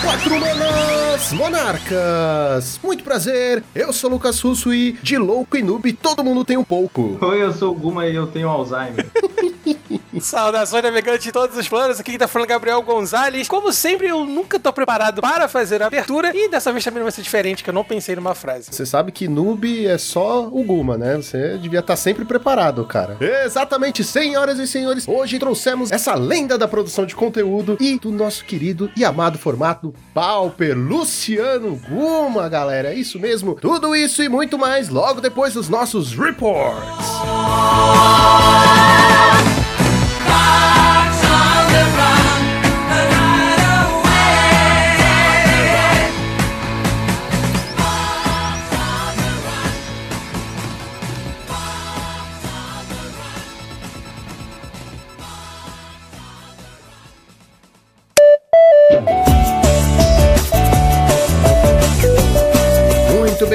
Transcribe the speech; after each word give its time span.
Quatro 0.00 0.38
manas 0.38 1.32
monarcas! 1.32 2.78
Muito 2.84 3.02
prazer, 3.02 3.64
eu 3.74 3.92
sou 3.92 4.10
Lucas 4.10 4.40
Russo 4.40 4.72
e 4.72 4.92
de 5.02 5.18
louco 5.18 5.56
e 5.56 5.62
noob 5.62 5.92
todo 5.94 6.22
mundo 6.22 6.44
tem 6.44 6.56
um 6.56 6.62
pouco. 6.62 7.18
Oi, 7.20 7.42
eu 7.42 7.52
sou 7.52 7.72
o 7.72 7.74
Guma 7.74 8.06
e 8.06 8.14
eu 8.14 8.28
tenho 8.28 8.48
Alzheimer. 8.48 9.06
Saudações 10.20 10.82
navegantes 10.82 11.24
de 11.24 11.32
todos 11.32 11.56
os 11.56 11.68
planos, 11.68 12.00
aqui 12.00 12.10
quem 12.10 12.18
tá 12.18 12.28
falando 12.28 12.48
é 12.48 12.52
Gabriel 12.52 12.82
Gonzalez. 12.82 13.48
Como 13.48 13.72
sempre, 13.72 14.08
eu 14.08 14.24
nunca 14.24 14.58
tô 14.58 14.72
preparado 14.72 15.20
para 15.20 15.48
fazer 15.48 15.82
a 15.82 15.86
abertura 15.86 16.30
e 16.34 16.48
dessa 16.48 16.72
vez 16.72 16.84
também 16.84 17.00
não 17.00 17.04
vai 17.04 17.12
ser 17.12 17.22
diferente, 17.22 17.64
que 17.64 17.70
eu 17.70 17.74
não 17.74 17.84
pensei 17.84 18.14
numa 18.14 18.34
frase. 18.34 18.68
Você 18.70 18.86
sabe 18.86 19.12
que 19.12 19.28
noob 19.28 19.86
é 19.86 19.98
só 19.98 20.46
o 20.46 20.62
Guma, 20.62 20.96
né? 20.96 21.16
Você 21.16 21.58
devia 21.58 21.80
estar 21.80 21.96
sempre 21.96 22.24
preparado, 22.24 22.84
cara. 22.84 23.16
Exatamente, 23.44 24.04
senhoras 24.04 24.58
e 24.58 24.66
senhores, 24.66 25.08
hoje 25.08 25.38
trouxemos 25.38 25.90
essa 25.90 26.14
lenda 26.14 26.56
da 26.56 26.68
produção 26.68 27.04
de 27.04 27.14
conteúdo 27.14 27.76
e 27.80 27.98
do 27.98 28.10
nosso 28.10 28.44
querido 28.44 28.90
e 28.96 29.04
amado 29.04 29.38
formato 29.38 29.94
Pauper, 30.12 30.76
Luciano 30.76 31.76
Guma, 31.88 32.48
galera. 32.48 32.92
É 32.92 32.94
isso 32.94 33.18
mesmo, 33.18 33.54
tudo 33.54 33.94
isso 33.94 34.22
e 34.22 34.28
muito 34.28 34.58
mais 34.58 34.88
logo 34.88 35.20
depois 35.20 35.54
dos 35.54 35.68
nossos 35.68 36.12
reports. 36.12 36.84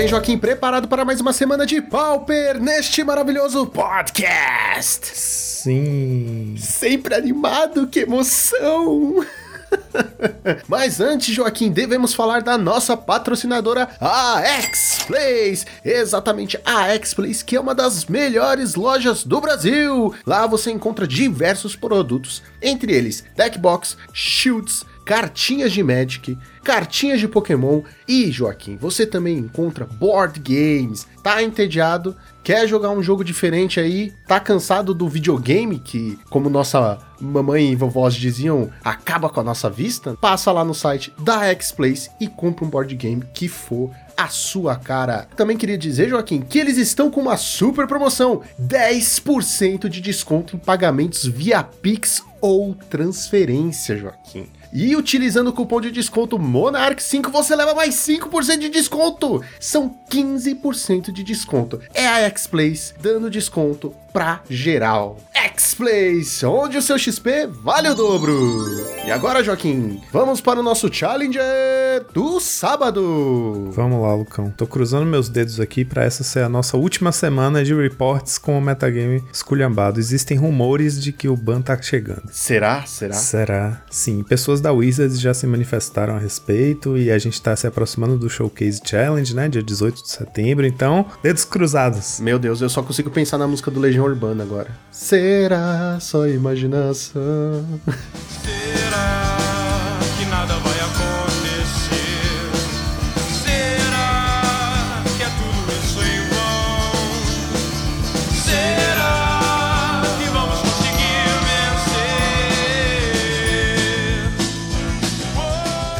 Joaquim, 0.09 0.37
preparado 0.39 0.87
para 0.87 1.05
mais 1.05 1.21
uma 1.21 1.31
semana 1.31 1.65
de 1.65 1.81
Pauper 1.81 2.59
neste 2.59 3.03
maravilhoso 3.03 3.67
podcast. 3.67 5.48
Sim. 5.63 6.55
Sempre 6.57 7.13
animado, 7.13 7.85
que 7.87 7.99
emoção! 7.99 9.25
Mas 10.69 11.01
antes, 11.01 11.35
Joaquim, 11.35 11.69
devemos 11.69 12.13
falar 12.13 12.41
da 12.41 12.57
nossa 12.57 12.95
patrocinadora, 12.95 13.89
a 13.99 14.41
X-Place. 14.41 15.65
Exatamente, 15.83 16.57
a 16.65 16.87
X-Place, 16.93 17.43
que 17.43 17.57
é 17.57 17.59
uma 17.59 17.75
das 17.75 18.05
melhores 18.05 18.75
lojas 18.75 19.25
do 19.25 19.41
Brasil. 19.41 20.13
Lá 20.25 20.47
você 20.47 20.71
encontra 20.71 21.05
diversos 21.05 21.75
produtos, 21.75 22.41
entre 22.61 22.93
eles 22.93 23.23
deckbox, 23.35 23.97
shields, 24.13 24.85
cartinhas 25.09 25.71
de 25.71 25.81
Magic, 25.81 26.37
cartinhas 26.63 27.19
de 27.19 27.27
Pokémon 27.27 27.81
e, 28.07 28.31
Joaquim, 28.31 28.77
você 28.77 29.07
também 29.07 29.39
encontra 29.39 29.83
board 29.83 30.39
games. 30.39 31.07
Tá 31.23 31.41
entediado? 31.41 32.15
Quer 32.43 32.67
jogar 32.67 32.89
um 32.89 33.03
jogo 33.03 33.23
diferente 33.23 33.79
aí? 33.79 34.11
Tá 34.27 34.39
cansado 34.39 34.93
do 34.93 35.07
videogame 35.07 35.79
que, 35.79 36.17
como 36.29 36.49
nossa 36.49 36.97
mamãe 37.19 37.71
e 37.71 37.75
vovós 37.75 38.15
diziam, 38.15 38.69
acaba 38.83 39.29
com 39.29 39.39
a 39.39 39.43
nossa 39.43 39.69
vista? 39.69 40.15
Passa 40.19 40.51
lá 40.51 40.63
no 40.63 40.73
site 40.73 41.13
da 41.19 41.45
X-Place 41.45 42.09
e 42.19 42.27
compra 42.27 42.65
um 42.65 42.69
board 42.69 42.95
game 42.95 43.23
que 43.33 43.47
for 43.47 43.91
a 44.17 44.27
sua 44.27 44.75
cara. 44.75 45.27
Também 45.35 45.57
queria 45.57 45.77
dizer, 45.77 46.09
Joaquim, 46.09 46.41
que 46.41 46.59
eles 46.59 46.77
estão 46.77 47.11
com 47.11 47.21
uma 47.21 47.37
super 47.37 47.87
promoção: 47.87 48.41
10% 48.61 49.87
de 49.87 50.01
desconto 50.01 50.55
em 50.55 50.59
pagamentos 50.59 51.25
via 51.25 51.63
Pix 51.63 52.23
ou 52.41 52.73
transferência, 52.73 53.97
Joaquim. 53.97 54.47
E 54.71 54.95
utilizando 54.95 55.47
o 55.47 55.53
cupom 55.53 55.81
de 55.81 55.91
desconto 55.91 56.37
Monarch5 56.37 57.31
você 57.31 57.55
leva 57.55 57.73
mais 57.73 57.95
5% 57.95 58.57
de 58.59 58.69
desconto. 58.69 59.43
São 59.59 59.95
15% 60.11 61.11
de 61.11 61.23
desconto. 61.23 61.79
É 61.93 62.07
a 62.07 62.19
X-Place 62.21 62.93
dando 63.01 63.29
desconto 63.29 63.93
pra 64.11 64.41
geral. 64.49 65.17
X-Place, 65.33 66.45
onde 66.45 66.77
o 66.77 66.81
seu 66.81 66.97
XP 66.97 67.47
vale 67.47 67.89
o 67.89 67.95
dobro. 67.95 68.33
E 69.05 69.11
agora, 69.11 69.43
Joaquim, 69.43 70.01
vamos 70.11 70.41
para 70.41 70.59
o 70.59 70.63
nosso 70.63 70.93
Challenger 70.93 71.41
do 72.13 72.39
sábado. 72.39 73.69
Vamos 73.71 74.01
lá, 74.01 74.13
Lucão. 74.13 74.51
Tô 74.51 74.67
cruzando 74.67 75.05
meus 75.05 75.29
dedos 75.29 75.59
aqui 75.59 75.85
pra 75.85 76.03
essa 76.03 76.23
ser 76.23 76.43
a 76.43 76.49
nossa 76.49 76.75
última 76.75 77.11
semana 77.11 77.63
de 77.63 77.73
reports 77.73 78.37
com 78.37 78.57
o 78.57 78.61
metagame 78.61 79.23
esculhambado. 79.31 79.99
Existem 79.99 80.37
rumores 80.37 81.01
de 81.01 81.11
que 81.11 81.27
o 81.27 81.37
ban 81.37 81.61
tá 81.61 81.79
chegando. 81.81 82.23
Será? 82.31 82.85
Será? 82.85 83.13
Será? 83.13 83.81
Sim, 83.89 84.23
pessoas 84.23 84.58
da 84.61 84.71
Wizards 84.71 85.19
já 85.19 85.33
se 85.33 85.45
manifestaram 85.47 86.15
a 86.15 86.19
respeito 86.19 86.97
e 86.97 87.11
a 87.11 87.17
gente 87.17 87.41
tá 87.41 87.55
se 87.55 87.67
aproximando 87.67 88.17
do 88.17 88.29
Showcase 88.29 88.81
Challenge, 88.83 89.35
né? 89.35 89.47
Dia 89.49 89.63
18 89.63 90.01
de 90.01 90.09
setembro, 90.09 90.65
então, 90.65 91.05
dedos 91.23 91.45
cruzados. 91.45 92.19
Meu 92.19 92.39
Deus, 92.39 92.61
eu 92.61 92.69
só 92.69 92.81
consigo 92.81 93.09
pensar 93.09 93.37
na 93.37 93.47
música 93.47 93.71
do 93.71 93.79
Legião 93.79 94.05
Urbana 94.05 94.43
agora. 94.43 94.69
Será 94.91 95.97
só 95.99 96.27
imaginação? 96.27 97.65
Será 98.43 99.29
que 100.17 100.25
nada 100.25 100.53
vai 100.55 100.68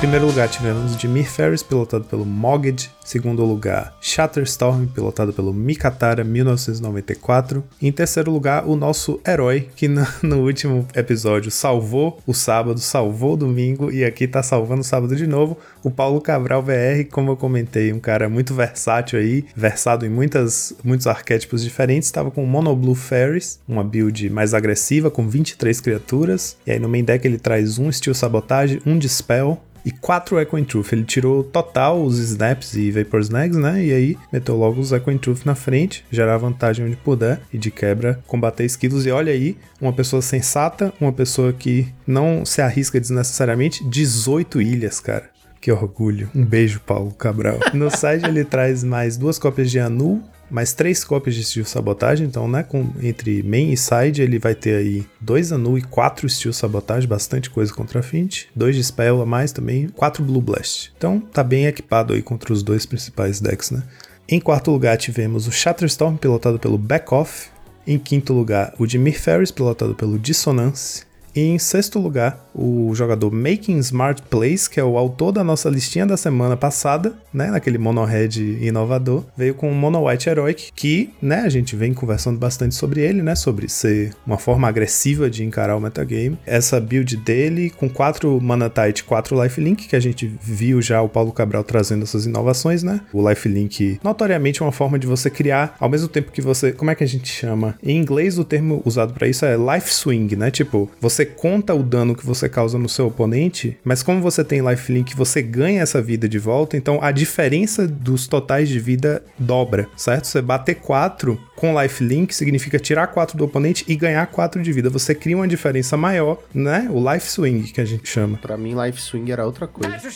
primeiro 0.10 0.26
lugar, 0.26 0.50
tivemos 0.50 1.00
Jimmy 1.00 1.24
Ferris, 1.24 1.62
pilotado 1.62 2.04
pelo 2.04 2.26
Mogged. 2.26 2.90
Segundo 3.06 3.44
lugar, 3.44 3.96
Shatterstorm, 4.02 4.86
pilotado 4.88 5.34
pelo 5.34 5.54
Mikatara, 5.54 6.24
1994. 6.24 7.64
Em 7.82 7.92
terceiro 7.92 8.32
lugar, 8.32 8.68
o 8.68 8.76
nosso 8.76 9.20
herói, 9.28 9.68
que 9.76 9.88
no, 9.88 10.06
no 10.22 10.44
último 10.44 10.88
episódio 10.96 11.52
salvou 11.52 12.20
o 12.26 12.34
sábado, 12.34 12.80
salvou 12.80 13.34
o 13.34 13.38
domingo 13.38 13.92
e 13.92 14.04
aqui 14.04 14.28
tá 14.28 14.44
salvando 14.44 14.82
o 14.82 14.84
sábado 14.84 15.16
de 15.16 15.26
novo, 15.26 15.58
o 15.84 15.90
Paulo 15.90 16.22
Cabral 16.22 16.62
VR, 16.62 17.06
como 17.10 17.32
eu 17.32 17.38
comentei, 17.38 17.92
um 17.94 18.00
cara 18.00 18.30
muito 18.30 18.54
versátil 18.54 19.20
aí, 19.20 19.46
versado 19.56 20.06
em 20.06 20.10
muitas, 20.10 20.74
muitos 20.84 21.08
arquétipos 21.08 21.64
diferentes. 21.64 22.10
Estava 22.10 22.30
com 22.30 22.44
o 22.44 22.48
Mono 22.48 22.76
Blue 22.76 22.96
Ferris, 22.96 23.60
uma 23.68 23.84
build 23.84 24.30
mais 24.30 24.54
agressiva, 24.54 25.10
com 25.10 25.28
23 25.28 25.80
criaturas. 25.82 26.58
E 26.66 26.72
aí 26.72 26.80
no 26.80 26.90
main 26.90 27.04
deck 27.04 27.26
ele 27.28 27.40
traz 27.40 27.80
um 27.80 27.92
Steel 27.92 28.14
Sabotage, 28.14 28.82
um 28.86 29.00
Dispel, 29.00 29.60
e 29.86 29.92
4 29.92 30.40
Echo 30.40 30.64
Truth. 30.66 30.94
Ele 30.94 31.04
tirou 31.04 31.44
total 31.44 32.02
os 32.02 32.18
Snaps 32.20 32.76
e 32.76 32.92
Vapor 32.92 33.22
Snags, 33.22 33.58
né? 33.58 33.84
E 33.84 33.94
aí 33.94 34.18
meteu 34.32 34.56
logo 34.56 34.80
os 34.80 34.92
Echo 34.92 35.18
Truth 35.18 35.46
na 35.46 35.56
frente, 35.56 36.06
gerar 36.12 36.38
vantagem 36.38 36.86
onde 36.86 36.96
puder 36.96 37.42
e 37.54 37.58
de 37.58 37.72
quebra 37.72 38.20
combater 38.28 38.66
esquilos. 38.66 39.06
E 39.06 39.12
olha 39.12 39.32
aí, 39.32 39.58
uma 39.82 39.94
pessoa 39.94 40.22
sensata, 40.22 40.94
uma 41.00 41.14
pessoa 41.14 41.54
que 41.54 41.88
não 42.06 42.46
se 42.46 42.62
arrisca 42.62 43.00
desnecessariamente, 43.00 43.84
18 43.88 44.62
ilhas, 44.62 45.00
cara. 45.00 45.30
Que 45.62 45.72
orgulho. 45.72 46.30
Um 46.34 46.46
beijo, 46.46 46.80
Paulo 46.80 47.12
Cabral. 47.12 47.60
No 47.74 47.90
site 47.90 48.26
ele 48.26 48.46
traz 48.46 48.84
mais 48.84 49.18
duas 49.18 49.38
cópias 49.38 49.70
de 49.70 49.78
Anu, 49.78 50.24
mais 50.50 50.74
três 50.74 51.04
cópias 51.04 51.36
de 51.36 51.44
Steel 51.44 51.66
Sabotage, 51.66 52.24
então, 52.24 52.48
né, 52.48 52.64
com, 52.64 52.90
entre 53.02 53.44
main 53.44 53.72
e 53.72 53.78
side 53.78 54.22
ele 54.22 54.40
vai 54.40 54.56
ter 54.56 54.76
aí 54.76 55.06
dois 55.20 55.52
Anu 55.52 55.78
e 55.78 55.82
quatro 55.82 56.28
Steel 56.28 56.54
Sabotage, 56.54 57.08
bastante 57.08 57.50
coisa 57.50 57.74
contra 57.74 58.00
a 58.00 58.04
Fint, 58.04 58.46
dois 58.56 58.76
de 58.76 58.84
Spell 58.84 59.22
a 59.22 59.26
mais 59.26 59.52
também, 59.52 59.88
quatro 59.90 60.24
Blue 60.24 60.42
Blast. 60.42 60.92
Então, 60.98 61.20
tá 61.20 61.44
bem 61.44 61.66
equipado 61.66 62.14
aí 62.14 62.22
contra 62.22 62.52
os 62.54 62.64
dois 62.64 62.86
principais 62.86 63.40
decks, 63.40 63.72
né. 63.72 63.84
Em 64.28 64.40
quarto 64.40 64.70
lugar 64.70 64.96
tivemos 64.96 65.48
o 65.48 65.52
Shatterstorm, 65.52 66.16
pilotado 66.16 66.60
pelo 66.60 66.78
Back 66.78 67.12
Off. 67.12 67.50
Em 67.88 67.98
quinto 67.98 68.32
lugar, 68.32 68.76
o 68.78 68.86
Jimmy 68.86 69.12
Ferris, 69.12 69.50
pilotado 69.50 69.96
pelo 69.96 70.20
Dissonance. 70.20 71.09
E 71.40 71.48
em 71.48 71.58
sexto 71.58 72.00
lugar, 72.00 72.50
o 72.54 72.94
jogador 72.94 73.32
Making 73.32 73.78
Smart 73.78 74.22
Plays, 74.24 74.68
que 74.68 74.78
é 74.78 74.84
o 74.84 74.98
autor 74.98 75.32
da 75.32 75.42
nossa 75.42 75.70
listinha 75.70 76.06
da 76.06 76.18
semana 76.18 76.58
passada, 76.58 77.14
né, 77.34 77.50
naquele 77.50 77.78
mono 77.78 78.04
red 78.04 78.58
inovador, 78.60 79.24
veio 79.38 79.54
com 79.54 79.72
o 79.72 79.74
Mono 79.74 80.06
White 80.06 80.28
Heroic, 80.28 80.70
que, 80.76 81.12
né, 81.22 81.44
a 81.46 81.48
gente 81.48 81.78
vem 81.78 81.94
conversando 81.94 82.38
bastante 82.38 82.76
sobre 82.76 83.00
ele, 83.00 83.22
né, 83.22 83.36
sobre 83.36 83.70
ser 83.70 84.14
uma 84.28 84.38
forma 84.38 84.68
agressiva 84.68 85.30
de 85.30 85.46
encarar 85.46 85.78
o 85.78 85.80
metagame. 85.80 86.38
Essa 86.46 86.78
build 86.78 87.16
dele 87.16 87.70
com 87.70 87.88
4 87.88 88.38
Mana 88.42 88.70
Tite, 88.70 89.06
4 89.06 89.42
Lifelink, 89.42 89.88
que 89.88 89.96
a 89.96 90.02
gente 90.02 90.28
viu 90.42 90.82
já 90.82 91.02
o 91.02 91.08
Paulo 91.08 91.32
Cabral 91.32 91.64
trazendo 91.64 92.04
essas 92.04 92.26
inovações, 92.26 92.84
né? 92.84 93.00
O 93.14 93.30
Lifelink, 93.30 93.98
notoriamente 94.04 94.62
uma 94.62 94.74
forma 94.74 95.00
de 95.00 95.08
você 95.08 95.30
criar, 95.30 95.78
ao 95.80 95.88
mesmo 95.88 96.10
tempo 96.10 96.34
que 96.34 96.42
você, 96.42 96.74
como 96.74 96.92
é 96.92 96.96
que 96.96 97.04
a 97.06 97.08
gente 97.08 97.30
chama? 97.30 97.78
Em 97.82 97.96
inglês 97.96 98.38
o 98.38 98.44
termo 98.44 98.82
usado 98.84 99.14
para 99.14 99.26
isso 99.26 99.46
é 99.46 99.56
life 99.56 99.94
swing, 99.94 100.36
né? 100.36 100.52
Tipo, 100.52 100.92
você 101.00 101.29
conta 101.30 101.74
o 101.74 101.82
dano 101.82 102.16
que 102.16 102.26
você 102.26 102.50
causa 102.50 102.78
no 102.78 102.90
seu 102.90 103.08
oponente, 103.08 103.78
mas 103.84 104.04
como 104.04 104.22
você 104.22 104.44
tem 104.44 104.62
lifelink, 104.68 105.16
você 105.16 105.42
ganha 105.42 105.82
essa 105.82 106.02
vida 106.02 106.28
de 106.28 106.40
volta, 106.40 106.76
então 106.76 107.00
a 107.02 107.12
diferença 107.12 107.88
dos 107.88 108.28
totais 108.28 108.68
de 108.68 108.80
vida 108.80 109.24
dobra, 109.38 109.88
certo? 109.96 110.28
Você 110.28 110.42
bater 110.42 110.76
4 110.76 111.40
com 111.56 111.80
lifelink 111.82 112.34
significa 112.34 112.80
tirar 112.80 113.08
4 113.08 113.38
do 113.38 113.46
oponente 113.46 113.86
e 113.88 113.96
ganhar 113.96 114.26
4 114.28 114.62
de 114.62 114.72
vida. 114.72 114.90
Você 114.90 115.14
cria 115.14 115.36
uma 115.36 115.48
diferença 115.48 115.96
maior, 115.96 116.42
né? 116.54 116.88
O 116.92 117.12
life 117.12 117.30
swing 117.30 117.64
que 117.72 117.82
a 117.82 117.86
gente 117.86 118.08
chama. 118.08 118.38
Pra 118.38 118.58
mim, 118.58 118.76
Life 118.80 119.02
Swing 119.02 119.32
era 119.32 119.46
outra 119.46 119.68
coisa. 119.68 119.98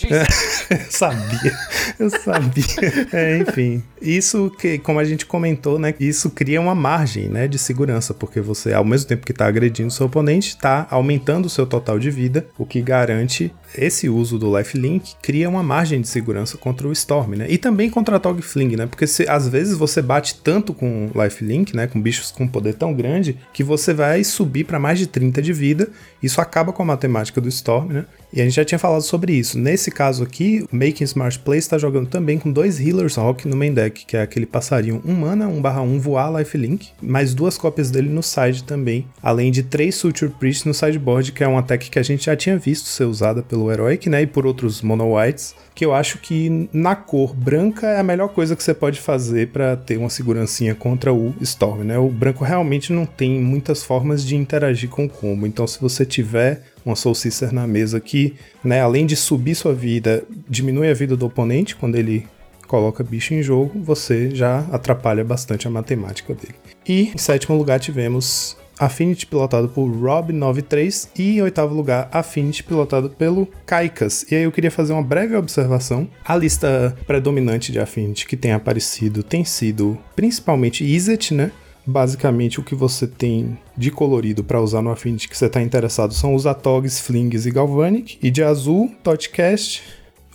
Eu 0.70 0.80
sabia, 0.90 1.58
eu 2.00 2.10
sabia. 2.10 2.64
É, 3.14 3.38
enfim, 3.38 3.84
isso 4.02 4.50
que, 4.58 4.78
como 4.80 5.00
a 5.00 5.04
gente 5.04 5.26
comentou, 5.26 5.78
né, 5.78 5.94
isso 6.00 6.30
cria 6.30 6.60
uma 6.60 6.74
margem, 6.74 7.28
né, 7.28 7.48
de 7.48 7.60
segurança, 7.60 8.14
porque 8.14 8.40
você, 8.40 8.74
ao 8.74 8.84
mesmo 8.84 9.08
tempo 9.08 9.26
que 9.26 9.34
tá 9.34 9.46
agredindo 9.46 9.92
seu 9.92 10.08
oponente, 10.08 10.58
tá 10.58 10.88
aumentando 10.94 11.50
seu 11.50 11.66
total 11.66 12.00
de 12.00 12.12
vida, 12.12 12.46
o 12.58 12.66
que 12.66 12.82
garante 12.82 13.54
esse 13.76 14.10
uso 14.10 14.38
do 14.38 14.58
lifelink 14.58 15.16
cria 15.22 15.50
uma 15.50 15.64
margem 15.64 16.02
de 16.02 16.08
segurança 16.08 16.58
contra 16.58 16.88
o 16.88 16.92
Storm, 16.92 17.36
né? 17.36 17.46
E 17.50 17.58
também 17.58 17.90
contra 17.90 18.18
a 18.18 18.20
Tog 18.20 18.42
Fling, 18.42 18.76
né? 18.76 18.86
Porque 18.86 19.08
se, 19.08 19.28
às 19.28 19.48
vezes 19.48 19.78
você 19.78 20.02
bate 20.02 20.36
tanto 20.44 20.74
com 20.74 21.10
lifelink, 21.16 21.76
né, 21.76 21.88
com 21.88 22.02
bichos 22.02 22.32
com 22.32 22.48
poder 22.48 22.74
tão 22.76 22.94
grande, 22.94 23.38
que 23.54 23.64
você 23.64 23.94
vai 23.94 24.24
subir 24.24 24.64
para 24.64 24.80
mais 24.80 25.00
de 25.00 25.08
30 25.08 25.42
de 25.42 25.54
vida. 25.54 25.90
Isso 26.22 26.40
acaba 26.40 26.72
com 26.72 26.84
a 26.84 26.86
matemática 26.86 27.42
do 27.42 27.50
Storm, 27.50 27.92
né? 27.92 28.06
E 28.32 28.42
a 28.42 28.44
gente 28.44 28.56
já 28.56 28.66
tinha 28.66 28.80
falado 28.80 29.02
sobre 29.04 29.34
isso. 29.34 29.60
Nesse 29.60 29.92
caso 29.92 30.24
aqui, 30.24 30.66
o 30.72 30.76
Making 30.76 31.04
Smart 31.04 31.38
Play 31.40 31.60
está 31.60 31.78
jogando 31.78 32.08
também 32.08 32.40
com 32.40 32.52
dois 32.52 32.80
Healers 32.80 33.16
Rock 33.16 33.48
no 33.48 33.56
main 33.56 33.74
deck, 33.74 34.06
que 34.06 34.18
é 34.18 34.22
aquele 34.24 34.48
passarinho 34.48 35.02
1 35.06 35.14
mana, 35.14 35.48
1/1 35.48 36.00
voar 36.00 36.34
lifelink, 36.40 36.90
mais 37.02 37.34
duas 37.34 37.58
cópias 37.58 37.92
dele 37.92 38.10
no 38.10 38.24
side 38.24 38.64
também, 38.64 39.06
além 39.22 39.52
de 39.52 39.62
três 39.62 39.96
Suture 39.96 40.32
Priest 40.32 40.68
no 40.68 40.74
sideboard, 40.74 41.32
que 41.32 41.44
é 41.44 41.48
uma 41.48 41.62
tech 41.62 41.90
que 41.90 42.00
a 42.00 42.04
gente 42.04 42.26
já 42.26 42.36
tinha 42.36 42.58
visto 42.58 42.88
ser 42.88 43.04
usada 43.04 43.44
pelo 43.44 43.63
Heroic, 43.72 44.10
né, 44.10 44.22
e 44.22 44.28
por 44.28 44.46
outros 44.46 44.82
Mono 44.82 45.16
Whites, 45.16 45.56
que 45.76 45.86
eu 45.86 45.94
acho 45.94 46.18
que 46.20 46.70
na 46.72 46.96
cor 46.96 47.34
branca 47.34 47.88
é 47.88 48.00
a 48.00 48.04
melhor 48.04 48.30
coisa 48.30 48.56
que 48.56 48.64
você 48.64 48.74
pode 48.74 49.00
fazer 49.00 49.50
para 49.50 49.76
ter 49.76 49.98
uma 49.98 50.10
segurancinha 50.10 50.76
contra 50.76 51.14
o 51.14 51.34
Storm, 51.42 51.84
né? 51.84 51.98
O 51.98 52.10
branco 52.10 52.44
realmente 52.44 52.94
não 52.94 53.06
tem 53.06 53.40
muitas 53.40 53.84
formas 53.84 54.26
de 54.26 54.36
interagir 54.36 54.90
com 54.90 55.06
o 55.06 55.10
combo, 55.10 55.48
então 55.48 55.66
se 55.68 55.80
você 55.80 56.06
tiver 56.06 56.64
uma 56.86 56.96
Soul 56.96 57.16
Sister 57.16 57.54
na 57.54 57.66
mesa 57.66 58.00
que, 58.00 58.36
né, 58.64 58.82
além 58.82 59.06
de 59.06 59.16
subir 59.16 59.56
sua 59.56 59.74
vida, 59.74 60.24
diminui 60.50 60.90
a 60.90 60.94
vida 60.94 61.16
do 61.16 61.26
oponente 61.26 61.76
quando 61.76 61.96
ele 61.96 62.28
coloca 62.68 63.04
bicho 63.04 63.34
em 63.34 63.44
jogo, 63.44 63.80
você 63.82 64.32
já 64.34 64.60
atrapalha 64.72 65.24
bastante 65.24 65.68
a 65.68 65.72
matemática 65.72 66.34
dele. 66.34 66.56
E 66.88 67.12
em 67.14 67.18
sétimo 67.18 67.58
lugar 67.58 67.80
tivemos 67.80 68.58
Affinity 68.80 69.26
pilotado 69.26 69.70
por 69.70 69.90
Rob93 69.90 71.10
e 71.18 71.38
em 71.38 71.42
oitavo 71.42 71.76
lugar 71.76 72.10
Affinity 72.12 72.64
pilotado 72.64 73.10
pelo 73.10 73.48
Kaikas. 73.66 74.26
E 74.32 74.36
aí 74.36 74.44
eu 74.44 74.52
queria 74.52 74.72
fazer 74.72 74.94
uma 74.94 75.04
breve 75.04 75.36
observação. 75.36 76.08
A 76.26 76.36
lista 76.36 76.96
predominante 77.06 77.72
de 77.72 77.80
Affinity 77.80 78.26
que 78.26 78.38
tem 78.38 78.52
aparecido 78.52 79.24
tem 79.24 79.44
sido 79.44 79.98
principalmente 80.16 80.84
Izzet, 80.84 81.34
né? 81.34 81.52
Basicamente, 81.86 82.62
o 82.62 82.64
que 82.64 82.76
você 82.76 83.06
tem 83.06 83.58
de 83.78 83.92
colorido 83.92 84.42
para 84.42 84.62
usar 84.62 84.82
no 84.82 84.90
Affinity 84.90 85.28
que 85.28 85.38
você 85.38 85.48
está 85.48 85.62
interessado 85.62 86.14
são 86.14 86.34
os 86.34 86.48
Atogs, 86.48 87.02
Flings 87.02 87.46
e 87.46 87.52
Galvanic. 87.52 88.18
E 88.22 88.32
de 88.32 88.42
azul, 88.42 88.90
Totcast, 89.04 89.84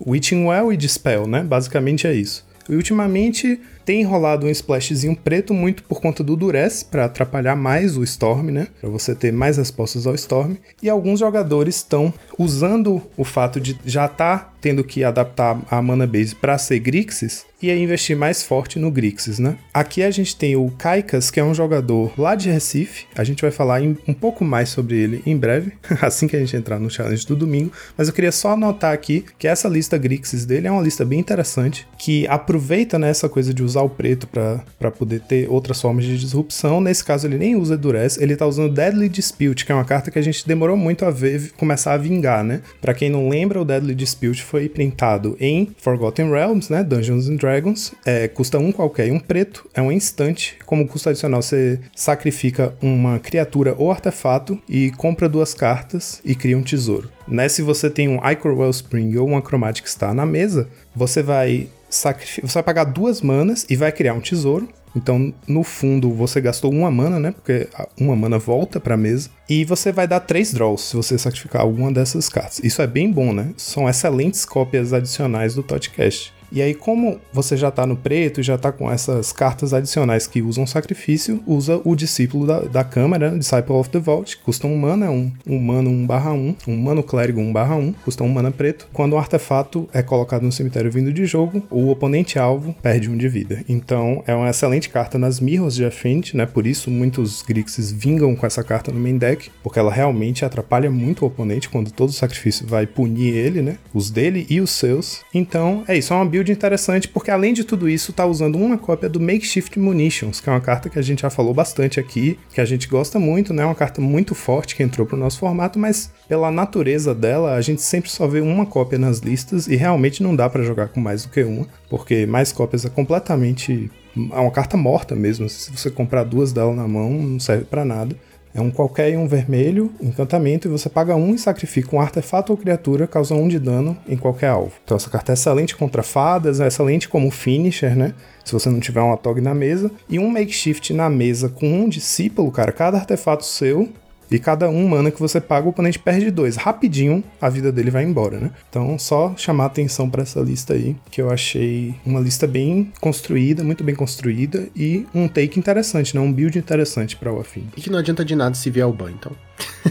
Witching 0.07 0.45
Well 0.45 0.73
e 0.73 0.77
Dispel, 0.77 1.27
né? 1.27 1.43
Basicamente 1.43 2.07
é 2.07 2.13
isso. 2.13 2.47
E 2.69 2.75
ultimamente 2.75 3.59
tem 3.89 4.03
rolado 4.03 4.45
um 4.45 4.51
splashzinho 4.51 5.17
preto 5.17 5.55
muito 5.55 5.83
por 5.83 5.99
conta 5.99 6.23
do 6.23 6.37
Duress, 6.37 6.85
para 6.85 7.07
atrapalhar 7.07 7.57
mais 7.57 7.97
o 7.97 8.05
Storm, 8.05 8.51
né? 8.51 8.69
Para 8.79 8.91
você 8.91 9.15
ter 9.15 9.33
mais 9.33 9.57
respostas 9.57 10.07
ao 10.07 10.15
Storm. 10.15 10.57
E 10.83 10.91
alguns 10.91 11.21
jogadores 11.21 11.77
estão 11.77 12.13
usando 12.39 13.01
o 13.17 13.25
fato 13.25 13.59
de 13.59 13.79
já 13.87 14.05
estar 14.05 14.39
tá 14.39 14.53
tendo 14.61 14.85
que 14.85 15.03
adaptar 15.03 15.59
a 15.71 15.81
mana 15.81 16.07
base 16.07 16.35
para 16.35 16.59
ser 16.59 16.81
Grixis 16.81 17.47
e 17.61 17.71
aí 17.71 17.83
investir 17.83 18.17
mais 18.17 18.43
forte 18.43 18.79
no 18.79 18.91
Grixis, 18.91 19.39
né? 19.39 19.57
Aqui 19.75 20.03
a 20.03 20.11
gente 20.11 20.37
tem 20.37 20.55
o 20.55 20.71
Kaikas, 20.79 21.31
que 21.31 21.41
é 21.41 21.45
um 21.45 21.55
jogador 21.55 22.13
lá 22.17 22.37
de 22.37 22.49
Recife. 22.49 23.07
A 23.17 23.25
gente 23.25 23.43
vai 23.43 23.51
falar 23.51 23.83
em, 23.83 23.97
um 24.07 24.15
pouco 24.15 24.45
mais 24.45 24.69
sobre 24.69 24.97
ele 24.97 25.23
em 25.27 25.37
breve, 25.37 25.73
assim 26.01 26.29
que 26.29 26.37
a 26.37 26.39
gente 26.39 26.57
entrar 26.57 26.79
no 26.79 26.89
challenge 26.89 27.27
do 27.27 27.35
domingo. 27.35 27.73
Mas 27.97 28.07
eu 28.07 28.15
queria 28.15 28.31
só 28.31 28.53
anotar 28.53 28.93
aqui 28.93 29.25
que 29.39 29.49
essa 29.49 29.69
lista 29.69 29.99
Grixis 29.99 30.47
dele 30.47 30.69
é 30.69 30.71
uma 30.71 30.83
lista 30.83 31.05
bem 31.05 31.19
interessante, 31.19 31.87
que 31.99 32.27
aproveita 32.29 32.99
né, 32.99 33.13
coisa 33.29 33.53
de 33.53 33.63
usar 33.65 33.78
o 33.83 33.89
preto 33.89 34.27
para 34.27 34.91
poder 34.91 35.21
ter 35.21 35.49
outras 35.51 35.81
formas 35.81 36.05
de 36.05 36.19
disrupção. 36.19 36.81
Nesse 36.81 37.05
caso 37.05 37.27
ele 37.27 37.39
nem 37.39 37.57
usa 37.57 37.77
Duress, 37.77 38.23
ele 38.23 38.37
tá 38.37 38.47
usando 38.47 38.73
Deadly 38.73 39.09
Dispute, 39.09 39.65
que 39.65 39.73
é 39.73 39.75
uma 39.75 39.85
carta 39.85 40.11
que 40.11 40.19
a 40.19 40.23
gente 40.23 40.47
demorou 40.47 40.77
muito 40.77 41.05
a 41.05 41.11
ver 41.11 41.53
começar 41.57 41.93
a 41.93 41.97
vingar, 41.97 42.45
né? 42.45 42.61
Para 42.81 42.95
quem 42.95 43.11
não 43.11 43.29
lembra, 43.29 43.61
o 43.61 43.65
Deadly 43.65 43.95
Dispute 43.95 44.43
foi 44.43 44.69
printado 44.69 45.37
em 45.41 45.71
Forgotten 45.79 46.31
Realms, 46.31 46.73
né? 46.73 46.83
Dungeons 46.83 47.29
and 47.29 47.37
Dragons. 47.37 47.93
É, 48.05 48.29
custa 48.29 48.59
um 48.59 48.73
qualquer 48.73 49.09
e 49.09 49.11
um 49.11 49.21
preto. 49.21 49.69
É 49.75 49.83
um 49.83 49.93
instante. 49.93 50.57
Como 50.65 50.87
custo 50.87 51.09
adicional, 51.09 51.43
você 51.43 51.81
sacrifica 51.95 52.75
uma 52.81 53.19
criatura 53.19 53.75
ou 53.77 53.91
artefato 53.91 54.59
e 54.69 54.91
compra 54.93 55.29
duas 55.29 55.55
cartas 55.55 56.21
e 56.25 56.35
cria 56.35 56.57
um 56.57 56.63
tesouro. 56.63 57.11
Né? 57.27 57.49
Se 57.49 57.63
você 57.63 57.91
tem 57.91 58.09
um 58.09 58.21
Icor 58.31 58.57
Wellspring 58.59 59.17
ou 59.17 59.29
uma 59.29 59.43
Chromatic 59.43 59.87
Star 59.87 60.15
na 60.15 60.25
mesa, 60.25 60.69
você 60.95 61.23
vai. 61.23 61.69
Você 61.91 62.43
vai 62.43 62.63
pagar 62.63 62.85
duas 62.85 63.21
manas 63.21 63.67
e 63.69 63.77
vai 63.77 63.91
criar 63.93 64.15
um 64.15 64.21
tesouro. 64.21 64.69
Então, 64.97 65.33
no 65.47 65.63
fundo, 65.63 66.13
você 66.13 66.41
gastou 66.41 66.73
uma 66.73 66.91
mana, 66.91 67.21
né? 67.21 67.31
Porque 67.33 67.69
uma 67.99 68.17
mana 68.17 68.39
volta 68.39 68.81
pra 68.81 68.97
mesa. 68.97 69.31
E 69.49 69.65
você 69.65 69.93
vai 69.93 70.09
dar 70.09 70.21
três 70.21 70.53
draws 70.53 70.83
se 70.83 70.97
você 70.97 71.17
sacrificar 71.17 71.63
alguma 71.63 71.93
dessas 71.93 72.29
cartas. 72.29 72.61
Isso 72.65 72.83
é 72.83 72.87
bem 72.87 73.11
bom, 73.13 73.33
né? 73.33 73.53
São 73.57 73.89
excelentes 73.89 74.45
cópias 74.45 74.93
adicionais 74.93 75.55
do 75.55 75.63
Totcast. 75.63 76.33
E 76.51 76.63
aí, 76.63 76.75
como 76.75 77.21
você 77.33 77.57
já 77.57 77.71
tá 77.71 77.87
no 77.87 77.97
preto 77.97 78.41
e 78.41 78.43
já 78.43 78.57
tá 78.57 78.73
com 78.73 78.91
essas 78.91 79.33
cartas 79.33 79.73
adicionais 79.73 80.27
que 80.27 80.43
usam 80.43 80.67
sacrifício, 80.67 81.43
usa 81.47 81.81
o 81.85 81.95
discípulo 81.95 82.47
da, 82.47 82.61
da 82.61 82.85
câmara, 82.85 83.31
né? 83.31 83.39
Disciple 83.39 83.75
of 83.75 83.91
the 83.91 83.99
Vault, 83.99 84.37
custa 84.39 84.67
um 84.67 84.77
mana, 84.77 85.11
um, 85.11 85.31
um 85.47 85.59
mano 85.59 85.91
1 85.91 86.07
barra 86.07 86.33
1, 86.33 86.57
um 86.67 86.77
mano 86.77 87.03
clérigo 87.03 87.41
1 87.41 87.53
barra 87.53 87.77
1, 87.77 87.93
custa 88.05 88.25
um 88.25 88.29
mana 88.29 88.51
preto. 88.51 88.89
Quando 88.93 89.15
um 89.15 89.19
artefato 89.19 89.89
é 89.93 90.03
colocado 90.03 90.43
no 90.43 90.53
cemitério 90.53 90.91
vindo 90.91 91.13
de 91.13 91.27
jogo, 91.27 91.63
o 91.71 91.91
oponente 91.91 92.39
alvo 92.39 92.75
perde 92.83 93.11
um 93.11 93.17
de 93.17 93.29
vida. 93.29 93.65
Então, 93.69 94.23
é 94.27 94.35
uma 94.35 94.51
excelente 94.51 94.89
carta 94.89 95.19
nas 95.19 95.41
mirrors 95.41 95.75
de 95.75 95.85
Affinity, 95.85 96.37
né? 96.37 96.47
Por 96.47 96.67
isso, 96.67 96.91
muitos 96.91 97.43
Grixis 97.43 97.93
vingam 97.93 98.35
com 98.35 98.47
essa 98.47 98.63
carta 98.63 98.91
no 98.93 99.01
main 99.01 99.19
deck, 99.19 99.51
porque 99.63 99.79
ela 99.79 99.93
realmente 99.93 100.45
atrapalha 100.45 100.91
muito 100.91 101.23
o 101.23 101.29
oponente 101.29 101.69
quando 101.69 101.91
todo 101.91 102.13
sacrifício 102.13 102.67
vai 102.67 102.87
punir 102.87 103.35
ele, 103.35 103.63
né? 103.63 103.77
Os 103.93 104.11
dele 104.11 104.47
e 104.49 104.61
os 104.61 104.71
seus. 104.71 105.23
Então, 105.33 105.85
é 105.87 105.97
isso, 105.97 106.13
é 106.13 106.17
uma 106.17 106.25
build 106.25 106.38
build 106.39 106.53
interessante, 106.53 107.09
porque 107.09 107.31
além 107.31 107.53
de 107.53 107.65
tudo 107.65 107.89
isso, 107.89 108.13
tá 108.13 108.25
usando 108.25 108.57
uma 108.57 108.79
cópia 108.79 109.09
do 109.09 109.21
Makeshift 109.21 109.79
Munitions, 109.79 110.41
que 110.41 110.49
é 110.49 110.53
uma 110.53 110.61
carta 110.61 110.89
que 110.89 110.99
a 110.99 111.03
gente 111.03 111.23
já 111.23 111.31
falou 111.31 111.53
bastante 111.53 111.99
aqui, 111.99 112.39
que 112.53 112.61
a 112.61 112.65
gente 112.65 112.87
gosta 112.87 113.19
muito, 113.19 113.53
né? 113.53 113.65
Uma 113.65 113.75
carta 113.75 114.01
muito 114.01 114.35
forte 114.35 114.77
que 114.77 114.83
entrou 114.83 115.07
pro 115.07 115.17
nosso 115.17 115.39
formato, 115.39 115.79
mas 115.79 116.13
pela 116.29 116.51
natureza 116.51 117.15
dela, 117.15 117.55
a 117.55 117.61
gente 117.61 117.83
sempre 117.83 118.11
só 118.11 118.27
vê 118.27 118.41
uma 118.41 118.67
cópia 118.67 118.99
nas 118.99 119.19
listas 119.19 119.67
e 119.67 119.77
realmente 119.77 120.23
não 120.23 120.35
dá 120.35 120.49
para 120.49 120.63
jogar 120.63 120.89
com 120.89 121.01
mais 121.01 121.25
do 121.25 121.31
que 121.31 121.43
uma, 121.43 121.67
porque 121.91 122.27
mais 122.27 122.53
cópias 122.53 122.85
é 122.85 122.89
completamente 122.89 123.91
é 124.33 124.41
uma 124.41 124.51
carta 124.51 124.77
morta 124.77 125.15
mesmo. 125.15 125.49
Se 125.49 125.71
você 125.71 125.91
comprar 125.91 126.25
duas 126.25 126.53
dela 126.53 126.75
na 126.75 126.89
mão, 126.89 127.11
não 127.11 127.39
serve 127.39 127.65
para 127.65 127.85
nada. 127.85 128.17
É 128.59 128.61
um 128.61 128.73
qualquer 128.73 129.13
e 129.13 129.17
um 129.17 129.29
vermelho, 129.29 129.93
encantamento, 130.01 130.67
e 130.67 130.71
você 130.71 130.89
paga 130.89 131.15
um 131.15 131.33
e 131.33 131.39
sacrifica 131.39 131.95
um 131.95 132.01
artefato 132.01 132.53
ou 132.53 132.59
criatura, 132.59 133.07
causa 133.07 133.33
um 133.33 133.47
de 133.47 133.57
dano 133.57 133.97
em 134.09 134.17
qualquer 134.17 134.49
alvo. 134.49 134.73
Então 134.85 134.97
essa 134.97 135.09
carta 135.09 135.31
é 135.31 135.35
excelente 135.35 135.77
contra 135.77 136.03
fadas, 136.03 136.59
é 136.59 136.67
excelente 136.67 137.09
como 137.09 137.31
finisher, 137.31 137.95
né? 137.95 138.15
Se 138.45 138.53
você 138.53 138.69
não 138.69 138.81
tiver 138.81 139.01
um 139.01 139.13
Atog 139.13 139.41
na 139.41 139.55
mesa. 139.55 139.93
E 140.09 140.19
um 140.19 140.29
makeshift 140.29 140.93
na 140.93 141.09
mesa 141.09 141.49
com 141.49 141.69
um 141.69 141.89
discípulo, 141.89 142.51
cara, 142.51 142.73
cada 142.73 142.99
artefato 142.99 143.45
seu 143.45 143.89
e 144.31 144.39
cada 144.39 144.69
um 144.69 144.89
mana 144.89 145.11
que 145.11 145.21
você 145.21 145.41
paga, 145.41 145.67
o 145.67 145.71
oponente 145.71 145.99
perde 145.99 146.31
dois. 146.31 146.57
Rapidinho, 146.57 147.23
a 147.41 147.49
vida 147.49 147.73
dele 147.73 147.91
vai 147.91 148.05
embora, 148.05 148.39
né? 148.39 148.51
Então, 148.69 148.99
só 148.99 149.35
chamar 149.37 149.67
atenção 149.67 150.09
para 150.09 150.23
essa 150.23 150.41
lista 150.41 150.75
aí, 150.75 150.97
que 151.11 151.21
eu 151.21 151.31
achei 151.31 151.95
uma 152.05 152.21
lista 152.21 152.47
bem 152.47 152.93
construída, 153.01 153.65
muito 153.65 153.83
bem 153.83 153.95
construída 153.95 154.69
e 154.75 155.07
um 155.15 155.29
take 155.29 155.59
interessante, 155.59 156.15
né? 156.15 156.21
Um 156.21 156.33
build 156.33 156.59
interessante 156.59 157.17
para 157.17 157.33
o 157.33 157.41
Afim. 157.41 157.69
E 157.77 157.81
que 157.81 157.91
não 157.91 157.99
adianta 157.99 158.25
de 158.25 158.35
nada 158.35 158.55
se 158.55 158.71
vier 158.71 158.87
o 158.87 158.93
ban, 158.93 159.11
então. 159.11 159.33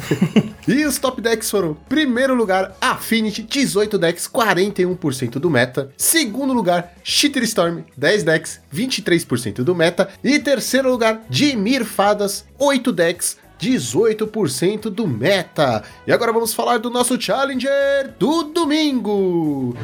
e 0.68 0.86
os 0.86 0.98
top 0.98 1.22
decks 1.22 1.50
foram: 1.50 1.76
primeiro 1.90 2.34
lugar, 2.34 2.76
Affinity, 2.80 3.44
18 3.44 3.98
decks, 3.98 4.28
41% 4.28 5.32
do 5.40 5.50
meta. 5.50 5.92
Segundo 5.98 6.54
lugar, 6.54 6.94
Cheater 7.04 7.44
Storm, 7.44 7.82
10 7.96 8.24
decks, 8.24 8.60
23% 8.74 9.64
do 9.64 9.76
meta. 9.76 10.10
E 10.24 10.40
terceiro 10.40 10.90
lugar, 10.90 11.22
Dimir 11.30 11.86
Fadas, 11.86 12.46
8 12.58 12.92
decks, 12.92 13.38
18% 13.60 14.90
do 14.90 15.08
meta. 15.08 15.84
E 16.06 16.12
agora 16.12 16.32
vamos 16.32 16.54
falar 16.54 16.78
do 16.78 16.90
nosso 16.90 17.20
Challenger 17.20 18.14
do 18.18 18.44
domingo. 18.44 19.76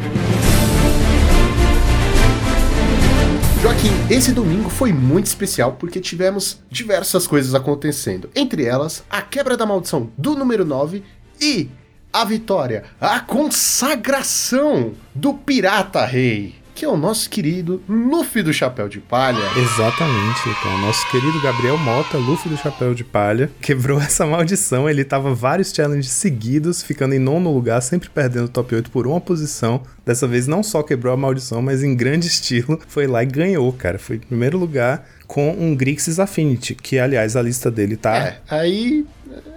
Joaquim, 3.61 3.91
esse 4.09 4.33
domingo 4.33 4.69
foi 4.69 4.91
muito 4.91 5.27
especial 5.27 5.77
porque 5.79 6.01
tivemos 6.01 6.59
diversas 6.69 7.25
coisas 7.25 7.55
acontecendo. 7.55 8.29
Entre 8.35 8.65
elas, 8.65 9.03
a 9.09 9.21
quebra 9.21 9.55
da 9.55 9.65
maldição 9.65 10.11
do 10.17 10.35
número 10.35 10.65
9 10.65 11.01
e 11.39 11.69
a 12.11 12.25
vitória, 12.25 12.83
a 12.99 13.19
consagração 13.21 14.93
do 15.15 15.33
Pirata 15.33 16.05
Rei, 16.05 16.55
que 16.75 16.83
é 16.85 16.87
o 16.87 16.97
nosso 16.97 17.29
querido 17.29 17.81
Luffy 17.87 18.41
do 18.41 18.51
Chapéu 18.51 18.89
de 18.89 18.99
Palha. 18.99 19.37
Exatamente. 19.55 20.39
Então, 20.49 20.75
o 20.75 20.77
nosso 20.79 21.09
querido 21.11 21.39
Gabriel 21.41 21.77
Mota, 21.77 22.17
Luffy 22.17 22.49
do 22.49 22.57
Chapéu 22.57 22.93
de 22.95 23.03
Palha, 23.03 23.51
quebrou 23.61 23.99
essa 24.01 24.25
maldição. 24.25 24.89
Ele 24.89 25.03
tava 25.03 25.33
vários 25.35 25.71
challenges 25.71 26.11
seguidos, 26.11 26.81
ficando 26.81 27.13
em 27.13 27.19
nono 27.19 27.53
lugar, 27.53 27.81
sempre 27.81 28.09
perdendo 28.09 28.45
o 28.45 28.49
top 28.49 28.73
8 28.75 28.89
por 28.91 29.05
uma 29.07 29.21
posição. 29.21 29.81
Dessa 30.05 30.27
vez 30.27 30.47
não 30.47 30.63
só 30.63 30.81
quebrou 30.81 31.13
a 31.13 31.17
maldição, 31.17 31.61
mas 31.61 31.83
em 31.83 31.95
grande 31.95 32.25
estilo 32.27 32.79
foi 32.87 33.07
lá 33.07 33.21
e 33.23 33.27
ganhou, 33.27 33.71
cara. 33.73 33.99
Foi 33.99 34.15
em 34.15 34.19
primeiro 34.19 34.57
lugar 34.57 35.07
com 35.27 35.51
um 35.51 35.75
Grixis 35.75 36.19
Affinity, 36.19 36.75
que 36.75 36.99
aliás 36.99 37.35
a 37.35 37.41
lista 37.41 37.69
dele 37.71 37.95
tá 37.95 38.17
É, 38.17 38.37
aí. 38.49 39.05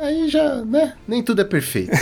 Aí 0.00 0.28
já, 0.28 0.62
né? 0.64 0.94
Nem 1.06 1.22
tudo 1.22 1.40
é 1.40 1.44
perfeito. 1.44 1.90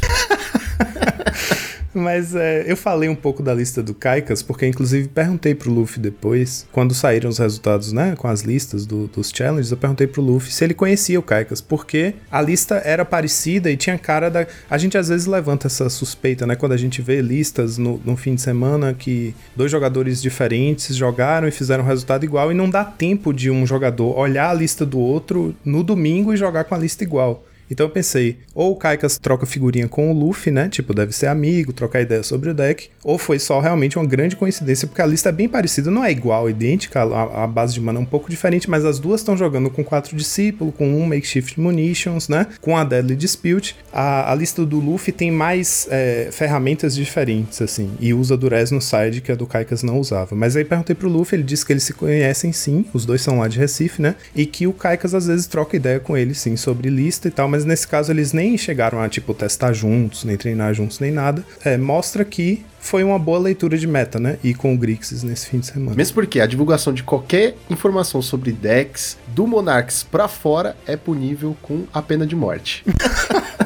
Mas 1.95 2.35
é, 2.35 2.65
eu 2.67 2.77
falei 2.77 3.09
um 3.09 3.15
pouco 3.15 3.43
da 3.43 3.55
lista 3.55 3.83
do 3.83 3.95
Kaikas, 3.95 4.43
porque 4.43 4.67
inclusive 4.67 5.07
perguntei 5.09 5.55
pro 5.55 5.71
Luffy 5.71 6.01
depois, 6.01 6.67
quando 6.73 6.93
saíram 6.93 7.31
os 7.31 7.39
resultados, 7.39 7.93
né, 7.93 8.15
com 8.17 8.27
as 8.27 8.41
listas 8.43 8.85
do- 8.85 9.07
dos 9.07 9.31
challenges, 9.35 9.71
eu 9.71 9.77
perguntei 9.77 10.07
pro 10.09 10.21
Luffy 10.21 10.51
se 10.53 10.65
ele 10.65 10.75
conhecia 10.75 11.19
o 11.19 11.23
Kaikas, 11.23 11.61
porque 11.61 12.15
a 12.31 12.43
lista 12.43 12.83
era 12.85 13.05
parecida 13.05 13.71
e 13.71 13.77
tinha 13.77 13.97
cara 13.97 14.29
da. 14.29 14.45
A 14.69 14.77
gente 14.77 14.99
às 14.99 15.09
vezes 15.09 15.27
levanta 15.27 15.69
essa 15.69 15.89
suspeita, 15.89 16.47
né, 16.47 16.57
quando 16.57 16.73
a 16.73 16.77
gente 16.77 17.01
vê 17.01 17.21
listas 17.23 17.79
no, 17.79 18.01
no 18.05 18.17
fim 18.17 18.35
de 18.35 18.43
semana 18.43 18.93
que 18.93 19.35
dois 19.55 19.71
jogadores 19.71 20.21
diferentes 20.21 20.97
jogaram 20.97 21.47
e 21.47 21.51
fizeram 21.53 21.85
um 21.85 21.87
resultado 21.87 22.25
igual 22.25 22.51
e 22.51 22.55
não 22.55 22.69
dá 22.69 22.85
tempo 22.85 23.33
de 23.33 23.51
um 23.51 23.65
jogador 23.65 24.19
olhar 24.19 24.51
a 24.51 24.55
lista 24.55 24.85
do 24.85 24.99
outro 24.99 25.55
no 25.65 25.83
domingo 25.85 26.35
e 26.35 26.37
jogar 26.37 26.65
com 26.65 26.75
a 26.75 26.79
lista 26.79 27.05
igual. 27.05 27.45
Então 27.71 27.87
eu 27.87 27.91
pensei, 27.91 28.39
ou 28.55 28.73
o 28.73 28.77
Kaikas 28.77 29.19
troca 29.19 29.47
figurinha 29.47 29.89
com 29.89 30.11
o 30.11 30.15
Luffy, 30.15 30.53
né? 30.53 30.69
Tipo, 30.69 30.95
deve 30.95 31.13
ser 31.13 31.27
amigo, 31.27 31.73
trocar 31.73 32.01
ideia 32.01 32.23
sobre 32.23 32.51
o 32.51 32.55
deck, 32.55 32.89
ou 33.03 33.19
foi 33.19 33.39
só 33.39 33.61
realmente 33.61 33.99
uma 33.99 34.07
grande 34.07 34.37
coincidência, 34.37 34.87
porque 34.87 35.03
a 35.03 35.07
lista 35.07 35.29
é 35.29 35.33
bem 35.33 35.49
parecida, 35.49 35.91
não 35.91 36.05
é 36.05 36.11
igual, 36.11 36.49
idêntica, 36.49 37.03
a, 37.03 37.45
a 37.45 37.47
base 37.47 37.75
de 37.75 37.81
mana 37.81 37.99
é 37.99 38.03
um 38.03 38.07
pouco 38.07 38.31
diferente, 38.31 38.69
mas 38.69 38.85
as 38.85 38.99
duas 38.99 39.21
estão 39.21 39.37
jogando 39.37 39.71
com 39.71 39.85
quatro 39.85 40.17
discípulo, 40.17 40.73
com 40.73 40.89
um 40.89 41.07
Makeshift 41.07 41.61
Munitions, 41.61 42.29
né? 42.29 42.47
Com 42.61 42.77
a 42.77 42.85
Deadly 42.85 43.17
Dispute. 43.17 43.77
A, 43.93 44.33
a 44.33 44.35
lista 44.35 44.65
do 44.65 44.79
Luffy 44.79 45.13
tem 45.13 45.31
mais 45.31 45.87
é, 45.91 46.29
ferramentas 46.31 46.95
diferentes, 46.95 47.61
assim, 47.61 47.91
e 48.01 48.13
usa 48.13 48.37
Durez 48.37 48.71
no 48.71 48.81
side, 48.81 49.21
que 49.21 49.33
a 49.33 49.35
do 49.35 49.47
Kaikas 49.47 49.83
não 49.83 49.99
usava. 49.99 50.35
Mas 50.35 50.57
aí 50.57 50.65
perguntei 50.65 50.95
pro 50.95 51.09
Luffy, 51.09 51.37
ele 51.37 51.43
disse 51.43 51.65
que 51.65 51.73
eles 51.73 51.83
se 51.83 51.93
conhecem 51.93 52.53
sim, 52.53 52.85
os 52.93 53.05
dois 53.05 53.23
são 53.23 53.39
lá 53.39 53.49
de 53.49 53.59
Recife, 53.59 54.01
né? 54.01 54.15
E 54.35 54.47
que 54.47 54.67
o 54.67 54.73
Kaikas 54.73 55.15
às 55.15 55.27
vezes 55.27 55.47
troca 55.47 55.77
ideia 55.77 56.01
com 56.01 56.17
ele, 56.17 56.35
sim, 56.35 56.57
sobre 56.57 56.89
lista 56.89 57.29
e 57.29 57.31
tal, 57.31 57.49
mas 57.55 57.65
nesse 57.65 57.87
caso 57.87 58.11
eles 58.11 58.33
nem 58.33 58.59
chegaram 58.59 59.01
a, 59.01 59.09
tipo, 59.09 59.33
testar 59.33 59.73
juntos, 59.73 60.25
nem 60.25 60.37
treinar 60.37 60.75
juntos, 60.75 60.99
nem 60.99 61.13
nada. 61.13 61.45
É, 61.65 61.79
mostra 61.79 62.25
que 62.25 62.67
foi 62.81 63.05
uma 63.05 63.17
boa 63.17 63.39
leitura 63.39 63.79
de 63.79 63.87
meta, 63.87 64.19
né? 64.19 64.39
E 64.43 64.53
com 64.53 64.75
o 64.75 64.77
Grixis 64.77 65.23
nesse 65.23 65.47
fim 65.47 65.61
de 65.61 65.67
semana. 65.67 65.97
Mesmo 65.97 66.15
porque 66.17 66.41
a 66.41 66.47
divulgação 66.47 66.93
de 66.93 67.05
qualquer 67.05 67.55
informação 67.71 68.21
sobre 68.21 68.51
decks 68.51 69.17
do 69.29 69.47
Monarchs 69.47 70.03
pra 70.03 70.27
fora 70.27 70.77
é 70.85 70.97
punível 70.97 71.57
com 71.63 71.85
a 71.93 72.03
pena 72.03 72.27
de 72.27 72.35
morte. 72.35 72.85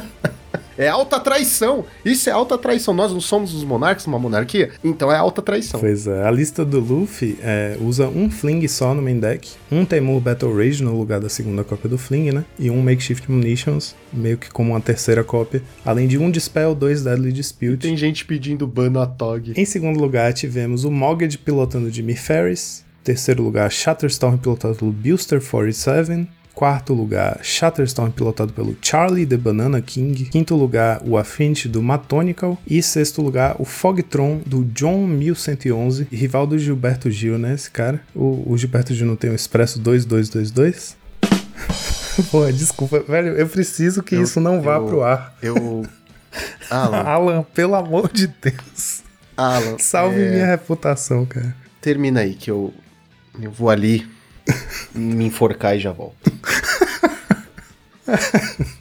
é 0.78 0.88
alta 0.88 1.18
traição. 1.18 1.85
Isso 2.04 2.30
é 2.30 2.32
alta 2.32 2.56
traição. 2.56 2.94
Nós 2.94 3.12
não 3.12 3.20
somos 3.20 3.52
os 3.52 3.64
monarcas, 3.64 4.06
uma 4.06 4.18
monarquia? 4.18 4.70
Então 4.82 5.12
é 5.12 5.16
alta 5.16 5.42
traição. 5.42 5.80
Pois 5.80 6.06
é, 6.06 6.25
a 6.25 6.30
lista 6.30 6.64
do 6.64 6.80
Luffy 6.80 7.38
é, 7.42 7.76
usa 7.80 8.06
um 8.06 8.30
Fling 8.30 8.66
só 8.68 8.94
no 8.94 9.02
main 9.02 9.18
deck, 9.18 9.50
um 9.70 9.85
Temur 9.85 10.20
Battle 10.20 10.56
Rage 10.56 10.82
no 10.82 10.97
lugar 10.97 11.20
da 11.20 11.28
segunda 11.28 11.64
cópia 11.64 11.90
do 11.90 11.99
Fling, 11.99 12.30
né? 12.30 12.44
E 12.58 12.70
um 12.70 12.80
Makeshift 12.80 13.30
Munitions, 13.30 13.94
meio 14.12 14.38
que 14.38 14.50
como 14.50 14.70
uma 14.70 14.80
terceira 14.80 15.25
cópia, 15.25 15.62
além 15.85 16.06
de 16.06 16.16
um 16.16 16.30
Dispel, 16.30 16.75
dois 16.75 17.02
Deadly 17.02 17.32
Dispute. 17.32 17.78
Tem 17.78 17.97
gente 17.97 18.25
pedindo 18.25 18.66
ban 18.66 18.90
no 18.90 19.00
Atog. 19.00 19.52
Em 19.56 19.64
segundo 19.64 20.00
lugar, 20.00 20.32
tivemos 20.32 20.85
o 20.85 20.90
Mogged 20.90 21.38
pilotando 21.38 21.90
Jimmy 21.90 22.14
Ferris. 22.14 22.85
Terceiro 23.02 23.42
lugar, 23.42 23.70
Shatterstorm 23.70 24.37
pilotado 24.37 24.75
pelo 24.75 24.92
Buster 24.92 25.40
47. 25.40 26.28
Quarto 26.59 26.93
lugar, 26.93 27.38
Shatterstorm 27.41 28.11
pilotado 28.11 28.53
pelo 28.53 28.77
Charlie 28.83 29.25
the 29.25 29.37
Banana 29.37 29.81
King. 29.81 30.25
Quinto 30.25 30.57
lugar, 30.57 31.00
o 31.07 31.17
Affinity 31.17 31.69
do 31.69 31.81
Matonical. 31.81 32.59
E 32.67 32.83
sexto 32.83 33.23
lugar, 33.23 33.55
o 33.61 33.65
Fogtron 33.65 34.41
do 34.45 34.65
John 34.65 35.07
1111, 35.07 36.09
rival 36.11 36.49
do 36.49 36.59
Gilberto 36.59 37.09
Gil, 37.12 37.38
né? 37.38 37.55
Esse 37.55 37.71
cara. 37.71 38.00
O, 38.12 38.43
o 38.45 38.59
Gilberto 38.59 38.93
Gil 38.93 39.07
não 39.07 39.15
tem 39.15 39.31
o 39.31 39.37
Expresso 39.37 39.79
2222? 39.79 40.97
Pô, 42.29 42.45
desculpa, 42.50 42.99
velho, 43.07 43.37
eu 43.37 43.49
preciso 43.49 44.03
que 44.03 44.17
Eu- 44.17 44.25
isso 44.25 44.41
não 44.41 44.61
vá 44.61 44.79
eu- 44.79 44.87
pro 44.87 45.05
ar. 45.05 45.38
Eu. 45.41 45.87
Alan, 46.69 46.97
Alan, 47.03 47.43
pelo 47.55 47.77
amor 47.77 48.11
de 48.12 48.27
Deus. 48.27 49.05
Alan. 49.37 49.77
Salve 49.79 50.21
é, 50.21 50.31
minha 50.33 50.47
reputação, 50.47 51.25
cara. 51.25 51.55
Termina 51.81 52.19
aí 52.19 52.35
que 52.35 52.50
eu, 52.50 52.75
eu 53.41 53.53
vou 53.53 53.71
ali 53.71 54.05
me 54.95 55.26
enforcar 55.26 55.76
e 55.76 55.81
já 55.81 55.93
volto. 55.93 56.33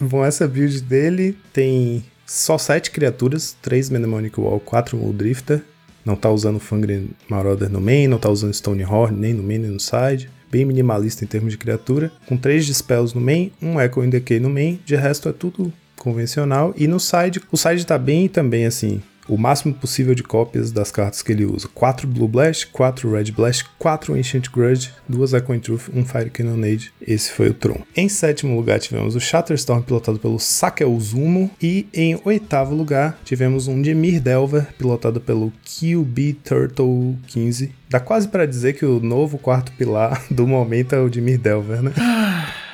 Bom, 0.00 0.24
essa 0.24 0.46
build 0.46 0.80
dele 0.82 1.36
tem 1.52 2.04
só 2.24 2.56
7 2.56 2.90
criaturas, 2.90 3.56
3 3.60 3.90
Mnemonic 3.90 4.38
Wall, 4.38 4.60
4 4.60 4.96
Muldrifter. 4.96 5.62
Não 6.04 6.14
tá 6.14 6.30
usando 6.30 6.60
Fangren 6.60 7.10
Marauder 7.28 7.68
no 7.68 7.80
main, 7.80 8.06
não 8.06 8.18
tá 8.18 8.30
usando 8.30 8.54
Stonehorn 8.54 9.18
nem 9.18 9.34
no 9.34 9.42
main 9.42 9.58
nem 9.58 9.70
no 9.70 9.80
side. 9.80 10.30
Bem 10.50 10.64
minimalista 10.64 11.24
em 11.24 11.26
termos 11.26 11.52
de 11.52 11.58
criatura. 11.58 12.10
Com 12.26 12.36
3 12.36 12.64
Dispels 12.64 13.12
no 13.12 13.20
main, 13.20 13.52
um 13.60 13.78
Echo 13.80 14.02
in 14.02 14.08
Decay 14.08 14.40
no 14.40 14.48
main. 14.48 14.80
De 14.86 14.96
resto 14.96 15.28
é 15.28 15.32
tudo 15.32 15.72
convencional. 15.96 16.72
E 16.76 16.86
no 16.86 16.98
side, 17.00 17.42
o 17.50 17.56
side 17.56 17.84
tá 17.84 17.98
bem 17.98 18.28
também 18.28 18.64
assim. 18.64 19.02
O 19.28 19.36
máximo 19.36 19.74
possível 19.74 20.14
de 20.14 20.22
cópias 20.22 20.72
das 20.72 20.90
cartas 20.90 21.22
que 21.22 21.32
ele 21.32 21.44
usa. 21.44 21.68
4 21.74 22.06
Blue 22.06 22.26
Blast, 22.26 22.66
4 22.68 23.12
Red 23.12 23.32
Blast, 23.32 23.66
4 23.78 24.14
Ancient 24.14 24.50
Grudge, 24.50 24.90
2 25.08 25.34
Echo 25.34 25.54
in 25.54 25.60
Truth, 25.60 25.88
1 25.94 26.04
Fire 26.06 26.30
Cannonade. 26.30 26.92
Esse 27.00 27.30
foi 27.30 27.50
o 27.50 27.54
Tron. 27.54 27.82
Em 27.94 28.08
sétimo 28.08 28.56
lugar 28.56 28.80
tivemos 28.80 29.14
o 29.14 29.20
Shatterstorm 29.20 29.82
pilotado 29.82 30.18
pelo 30.18 30.38
Sakelzumo. 30.38 31.50
E 31.60 31.86
em 31.92 32.18
oitavo 32.24 32.74
lugar 32.74 33.18
tivemos 33.24 33.68
um 33.68 33.80
Demir 33.82 34.20
Delver 34.20 34.66
pilotado 34.78 35.20
pelo 35.20 35.52
QB 35.64 36.38
Turtle 36.42 37.16
15. 37.26 37.72
Dá 37.90 38.00
quase 38.00 38.28
para 38.28 38.46
dizer 38.46 38.74
que 38.74 38.86
o 38.86 38.98
novo 39.00 39.38
quarto 39.38 39.72
pilar 39.72 40.24
do 40.30 40.46
momento 40.46 40.94
é 40.94 41.00
o 41.00 41.10
Demir 41.10 41.38
Delver, 41.38 41.82
né? 41.82 41.92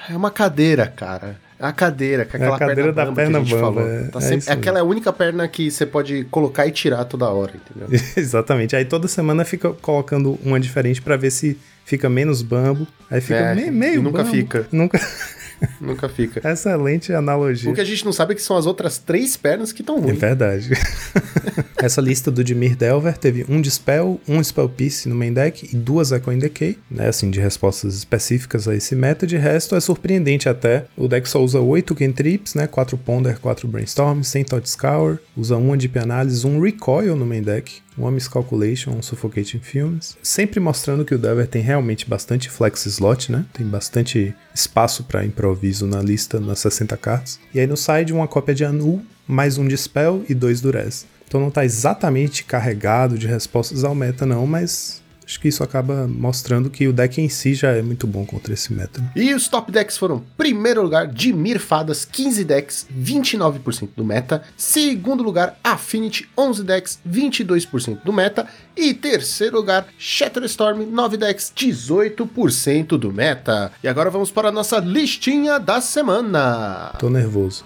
É 0.08 0.16
uma 0.16 0.30
cadeira, 0.30 0.86
cara. 0.86 1.43
É 1.58 1.66
a 1.66 1.72
cadeira, 1.72 2.24
com 2.24 2.36
aquela 2.36 2.56
a 2.56 2.58
cadeira 2.58 2.92
da 2.92 3.04
bamba 3.04 3.16
perna 3.16 3.38
que 3.40 3.44
a 3.44 3.48
gente 3.48 3.60
bamba, 3.60 3.80
é- 3.82 4.02
Tá 4.08 4.18
é 4.18 4.22
sempre- 4.22 4.48
é 4.50 4.52
aquela 4.52 4.82
única 4.82 5.12
perna 5.12 5.46
que 5.48 5.70
você 5.70 5.86
pode 5.86 6.24
colocar 6.30 6.66
e 6.66 6.70
tirar 6.72 7.04
toda 7.04 7.26
hora, 7.28 7.52
entendeu? 7.54 7.88
Exatamente. 8.16 8.74
Aí 8.74 8.84
toda 8.84 9.06
semana 9.08 9.44
fica 9.44 9.70
colocando 9.70 10.38
uma 10.44 10.58
diferente 10.58 11.00
para 11.00 11.16
ver 11.16 11.30
se 11.30 11.56
fica 11.84 12.08
menos 12.08 12.42
bambo. 12.42 12.86
Aí 13.10 13.20
fica 13.20 13.36
É, 13.38 13.54
me- 13.54 13.70
meio 13.70 14.00
e 14.00 14.02
nunca 14.02 14.22
bambo. 14.24 14.30
fica. 14.36 14.66
Nunca. 14.72 14.98
Nunca 15.80 16.08
fica. 16.08 16.40
Excelente 16.50 17.12
analogia. 17.12 17.70
O 17.70 17.74
que 17.74 17.80
a 17.80 17.84
gente 17.84 18.04
não 18.04 18.12
sabe 18.12 18.32
é 18.32 18.36
que 18.36 18.42
são 18.42 18.56
as 18.56 18.66
outras 18.66 18.98
três 18.98 19.36
pernas 19.36 19.72
que 19.72 19.82
estão 19.82 19.96
É 19.98 20.00
ruins. 20.00 20.18
verdade. 20.18 20.70
Essa 21.82 22.00
lista 22.00 22.30
do 22.30 22.42
Dimir 22.42 22.76
Delver 22.76 23.18
teve 23.18 23.44
um 23.48 23.60
Dispel, 23.60 24.20
um 24.26 24.42
Spell 24.42 24.68
Piece 24.68 25.08
no 25.08 25.14
main 25.14 25.32
deck 25.32 25.68
e 25.70 25.76
duas 25.76 26.12
Echo 26.12 26.32
in 26.32 26.38
Decay, 26.38 26.78
né? 26.90 27.08
Assim, 27.08 27.30
de 27.30 27.40
respostas 27.40 27.94
específicas 27.94 28.66
a 28.66 28.74
esse 28.74 28.94
meta. 28.94 29.26
De 29.26 29.36
resto, 29.36 29.74
é 29.76 29.80
surpreendente 29.80 30.48
até. 30.48 30.86
O 30.96 31.06
deck 31.08 31.28
só 31.28 31.42
usa 31.42 31.60
8 31.60 31.94
Cantrips, 31.94 32.54
né? 32.54 32.66
4 32.66 32.96
Ponder, 32.96 33.38
4 33.38 33.68
Brainstorm, 33.68 34.22
sem 34.22 34.44
Thought 34.44 34.68
Scour. 34.70 35.18
Usa 35.36 35.56
um 35.56 35.76
Deep 35.76 35.98
Analysis, 35.98 36.44
um 36.44 36.60
Recoil 36.60 37.16
no 37.16 37.26
main 37.26 37.42
deck. 37.42 37.82
Um 37.96 38.10
Miscalculation, 38.10 38.90
um 38.90 39.02
Suffocating 39.02 39.60
Fumes. 39.60 40.16
Sempre 40.22 40.58
mostrando 40.58 41.04
que 41.04 41.14
o 41.14 41.18
Delver 41.18 41.46
tem 41.46 41.62
realmente 41.62 42.08
bastante 42.08 42.50
flex 42.50 42.86
slot, 42.86 43.30
né? 43.30 43.44
Tem 43.52 43.66
bastante 43.66 44.34
espaço 44.54 45.04
para 45.04 45.24
improviso 45.24 45.86
na 45.86 46.02
lista, 46.02 46.40
nas 46.40 46.58
60 46.58 46.96
cartas. 46.96 47.38
E 47.54 47.60
aí 47.60 47.66
no 47.66 47.76
side, 47.76 48.12
uma 48.12 48.26
cópia 48.26 48.54
de 48.54 48.64
Anu, 48.64 49.04
mais 49.26 49.58
um 49.58 49.68
Dispel 49.68 50.24
e 50.28 50.34
dois 50.34 50.60
Durez. 50.60 51.06
Então 51.26 51.40
não 51.40 51.50
tá 51.50 51.64
exatamente 51.64 52.44
carregado 52.44 53.18
de 53.18 53.26
respostas 53.26 53.84
ao 53.84 53.94
meta, 53.94 54.26
não, 54.26 54.46
mas 54.46 55.02
acho 55.24 55.40
que 55.40 55.48
isso 55.48 55.62
acaba 55.62 56.06
mostrando 56.06 56.70
que 56.70 56.86
o 56.86 56.92
deck 56.92 57.20
em 57.20 57.28
si 57.28 57.54
já 57.54 57.70
é 57.72 57.82
muito 57.82 58.06
bom 58.06 58.24
contra 58.24 58.52
esse 58.52 58.72
meta. 58.72 59.00
né? 59.00 59.10
E 59.16 59.34
os 59.34 59.48
top 59.48 59.70
decks 59.72 59.96
foram: 59.96 60.22
primeiro 60.36 60.82
lugar, 60.82 61.06
Dimir 61.06 61.58
Fadas, 61.58 62.04
15 62.04 62.44
decks, 62.44 62.86
29% 62.96 63.90
do 63.96 64.04
meta. 64.04 64.42
Segundo 64.56 65.22
lugar, 65.22 65.58
Affinity, 65.62 66.28
11 66.36 66.64
decks, 66.64 66.98
22% 67.08 67.98
do 68.04 68.12
meta. 68.12 68.46
E 68.76 68.92
terceiro 68.92 69.56
lugar, 69.56 69.86
Shatterstorm, 69.98 70.82
9 70.84 71.16
decks, 71.16 71.52
18% 71.56 72.98
do 72.98 73.12
meta. 73.12 73.72
E 73.82 73.88
agora 73.88 74.10
vamos 74.10 74.30
para 74.30 74.48
a 74.48 74.52
nossa 74.52 74.78
listinha 74.78 75.58
da 75.58 75.80
semana. 75.80 76.92
Tô 76.98 77.08
nervoso. 77.08 77.64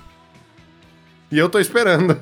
E 1.30 1.36
eu 1.36 1.50
tô 1.50 1.58
esperando. 1.58 2.18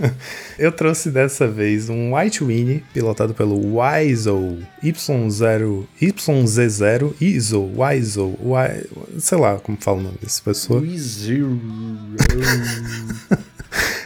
Eu 0.58 0.70
trouxe 0.70 1.10
dessa 1.10 1.48
vez 1.48 1.88
um 1.88 2.14
White 2.14 2.44
Winnie, 2.44 2.84
pilotado 2.92 3.32
pelo 3.32 3.78
Wizo 3.78 4.58
Y0, 4.84 5.86
YZ0, 6.00 7.14
ISO, 7.18 7.70
Wizo, 7.74 8.36
Y, 8.42 8.86
sei 9.18 9.38
lá 9.38 9.58
como 9.58 9.78
fala 9.80 9.98
o 9.98 10.02
nome 10.02 10.18
dessa 10.20 10.42
pessoa. 10.42 10.82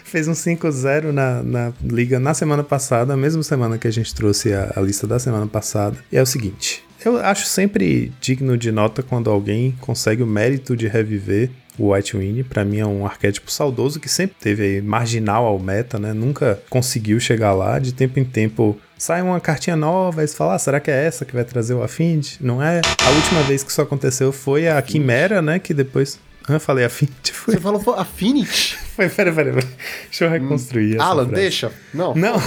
Fez 0.04 0.28
um 0.28 0.32
5-0 0.32 1.10
na, 1.10 1.42
na 1.42 1.72
liga 1.82 2.20
na 2.20 2.32
semana 2.32 2.62
passada, 2.62 3.14
a 3.14 3.16
mesma 3.16 3.42
semana 3.42 3.76
que 3.76 3.88
a 3.88 3.90
gente 3.90 4.14
trouxe 4.14 4.52
a, 4.54 4.72
a 4.76 4.80
lista 4.80 5.08
da 5.08 5.18
semana 5.18 5.48
passada. 5.48 5.96
E 6.12 6.16
é 6.16 6.22
o 6.22 6.26
seguinte: 6.26 6.84
eu 7.04 7.18
acho 7.18 7.46
sempre 7.46 8.12
digno 8.20 8.56
de 8.56 8.72
nota 8.72 9.02
quando 9.02 9.30
alguém 9.30 9.76
consegue 9.80 10.22
o 10.22 10.26
mérito 10.26 10.76
de 10.76 10.88
reviver 10.88 11.50
o 11.78 11.92
White 11.92 12.16
Winnie, 12.16 12.42
pra 12.44 12.64
mim 12.64 12.78
é 12.78 12.86
um 12.86 13.04
arquétipo 13.06 13.50
saudoso 13.50 14.00
que 14.00 14.08
sempre 14.08 14.36
teve 14.40 14.62
aí 14.62 14.82
marginal 14.82 15.44
ao 15.44 15.58
meta, 15.58 15.98
né? 15.98 16.12
Nunca 16.12 16.60
conseguiu 16.70 17.18
chegar 17.20 17.52
lá. 17.52 17.78
De 17.78 17.92
tempo 17.92 18.18
em 18.18 18.24
tempo 18.24 18.78
sai 18.98 19.20
uma 19.22 19.38
cartinha 19.40 19.76
nova 19.76 20.24
e 20.24 20.28
você 20.28 20.34
fala, 20.36 20.54
ah, 20.54 20.58
será 20.58 20.80
que 20.80 20.90
é 20.90 21.04
essa 21.04 21.24
que 21.24 21.34
vai 21.34 21.44
trazer 21.44 21.74
o 21.74 21.82
Affinity? 21.82 22.38
Não 22.40 22.62
é? 22.62 22.80
A 23.04 23.10
última 23.10 23.42
vez 23.42 23.62
que 23.62 23.70
isso 23.70 23.82
aconteceu 23.82 24.32
foi 24.32 24.68
a 24.68 24.80
Quimera, 24.80 25.42
né? 25.42 25.58
Que 25.58 25.74
depois. 25.74 26.18
Ah, 26.48 26.54
eu 26.54 26.60
falei 26.60 26.84
Affinity. 26.84 27.32
Foi, 27.32 27.54
Você 27.54 27.60
falou 27.60 27.94
Affinity? 27.94 28.76
foi 28.96 29.08
pera, 29.08 29.32
pera, 29.32 29.52
pera. 29.52 29.66
Deixa 30.08 30.24
eu 30.24 30.30
reconstruir. 30.30 30.94
essa 30.96 31.04
Alan, 31.04 31.26
frase. 31.26 31.40
deixa. 31.42 31.72
Não, 31.92 32.14
Não, 32.14 32.40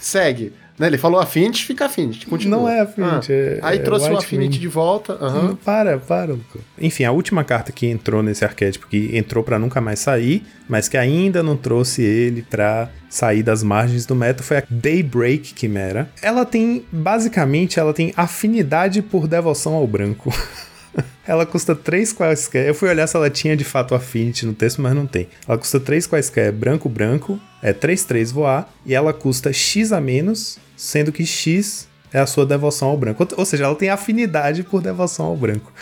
segue. 0.00 0.52
Né, 0.82 0.88
Ele 0.88 0.98
falou 0.98 1.20
Affinity, 1.20 1.64
fica 1.64 1.86
Affinity. 1.86 2.26
Continua. 2.26 2.58
Não 2.58 2.68
é 2.68 2.80
Affinity, 2.80 3.32
Ah. 3.32 3.34
é- 3.36 3.58
Aí 3.62 3.78
é 3.78 3.82
trouxe 3.82 4.10
o 4.10 4.16
Affinity 4.18 4.58
de 4.58 4.66
volta. 4.66 5.12
aham. 5.20 5.50
Hum, 5.52 5.56
Para, 5.64 5.96
para. 5.98 6.34
Enfim, 6.80 7.04
a 7.04 7.12
última 7.12 7.44
carta 7.44 7.70
que 7.70 7.86
entrou 7.86 8.20
nesse 8.22 8.44
arquétipo, 8.44 8.88
que 8.88 9.16
entrou 9.16 9.44
pra 9.44 9.58
nunca 9.60 9.80
mais 9.80 10.00
sair, 10.00 10.42
mas 10.68 10.88
que 10.88 10.96
ainda 10.96 11.40
não 11.42 11.56
trouxe 11.56 12.02
ele 12.02 12.42
pra 12.42 12.88
sair 13.08 13.44
das 13.44 13.62
margens 13.62 14.04
do 14.06 14.16
meta, 14.16 14.42
foi 14.42 14.56
a 14.58 14.64
Daybreak 14.68 15.54
Quimera. 15.54 16.10
Ela 16.20 16.44
tem, 16.44 16.84
basicamente, 16.90 17.78
ela 17.78 17.94
tem 17.94 18.12
afinidade 18.16 19.00
por 19.02 19.28
devoção 19.28 19.74
ao 19.74 19.86
branco. 19.86 20.32
Ela 21.26 21.46
custa 21.46 21.74
3 21.74 22.12
quaisquer. 22.12 22.66
Eu 22.66 22.74
fui 22.74 22.88
olhar 22.88 23.06
se 23.06 23.16
ela 23.16 23.30
tinha 23.30 23.56
de 23.56 23.64
fato 23.64 23.94
Affinity 23.94 24.44
no 24.44 24.52
texto, 24.52 24.82
mas 24.82 24.92
não 24.92 25.06
tem. 25.06 25.28
Ela 25.48 25.56
custa 25.56 25.78
3 25.80 26.06
quaisquer 26.06 26.50
branco 26.52 26.88
branco, 26.88 27.40
é 27.62 27.72
3-3 27.72 28.32
voar, 28.32 28.68
e 28.84 28.92
ela 28.94 29.12
custa 29.12 29.52
X 29.52 29.92
a 29.92 30.00
menos, 30.00 30.58
sendo 30.82 31.12
que 31.12 31.24
X 31.24 31.86
é 32.12 32.18
a 32.18 32.26
sua 32.26 32.44
devoção 32.44 32.88
ao 32.88 32.96
branco. 32.96 33.26
Ou- 33.36 33.46
seja, 33.46 33.64
ela 33.64 33.74
tem 33.76 33.88
afinidade 33.88 34.64
por 34.64 34.82
devoção 34.82 35.26
ao 35.26 35.36
branco. 35.36 35.72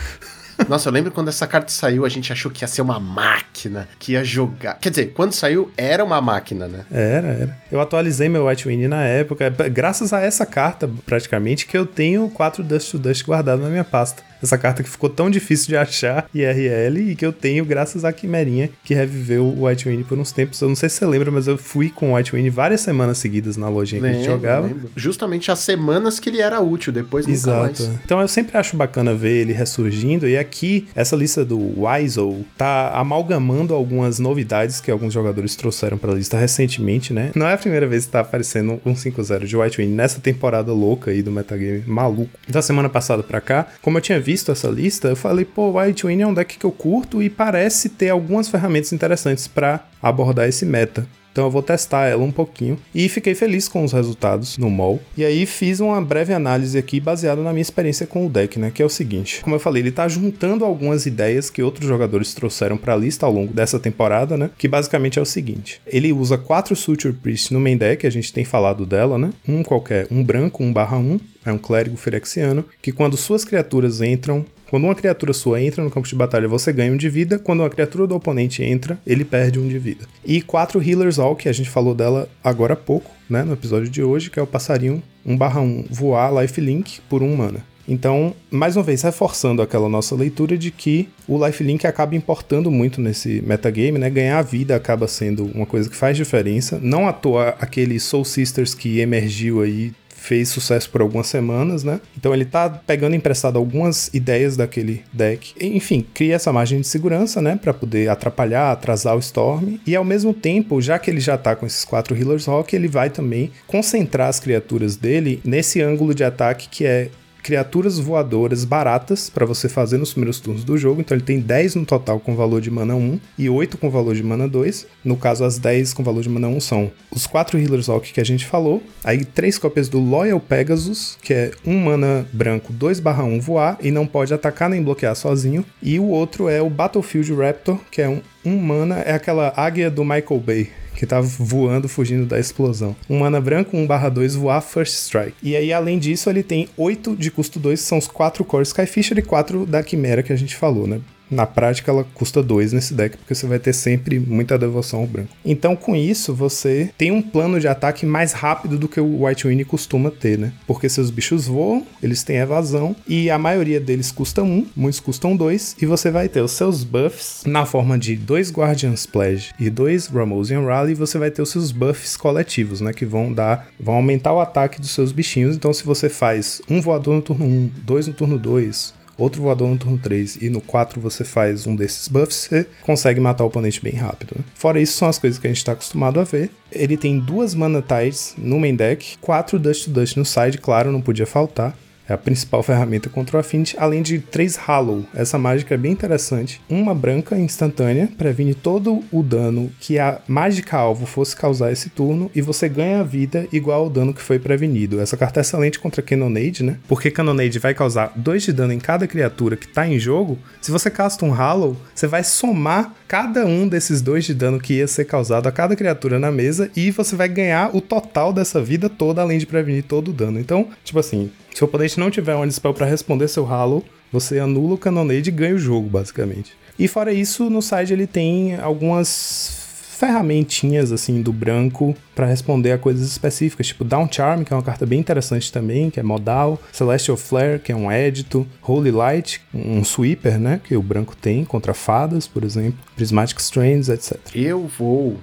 Nossa, 0.68 0.90
eu 0.90 0.92
lembro 0.92 1.10
quando 1.10 1.28
essa 1.28 1.46
carta 1.46 1.72
saiu, 1.72 2.04
a 2.04 2.08
gente 2.10 2.30
achou 2.30 2.50
que 2.50 2.62
ia 2.62 2.68
ser 2.68 2.82
uma 2.82 3.00
máquina, 3.00 3.88
que 3.98 4.12
ia 4.12 4.22
jogar. 4.22 4.74
Quer 4.78 4.90
dizer, 4.90 5.06
quando 5.14 5.32
saiu, 5.32 5.72
era 5.74 6.04
uma 6.04 6.20
máquina, 6.20 6.68
né? 6.68 6.84
Era, 6.90 7.28
era. 7.28 7.58
Eu 7.72 7.80
atualizei 7.80 8.28
meu 8.28 8.46
White 8.46 8.68
Winnie 8.68 8.86
na 8.86 9.02
época, 9.02 9.48
graças 9.72 10.12
a 10.12 10.20
essa 10.20 10.44
carta, 10.44 10.88
praticamente, 11.06 11.66
que 11.66 11.78
eu 11.78 11.86
tenho 11.86 12.28
4 12.28 12.62
Dust 12.62 12.90
to 12.90 12.98
Dust 12.98 13.24
guardado 13.24 13.62
na 13.62 13.70
minha 13.70 13.84
pasta. 13.84 14.22
Essa 14.42 14.56
carta 14.58 14.82
que 14.82 14.88
ficou 14.90 15.08
tão 15.10 15.30
difícil 15.30 15.68
de 15.68 15.76
achar, 15.76 16.28
IRL, 16.34 17.10
e 17.12 17.16
que 17.16 17.24
eu 17.24 17.32
tenho 17.32 17.64
graças 17.64 18.04
à 18.04 18.12
Quimerinha, 18.12 18.70
que 18.84 18.94
reviveu 18.94 19.44
o 19.44 19.66
White 19.66 19.88
Winnie 19.88 20.04
por 20.04 20.18
uns 20.18 20.32
tempos. 20.32 20.60
Eu 20.60 20.68
não 20.68 20.76
sei 20.76 20.88
se 20.88 20.96
você 20.96 21.06
lembra, 21.06 21.30
mas 21.30 21.46
eu 21.46 21.56
fui 21.58 21.90
com 21.90 22.12
o 22.12 22.16
White 22.16 22.32
Winnie 22.32 22.50
várias 22.50 22.80
semanas 22.80 23.18
seguidas 23.18 23.56
na 23.56 23.68
lojinha 23.68 24.00
que 24.00 24.06
a 24.06 24.10
gente 24.12 24.20
Lembro, 24.22 24.32
jogava. 24.32 24.66
lembro. 24.66 24.90
Justamente 24.96 25.50
as 25.50 25.58
semanas 25.58 26.18
que 26.18 26.28
ele 26.30 26.40
era 26.40 26.60
útil, 26.60 26.92
depois 26.92 27.26
nunca 27.26 27.36
Exato. 27.36 27.82
mais. 27.82 28.00
Então 28.04 28.20
eu 28.20 28.28
sempre 28.28 28.56
acho 28.56 28.76
bacana 28.76 29.14
ver 29.14 29.32
ele 29.42 29.52
ressurgindo. 29.52 30.28
E 30.28 30.36
aqui, 30.38 30.88
essa 30.94 31.14
lista 31.16 31.44
do 31.44 31.58
Wizo 31.82 32.44
tá 32.56 32.90
amalgamando 32.94 33.74
algumas 33.74 34.18
novidades 34.18 34.80
que 34.80 34.90
alguns 34.90 35.12
jogadores 35.12 35.54
trouxeram 35.56 35.98
pra 35.98 36.12
lista 36.14 36.38
recentemente, 36.38 37.12
né? 37.12 37.30
Não 37.34 37.46
é 37.46 37.54
a 37.54 37.58
primeira 37.58 37.86
vez 37.86 38.06
que 38.06 38.12
tá 38.12 38.20
aparecendo 38.20 38.80
um 38.84 38.94
5-0 38.94 39.44
de 39.46 39.56
White 39.56 39.80
Wing 39.80 39.92
nessa 39.92 40.20
temporada 40.20 40.72
louca 40.72 41.10
aí 41.10 41.22
do 41.22 41.30
metagame 41.30 41.82
maluco. 41.86 42.30
Da 42.48 42.62
semana 42.62 42.88
passada 42.88 43.22
pra 43.22 43.40
cá, 43.40 43.66
como 43.82 43.98
eu 43.98 44.02
tinha 44.02 44.18
visto 44.20 44.29
essa 44.32 44.68
lista, 44.68 45.08
eu 45.08 45.16
falei, 45.16 45.44
pô, 45.44 45.78
White 45.78 46.06
Wing 46.06 46.22
é 46.22 46.26
um 46.26 46.34
deck 46.34 46.58
que 46.58 46.64
eu 46.64 46.72
curto 46.72 47.22
e 47.22 47.28
parece 47.28 47.88
ter 47.88 48.10
algumas 48.10 48.48
ferramentas 48.48 48.92
interessantes 48.92 49.46
pra 49.48 49.86
abordar 50.02 50.48
esse 50.48 50.64
meta. 50.64 51.06
Então 51.32 51.44
eu 51.44 51.50
vou 51.50 51.62
testar 51.62 52.06
ela 52.06 52.22
um 52.22 52.32
pouquinho 52.32 52.78
e 52.94 53.08
fiquei 53.08 53.34
feliz 53.34 53.68
com 53.68 53.84
os 53.84 53.92
resultados 53.92 54.58
no 54.58 54.70
mall. 54.70 55.00
E 55.16 55.24
aí 55.24 55.46
fiz 55.46 55.80
uma 55.80 56.00
breve 56.00 56.32
análise 56.32 56.76
aqui 56.76 57.00
baseada 57.00 57.42
na 57.42 57.52
minha 57.52 57.62
experiência 57.62 58.06
com 58.06 58.26
o 58.26 58.28
deck, 58.28 58.58
né, 58.58 58.70
que 58.72 58.82
é 58.82 58.84
o 58.84 58.88
seguinte. 58.88 59.40
Como 59.42 59.54
eu 59.54 59.60
falei, 59.60 59.82
ele 59.82 59.92
tá 59.92 60.08
juntando 60.08 60.64
algumas 60.64 61.06
ideias 61.06 61.50
que 61.50 61.62
outros 61.62 61.86
jogadores 61.86 62.34
trouxeram 62.34 62.76
pra 62.76 62.96
lista 62.96 63.26
ao 63.26 63.32
longo 63.32 63.52
dessa 63.52 63.78
temporada, 63.78 64.36
né, 64.36 64.50
que 64.58 64.68
basicamente 64.68 65.18
é 65.18 65.22
o 65.22 65.26
seguinte. 65.26 65.80
Ele 65.86 66.12
usa 66.12 66.36
quatro 66.36 66.74
Suture 66.74 67.14
Priest 67.14 67.52
no 67.52 67.60
main 67.60 67.76
deck, 67.76 68.06
a 68.06 68.10
gente 68.10 68.32
tem 68.32 68.44
falado 68.44 68.84
dela, 68.84 69.18
né? 69.18 69.30
Um 69.46 69.62
qualquer, 69.62 70.06
um 70.10 70.22
branco, 70.22 70.62
1 70.62 70.72
barra 70.72 70.98
1, 70.98 71.20
é 71.44 71.52
um 71.52 71.58
clérigo 71.58 71.96
firexiano, 71.96 72.64
que 72.82 72.92
quando 72.92 73.16
suas 73.16 73.44
criaturas 73.44 74.00
entram 74.00 74.44
quando 74.70 74.84
uma 74.84 74.94
criatura 74.94 75.32
sua 75.32 75.60
entra 75.60 75.82
no 75.82 75.90
campo 75.90 76.08
de 76.08 76.14
batalha, 76.14 76.46
você 76.46 76.72
ganha 76.72 76.92
um 76.92 76.96
de 76.96 77.08
vida. 77.08 77.38
Quando 77.38 77.60
uma 77.60 77.68
criatura 77.68 78.06
do 78.06 78.14
oponente 78.14 78.62
entra, 78.62 78.98
ele 79.04 79.24
perde 79.24 79.58
um 79.58 79.66
de 79.66 79.78
vida. 79.78 80.06
E 80.24 80.40
quatro 80.40 80.80
Healers 80.80 81.18
All, 81.18 81.34
que 81.34 81.48
a 81.48 81.52
gente 81.52 81.68
falou 81.68 81.94
dela 81.94 82.28
agora 82.42 82.74
há 82.74 82.76
pouco, 82.76 83.10
né, 83.28 83.42
no 83.42 83.52
episódio 83.52 83.90
de 83.90 84.02
hoje, 84.02 84.30
que 84.30 84.38
é 84.38 84.42
o 84.42 84.46
passarinho 84.46 85.02
1/1 85.26 85.86
voar 85.90 86.32
lifelink 86.40 87.00
por 87.08 87.20
um 87.20 87.36
mana. 87.36 87.68
Então, 87.88 88.32
mais 88.48 88.76
uma 88.76 88.84
vez, 88.84 89.02
reforçando 89.02 89.60
aquela 89.60 89.88
nossa 89.88 90.14
leitura 90.14 90.56
de 90.56 90.70
que 90.70 91.08
o 91.26 91.44
lifelink 91.44 91.84
acaba 91.84 92.14
importando 92.14 92.70
muito 92.70 93.00
nesse 93.00 93.42
metagame, 93.44 93.98
né? 93.98 94.08
Ganhar 94.08 94.40
vida 94.42 94.76
acaba 94.76 95.08
sendo 95.08 95.50
uma 95.52 95.66
coisa 95.66 95.90
que 95.90 95.96
faz 95.96 96.16
diferença. 96.16 96.78
Não 96.80 97.08
à 97.08 97.12
toa 97.12 97.56
aquele 97.58 97.98
Soul 97.98 98.24
Sisters 98.24 98.74
que 98.74 99.00
emergiu 99.00 99.60
aí 99.60 99.92
fez 100.30 100.48
sucesso 100.48 100.88
por 100.88 101.00
algumas 101.00 101.26
semanas, 101.26 101.82
né? 101.82 102.00
Então 102.16 102.32
ele 102.32 102.44
tá 102.44 102.70
pegando 102.70 103.16
emprestado 103.16 103.56
algumas 103.56 104.08
ideias 104.14 104.56
daquele 104.56 105.02
deck. 105.12 105.52
Enfim, 105.60 106.06
cria 106.14 106.36
essa 106.36 106.52
margem 106.52 106.80
de 106.80 106.86
segurança, 106.86 107.42
né? 107.42 107.58
Pra 107.60 107.74
poder 107.74 108.08
atrapalhar, 108.08 108.70
atrasar 108.70 109.16
o 109.16 109.18
Storm. 109.18 109.78
E 109.84 109.96
ao 109.96 110.04
mesmo 110.04 110.32
tempo, 110.32 110.80
já 110.80 111.00
que 111.00 111.10
ele 111.10 111.18
já 111.18 111.36
tá 111.36 111.56
com 111.56 111.66
esses 111.66 111.84
quatro 111.84 112.16
Healers 112.16 112.46
Rock, 112.46 112.76
ele 112.76 112.86
vai 112.86 113.10
também 113.10 113.50
concentrar 113.66 114.28
as 114.28 114.38
criaturas 114.38 114.94
dele 114.94 115.40
nesse 115.44 115.82
ângulo 115.82 116.14
de 116.14 116.22
ataque 116.22 116.68
que 116.68 116.86
é 116.86 117.10
criaturas 117.42 117.98
voadoras 117.98 118.64
baratas 118.64 119.30
para 119.30 119.46
você 119.46 119.68
fazer 119.68 119.98
nos 119.98 120.12
primeiros 120.12 120.40
turnos 120.40 120.64
do 120.64 120.76
jogo. 120.76 121.00
Então 121.00 121.16
ele 121.16 121.24
tem 121.24 121.40
10 121.40 121.74
no 121.76 121.84
total 121.84 122.20
com 122.20 122.36
valor 122.36 122.60
de 122.60 122.70
mana 122.70 122.94
1 122.94 123.20
e 123.38 123.48
8 123.48 123.78
com 123.78 123.90
valor 123.90 124.14
de 124.14 124.22
mana 124.22 124.46
2. 124.48 124.86
No 125.04 125.16
caso, 125.16 125.44
as 125.44 125.58
10 125.58 125.94
com 125.94 126.02
valor 126.02 126.22
de 126.22 126.28
mana 126.28 126.48
1 126.48 126.60
são 126.60 126.90
os 127.10 127.26
4 127.26 127.58
Healers 127.58 127.88
Rock 127.88 128.12
que 128.12 128.20
a 128.20 128.24
gente 128.24 128.46
falou. 128.46 128.82
Aí 129.02 129.24
3 129.24 129.58
cópias 129.58 129.88
do 129.88 129.98
Loyal 129.98 130.40
Pegasus, 130.40 131.18
que 131.22 131.34
é 131.34 131.50
1 131.66 131.78
mana 131.78 132.26
branco 132.32 132.72
2/1 132.72 133.40
voar 133.40 133.78
e 133.80 133.90
não 133.90 134.06
pode 134.06 134.34
atacar 134.34 134.68
nem 134.68 134.82
bloquear 134.82 135.14
sozinho. 135.14 135.64
E 135.82 135.98
o 135.98 136.06
outro 136.06 136.48
é 136.48 136.60
o 136.60 136.70
Battlefield 136.70 137.34
Raptor, 137.34 137.78
que 137.90 138.02
é 138.02 138.08
um 138.08 138.20
1 138.44 138.56
mana, 138.56 139.00
é 139.00 139.12
aquela 139.12 139.52
águia 139.56 139.90
do 139.90 140.04
Michael 140.04 140.40
Bay 140.40 140.68
que 141.00 141.06
tava 141.06 141.26
voando, 141.26 141.88
fugindo 141.88 142.26
da 142.26 142.38
explosão. 142.38 142.94
Um 143.08 143.20
mana 143.20 143.40
branco, 143.40 143.74
1/2 143.74 144.36
voar, 144.36 144.60
first 144.60 144.92
strike. 144.92 145.34
E 145.42 145.56
aí, 145.56 145.72
além 145.72 145.98
disso, 145.98 146.28
ele 146.28 146.42
tem 146.42 146.68
8 146.76 147.16
de 147.16 147.30
custo 147.30 147.58
2, 147.58 147.80
que 147.80 147.86
são 147.86 147.96
os 147.96 148.06
4 148.06 148.44
Core 148.44 148.64
Skyfisher 148.64 149.18
e 149.18 149.22
4 149.22 149.64
da 149.64 149.82
Quimera 149.82 150.22
que 150.22 150.30
a 150.30 150.36
gente 150.36 150.54
falou, 150.54 150.86
né? 150.86 151.00
Na 151.30 151.46
prática, 151.46 151.90
ela 151.90 152.04
custa 152.14 152.42
2 152.42 152.72
nesse 152.72 152.94
deck, 152.94 153.16
porque 153.16 153.34
você 153.34 153.46
vai 153.46 153.58
ter 153.58 153.72
sempre 153.72 154.18
muita 154.18 154.58
devoção 154.58 155.00
ao 155.00 155.06
branco. 155.06 155.30
Então, 155.44 155.76
com 155.76 155.94
isso, 155.94 156.34
você 156.34 156.90
tem 156.98 157.10
um 157.10 157.22
plano 157.22 157.60
de 157.60 157.68
ataque 157.68 158.04
mais 158.04 158.32
rápido 158.32 158.78
do 158.78 158.88
que 158.88 159.00
o 159.00 159.24
White 159.24 159.46
Winnie 159.46 159.64
costuma 159.64 160.10
ter, 160.10 160.38
né? 160.38 160.52
Porque 160.66 160.88
seus 160.88 161.10
bichos 161.10 161.46
voam, 161.46 161.86
eles 162.02 162.22
têm 162.22 162.36
evasão, 162.36 162.96
e 163.06 163.30
a 163.30 163.38
maioria 163.38 163.80
deles 163.80 164.10
custa 164.10 164.42
1, 164.42 164.46
um, 164.46 164.66
muitos 164.76 165.00
custam 165.00 165.36
2, 165.36 165.76
e 165.80 165.86
você 165.86 166.10
vai 166.10 166.28
ter 166.28 166.40
os 166.40 166.52
seus 166.52 166.82
buffs 166.84 167.42
na 167.46 167.64
forma 167.64 167.98
de 167.98 168.16
dois 168.16 168.50
Guardian's 168.50 169.06
Pledge 169.06 169.52
e 169.58 169.70
dois 169.70 170.06
Ramosian 170.06 170.62
Rally, 170.62 170.94
você 170.94 171.18
vai 171.18 171.30
ter 171.30 171.42
os 171.42 171.50
seus 171.50 171.72
buffs 171.72 172.16
coletivos, 172.16 172.80
né? 172.80 172.92
Que 172.92 173.06
vão 173.06 173.32
dar, 173.32 173.68
vão 173.78 173.94
aumentar 173.94 174.32
o 174.32 174.40
ataque 174.40 174.80
dos 174.80 174.90
seus 174.90 175.12
bichinhos. 175.12 175.56
Então, 175.56 175.72
se 175.72 175.84
você 175.84 176.08
faz 176.08 176.60
um 176.68 176.80
voador 176.80 177.14
no 177.14 177.22
turno 177.22 177.44
1, 177.44 177.70
dois 177.82 178.06
no 178.06 178.12
turno 178.12 178.38
2, 178.38 178.94
outro 179.22 179.42
voador 179.42 179.68
no 179.68 179.78
turno 179.78 179.98
3 179.98 180.36
e 180.42 180.50
no 180.50 180.60
4 180.60 181.00
você 181.00 181.24
faz 181.24 181.66
um 181.66 181.76
desses 181.76 182.08
buffs, 182.08 182.48
você 182.48 182.66
consegue 182.82 183.20
matar 183.20 183.44
o 183.44 183.46
oponente 183.46 183.82
bem 183.82 183.94
rápido. 183.94 184.34
Né? 184.36 184.44
Fora 184.54 184.80
isso, 184.80 184.94
são 184.94 185.08
as 185.08 185.18
coisas 185.18 185.38
que 185.38 185.46
a 185.46 185.50
gente 185.50 185.58
está 185.58 185.72
acostumado 185.72 186.20
a 186.20 186.24
ver. 186.24 186.50
Ele 186.70 186.96
tem 186.96 187.18
duas 187.18 187.54
Mana 187.54 187.82
Tides 187.82 188.34
no 188.38 188.58
main 188.58 188.74
deck, 188.74 189.18
quatro 189.20 189.58
Dust 189.58 189.84
to 189.84 189.90
Dust 189.90 190.16
no 190.16 190.24
side, 190.24 190.58
claro, 190.58 190.92
não 190.92 191.00
podia 191.00 191.26
faltar. 191.26 191.76
É 192.10 192.12
a 192.12 192.18
principal 192.18 192.60
ferramenta 192.60 193.08
contra 193.08 193.36
o 193.36 193.40
Affinity, 193.40 193.76
além 193.78 194.02
de 194.02 194.18
três 194.18 194.56
Hollow. 194.56 195.04
Essa 195.14 195.38
mágica 195.38 195.74
é 195.74 195.78
bem 195.78 195.92
interessante. 195.92 196.60
Uma 196.68 196.92
branca 196.92 197.38
instantânea, 197.38 198.08
previne 198.18 198.52
todo 198.52 199.04
o 199.12 199.22
dano 199.22 199.70
que 199.78 199.96
a 199.96 200.20
mágica 200.26 200.76
alvo 200.76 201.06
fosse 201.06 201.36
causar 201.36 201.70
esse 201.70 201.88
turno, 201.88 202.28
e 202.34 202.42
você 202.42 202.68
ganha 202.68 203.04
vida 203.04 203.46
igual 203.52 203.84
ao 203.84 203.88
dano 203.90 204.12
que 204.12 204.20
foi 204.20 204.40
prevenido. 204.40 205.00
Essa 205.00 205.16
carta 205.16 205.38
é 205.38 205.42
excelente 205.42 205.78
contra 205.78 206.02
Cannonade, 206.02 206.64
né? 206.64 206.78
Porque 206.88 207.12
Cannonade 207.12 207.60
vai 207.60 207.74
causar 207.74 208.12
2 208.16 208.42
de 208.42 208.52
dano 208.52 208.72
em 208.72 208.80
cada 208.80 209.06
criatura 209.06 209.56
que 209.56 209.68
tá 209.68 209.86
em 209.86 209.96
jogo. 209.96 210.36
Se 210.60 210.72
você 210.72 210.90
casta 210.90 211.24
um 211.24 211.30
Hollow, 211.30 211.76
você 211.94 212.08
vai 212.08 212.24
somar 212.24 212.92
cada 213.10 213.44
um 213.44 213.66
desses 213.66 214.00
2 214.00 214.24
de 214.24 214.34
dano 214.34 214.60
que 214.60 214.74
ia 214.74 214.86
ser 214.86 215.04
causado 215.04 215.48
a 215.48 215.50
cada 215.50 215.74
criatura 215.74 216.16
na 216.16 216.30
mesa, 216.30 216.70
e 216.76 216.92
você 216.92 217.16
vai 217.16 217.28
ganhar 217.28 217.74
o 217.74 217.80
total 217.80 218.32
dessa 218.32 218.62
vida 218.62 218.88
toda, 218.88 219.20
além 219.20 219.36
de 219.36 219.46
prevenir 219.46 219.82
todo 219.82 220.12
o 220.12 220.12
dano. 220.12 220.38
Então, 220.38 220.68
tipo 220.84 221.00
assim, 221.00 221.28
se 221.52 221.60
o 221.60 221.64
oponente 221.64 221.98
não 221.98 222.08
tiver 222.08 222.36
um 222.36 222.48
spell 222.48 222.72
para 222.72 222.86
responder 222.86 223.26
seu 223.26 223.42
Hollow, 223.42 223.84
você 224.12 224.38
anula 224.38 224.74
o 224.74 224.78
Cannonade 224.78 225.28
e 225.28 225.32
ganha 225.32 225.56
o 225.56 225.58
jogo, 225.58 225.88
basicamente. 225.88 226.52
E 226.78 226.86
fora 226.86 227.12
isso, 227.12 227.50
no 227.50 227.60
side 227.60 227.92
ele 227.92 228.06
tem 228.06 228.54
algumas 228.54 229.59
ferramentinhas 230.00 230.92
assim 230.92 231.20
do 231.20 231.30
branco 231.30 231.94
para 232.14 232.24
responder 232.24 232.72
a 232.72 232.78
coisas 232.78 233.06
específicas, 233.06 233.66
tipo 233.66 233.84
Down 233.84 234.08
Charm, 234.10 234.44
que 234.44 234.52
é 234.52 234.56
uma 234.56 234.62
carta 234.62 234.86
bem 234.86 234.98
interessante 234.98 235.52
também, 235.52 235.90
que 235.90 236.00
é 236.00 236.02
modal, 236.02 236.58
Celestial 236.72 237.18
Flare, 237.18 237.58
que 237.58 237.70
é 237.70 237.76
um 237.76 237.90
édito, 237.90 238.46
Holy 238.62 238.90
Light, 238.90 239.42
um 239.52 239.84
sweeper, 239.84 240.38
né, 240.38 240.58
que 240.64 240.74
o 240.74 240.82
branco 240.82 241.14
tem 241.14 241.44
contra 241.44 241.74
fadas, 241.74 242.26
por 242.26 242.44
exemplo, 242.44 242.78
Prismatic 242.96 243.38
Strands, 243.40 243.90
etc. 243.90 244.18
Eu 244.34 244.66
vou 244.78 245.18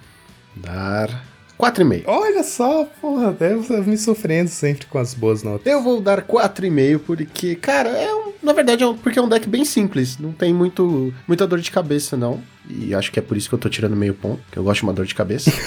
dar 0.55 1.25
4,5. 1.57 2.03
Olha 2.05 2.43
só, 2.43 2.85
porra, 3.01 3.31
até 3.31 3.53
eu 3.53 3.63
me 3.83 3.97
surpreendo 3.97 4.49
sempre 4.49 4.85
com 4.85 4.97
as 4.97 5.13
boas 5.13 5.41
notas. 5.41 5.65
Eu 5.65 5.81
vou 5.81 5.99
dar 5.99 6.21
4,5 6.21 6.99
porque, 6.99 7.55
cara, 7.55 7.89
é 7.89 8.13
um, 8.13 8.33
na 8.43 8.53
verdade 8.53 8.83
é 8.83 8.87
um, 8.87 8.95
porque 8.95 9.17
é 9.17 9.21
um 9.21 9.27
deck 9.27 9.49
bem 9.49 9.65
simples, 9.65 10.17
não 10.17 10.31
tem 10.31 10.53
muito 10.53 11.13
muita 11.27 11.47
dor 11.47 11.59
de 11.59 11.71
cabeça 11.71 12.15
não. 12.15 12.41
E 12.69 12.93
acho 12.93 13.11
que 13.11 13.19
é 13.19 13.21
por 13.21 13.35
isso 13.35 13.49
que 13.49 13.55
eu 13.55 13.59
tô 13.59 13.69
tirando 13.69 13.95
meio 13.95 14.13
ponto, 14.13 14.41
que 14.51 14.57
eu 14.57 14.63
gosto 14.63 14.81
de 14.81 14.83
uma 14.83 14.93
dor 14.93 15.05
de 15.05 15.15
cabeça. 15.15 15.51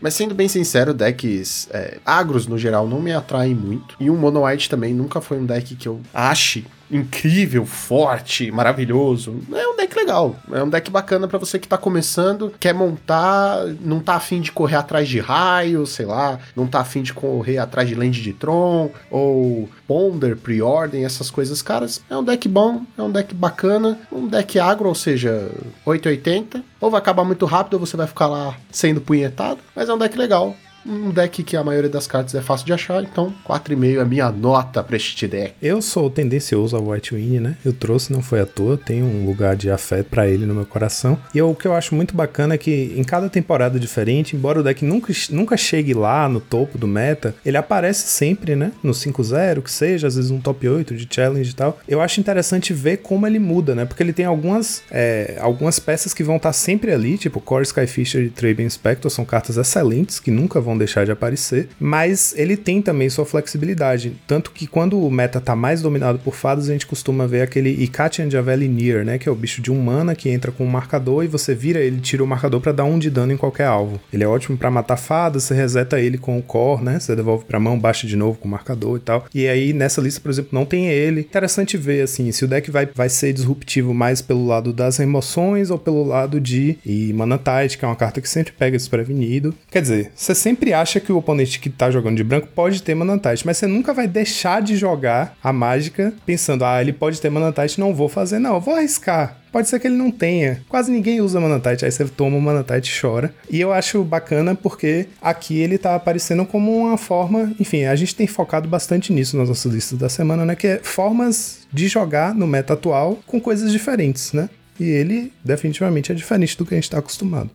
Mas 0.00 0.14
sendo 0.14 0.34
bem 0.34 0.48
sincero, 0.48 0.94
decks 0.94 1.68
é, 1.70 1.98
agros 2.06 2.46
no 2.46 2.56
geral 2.56 2.88
não 2.88 3.00
me 3.00 3.12
atraem 3.12 3.54
muito. 3.54 3.96
E 4.00 4.08
um 4.08 4.16
Mono 4.16 4.46
White 4.46 4.70
também 4.70 4.94
nunca 4.94 5.20
foi 5.20 5.38
um 5.38 5.44
deck 5.44 5.76
que 5.76 5.86
eu 5.88 6.00
ache 6.14 6.64
incrível, 6.90 7.64
forte, 7.64 8.50
maravilhoso. 8.50 9.36
É 9.52 9.68
um 9.68 9.76
deck 9.76 9.96
legal. 9.96 10.36
É 10.52 10.62
um 10.62 10.68
deck 10.68 10.90
bacana 10.90 11.28
pra 11.28 11.38
você 11.38 11.58
que 11.58 11.68
tá 11.68 11.78
começando, 11.78 12.52
quer 12.58 12.74
montar, 12.74 13.64
não 13.80 14.00
tá 14.00 14.14
afim 14.14 14.40
de 14.40 14.52
correr 14.52 14.76
atrás 14.76 15.08
de 15.08 15.20
raio, 15.20 15.86
sei 15.86 16.06
lá, 16.06 16.38
não 16.56 16.66
tá 16.66 16.80
afim 16.80 17.02
de 17.02 17.12
correr 17.12 17.58
atrás 17.58 17.88
de 17.88 17.94
Land 17.94 18.20
de 18.20 18.32
Tron, 18.32 18.90
ou 19.10 19.68
Ponder, 19.86 20.36
Preordem, 20.36 21.04
essas 21.04 21.30
coisas, 21.30 21.62
caras. 21.62 22.02
É 22.08 22.16
um 22.16 22.24
deck 22.24 22.48
bom, 22.48 22.82
é 22.96 23.02
um 23.02 23.10
deck 23.10 23.34
bacana, 23.34 23.98
um 24.10 24.26
deck 24.26 24.58
agro, 24.58 24.88
ou 24.88 24.94
seja, 24.94 25.50
880. 25.84 26.62
Ou 26.80 26.90
vai 26.90 27.00
acabar 27.00 27.24
muito 27.24 27.46
rápido, 27.46 27.74
ou 27.74 27.80
você 27.80 27.96
vai 27.96 28.06
ficar 28.06 28.26
lá 28.26 28.56
sendo 28.70 29.00
punhetado, 29.00 29.60
mas 29.74 29.88
é 29.88 29.94
um 29.94 29.98
deck 29.98 30.16
legal. 30.16 30.56
Um 30.86 31.10
deck 31.10 31.42
que 31.42 31.56
a 31.56 31.62
maioria 31.64 31.90
das 31.90 32.06
cartas 32.06 32.34
é 32.34 32.40
fácil 32.40 32.66
de 32.66 32.72
achar, 32.72 33.02
então 33.02 33.32
4,5 33.46 33.98
é 33.98 34.00
a 34.00 34.04
minha 34.04 34.30
nota 34.30 34.82
pra 34.82 34.96
este 34.96 35.26
deck. 35.28 35.54
Eu 35.62 35.82
sou 35.82 36.08
tendencioso 36.10 36.76
ao 36.76 36.88
White 36.88 37.14
Wing, 37.14 37.38
né? 37.40 37.56
Eu 37.64 37.72
trouxe, 37.72 38.12
não 38.12 38.22
foi 38.22 38.40
à 38.40 38.46
toa, 38.46 38.76
tenho 38.78 39.04
um 39.04 39.26
lugar 39.26 39.56
de 39.56 39.70
afeto 39.70 40.06
pra 40.08 40.26
ele 40.26 40.46
no 40.46 40.54
meu 40.54 40.64
coração. 40.66 41.18
E 41.34 41.38
eu- 41.38 41.50
o 41.50 41.54
que 41.54 41.66
eu 41.66 41.74
acho 41.74 41.94
muito 41.94 42.14
bacana 42.14 42.54
é 42.54 42.58
que 42.58 42.94
em 42.96 43.04
cada 43.04 43.28
temporada 43.28 43.78
diferente, 43.78 44.34
embora 44.34 44.60
o 44.60 44.62
deck 44.62 44.84
nunca, 44.84 45.12
nunca 45.30 45.56
chegue 45.56 45.92
lá 45.94 46.28
no 46.28 46.40
topo 46.40 46.78
do 46.78 46.86
meta, 46.86 47.34
ele 47.44 47.56
aparece 47.56 48.06
sempre, 48.08 48.56
né? 48.56 48.72
No 48.82 48.94
5-0, 48.94 49.62
que 49.62 49.70
seja, 49.70 50.06
às 50.06 50.16
vezes 50.16 50.30
um 50.30 50.40
top 50.40 50.66
8 50.68 50.94
de 50.94 51.06
challenge 51.10 51.50
e 51.50 51.54
tal. 51.54 51.78
Eu 51.86 52.00
acho 52.00 52.20
interessante 52.20 52.72
ver 52.72 52.98
como 52.98 53.26
ele 53.26 53.38
muda, 53.38 53.74
né? 53.74 53.84
Porque 53.84 54.02
ele 54.02 54.12
tem 54.12 54.24
algumas, 54.24 54.82
é, 54.90 55.36
algumas 55.40 55.78
peças 55.78 56.14
que 56.14 56.22
vão 56.24 56.36
estar 56.36 56.52
sempre 56.52 56.92
ali, 56.92 57.18
tipo 57.18 57.40
Core 57.40 57.64
Skyfisher 57.64 58.22
e 58.24 58.30
Traben 58.30 58.68
Spectre, 58.68 59.10
são 59.10 59.24
cartas 59.24 59.56
excelentes 59.56 60.18
que 60.18 60.30
nunca 60.30 60.60
vão 60.60 60.69
deixar 60.76 61.04
de 61.04 61.12
aparecer, 61.12 61.68
mas 61.78 62.34
ele 62.36 62.56
tem 62.56 62.80
também 62.82 63.08
sua 63.08 63.24
flexibilidade. 63.24 64.12
Tanto 64.26 64.50
que 64.50 64.66
quando 64.66 65.00
o 65.00 65.10
meta 65.10 65.40
tá 65.40 65.54
mais 65.56 65.82
dominado 65.82 66.18
por 66.18 66.34
fadas, 66.34 66.68
a 66.68 66.72
gente 66.72 66.86
costuma 66.86 67.26
ver 67.26 67.42
aquele 67.42 67.70
Ikatian 67.82 68.30
Javelinir, 68.30 69.04
né? 69.04 69.18
Que 69.18 69.28
é 69.28 69.32
o 69.32 69.34
bicho 69.34 69.60
de 69.62 69.70
um 69.70 69.80
mana 69.80 70.14
que 70.14 70.28
entra 70.28 70.52
com 70.52 70.64
um 70.64 70.70
marcador 70.70 71.24
e 71.24 71.28
você 71.28 71.54
vira 71.54 71.80
ele, 71.80 72.00
tira 72.00 72.22
o 72.22 72.26
marcador 72.26 72.60
pra 72.60 72.72
dar 72.72 72.84
um 72.84 72.98
de 72.98 73.10
dano 73.10 73.32
em 73.32 73.36
qualquer 73.36 73.66
alvo. 73.66 74.00
Ele 74.12 74.24
é 74.24 74.28
ótimo 74.28 74.56
pra 74.56 74.70
matar 74.70 74.96
fadas, 74.96 75.44
você 75.44 75.54
reseta 75.54 76.00
ele 76.00 76.18
com 76.18 76.38
o 76.38 76.42
core, 76.42 76.84
né? 76.84 76.98
Você 76.98 77.14
devolve 77.14 77.44
pra 77.44 77.60
mão, 77.60 77.78
baixa 77.78 78.06
de 78.06 78.16
novo 78.16 78.38
com 78.38 78.48
o 78.48 78.50
marcador 78.50 78.96
e 78.96 79.00
tal. 79.00 79.26
E 79.34 79.48
aí 79.48 79.72
nessa 79.72 80.00
lista, 80.00 80.20
por 80.20 80.30
exemplo, 80.30 80.50
não 80.52 80.64
tem 80.64 80.88
ele. 80.88 81.20
Interessante 81.20 81.76
ver 81.76 82.02
assim, 82.02 82.30
se 82.32 82.44
o 82.44 82.48
deck 82.48 82.70
vai, 82.70 82.86
vai 82.86 83.08
ser 83.08 83.32
disruptivo 83.32 83.94
mais 83.94 84.20
pelo 84.20 84.46
lado 84.46 84.72
das 84.72 84.96
remoções 84.98 85.70
ou 85.70 85.78
pelo 85.78 86.04
lado 86.04 86.40
de 86.40 86.78
e 86.84 87.12
Mana 87.12 87.38
Tide, 87.38 87.78
que 87.78 87.84
é 87.84 87.88
uma 87.88 87.96
carta 87.96 88.20
que 88.20 88.28
sempre 88.28 88.52
pega 88.52 88.76
desprevenido. 88.76 89.54
Quer 89.70 89.82
dizer, 89.82 90.12
você 90.14 90.34
sempre 90.34 90.59
acha 90.72 91.00
que 91.00 91.12
o 91.12 91.16
oponente 91.16 91.58
que 91.58 91.70
tá 91.70 91.90
jogando 91.90 92.16
de 92.16 92.24
branco 92.24 92.48
pode 92.54 92.82
ter 92.82 92.94
Mana 92.94 93.18
Tide, 93.18 93.42
mas 93.44 93.56
você 93.56 93.66
nunca 93.66 93.92
vai 93.92 94.06
deixar 94.06 94.62
de 94.62 94.76
jogar 94.76 95.36
a 95.42 95.52
mágica 95.52 96.12
pensando, 96.24 96.64
ah, 96.64 96.80
ele 96.80 96.92
pode 96.92 97.20
ter 97.20 97.30
Mana 97.30 97.52
Tide, 97.52 97.80
não 97.80 97.94
vou 97.94 98.08
fazer, 98.08 98.38
não, 98.38 98.54
eu 98.54 98.60
vou 98.60 98.74
arriscar. 98.74 99.40
Pode 99.52 99.68
ser 99.68 99.80
que 99.80 99.88
ele 99.88 99.96
não 99.96 100.10
tenha. 100.10 100.62
Quase 100.68 100.92
ninguém 100.92 101.20
usa 101.20 101.40
Manatite. 101.40 101.84
Aí 101.84 101.90
você 101.90 102.04
toma 102.04 102.36
o 102.36 102.40
Manatite 102.40 102.90
e 102.90 103.00
chora. 103.00 103.34
E 103.50 103.60
eu 103.60 103.72
acho 103.72 104.02
bacana 104.04 104.54
porque 104.54 105.08
aqui 105.20 105.58
ele 105.58 105.76
tá 105.76 105.94
aparecendo 105.94 106.44
como 106.46 106.74
uma 106.76 106.96
forma. 106.96 107.52
Enfim, 107.58 107.84
a 107.84 107.96
gente 107.96 108.14
tem 108.14 108.26
focado 108.26 108.68
bastante 108.68 109.12
nisso 109.12 109.36
nas 109.36 109.48
nossas 109.48 109.72
listas 109.72 109.98
da 109.98 110.08
semana, 110.08 110.44
né? 110.44 110.54
Que 110.54 110.66
é 110.66 110.80
formas 110.82 111.66
de 111.72 111.88
jogar 111.88 112.34
no 112.34 112.46
meta 112.46 112.74
atual 112.74 113.18
com 113.26 113.40
coisas 113.40 113.72
diferentes, 113.72 114.32
né? 114.32 114.48
E 114.78 114.84
ele 114.84 115.32
definitivamente 115.44 116.12
é 116.12 116.14
diferente 116.14 116.56
do 116.56 116.64
que 116.64 116.74
a 116.74 116.76
gente 116.76 116.90
tá 116.90 116.98
acostumado. 116.98 117.50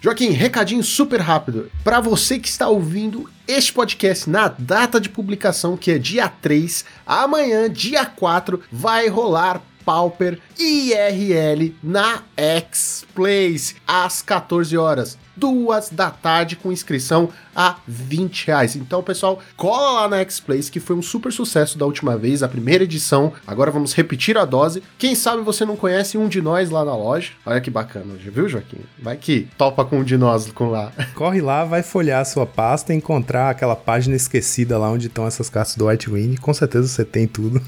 Joaquim, 0.00 0.30
recadinho 0.30 0.82
super 0.82 1.20
rápido. 1.20 1.70
Para 1.82 2.00
você 2.00 2.38
que 2.38 2.48
está 2.48 2.68
ouvindo 2.68 3.28
este 3.46 3.72
podcast 3.72 4.30
na 4.30 4.48
data 4.48 5.00
de 5.00 5.08
publicação, 5.08 5.76
que 5.76 5.90
é 5.90 5.98
dia 5.98 6.28
3, 6.28 6.84
amanhã, 7.04 7.68
dia 7.68 8.06
4, 8.06 8.62
vai 8.70 9.08
rolar 9.08 9.60
Pauper 9.84 10.38
IRL 10.58 11.74
na 11.82 12.22
X-Place 12.36 13.76
às 13.86 14.22
14 14.22 14.76
horas. 14.76 15.18
Duas 15.36 15.88
da 15.88 16.10
tarde 16.10 16.56
com 16.56 16.70
inscrição 16.70 17.30
a 17.58 17.78
20 17.88 18.46
reais. 18.46 18.76
Então, 18.76 19.02
pessoal, 19.02 19.40
cola 19.56 20.02
lá 20.02 20.08
na 20.08 20.18
X-Place, 20.20 20.70
que 20.70 20.78
foi 20.78 20.94
um 20.94 21.02
super 21.02 21.32
sucesso 21.32 21.76
da 21.76 21.84
última 21.84 22.16
vez, 22.16 22.44
a 22.44 22.48
primeira 22.48 22.84
edição. 22.84 23.32
Agora 23.44 23.72
vamos 23.72 23.92
repetir 23.94 24.38
a 24.38 24.44
dose. 24.44 24.80
Quem 24.96 25.16
sabe 25.16 25.42
você 25.42 25.64
não 25.64 25.74
conhece 25.74 26.16
um 26.16 26.28
de 26.28 26.40
nós 26.40 26.70
lá 26.70 26.84
na 26.84 26.94
loja. 26.94 27.32
Olha 27.44 27.60
que 27.60 27.68
bacana, 27.68 28.14
viu, 28.16 28.48
Joaquim? 28.48 28.78
Vai 28.96 29.16
que 29.16 29.48
topa 29.58 29.84
com 29.84 29.98
um 29.98 30.04
de 30.04 30.16
nós 30.16 30.52
com 30.52 30.70
lá. 30.70 30.92
Corre 31.16 31.40
lá, 31.40 31.64
vai 31.64 31.82
folhear 31.82 32.20
a 32.20 32.24
sua 32.24 32.46
pasta 32.46 32.94
e 32.94 32.96
encontrar 32.96 33.50
aquela 33.50 33.74
página 33.74 34.14
esquecida 34.14 34.78
lá 34.78 34.88
onde 34.88 35.08
estão 35.08 35.26
essas 35.26 35.50
cartas 35.50 35.74
do 35.74 35.88
White 35.88 36.08
Wing. 36.08 36.36
Com 36.36 36.54
certeza 36.54 36.86
você 36.86 37.04
tem 37.04 37.26
tudo. 37.26 37.60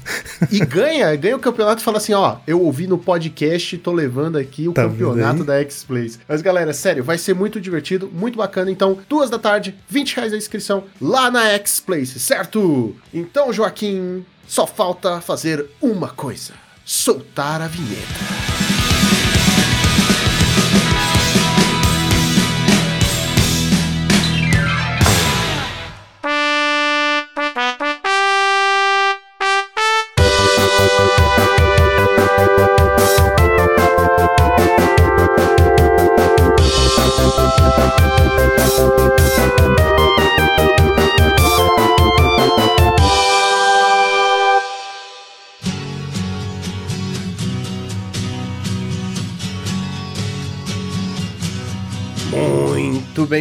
E 0.49 0.59
ganha, 0.59 1.13
ganha 1.17 1.35
o 1.35 1.39
campeonato 1.39 1.81
e 1.81 1.83
fala 1.83 1.97
assim: 1.97 2.13
ó, 2.13 2.37
eu 2.47 2.61
ouvi 2.61 2.87
no 2.87 2.97
podcast, 2.97 3.77
tô 3.79 3.91
levando 3.91 4.37
aqui 4.37 4.69
o 4.69 4.73
Tá 4.73 4.83
campeonato 4.83 5.43
da 5.43 5.59
X-Plays. 5.59 6.17
Mas 6.27 6.41
galera, 6.41 6.71
sério, 6.71 7.03
vai 7.03 7.17
ser 7.17 7.33
muito 7.33 7.59
divertido, 7.59 8.09
muito 8.11 8.37
bacana. 8.37 8.71
Então, 8.71 8.97
duas 9.09 9.29
da 9.29 9.37
tarde, 9.37 9.75
20 9.89 10.15
reais 10.15 10.33
a 10.33 10.37
inscrição 10.37 10.85
lá 10.99 11.29
na 11.29 11.45
X-Place, 11.49 12.19
certo? 12.19 12.95
Então, 13.13 13.51
Joaquim, 13.51 14.25
só 14.47 14.65
falta 14.67 15.21
fazer 15.21 15.65
uma 15.81 16.09
coisa: 16.09 16.53
soltar 16.85 17.61
a 17.61 17.67
vinheta. 17.67 18.60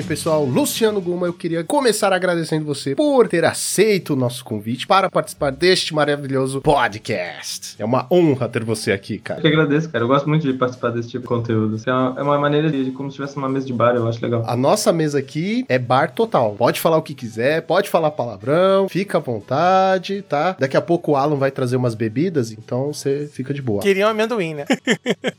Bem, 0.00 0.02
pessoal. 0.04 0.44
Luciano 0.44 1.00
Guma, 1.00 1.26
eu 1.26 1.32
queria 1.32 1.62
começar 1.62 2.12
agradecendo 2.12 2.64
você 2.64 2.94
por 2.94 3.28
ter 3.28 3.44
aceito 3.44 4.14
o 4.14 4.16
nosso 4.16 4.44
convite 4.44 4.86
para 4.86 5.10
participar 5.10 5.50
deste 5.50 5.94
maravilhoso 5.94 6.60
podcast. 6.62 7.74
É 7.78 7.84
uma 7.84 8.06
honra 8.10 8.48
ter 8.48 8.64
você 8.64 8.92
aqui, 8.92 9.16
Eu 9.16 9.20
cara. 9.22 9.40
que 9.40 9.48
agradeço, 9.48 9.90
cara. 9.90 10.04
Eu 10.04 10.08
gosto 10.08 10.28
muito 10.28 10.42
de 10.50 10.54
participar 10.54 10.90
desse 10.90 11.08
tipo 11.10 11.22
de 11.22 11.28
conteúdo. 11.28 11.76
É 11.86 11.92
uma, 11.92 12.14
é 12.18 12.22
uma 12.22 12.38
maneira 12.38 12.70
de, 12.70 12.84
de 12.84 12.90
como 12.92 13.10
se 13.10 13.16
tivesse 13.16 13.36
uma 13.36 13.48
mesa 13.48 13.66
de 13.66 13.72
bar, 13.72 13.94
eu 13.94 14.08
acho 14.08 14.22
legal. 14.22 14.42
A 14.46 14.56
nossa 14.56 14.92
mesa 14.92 15.18
aqui 15.18 15.64
é 15.68 15.78
bar 15.78 16.12
total. 16.12 16.54
Pode 16.56 16.80
falar 16.80 16.96
o 16.96 17.02
que 17.02 17.14
quiser, 17.14 17.62
pode 17.62 17.90
falar 17.90 18.10
palavrão, 18.10 18.88
fica 18.88 19.18
à 19.18 19.20
vontade, 19.20 20.22
tá? 20.22 20.56
Daqui 20.58 20.76
a 20.76 20.80
pouco 20.80 21.12
o 21.12 21.16
Alan 21.16 21.36
vai 21.36 21.50
trazer 21.50 21.76
umas 21.76 21.94
bebidas, 21.94 22.52
então 22.52 22.92
você 22.92 23.28
fica 23.32 23.52
de 23.52 23.60
boa. 23.60 23.82
Queriam 23.82 24.08
amendoim, 24.08 24.54
né? 24.54 24.64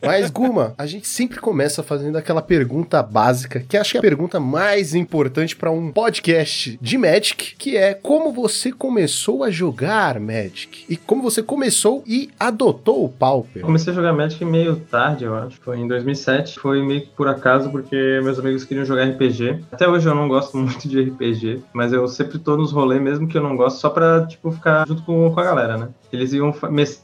Mas, 0.06 0.30
Guma, 0.30 0.76
a 0.78 0.86
gente 0.86 1.08
sempre 1.08 1.40
começa 1.40 1.82
fazendo 1.82 2.18
aquela 2.18 2.42
pergunta 2.42 3.02
básica, 3.02 3.60
que 3.68 3.76
acho 3.76 3.92
que 3.92 3.98
é 3.98 4.00
a 4.00 4.02
pergunta 4.02 4.40
mais 4.52 4.94
importante 4.94 5.56
para 5.56 5.72
um 5.72 5.92
podcast 5.94 6.78
de 6.82 6.98
Magic, 6.98 7.56
que 7.56 7.78
é 7.78 7.94
como 7.94 8.34
você 8.34 8.70
começou 8.70 9.46
a 9.46 9.50
jogar 9.50 10.20
Magic? 10.20 10.84
E 10.90 10.98
como 10.98 11.22
você 11.22 11.42
começou 11.42 12.04
e 12.06 12.30
adotou 12.38 13.06
o 13.06 13.10
Pauper? 13.10 13.64
Comecei 13.64 13.94
a 13.94 13.96
jogar 13.96 14.12
Magic 14.12 14.44
meio 14.44 14.76
tarde, 14.76 15.24
eu 15.24 15.34
acho. 15.34 15.58
Foi 15.62 15.80
em 15.80 15.88
2007. 15.88 16.60
Foi 16.60 16.86
meio 16.86 17.02
que 17.02 17.10
por 17.10 17.30
acaso, 17.30 17.72
porque 17.72 18.20
meus 18.22 18.38
amigos 18.38 18.66
queriam 18.66 18.84
jogar 18.84 19.06
RPG. 19.06 19.64
Até 19.72 19.88
hoje 19.88 20.10
eu 20.10 20.16
não 20.16 20.28
gosto 20.28 20.58
muito 20.60 20.86
de 20.86 21.02
RPG, 21.02 21.62
mas 21.72 21.94
eu 21.94 22.06
sempre 22.10 22.38
tô 22.38 22.58
nos 22.58 22.74
rolês, 22.74 23.02
mesmo 23.02 23.28
que 23.28 23.38
eu 23.38 23.44
não 23.44 23.56
gosto, 23.56 23.80
só 23.80 23.90
pra, 23.90 24.26
tipo, 24.28 24.52
ficar 24.52 24.86
junto 24.86 25.04
com, 25.04 25.32
com 25.32 25.40
a 25.40 25.44
galera, 25.44 25.78
né? 25.78 25.88
Eles 26.12 26.34
iam. 26.34 26.54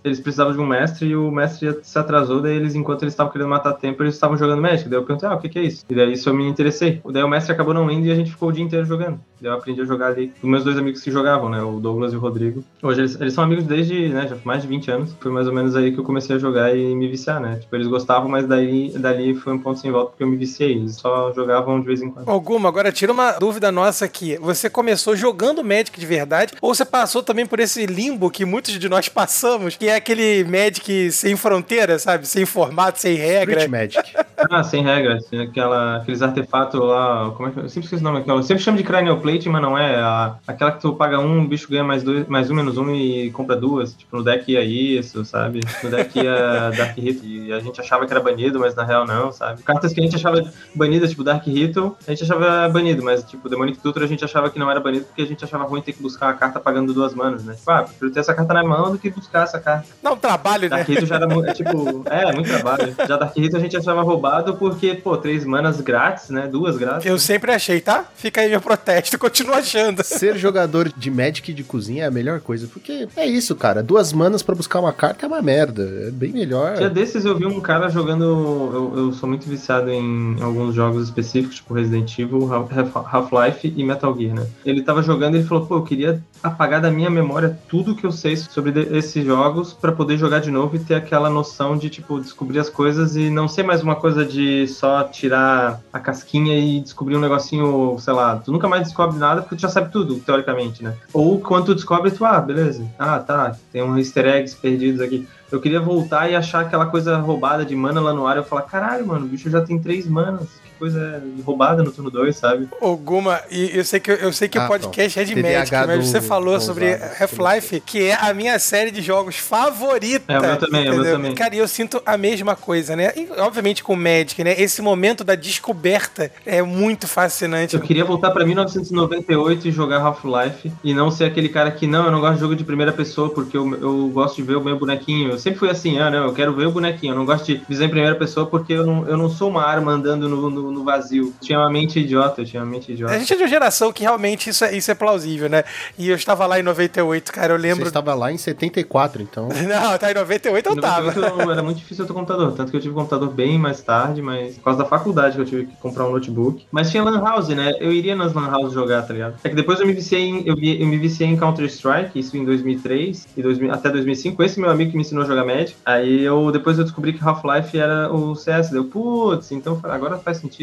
Eles 0.04 0.20
precisavam 0.20 0.54
de 0.54 0.60
um 0.60 0.66
mestre 0.66 1.08
e 1.08 1.16
o 1.16 1.32
mestre 1.32 1.78
se 1.84 1.98
atrasou, 1.98 2.42
daí 2.42 2.56
eles, 2.56 2.76
enquanto 2.76 3.04
eles 3.04 3.14
estavam 3.14 3.32
querendo 3.32 3.50
matar 3.50 3.74
tempo, 3.74 4.04
eles 4.04 4.16
estavam 4.16 4.38
jogando 4.38 4.62
Magic. 4.62 4.90
Daí 4.90 5.00
eu 5.00 5.04
perguntei, 5.04 5.30
ah, 5.30 5.36
o 5.36 5.40
que, 5.40 5.50
que 5.50 5.60
é 5.60 5.64
isso? 5.64 5.86
E 5.90 5.96
daí 5.96 6.14
isso 6.14 6.30
eu 6.30 6.34
me 6.34 6.48
interessei. 6.48 7.02
Daí 7.10 7.24
o 7.24 7.28
mestre 7.28 7.54
acabou 7.54 7.74
não 7.74 7.90
indo 7.90 8.08
e 8.08 8.12
a 8.12 8.16
gente 8.16 8.32
ficou 8.32 8.50
o 8.50 8.52
dia 8.52 8.64
inteiro 8.64 8.86
jogando. 8.86 9.20
Daí 9.40 9.52
eu 9.52 9.56
aprendi 9.56 9.82
a 9.82 9.86
jogar 9.86 10.08
ali 10.08 10.34
com 10.42 10.48
meus 10.48 10.64
dois 10.64 10.78
amigos 10.78 11.02
que 11.02 11.12
jogavam, 11.12 11.50
né? 11.50 11.62
O 11.62 11.80
Douglas 11.80 12.14
e 12.14 12.16
o 12.16 12.20
Rodrigo. 12.20 12.64
Hoje 12.82 13.02
eles, 13.02 13.22
eles 13.22 13.34
são 13.34 13.44
amigos 13.44 13.66
desde, 13.66 14.10
né, 14.10 14.28
já 14.28 14.38
mais 14.44 14.62
de 14.62 14.68
20 14.68 14.92
anos. 14.92 15.16
Foi 15.20 15.32
mais 15.32 15.48
ou 15.48 15.54
menos 15.54 15.76
aí 15.76 15.92
que 15.92 16.00
eu 16.00 16.04
comecei 16.04 16.36
a 16.36 16.40
jogar 16.40 16.76
e 16.76 16.96
me 16.96 17.08
viciar, 17.08 17.40
né? 17.40 17.58
Tipo, 17.58 17.76
eles 17.76 17.88
gostavam, 17.88 18.28
mas 18.28 18.48
daí, 18.48 18.90
dali 18.98 19.36
foi 19.36 19.54
um 19.54 19.60
ponto 19.60 19.80
sem 19.80 19.92
volta 19.92 20.12
porque 20.12 20.24
eu 20.24 20.28
me 20.28 20.38
viciei. 20.38 20.74
Eles 20.74 20.96
só 20.96 21.32
jogavam 21.34 21.80
de 21.80 21.86
vez 21.86 22.02
em 22.02 22.10
quando. 22.10 22.28
Ô, 22.28 22.40
Guma, 22.40 22.70
agora 22.70 22.92
tira 22.92 23.12
uma 23.12 23.34
dúvida 23.34 23.72
nossa 23.72 24.06
aqui. 24.06 24.38
Você 24.38 24.70
começou 24.70 25.16
jogando 25.16 25.64
Magic 25.64 26.00
de 26.00 26.06
verdade 26.06 26.54
ou 26.62 26.74
você 26.74 26.86
passou 26.86 27.22
também 27.22 27.46
por 27.46 27.60
esse 27.60 27.86
limbo 27.86 28.30
que 28.30 28.46
muitos 28.46 28.78
de 28.78 28.90
nós 28.90 28.97
passamos, 29.08 29.76
que 29.76 29.88
é 29.88 29.96
aquele 29.96 30.44
Magic 30.44 31.12
sem 31.12 31.36
fronteira, 31.36 32.00
sabe? 32.00 32.28
Sem 32.28 32.46
formato, 32.46 33.00
sem 33.00 33.16
regra. 33.16 33.62
Street 33.62 33.70
Magic. 33.70 34.14
Ah, 34.52 34.64
sem 34.64 34.84
regras. 34.84 35.26
Tem 35.26 35.42
Aquela, 35.42 35.98
aqueles 35.98 36.22
artefatos 36.22 36.80
lá. 36.80 37.32
Como 37.32 37.50
é 37.50 37.52
que 37.52 37.60
eu 37.60 37.70
sempre 37.70 37.86
esqueci 37.86 38.02
o 38.02 38.04
nome 38.04 38.20
daquela? 38.20 38.38
Eu 38.38 38.44
sempre 38.44 38.62
chamo 38.62 38.78
de 38.78 38.84
Cranial 38.84 39.20
Plate, 39.20 39.50
mas 39.50 39.62
não 39.62 39.76
é. 39.76 39.96
A, 39.96 40.36
aquela 40.46 40.72
que 40.72 40.80
tu 40.80 40.94
paga 40.94 41.20
um, 41.20 41.42
o 41.42 41.48
bicho 41.48 41.68
ganha 41.68 41.84
mais, 41.84 42.04
dois, 42.04 42.28
mais 42.28 42.50
um, 42.52 42.54
menos 42.54 42.78
um 42.78 42.94
e 42.94 43.32
compra 43.32 43.56
duas. 43.56 43.94
Tipo, 43.96 44.18
no 44.18 44.24
deck 44.24 44.52
ia 44.52 44.64
isso, 44.64 45.26
sabe? 45.26 45.62
No 45.84 45.90
deck 45.90 46.20
ia 46.20 46.70
Dark 46.78 46.96
Ritual. 46.96 47.28
E 47.28 47.52
a 47.52 47.60
gente 47.60 47.82
achava 47.82 48.06
que 48.06 48.14
era 48.14 48.22
banido, 48.22 48.60
mas 48.60 48.76
na 48.76 48.84
real 48.84 49.08
não, 49.08 49.32
sabe? 49.32 49.64
Cartas 49.64 49.92
que 49.92 50.00
a 50.00 50.04
gente 50.04 50.16
achava 50.16 50.44
banidas, 50.76 51.10
tipo 51.10 51.24
Dark 51.24 51.46
Ritual, 51.46 51.98
a 52.08 52.12
gente 52.12 52.24
achava 52.24 52.70
banido, 52.70 53.04
mas 53.04 53.24
tipo, 53.24 53.50
Demonic 53.50 53.80
Tutor 53.80 54.04
a 54.04 54.08
gente 54.08 54.24
achava 54.24 54.50
que 54.50 54.60
não 54.60 54.70
era 54.70 54.80
banido 54.80 55.06
porque 55.06 55.22
a 55.24 55.26
gente 55.26 55.44
achava 55.44 55.64
ruim 55.64 55.82
ter 55.82 55.94
que 55.94 56.02
buscar 56.02 56.30
a 56.30 56.34
carta 56.34 56.60
pagando 56.60 56.94
duas 56.94 57.14
manas, 57.14 57.44
né? 57.44 57.56
Tipo, 57.56 57.72
ah, 57.72 57.84
prefiro 57.84 58.12
ter 58.12 58.20
essa 58.20 58.34
carta 58.34 58.54
na 58.54 58.64
mão 58.64 58.87
do 58.92 58.98
que 58.98 59.10
buscar 59.10 59.44
essa 59.44 59.60
carta. 59.60 59.88
Não, 60.02 60.16
trabalho, 60.18 60.70
né? 60.70 60.78
Dark 60.84 60.90
já 61.06 61.16
era 61.16 61.28
muito, 61.28 61.50
é, 61.50 61.54
tipo, 61.54 62.04
é, 62.10 62.34
muito 62.34 62.50
trabalho. 62.50 62.96
Já 63.08 63.18
Dark 63.18 63.36
Ritual 63.38 63.60
a 63.60 63.64
gente 63.64 63.78
achava 63.78 64.02
roubado 64.02 64.56
porque, 64.58 64.94
pô, 64.96 65.18
três 65.18 65.44
manas 65.46 65.80
grátis, 65.82 66.30
né? 66.30 66.48
Duas 66.48 66.78
grátis. 66.78 67.06
Eu 67.06 67.18
sempre 67.20 67.52
achei, 67.52 67.80
tá? 67.82 68.06
Fica 68.16 68.42
aí 68.42 68.50
meu 68.50 68.62
protesto, 68.62 69.18
continuo 69.20 69.56
achando. 69.56 70.04
Ser 70.04 70.38
jogador 70.38 70.92
de 70.96 71.10
Magic 71.12 71.54
de 71.54 71.64
cozinha 71.64 72.04
é 72.04 72.08
a 72.08 72.12
melhor 72.12 72.40
coisa, 72.40 72.68
porque 72.68 73.08
é 73.16 73.26
isso, 73.26 73.56
cara. 73.56 73.82
Duas 73.84 74.12
manas 74.14 74.42
pra 74.44 74.56
buscar 74.56 74.80
uma 74.80 74.94
carta 74.94 75.26
é 75.26 75.28
uma 75.28 75.42
merda. 75.42 75.84
É 76.08 76.12
bem 76.12 76.32
melhor. 76.32 76.76
Dia 76.78 76.90
desses 76.90 77.26
eu 77.26 77.38
vi 77.38 77.46
um 77.46 77.60
cara 77.60 77.90
jogando. 77.90 78.24
Eu, 78.24 78.94
eu 79.06 79.14
sou 79.14 79.28
muito 79.28 79.48
viciado 79.48 79.90
em 79.90 80.38
alguns 80.42 80.76
jogos 80.76 81.04
específicos, 81.04 81.56
tipo 81.58 81.74
Resident 81.74 82.18
Evil, 82.18 82.52
Half- 82.54 82.72
Half-Life 83.12 83.74
e 83.76 83.84
Metal 83.84 84.16
Gear, 84.18 84.36
né? 84.36 84.48
Ele 84.66 84.82
tava 84.82 85.02
jogando 85.02 85.36
e 85.36 85.40
ele 85.40 85.48
falou: 85.48 85.66
pô, 85.66 85.76
eu 85.78 85.84
queria 85.84 86.22
apagar 86.44 86.82
da 86.82 86.92
minha 86.92 87.10
memória 87.10 87.58
tudo 87.68 87.96
que 87.96 88.06
eu 88.06 88.12
sei 88.12 88.36
sobre 88.38 88.72
esses 88.80 89.26
jogos 89.26 89.74
pra 89.74 89.92
poder 89.92 90.18
jogar 90.18 90.40
de 90.40 90.52
novo 90.52 90.76
e 90.76 90.80
ter 90.80 90.96
aquela 90.96 91.30
noção 91.30 91.78
de, 91.78 91.90
tipo, 91.90 92.20
descobrir 92.20 92.60
as 92.60 92.70
coisas 92.70 93.16
e 93.16 93.30
não 93.30 93.48
ser 93.48 93.64
mais 93.64 93.82
uma 93.82 93.96
coisa 93.96 94.26
de 94.26 94.68
só 94.68 95.04
tirar 95.04 95.82
a 95.92 96.00
casquinha 96.00 96.58
e 96.58 96.80
descobrir 96.80 97.16
um 97.16 97.20
negocinho, 97.20 97.98
sei 98.00 98.14
lá, 98.14 98.38
tu 98.38 98.52
nunca 98.52 98.68
mais 98.68 98.84
descobre 98.84 99.18
nada 99.18 99.42
porque 99.42 99.56
tu 99.56 99.62
já 99.62 99.70
sabe 99.70 99.92
tudo, 99.92 100.20
teoricamente, 100.20 100.84
né? 100.84 100.96
Ou 101.14 101.40
quando 101.40 101.66
tu 101.66 101.76
descobre, 101.76 102.12
tu, 102.12 102.26
ah, 102.26 102.40
beleza. 102.40 102.86
Ah, 102.98 103.20
tá, 103.20 103.56
tem 103.72 103.82
um 103.82 103.98
easter 103.98 104.26
eggs 104.26 104.56
perdidos 104.56 105.02
aqui. 105.02 105.28
Eu 105.52 105.62
queria 105.62 105.80
voltar 105.80 106.30
e 106.30 106.36
achar 106.36 106.62
aquela 106.62 106.86
coisa 106.88 107.18
roubada 107.18 107.64
de 107.64 107.76
mana 107.76 108.02
lá 108.02 108.14
no 108.14 108.28
ar. 108.28 108.36
Eu 108.36 108.44
falar, 108.44 108.64
caralho, 108.64 109.08
mano, 109.08 109.26
o 109.26 109.30
bicho 109.30 109.50
já 109.50 109.62
tem 109.62 109.80
três 109.80 110.06
manas. 110.06 110.48
Coisa 110.78 111.24
roubada 111.44 111.84
no 111.84 111.92
turno 111.92 112.10
2, 112.10 112.36
sabe? 112.36 112.68
Ô, 112.80 112.96
Guma, 112.96 113.42
e 113.50 113.78
eu 113.78 113.84
sei 113.84 114.00
que, 114.00 114.12
eu 114.12 114.32
sei 114.32 114.48
que 114.48 114.58
Ah, 114.58 114.66
o 114.66 114.68
podcast 114.68 115.20
é 115.20 115.24
de 115.24 115.36
TDAH 115.36 115.60
Magic, 115.60 115.76
mas 115.88 116.00
do 116.00 116.06
você 116.06 116.22
falou 116.22 116.54
Gonzalo, 116.54 116.62
sobre 116.62 116.94
Half-Life, 116.94 117.80
que 117.82 118.04
é 118.04 118.16
a 118.16 118.34
minha 118.34 118.58
série 118.60 118.92
de 118.92 119.02
jogos 119.02 119.38
favorita. 119.38 120.32
É, 120.32 120.40
o 120.40 120.42
meu 120.42 120.58
também, 120.58 120.82
é 120.82 120.84
o 120.84 120.94
meu 120.94 120.94
entendeu? 120.96 121.16
também. 121.16 121.36
Cara, 121.36 121.56
e 121.56 121.60
eu 121.60 121.68
sinto 121.68 122.02
a 122.06 122.18
mesma 122.18 122.56
coisa, 122.56 122.96
né? 122.96 123.12
E, 123.16 123.28
obviamente 123.40 123.84
com 123.84 123.94
o 123.94 123.98
Magic, 123.98 124.44
né? 124.44 124.60
Esse 124.60 124.82
momento 124.82 125.24
da 125.24 125.36
descoberta 125.36 126.32
é 126.46 126.62
muito 126.62 127.08
fascinante. 127.08 127.76
Eu 127.76 127.82
queria 127.82 128.06
voltar 128.06 128.32
pra 128.32 128.46
1998 128.46 129.68
e 129.68 129.72
jogar 129.72 130.00
Half-Life 130.02 130.72
e 130.84 130.94
não 130.94 131.10
ser 131.10 131.26
aquele 131.26 131.50
cara 131.50 131.72
que, 131.72 131.88
não, 131.88 132.06
eu 132.06 132.12
não 132.12 132.20
gosto 132.20 132.36
de 132.36 132.40
jogo 132.42 132.56
de 132.56 132.64
primeira 132.64 132.92
pessoa 132.92 133.30
porque 133.30 133.58
eu, 133.58 133.76
eu 133.80 134.10
gosto 134.10 134.36
de 134.36 134.44
ver 134.44 134.56
o 134.56 134.64
meu 134.64 134.78
bonequinho. 134.78 135.32
Eu 135.32 135.40
sempre 135.40 135.60
fui 135.60 135.70
assim, 135.70 136.00
ah, 136.00 136.10
não, 136.10 136.26
eu 136.26 136.34
quero 136.34 136.54
ver 136.54 136.68
o 136.68 136.72
bonequinho. 136.72 137.14
Eu 137.14 137.18
não 137.18 137.26
gosto 137.26 137.46
de 137.46 137.62
visar 137.68 137.86
em 137.86 137.90
primeira 137.90 138.16
pessoa 138.16 138.46
porque 138.46 138.74
eu 138.74 138.86
não, 138.86 139.08
eu 139.08 139.18
não 139.18 139.30
sou 139.30 139.50
uma 139.50 139.64
arma 139.64 139.92
andando 139.92 140.30
no, 140.30 140.50
no, 140.50 140.67
no 140.72 140.84
vazio. 140.84 141.28
Eu 141.28 141.34
tinha 141.42 141.60
uma 141.60 141.70
mente 141.70 142.00
idiota, 142.00 142.42
eu 142.42 142.46
tinha 142.46 142.62
uma 142.64 142.70
mente 142.70 142.92
A 142.92 142.94
idiota. 142.94 143.20
gente 143.20 143.34
é 143.34 143.36
de 143.38 143.44
uma 143.44 143.50
geração 143.50 143.92
que 143.92 144.02
realmente 144.04 144.50
isso 144.50 144.64
é, 144.66 144.76
isso 144.76 144.90
é 144.92 144.96
plausível, 144.96 145.50
né? 145.50 145.64
E 145.98 146.10
eu 146.10 146.16
estava 146.16 146.46
lá 146.46 146.60
em 146.60 146.64
98, 146.64 147.32
cara, 147.32 147.54
eu 147.54 147.58
Você 147.60 147.68
lembro. 147.68 147.88
estava 147.88 148.14
lá 148.14 148.32
em 148.32 148.38
74, 148.38 149.22
então. 149.22 149.50
Não, 149.68 149.98
tá 149.98 150.12
em 150.12 150.14
98 150.14 150.70
eu 150.70 150.74
Em 150.74 150.80
tava. 150.82 151.08
98 151.08 151.42
eu- 151.42 151.52
era 151.52 151.64
muito 151.64 151.78
difícil 151.78 152.04
eu 152.04 152.08
ter 152.08 152.14
computador, 152.14 152.54
tanto 152.54 152.72
que 152.72 152.78
eu 152.78 152.82
tive 152.82 152.94
computador 152.94 153.30
bem 153.30 153.58
mais 153.58 153.82
tarde, 153.82 154.22
mas 154.22 154.56
por 154.58 154.64
causa 154.66 154.80
da 154.80 154.86
faculdade 154.86 155.36
que 155.36 155.42
eu 155.42 155.46
tive 155.46 155.66
que 155.66 155.76
comprar 155.78 156.06
um 156.06 156.12
notebook. 156.12 156.66
Mas 156.72 156.90
tinha 156.92 157.04
Lan 157.04 157.20
House, 157.22 157.50
né? 157.50 157.74
Eu 157.80 157.92
iria 157.92 158.16
nas 158.16 158.34
Lan 158.34 158.50
House 158.50 158.74
jogar, 158.74 159.02
tá 159.04 159.14
ligado? 159.14 159.36
É 159.44 159.50
que 159.50 159.56
depois 159.56 159.80
eu 159.80 159.88
me 159.88 159.94
viciei 159.94 160.22
em, 160.22 160.48
eu, 160.48 160.56
vi- 160.56 160.82
eu 160.82 160.88
me 160.88 160.98
viciei 160.98 161.28
em 161.28 161.38
Counter-Strike, 161.38 162.18
isso 162.20 162.36
em 162.38 162.44
2003 162.46 163.28
e 163.38 163.42
2000 163.42 163.72
até 163.72 163.90
2005. 163.90 164.42
Esse 164.44 164.60
meu 164.60 164.70
amigo 164.70 164.92
que 164.92 164.98
me 164.98 165.02
ensinou 165.02 165.24
a 165.24 165.28
jogar 165.28 165.46
Magic. 165.46 165.76
Aí 165.86 166.24
eu 166.24 166.52
depois 166.52 166.78
eu 166.78 166.84
descobri 166.84 167.14
que 167.14 167.24
Half-Life 167.24 167.78
era 167.78 168.12
o 168.14 168.36
CS. 168.36 168.70
Deu, 168.70 168.86
putz, 168.86 169.52
então 169.52 169.80
eu 169.84 169.92
agora 169.92 170.18
faz 170.18 170.38
sentido. 170.38 170.57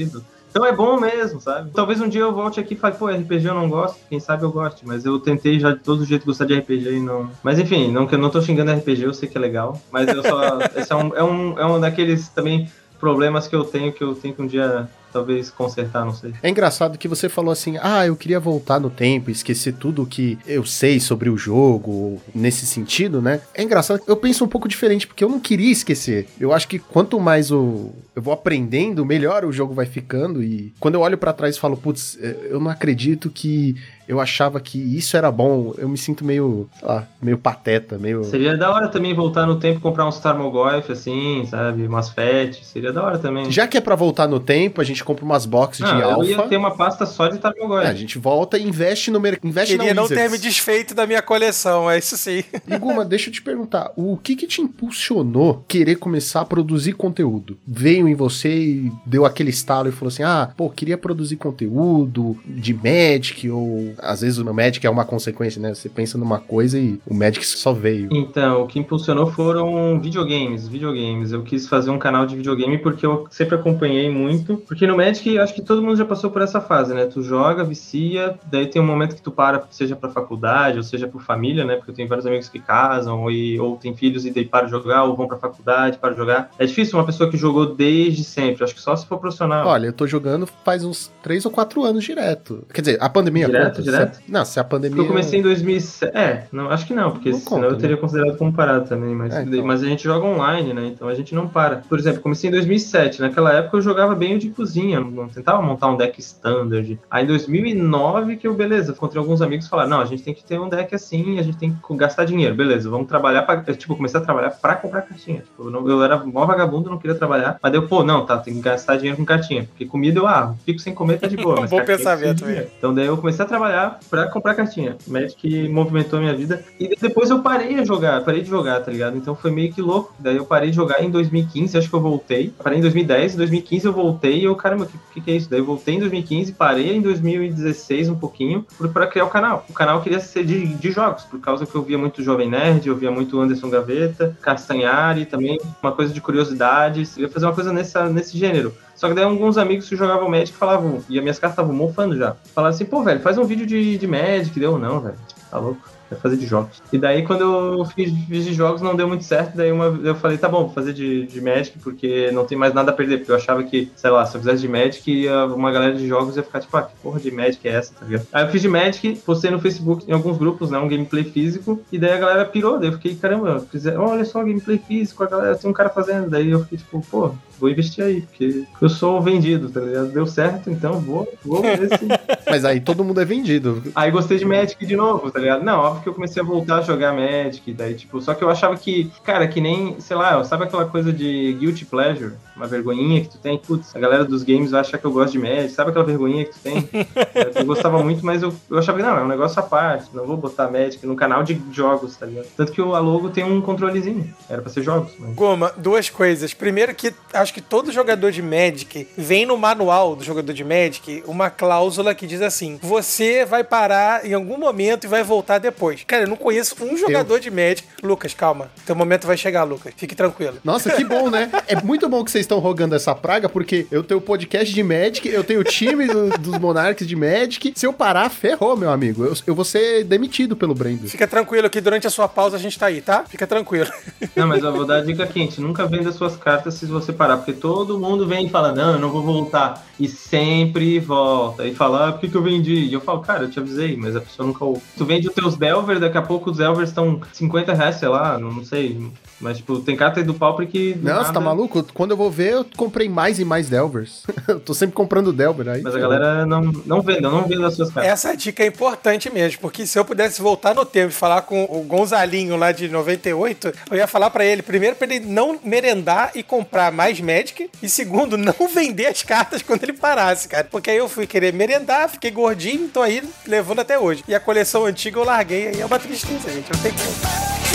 Então 0.54 0.64
é 0.64 0.72
bom 0.72 1.00
mesmo, 1.00 1.40
sabe? 1.40 1.72
Talvez 1.72 2.00
um 2.00 2.08
dia 2.08 2.20
eu 2.20 2.32
volte 2.32 2.60
aqui 2.60 2.74
e 2.74 2.76
fale, 2.76 2.94
pô, 2.94 3.08
RPG 3.08 3.46
eu 3.46 3.54
não 3.54 3.68
gosto, 3.68 3.98
quem 4.08 4.20
sabe 4.20 4.44
eu 4.44 4.52
goste, 4.52 4.86
mas 4.86 5.04
eu 5.04 5.18
tentei 5.18 5.58
já 5.58 5.72
de 5.72 5.80
todo 5.80 6.04
jeito 6.04 6.24
gostar 6.24 6.44
de 6.44 6.54
RPG 6.54 6.92
e 6.92 7.00
não. 7.00 7.28
Mas 7.42 7.58
enfim, 7.58 7.90
não 7.90 8.06
que 8.06 8.14
eu 8.14 8.18
não 8.20 8.30
tô 8.30 8.40
xingando 8.40 8.70
RPG, 8.70 9.02
eu 9.02 9.12
sei 9.12 9.28
que 9.28 9.36
é 9.36 9.40
legal, 9.40 9.80
mas 9.90 10.06
eu 10.06 10.22
só. 10.22 10.58
esse 10.76 10.92
é 10.92 10.94
um, 10.94 11.16
é 11.16 11.24
um, 11.24 11.58
é 11.58 11.66
um 11.66 11.80
daqueles 11.80 12.28
também 12.28 12.70
problemas 13.00 13.48
que 13.48 13.56
eu 13.56 13.64
tenho 13.64 13.92
que 13.92 14.04
eu 14.04 14.14
tenho 14.14 14.32
que 14.32 14.42
um 14.42 14.46
dia 14.46 14.88
talvez 15.14 15.48
consertar, 15.48 16.04
não 16.04 16.12
sei. 16.12 16.34
É 16.42 16.50
engraçado 16.50 16.98
que 16.98 17.06
você 17.06 17.28
falou 17.28 17.52
assim: 17.52 17.78
ah, 17.80 18.04
eu 18.04 18.16
queria 18.16 18.40
voltar 18.40 18.80
no 18.80 18.90
tempo, 18.90 19.30
esquecer 19.30 19.74
tudo 19.74 20.04
que 20.04 20.36
eu 20.44 20.66
sei 20.66 20.98
sobre 20.98 21.30
o 21.30 21.38
jogo, 21.38 22.20
nesse 22.34 22.66
sentido, 22.66 23.22
né? 23.22 23.40
É 23.54 23.62
engraçado, 23.62 24.02
eu 24.08 24.16
penso 24.16 24.44
um 24.44 24.48
pouco 24.48 24.66
diferente, 24.66 25.06
porque 25.06 25.22
eu 25.22 25.28
não 25.28 25.38
queria 25.38 25.70
esquecer. 25.70 26.26
Eu 26.38 26.52
acho 26.52 26.66
que 26.66 26.80
quanto 26.80 27.20
mais 27.20 27.52
o, 27.52 27.92
eu 28.16 28.20
vou 28.20 28.34
aprendendo, 28.34 29.06
melhor 29.06 29.44
o 29.44 29.52
jogo 29.52 29.72
vai 29.72 29.86
ficando. 29.86 30.42
E 30.42 30.74
quando 30.80 30.96
eu 30.96 31.00
olho 31.00 31.16
pra 31.16 31.32
trás 31.32 31.54
e 31.54 31.60
falo, 31.60 31.76
putz, 31.76 32.18
é, 32.20 32.48
eu 32.50 32.58
não 32.58 32.70
acredito 32.70 33.30
que 33.30 33.76
eu 34.06 34.20
achava 34.20 34.60
que 34.60 34.78
isso 34.78 35.16
era 35.16 35.30
bom, 35.30 35.74
eu 35.78 35.88
me 35.88 35.96
sinto 35.96 36.24
meio, 36.24 36.68
sei 36.78 36.88
lá, 36.88 37.06
meio 37.20 37.38
pateta, 37.38 37.98
meio. 37.98 38.24
Seria 38.24 38.56
da 38.56 38.70
hora 38.70 38.88
também 38.88 39.14
voltar 39.14 39.46
no 39.46 39.56
tempo 39.56 39.78
e 39.78 39.82
comprar 39.82 40.06
uns 40.06 40.18
Tarmogoyf, 40.18 40.90
assim, 40.92 41.46
sabe? 41.46 41.86
Umas 41.86 42.10
FET, 42.10 42.64
seria 42.64 42.92
da 42.92 43.02
hora 43.02 43.18
também. 43.18 43.50
Já 43.50 43.66
que 43.66 43.76
é 43.76 43.80
pra 43.80 43.94
voltar 43.94 44.26
no 44.28 44.40
tempo, 44.40 44.80
a 44.80 44.84
gente 44.84 45.02
compra 45.02 45.24
umas 45.24 45.46
boxes 45.46 45.80
Não, 45.80 45.96
de 45.96 46.02
eu 46.02 46.24
ia 46.24 46.36
alfa. 46.36 46.48
ter 46.48 46.56
uma 46.56 46.76
pasta 46.76 47.06
só 47.06 47.28
de 47.28 47.38
Tarmogoyf. 47.38 47.86
É, 47.86 47.90
a 47.90 47.94
gente 47.94 48.18
volta 48.18 48.58
e 48.58 48.62
investe 48.62 49.10
no 49.10 49.20
mercado. 49.20 49.48
Investe 49.48 49.76
Queria 49.76 49.94
na 49.94 50.02
não 50.02 50.08
ter 50.08 50.30
me 50.30 50.38
desfeito 50.38 50.94
da 50.94 51.06
minha 51.06 51.22
coleção, 51.22 51.90
é 51.90 51.98
isso 51.98 52.16
sim. 52.16 52.44
E 52.66 52.78
Guma, 52.78 53.04
deixa 53.04 53.28
eu 53.28 53.32
te 53.32 53.42
perguntar, 53.42 53.92
o 53.96 54.16
que 54.16 54.36
que 54.36 54.46
te 54.46 54.60
impulsionou 54.60 55.64
querer 55.68 55.96
começar 55.96 56.40
a 56.40 56.44
produzir 56.44 56.92
conteúdo? 56.92 57.58
Veio 57.66 58.08
em 58.08 58.14
você 58.14 58.48
e 58.48 58.92
deu 59.06 59.24
aquele 59.24 59.50
estalo 59.50 59.88
e 59.88 59.92
falou 59.92 60.08
assim, 60.08 60.22
ah, 60.22 60.50
pô, 60.56 60.68
queria 60.70 60.96
produzir 60.98 61.36
conteúdo 61.36 62.36
de 62.46 62.74
Magic 62.74 63.48
ou 63.50 63.93
às 63.98 64.20
vezes 64.20 64.38
o 64.38 64.54
Magic 64.54 64.86
é 64.86 64.90
uma 64.90 65.04
consequência, 65.04 65.60
né? 65.60 65.74
Você 65.74 65.88
pensa 65.88 66.16
numa 66.18 66.38
coisa 66.38 66.78
e 66.78 66.98
o 67.06 67.14
Magic 67.14 67.44
só 67.46 67.72
veio. 67.72 68.08
Então, 68.12 68.62
o 68.62 68.66
que 68.66 68.78
impulsionou 68.78 69.26
foram 69.30 69.98
videogames, 70.00 70.68
videogames. 70.68 71.32
Eu 71.32 71.42
quis 71.42 71.68
fazer 71.68 71.90
um 71.90 71.98
canal 71.98 72.26
de 72.26 72.36
videogame 72.36 72.78
porque 72.78 73.04
eu 73.04 73.26
sempre 73.30 73.54
acompanhei 73.56 74.10
muito. 74.10 74.56
Porque 74.58 74.86
no 74.86 74.96
Magic, 74.96 75.38
acho 75.38 75.54
que 75.54 75.62
todo 75.62 75.82
mundo 75.82 75.96
já 75.96 76.04
passou 76.04 76.30
por 76.30 76.42
essa 76.42 76.60
fase, 76.60 76.94
né? 76.94 77.06
Tu 77.06 77.22
joga, 77.22 77.64
vicia, 77.64 78.38
daí 78.50 78.66
tem 78.66 78.80
um 78.80 78.86
momento 78.86 79.14
que 79.16 79.22
tu 79.22 79.30
para, 79.30 79.64
seja 79.70 79.96
pra 79.96 80.08
faculdade, 80.10 80.76
ou 80.78 80.82
seja 80.82 81.06
por 81.08 81.22
família, 81.22 81.64
né? 81.64 81.76
Porque 81.76 81.90
eu 81.90 81.94
tenho 81.94 82.08
vários 82.08 82.26
amigos 82.26 82.48
que 82.48 82.58
casam, 82.58 83.22
ou, 83.22 83.30
e- 83.30 83.58
ou 83.58 83.76
tem 83.76 83.94
filhos 83.96 84.24
e 84.26 84.30
daí 84.30 84.44
param 84.44 84.66
de 84.66 84.70
jogar, 84.72 85.04
ou 85.04 85.16
vão 85.16 85.26
pra 85.26 85.36
faculdade, 85.38 85.98
param 85.98 86.14
de 86.14 86.20
jogar. 86.20 86.50
É 86.58 86.66
difícil 86.66 86.98
uma 86.98 87.04
pessoa 87.06 87.30
que 87.30 87.36
jogou 87.36 87.74
desde 87.74 88.24
sempre. 88.24 88.64
Acho 88.64 88.74
que 88.74 88.80
só 88.80 88.94
se 88.96 89.06
for 89.06 89.18
profissional. 89.18 89.66
Olha, 89.66 89.86
eu 89.86 89.92
tô 89.92 90.06
jogando 90.06 90.46
faz 90.64 90.84
uns 90.84 91.10
3 91.22 91.44
ou 91.44 91.50
4 91.50 91.82
anos 91.84 92.04
direto. 92.04 92.64
Quer 92.72 92.80
dizer, 92.80 92.98
a 93.00 93.08
pandemia 93.08 93.46
Direto, 93.46 93.76
conta? 93.76 93.82
Direto? 93.84 94.14
Se 94.16 94.20
a- 94.20 94.24
não, 94.28 94.44
se 94.44 94.60
a 94.60 94.64
pandemia... 94.64 94.96
Porque 94.96 95.08
eu 95.08 95.12
comecei 95.12 95.38
em 95.38 95.42
2007. 95.42 96.16
É, 96.16 96.46
não, 96.52 96.70
acho 96.70 96.86
que 96.86 96.94
não, 96.94 97.10
porque 97.12 97.30
Não 97.30 97.38
senão 97.38 97.50
conta, 97.62 97.66
eu 97.74 97.78
teria 97.78 97.96
considerado 97.96 98.36
como 98.36 98.52
parado 98.52 98.88
também. 98.88 99.14
Mas, 99.14 99.34
É, 99.34 99.42
então. 99.42 99.64
mas 99.64 99.82
a 99.82 99.86
gente 99.86 100.02
joga 100.04 100.26
online, 100.26 100.72
né? 100.72 100.86
Então 100.86 101.08
a 101.08 101.14
gente 101.14 101.34
não 101.34 101.48
para. 101.48 101.76
Por 101.88 101.98
exemplo, 101.98 102.20
comecei 102.20 102.48
em 102.48 102.52
2007. 102.52 103.20
Naquela 103.20 103.52
época 103.52 103.76
eu 103.76 103.82
jogava 103.82 104.14
bem 104.14 104.34
o 104.36 104.38
de 104.38 104.50
cozinha, 104.50 105.00
não, 105.00 105.28
tentava 105.28 105.60
montar 105.62 105.88
um 105.88 105.96
deck 105.96 106.18
standard. 106.20 106.98
Aí 107.10 107.24
em 107.24 107.26
2009 107.26 108.36
que 108.36 108.46
eu, 108.46 108.54
beleza, 108.54 108.92
encontrei 108.92 109.20
alguns 109.20 109.42
amigos 109.42 109.66
e 109.66 109.68
falaram: 109.68 109.90
não, 109.90 110.00
a 110.00 110.04
gente 110.04 110.22
tem 110.22 110.34
que 110.34 110.44
ter 110.44 110.58
um 110.60 110.68
deck 110.68 110.94
assim, 110.94 111.38
a 111.38 111.42
gente 111.42 111.56
tem 111.58 111.72
que 111.74 111.96
gastar 111.96 112.24
dinheiro, 112.24 112.54
beleza, 112.54 112.88
vamos 112.88 113.06
trabalhar 113.08 113.42
pra. 113.42 113.62
eu, 113.66 113.74
Tipo, 113.76 113.96
comecei 113.96 114.18
a 114.20 114.22
trabalhar 114.22 114.50
pra 114.50 114.76
comprar 114.76 115.02
cartinha. 115.02 115.40
Tipo, 115.40 115.64
eu, 115.64 115.70
não- 115.70 115.88
eu 115.88 116.02
era 116.02 116.16
mó 116.24 116.44
vagabundo, 116.46 116.88
não 116.90 116.98
queria 116.98 117.16
trabalhar. 117.16 117.58
Mas 117.62 117.72
deu, 117.72 117.86
pô, 117.86 118.02
não, 118.04 118.24
tá, 118.24 118.38
tem 118.38 118.54
que 118.54 118.60
gastar 118.60 118.96
dinheiro 118.96 119.16
com 119.16 119.24
cartinha. 119.24 119.64
Porque 119.64 119.84
comida 119.84 120.18
eu, 120.20 120.26
ah, 120.26 120.54
fico 120.64 120.78
sem 120.78 120.94
comer, 120.94 121.18
tá 121.18 121.26
de 121.26 121.36
boa. 121.36 121.56
mas 121.60 121.70
Bom 121.70 121.84
pensamento, 121.84 122.44
dinheiro. 122.44 122.68
Então 122.78 122.94
daí 122.94 123.06
eu 123.06 123.16
comecei 123.16 123.44
a 123.44 123.48
trabalhar 123.48 123.73
pra 124.08 124.28
comprar 124.28 124.54
cartinha. 124.54 124.96
Magic 125.06 125.68
movimentou 125.68 126.18
a 126.18 126.22
minha 126.22 126.34
vida. 126.34 126.64
E 126.78 126.88
depois 126.96 127.30
eu 127.30 127.40
parei 127.40 127.78
a 127.78 127.84
jogar, 127.84 128.24
parei 128.24 128.42
de 128.42 128.48
jogar, 128.48 128.80
tá 128.80 128.90
ligado? 128.90 129.16
Então 129.16 129.34
foi 129.34 129.50
meio 129.50 129.72
que 129.72 129.82
louco. 129.82 130.14
Daí 130.18 130.36
eu 130.36 130.44
parei 130.44 130.70
de 130.70 130.76
jogar 130.76 131.02
em 131.02 131.10
2015, 131.10 131.76
acho 131.76 131.88
que 131.88 131.94
eu 131.94 132.00
voltei. 132.00 132.52
Parei 132.62 132.78
em 132.78 132.82
2010, 132.82 133.34
em 133.34 133.36
2015 133.36 133.86
eu 133.86 133.92
voltei 133.92 134.40
e 134.40 134.44
eu, 134.44 134.54
caramba, 134.56 134.84
o 134.84 134.86
que, 134.86 134.98
que, 135.14 135.20
que 135.20 135.30
é 135.30 135.36
isso? 135.36 135.50
Daí 135.50 135.60
eu 135.60 135.64
voltei 135.64 135.94
em 135.94 136.00
2015, 136.00 136.52
parei 136.52 136.96
em 136.96 137.00
2016 137.00 138.08
um 138.08 138.16
pouquinho 138.16 138.66
pra 138.92 139.06
criar 139.06 139.24
o 139.24 139.30
canal. 139.30 139.64
O 139.68 139.72
canal 139.72 140.00
queria 140.02 140.20
ser 140.20 140.44
de, 140.44 140.66
de 140.66 140.90
jogos, 140.90 141.24
por 141.24 141.40
causa 141.40 141.66
que 141.66 141.74
eu 141.74 141.82
via 141.82 141.98
muito 141.98 142.22
Jovem 142.22 142.48
Nerd, 142.48 142.86
eu 142.86 142.96
via 142.96 143.10
muito 143.10 143.40
Anderson 143.40 143.70
Gaveta, 143.70 144.36
Castanhari 144.40 145.26
também, 145.26 145.58
uma 145.82 145.92
coisa 145.92 146.12
de 146.12 146.20
curiosidades. 146.20 147.16
Eu 147.16 147.24
ia 147.24 147.28
fazer 147.28 147.46
uma 147.46 147.54
coisa 147.54 147.72
nessa, 147.72 148.08
nesse 148.08 148.36
gênero. 148.38 148.74
Só 148.94 149.08
que 149.08 149.14
daí 149.14 149.24
alguns 149.24 149.58
amigos 149.58 149.88
que 149.88 149.96
jogavam 149.96 150.28
Magic 150.28 150.56
falavam, 150.56 151.02
e 151.08 151.18
as 151.18 151.22
minhas 151.22 151.38
cartas 151.38 151.58
estavam 151.58 151.74
mofando 151.74 152.16
já. 152.16 152.36
Falavam 152.54 152.74
assim, 152.74 152.84
pô, 152.84 153.02
velho, 153.02 153.20
faz 153.20 153.36
um 153.38 153.44
vídeo 153.44 153.66
de, 153.66 153.98
de 153.98 154.06
Magic. 154.06 154.58
Deu, 154.58 154.78
não, 154.78 155.00
velho, 155.00 155.16
tá 155.50 155.58
louco. 155.58 155.93
Vai 156.10 156.18
fazer 156.20 156.36
de 156.36 156.46
jogos. 156.46 156.82
E 156.92 156.98
daí, 156.98 157.24
quando 157.24 157.42
eu 157.42 157.84
fiz, 157.84 158.12
fiz 158.26 158.44
de 158.44 158.52
jogos, 158.52 158.82
não 158.82 158.94
deu 158.94 159.08
muito 159.08 159.24
certo. 159.24 159.56
Daí 159.56 159.72
uma, 159.72 159.86
eu 160.02 160.14
falei, 160.14 160.38
tá 160.38 160.48
bom, 160.48 160.64
vou 160.64 160.72
fazer 160.72 160.92
de, 160.92 161.26
de 161.26 161.40
Magic, 161.40 161.78
porque 161.78 162.30
não 162.32 162.44
tem 162.44 162.56
mais 162.56 162.74
nada 162.74 162.90
a 162.90 162.94
perder. 162.94 163.18
Porque 163.18 163.32
eu 163.32 163.36
achava 163.36 163.62
que, 163.62 163.90
sei 163.96 164.10
lá, 164.10 164.24
se 164.26 164.36
eu 164.36 164.40
fizesse 164.40 164.62
de 164.62 164.68
Magic, 164.68 165.26
uma 165.54 165.72
galera 165.72 165.94
de 165.94 166.06
jogos 166.06 166.36
ia 166.36 166.42
ficar 166.42 166.60
tipo, 166.60 166.76
ah, 166.76 166.82
que 166.82 166.94
porra 167.02 167.20
de 167.20 167.30
Magic 167.30 167.66
é 167.66 167.72
essa, 167.72 167.94
tá 167.94 168.06
ligado? 168.06 168.26
Aí 168.32 168.44
eu 168.44 168.50
fiz 168.50 168.62
de 168.62 168.68
Magic, 168.68 169.16
postei 169.24 169.50
no 169.50 169.60
Facebook 169.60 170.04
em 170.08 170.12
alguns 170.12 170.36
grupos, 170.36 170.70
né, 170.70 170.78
um 170.78 170.88
gameplay 170.88 171.24
físico. 171.24 171.80
E 171.90 171.98
daí 171.98 172.12
a 172.12 172.18
galera 172.18 172.44
pirou. 172.44 172.78
Daí 172.78 172.88
eu 172.88 172.94
fiquei, 172.94 173.14
caramba, 173.14 173.60
fizer, 173.70 173.98
olha 173.98 174.24
só, 174.24 174.40
gameplay 174.40 174.78
físico, 174.78 175.22
a 175.22 175.26
galera 175.26 175.56
tem 175.56 175.70
um 175.70 175.74
cara 175.74 175.88
fazendo. 175.88 176.28
Daí 176.30 176.50
eu 176.50 176.60
fiquei 176.60 176.78
tipo, 176.78 177.00
pô, 177.10 177.34
vou 177.58 177.70
investir 177.70 178.04
aí, 178.04 178.20
porque 178.22 178.64
eu 178.80 178.88
sou 178.88 179.20
vendido, 179.20 179.68
tá 179.68 179.80
ligado? 179.80 180.12
Deu 180.12 180.26
certo, 180.26 180.70
então 180.70 181.00
vou, 181.00 181.28
vou 181.44 181.62
ver 181.62 181.88
se. 181.88 182.06
Mas 182.54 182.64
aí 182.64 182.80
todo 182.80 183.02
mundo 183.02 183.20
é 183.20 183.24
vendido. 183.24 183.82
Aí 183.96 184.12
gostei 184.12 184.38
de 184.38 184.44
Magic 184.44 184.86
de 184.86 184.94
novo, 184.94 185.28
tá 185.28 185.40
ligado? 185.40 185.64
Não, 185.64 185.80
óbvio 185.80 186.02
que 186.04 186.08
eu 186.08 186.14
comecei 186.14 186.40
a 186.40 186.46
voltar 186.46 186.78
a 186.78 186.82
jogar 186.82 187.12
Magic, 187.12 187.72
daí, 187.72 187.94
tipo, 187.94 188.20
só 188.20 188.32
que 188.32 188.44
eu 188.44 188.48
achava 188.48 188.76
que, 188.76 189.10
cara, 189.24 189.48
que 189.48 189.60
nem, 189.60 189.98
sei 189.98 190.16
lá, 190.16 190.44
sabe 190.44 190.62
aquela 190.62 190.84
coisa 190.84 191.12
de 191.12 191.52
guilty 191.58 191.84
pleasure? 191.84 192.34
Uma 192.56 192.66
vergonhinha 192.66 193.20
que 193.22 193.28
tu 193.28 193.38
tem? 193.38 193.58
Putz, 193.58 193.94
a 193.94 193.98
galera 193.98 194.24
dos 194.24 194.42
games 194.42 194.70
vai 194.70 194.80
achar 194.80 194.98
que 194.98 195.04
eu 195.04 195.10
gosto 195.12 195.32
de 195.32 195.38
Magic, 195.38 195.70
sabe 195.70 195.90
aquela 195.90 196.04
vergonhinha 196.04 196.44
que 196.44 196.52
tu 196.52 196.58
tem? 196.60 196.88
eu 197.54 197.64
gostava 197.64 198.02
muito, 198.02 198.24
mas 198.24 198.42
eu, 198.42 198.54
eu 198.70 198.78
achava 198.78 198.98
que 198.98 199.04
não, 199.04 199.16
é 199.18 199.22
um 199.22 199.28
negócio 199.28 199.58
à 199.58 199.62
parte, 199.62 200.08
não 200.14 200.26
vou 200.26 200.36
botar 200.36 200.70
Magic 200.70 201.04
no 201.06 201.16
canal 201.16 201.42
de 201.42 201.60
jogos, 201.72 202.16
tá 202.16 202.26
ligado? 202.26 202.46
Tanto 202.56 202.72
que 202.72 202.80
o- 202.80 202.86
logo 203.00 203.30
tem 203.30 203.44
um 203.44 203.60
controlezinho, 203.60 204.32
era 204.48 204.62
pra 204.62 204.70
ser 204.70 204.82
jogos, 204.82 205.12
mas... 205.18 205.34
Goma, 205.34 205.72
duas 205.76 206.08
coisas. 206.08 206.54
Primeiro 206.54 206.94
que 206.94 207.12
acho 207.32 207.52
que 207.52 207.60
todo 207.60 207.90
jogador 207.92 208.30
de 208.30 208.40
Magic 208.42 209.08
vem 209.16 209.44
no 209.46 209.56
manual 209.56 210.14
do 210.16 210.22
jogador 210.24 210.52
de 210.52 210.62
Magic 210.64 211.22
uma 211.26 211.50
cláusula 211.50 212.14
que 212.14 212.26
diz 212.26 212.40
assim: 212.40 212.78
você 212.82 213.44
vai 213.44 213.64
parar 213.64 214.24
em 214.24 214.32
algum 214.34 214.58
momento 214.58 215.04
e 215.04 215.08
vai 215.08 215.22
voltar 215.22 215.58
depois. 215.58 216.04
Cara, 216.04 216.22
eu 216.24 216.28
não 216.28 216.36
conheço 216.36 216.76
um 216.84 216.96
jogador 216.96 217.40
de 217.40 217.50
Magic. 217.50 217.84
Lucas, 218.02 218.32
calma. 218.34 218.70
Teu 218.86 218.94
momento 218.94 219.26
vai 219.26 219.36
chegar, 219.36 219.64
Lucas. 219.64 219.92
Fique 219.96 220.14
tranquilo. 220.14 220.56
Nossa, 220.64 220.90
que 220.92 221.04
bom, 221.04 221.28
né? 221.30 221.50
É 221.66 221.80
muito 221.82 222.08
bom 222.08 222.22
que 222.24 222.30
vocês 222.30 222.43
estão 222.44 222.58
rogando 222.58 222.94
essa 222.94 223.14
praga, 223.14 223.48
porque 223.48 223.86
eu 223.90 224.02
tenho 224.02 224.20
podcast 224.20 224.72
de 224.74 224.82
Magic, 224.82 225.28
eu 225.28 225.42
tenho 225.44 225.60
o 225.60 225.64
time 225.64 226.06
do- 226.06 226.30
dos 226.38 226.58
Monarchs 226.58 227.06
de 227.06 227.16
Magic. 227.16 227.72
Se 227.74 227.86
eu 227.86 227.92
parar, 227.92 228.28
ferrou, 228.30 228.76
meu 228.76 228.90
amigo. 228.90 229.24
Eu, 229.24 229.34
eu 229.46 229.54
vou 229.54 229.64
ser 229.64 230.04
demitido 230.04 230.56
pelo 230.56 230.74
Brendo. 230.74 231.08
Fica 231.08 231.26
tranquilo 231.26 231.68
que 231.70 231.80
durante 231.80 232.06
a 232.06 232.10
sua 232.10 232.28
pausa 232.28 232.56
a 232.56 232.60
gente 232.60 232.78
tá 232.78 232.86
aí, 232.86 233.00
tá? 233.00 233.24
Fica 233.28 233.46
tranquilo. 233.46 233.90
Não, 234.36 234.46
mas 234.46 234.62
eu 234.62 234.72
vou 234.72 234.84
dar 234.86 234.96
a 234.96 235.00
dica 235.02 235.26
quente. 235.26 235.60
Nunca 235.60 235.86
venda 235.86 236.10
suas 236.12 236.36
cartas 236.36 236.74
se 236.74 236.86
você 236.86 237.12
parar, 237.12 237.36
porque 237.38 237.52
todo 237.52 237.98
mundo 237.98 238.26
vem 238.26 238.46
e 238.46 238.50
fala, 238.50 238.72
não, 238.72 238.94
eu 238.94 238.98
não 238.98 239.10
vou 239.10 239.22
voltar. 239.22 239.84
E 239.98 240.08
sempre 240.08 240.98
volta. 240.98 241.64
E 241.66 241.74
fala, 241.74 242.08
ah, 242.08 242.12
por 242.12 242.20
que, 242.20 242.28
que 242.28 242.36
eu 242.36 242.42
vendi? 242.42 242.74
E 242.74 242.92
eu 242.92 243.00
falo, 243.00 243.20
cara, 243.20 243.44
eu 243.44 243.50
te 243.50 243.58
avisei, 243.58 243.96
mas 243.96 244.16
a 244.16 244.20
pessoa 244.20 244.46
nunca 244.46 244.64
ouve. 244.64 244.82
Tu 244.96 245.04
vende 245.04 245.28
os 245.28 245.34
teus 245.34 245.56
Delver, 245.56 246.00
daqui 246.00 246.18
a 246.18 246.22
pouco 246.22 246.50
os 246.50 246.56
Delvers 246.56 246.88
estão 246.90 247.20
50 247.32 247.72
reais, 247.74 247.96
sei 247.96 248.08
lá, 248.08 248.38
não 248.38 248.64
sei. 248.64 249.00
Mas, 249.44 249.58
tipo, 249.58 249.78
tem 249.80 249.94
carta 249.94 250.20
aí 250.20 250.24
do 250.24 250.32
Pauper 250.32 250.66
que. 250.66 250.98
Não, 251.02 251.22
você 251.22 251.30
tá 251.30 251.38
maluco? 251.38 251.84
Quando 251.92 252.12
eu 252.12 252.16
vou 252.16 252.30
ver, 252.30 252.54
eu 252.54 252.66
comprei 252.78 253.10
mais 253.10 253.38
e 253.38 253.44
mais 253.44 253.68
Delvers. 253.68 254.22
eu 254.48 254.58
tô 254.58 254.72
sempre 254.72 254.96
comprando 254.96 255.34
Delver 255.34 255.68
aí. 255.68 255.82
Mas 255.82 255.94
a 255.94 255.98
galera 255.98 256.46
não, 256.46 256.62
não 256.62 257.02
venda, 257.02 257.28
não 257.28 257.46
venda 257.46 257.66
as 257.66 257.74
suas 257.74 257.90
cartas. 257.90 258.10
Essa 258.10 258.34
dica 258.34 258.62
é 258.62 258.66
importante 258.66 259.30
mesmo, 259.30 259.60
porque 259.60 259.86
se 259.86 259.98
eu 259.98 260.04
pudesse 260.04 260.40
voltar 260.40 260.74
no 260.74 260.86
tempo 260.86 261.10
e 261.10 261.14
falar 261.14 261.42
com 261.42 261.64
o 261.64 261.82
Gonzalinho 261.82 262.56
lá 262.56 262.72
de 262.72 262.88
98, 262.88 263.70
eu 263.90 263.96
ia 263.98 264.06
falar 264.06 264.30
pra 264.30 264.46
ele, 264.46 264.62
primeiro, 264.62 264.96
pra 264.96 265.06
ele 265.12 265.26
não 265.26 265.60
merendar 265.62 266.30
e 266.34 266.42
comprar 266.42 266.90
mais 266.90 267.20
Magic, 267.20 267.70
e 267.82 267.88
segundo, 267.88 268.38
não 268.40 268.66
vender 268.66 269.08
as 269.08 269.22
cartas 269.22 269.60
quando 269.60 269.82
ele 269.82 269.92
parasse, 269.92 270.48
cara. 270.48 270.64
Porque 270.64 270.88
aí 270.88 270.96
eu 270.96 271.08
fui 271.08 271.26
querer 271.26 271.52
merendar, 271.52 272.08
fiquei 272.08 272.30
gordinho, 272.30 272.88
tô 272.88 273.02
aí 273.02 273.22
levando 273.46 273.80
até 273.80 273.98
hoje. 273.98 274.24
E 274.26 274.34
a 274.34 274.40
coleção 274.40 274.86
antiga 274.86 275.18
eu 275.18 275.24
larguei, 275.24 275.68
aí 275.68 275.80
é 275.82 275.84
uma 275.84 275.98
tristeza, 275.98 276.50
gente, 276.50 276.72
não 276.72 276.80
tem 276.80 276.92
como. 276.92 277.73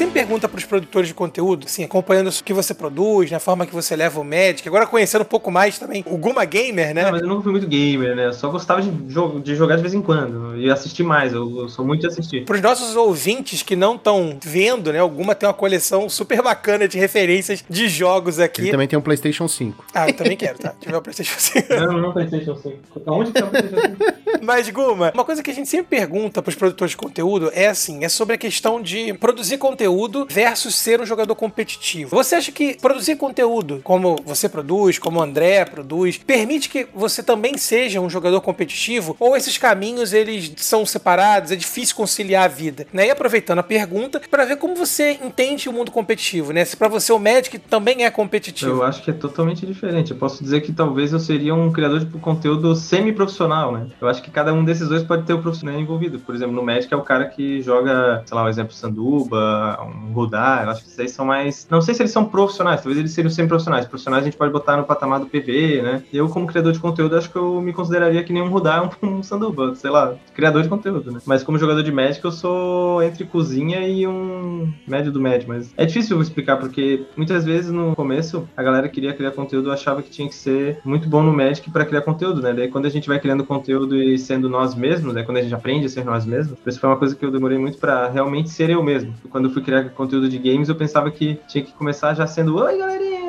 Sempre 0.00 0.14
pergunta 0.14 0.48
pros 0.48 0.64
produtores 0.64 1.08
de 1.08 1.14
conteúdo, 1.14 1.66
assim, 1.66 1.84
acompanhando 1.84 2.28
o 2.28 2.32
que 2.44 2.52
você 2.54 2.72
produz, 2.72 3.30
né, 3.30 3.36
a 3.36 3.40
forma 3.40 3.66
que 3.66 3.74
você 3.74 3.94
leva 3.94 4.18
o 4.18 4.24
Magic, 4.24 4.66
agora 4.66 4.86
conhecendo 4.86 5.22
um 5.22 5.26
pouco 5.26 5.50
mais 5.50 5.78
também 5.78 6.02
o 6.06 6.16
Guma 6.16 6.44
Gamer, 6.46 6.94
né? 6.94 7.04
Não, 7.04 7.12
mas 7.12 7.20
eu 7.20 7.28
nunca 7.28 7.42
fui 7.42 7.52
muito 7.52 7.66
gamer, 7.66 8.16
né? 8.16 8.26
Eu 8.26 8.32
só 8.32 8.48
gostava 8.48 8.80
de, 8.80 8.90
jo- 9.12 9.40
de 9.40 9.54
jogar 9.54 9.76
de 9.76 9.82
vez 9.82 9.92
em 9.92 10.00
quando. 10.00 10.56
E 10.56 10.70
assistir 10.70 11.02
mais. 11.02 11.34
Eu, 11.34 11.60
eu 11.60 11.68
sou 11.68 11.84
muito 11.84 12.00
de 12.00 12.06
assistir. 12.06 12.44
Para 12.46 12.56
os 12.56 12.62
nossos 12.62 12.96
ouvintes 12.96 13.62
que 13.62 13.76
não 13.76 13.96
estão 13.96 14.38
vendo, 14.42 14.90
né? 14.92 14.98
Alguma 15.00 15.34
tem 15.34 15.46
uma 15.46 15.54
coleção 15.54 16.08
super 16.08 16.40
bacana 16.42 16.88
de 16.88 16.98
referências 16.98 17.62
de 17.68 17.86
jogos 17.88 18.38
Ele 18.38 18.44
aqui. 18.46 18.70
também 18.70 18.88
tem 18.88 18.98
um 18.98 19.02
PlayStation 19.02 19.46
5. 19.46 19.84
Ah, 19.92 20.08
eu 20.08 20.14
também 20.14 20.36
quero, 20.36 20.58
tá? 20.58 20.74
Tiver 20.80 20.96
o 20.96 21.02
PlayStation 21.02 21.38
5. 21.38 21.74
Não, 21.74 21.92
não 22.00 22.12
PlayStation 22.12 22.56
5. 22.56 22.78
Aonde 23.04 23.32
tá 23.32 23.44
o 23.44 23.50
PlayStation 23.50 23.86
5? 23.98 24.40
Mas, 24.42 24.70
Guma, 24.70 25.10
uma 25.12 25.24
coisa 25.24 25.42
que 25.42 25.50
a 25.50 25.54
gente 25.54 25.68
sempre 25.68 25.88
pergunta 25.98 26.40
pros 26.40 26.54
produtores 26.54 26.92
de 26.92 26.96
conteúdo 26.96 27.50
é 27.52 27.68
assim: 27.68 28.02
é 28.02 28.08
sobre 28.08 28.36
a 28.36 28.38
questão 28.38 28.80
de 28.80 29.12
produzir 29.14 29.58
conteúdo 29.58 29.89
versus 30.28 30.74
ser 30.74 31.00
um 31.00 31.06
jogador 31.06 31.34
competitivo. 31.34 32.10
Você 32.16 32.36
acha 32.36 32.52
que 32.52 32.76
produzir 32.80 33.16
conteúdo, 33.16 33.80
como 33.82 34.16
você 34.24 34.48
produz, 34.48 34.98
como 34.98 35.20
o 35.20 35.22
André 35.22 35.64
produz, 35.64 36.18
permite 36.18 36.68
que 36.68 36.86
você 36.94 37.22
também 37.22 37.56
seja 37.56 38.00
um 38.00 38.10
jogador 38.10 38.40
competitivo? 38.40 39.16
Ou 39.18 39.36
esses 39.36 39.58
caminhos 39.58 40.12
eles 40.12 40.52
são 40.56 40.84
separados? 40.86 41.50
É 41.50 41.56
difícil 41.56 41.96
conciliar 41.96 42.44
a 42.44 42.48
vida? 42.48 42.86
Né? 42.92 43.06
E 43.06 43.10
aproveitando 43.10 43.58
a 43.58 43.62
pergunta, 43.62 44.20
para 44.30 44.44
ver 44.44 44.56
como 44.56 44.74
você 44.74 45.18
entende 45.22 45.68
o 45.68 45.72
mundo 45.72 45.90
competitivo, 45.90 46.52
né? 46.52 46.64
Se 46.64 46.76
pra 46.76 46.88
você 46.88 47.12
o 47.12 47.18
Magic 47.18 47.58
também 47.58 48.04
é 48.04 48.10
competitivo. 48.10 48.70
Eu 48.70 48.82
acho 48.82 49.02
que 49.02 49.10
é 49.10 49.14
totalmente 49.14 49.66
diferente. 49.66 50.10
Eu 50.12 50.16
posso 50.16 50.42
dizer 50.42 50.60
que 50.60 50.72
talvez 50.72 51.12
eu 51.12 51.20
seria 51.20 51.54
um 51.54 51.72
criador 51.72 52.00
de 52.00 52.06
conteúdo 52.18 52.74
semi-profissional, 52.74 53.72
né? 53.72 53.86
Eu 54.00 54.08
acho 54.08 54.22
que 54.22 54.30
cada 54.30 54.52
um 54.52 54.64
desses 54.64 54.88
dois 54.88 55.02
pode 55.02 55.24
ter 55.24 55.32
o 55.32 55.42
profissional 55.42 55.78
envolvido. 55.78 56.18
Por 56.18 56.34
exemplo, 56.34 56.54
no 56.54 56.62
Magic 56.62 56.92
é 56.92 56.96
o 56.96 57.02
cara 57.02 57.26
que 57.26 57.60
joga, 57.62 58.22
sei 58.26 58.36
lá, 58.36 58.44
um 58.44 58.48
exemplo, 58.48 58.72
Sanduba, 58.72 59.69
Um 59.82 60.12
Rudá, 60.12 60.62
eu 60.64 60.70
acho 60.70 60.84
que 60.84 60.90
esses 60.90 61.12
são 61.12 61.24
mais. 61.24 61.66
Não 61.70 61.80
sei 61.80 61.94
se 61.94 62.02
eles 62.02 62.12
são 62.12 62.24
profissionais, 62.24 62.80
talvez 62.80 62.98
eles 62.98 63.12
seriam 63.12 63.30
semi-profissionais. 63.30 63.86
Profissionais 63.86 64.22
a 64.22 64.24
gente 64.24 64.36
pode 64.36 64.52
botar 64.52 64.76
no 64.76 64.84
patamar 64.84 65.20
do 65.20 65.26
PV, 65.26 65.82
né? 65.82 66.02
Eu, 66.12 66.28
como 66.28 66.46
criador 66.46 66.72
de 66.72 66.78
conteúdo, 66.78 67.16
acho 67.16 67.30
que 67.30 67.36
eu 67.36 67.60
me 67.60 67.72
consideraria 67.72 68.22
que 68.22 68.32
nem 68.32 68.42
um 68.42 68.48
Rudá, 68.48 68.82
um, 69.02 69.06
um 69.06 69.22
Sanduba, 69.22 69.74
sei 69.74 69.90
lá, 69.90 70.14
criador 70.34 70.62
de 70.62 70.68
conteúdo, 70.68 71.12
né? 71.12 71.20
Mas 71.24 71.42
como 71.42 71.58
jogador 71.58 71.82
de 71.82 71.92
Magic, 71.92 72.24
eu 72.24 72.32
sou 72.32 73.02
entre 73.02 73.24
cozinha 73.24 73.86
e 73.86 74.06
um 74.06 74.72
médio 74.86 75.12
do 75.12 75.20
médio, 75.20 75.48
mas 75.48 75.72
é 75.76 75.84
difícil 75.84 76.20
explicar, 76.20 76.56
porque 76.56 77.04
muitas 77.16 77.44
vezes 77.44 77.70
no 77.70 77.94
começo 77.94 78.48
a 78.56 78.62
galera 78.62 78.88
queria 78.88 79.12
criar 79.12 79.32
conteúdo, 79.32 79.70
achava 79.70 80.02
que 80.02 80.10
tinha 80.10 80.28
que 80.28 80.34
ser 80.34 80.78
muito 80.84 81.08
bom 81.08 81.22
no 81.22 81.32
Magic 81.32 81.70
para 81.70 81.84
criar 81.84 82.02
conteúdo, 82.02 82.40
né? 82.40 82.52
Daí 82.52 82.68
quando 82.68 82.86
a 82.86 82.90
gente 82.90 83.08
vai 83.08 83.18
criando 83.18 83.44
conteúdo 83.44 83.96
e 83.96 84.18
sendo 84.18 84.48
nós 84.48 84.74
mesmos, 84.74 85.14
né? 85.14 85.22
Quando 85.22 85.38
a 85.38 85.42
gente 85.42 85.54
aprende 85.54 85.86
a 85.86 85.88
ser 85.88 86.04
nós 86.04 86.24
mesmos, 86.24 86.58
isso 86.66 86.80
foi 86.80 86.88
uma 86.88 86.96
coisa 86.96 87.14
que 87.14 87.24
eu 87.24 87.30
demorei 87.30 87.58
muito 87.58 87.78
para 87.78 88.08
realmente 88.08 88.50
ser 88.50 88.70
eu 88.70 88.82
mesmo. 88.82 89.14
Quando 89.30 89.46
eu 89.46 89.50
fui 89.52 89.59
criar 89.62 89.90
conteúdo 89.90 90.28
de 90.28 90.38
games, 90.38 90.68
eu 90.68 90.74
pensava 90.74 91.10
que 91.10 91.40
tinha 91.46 91.64
que 91.64 91.72
começar 91.72 92.14
já 92.14 92.26
sendo, 92.26 92.56
oi 92.56 92.78
galerinha! 92.78 93.19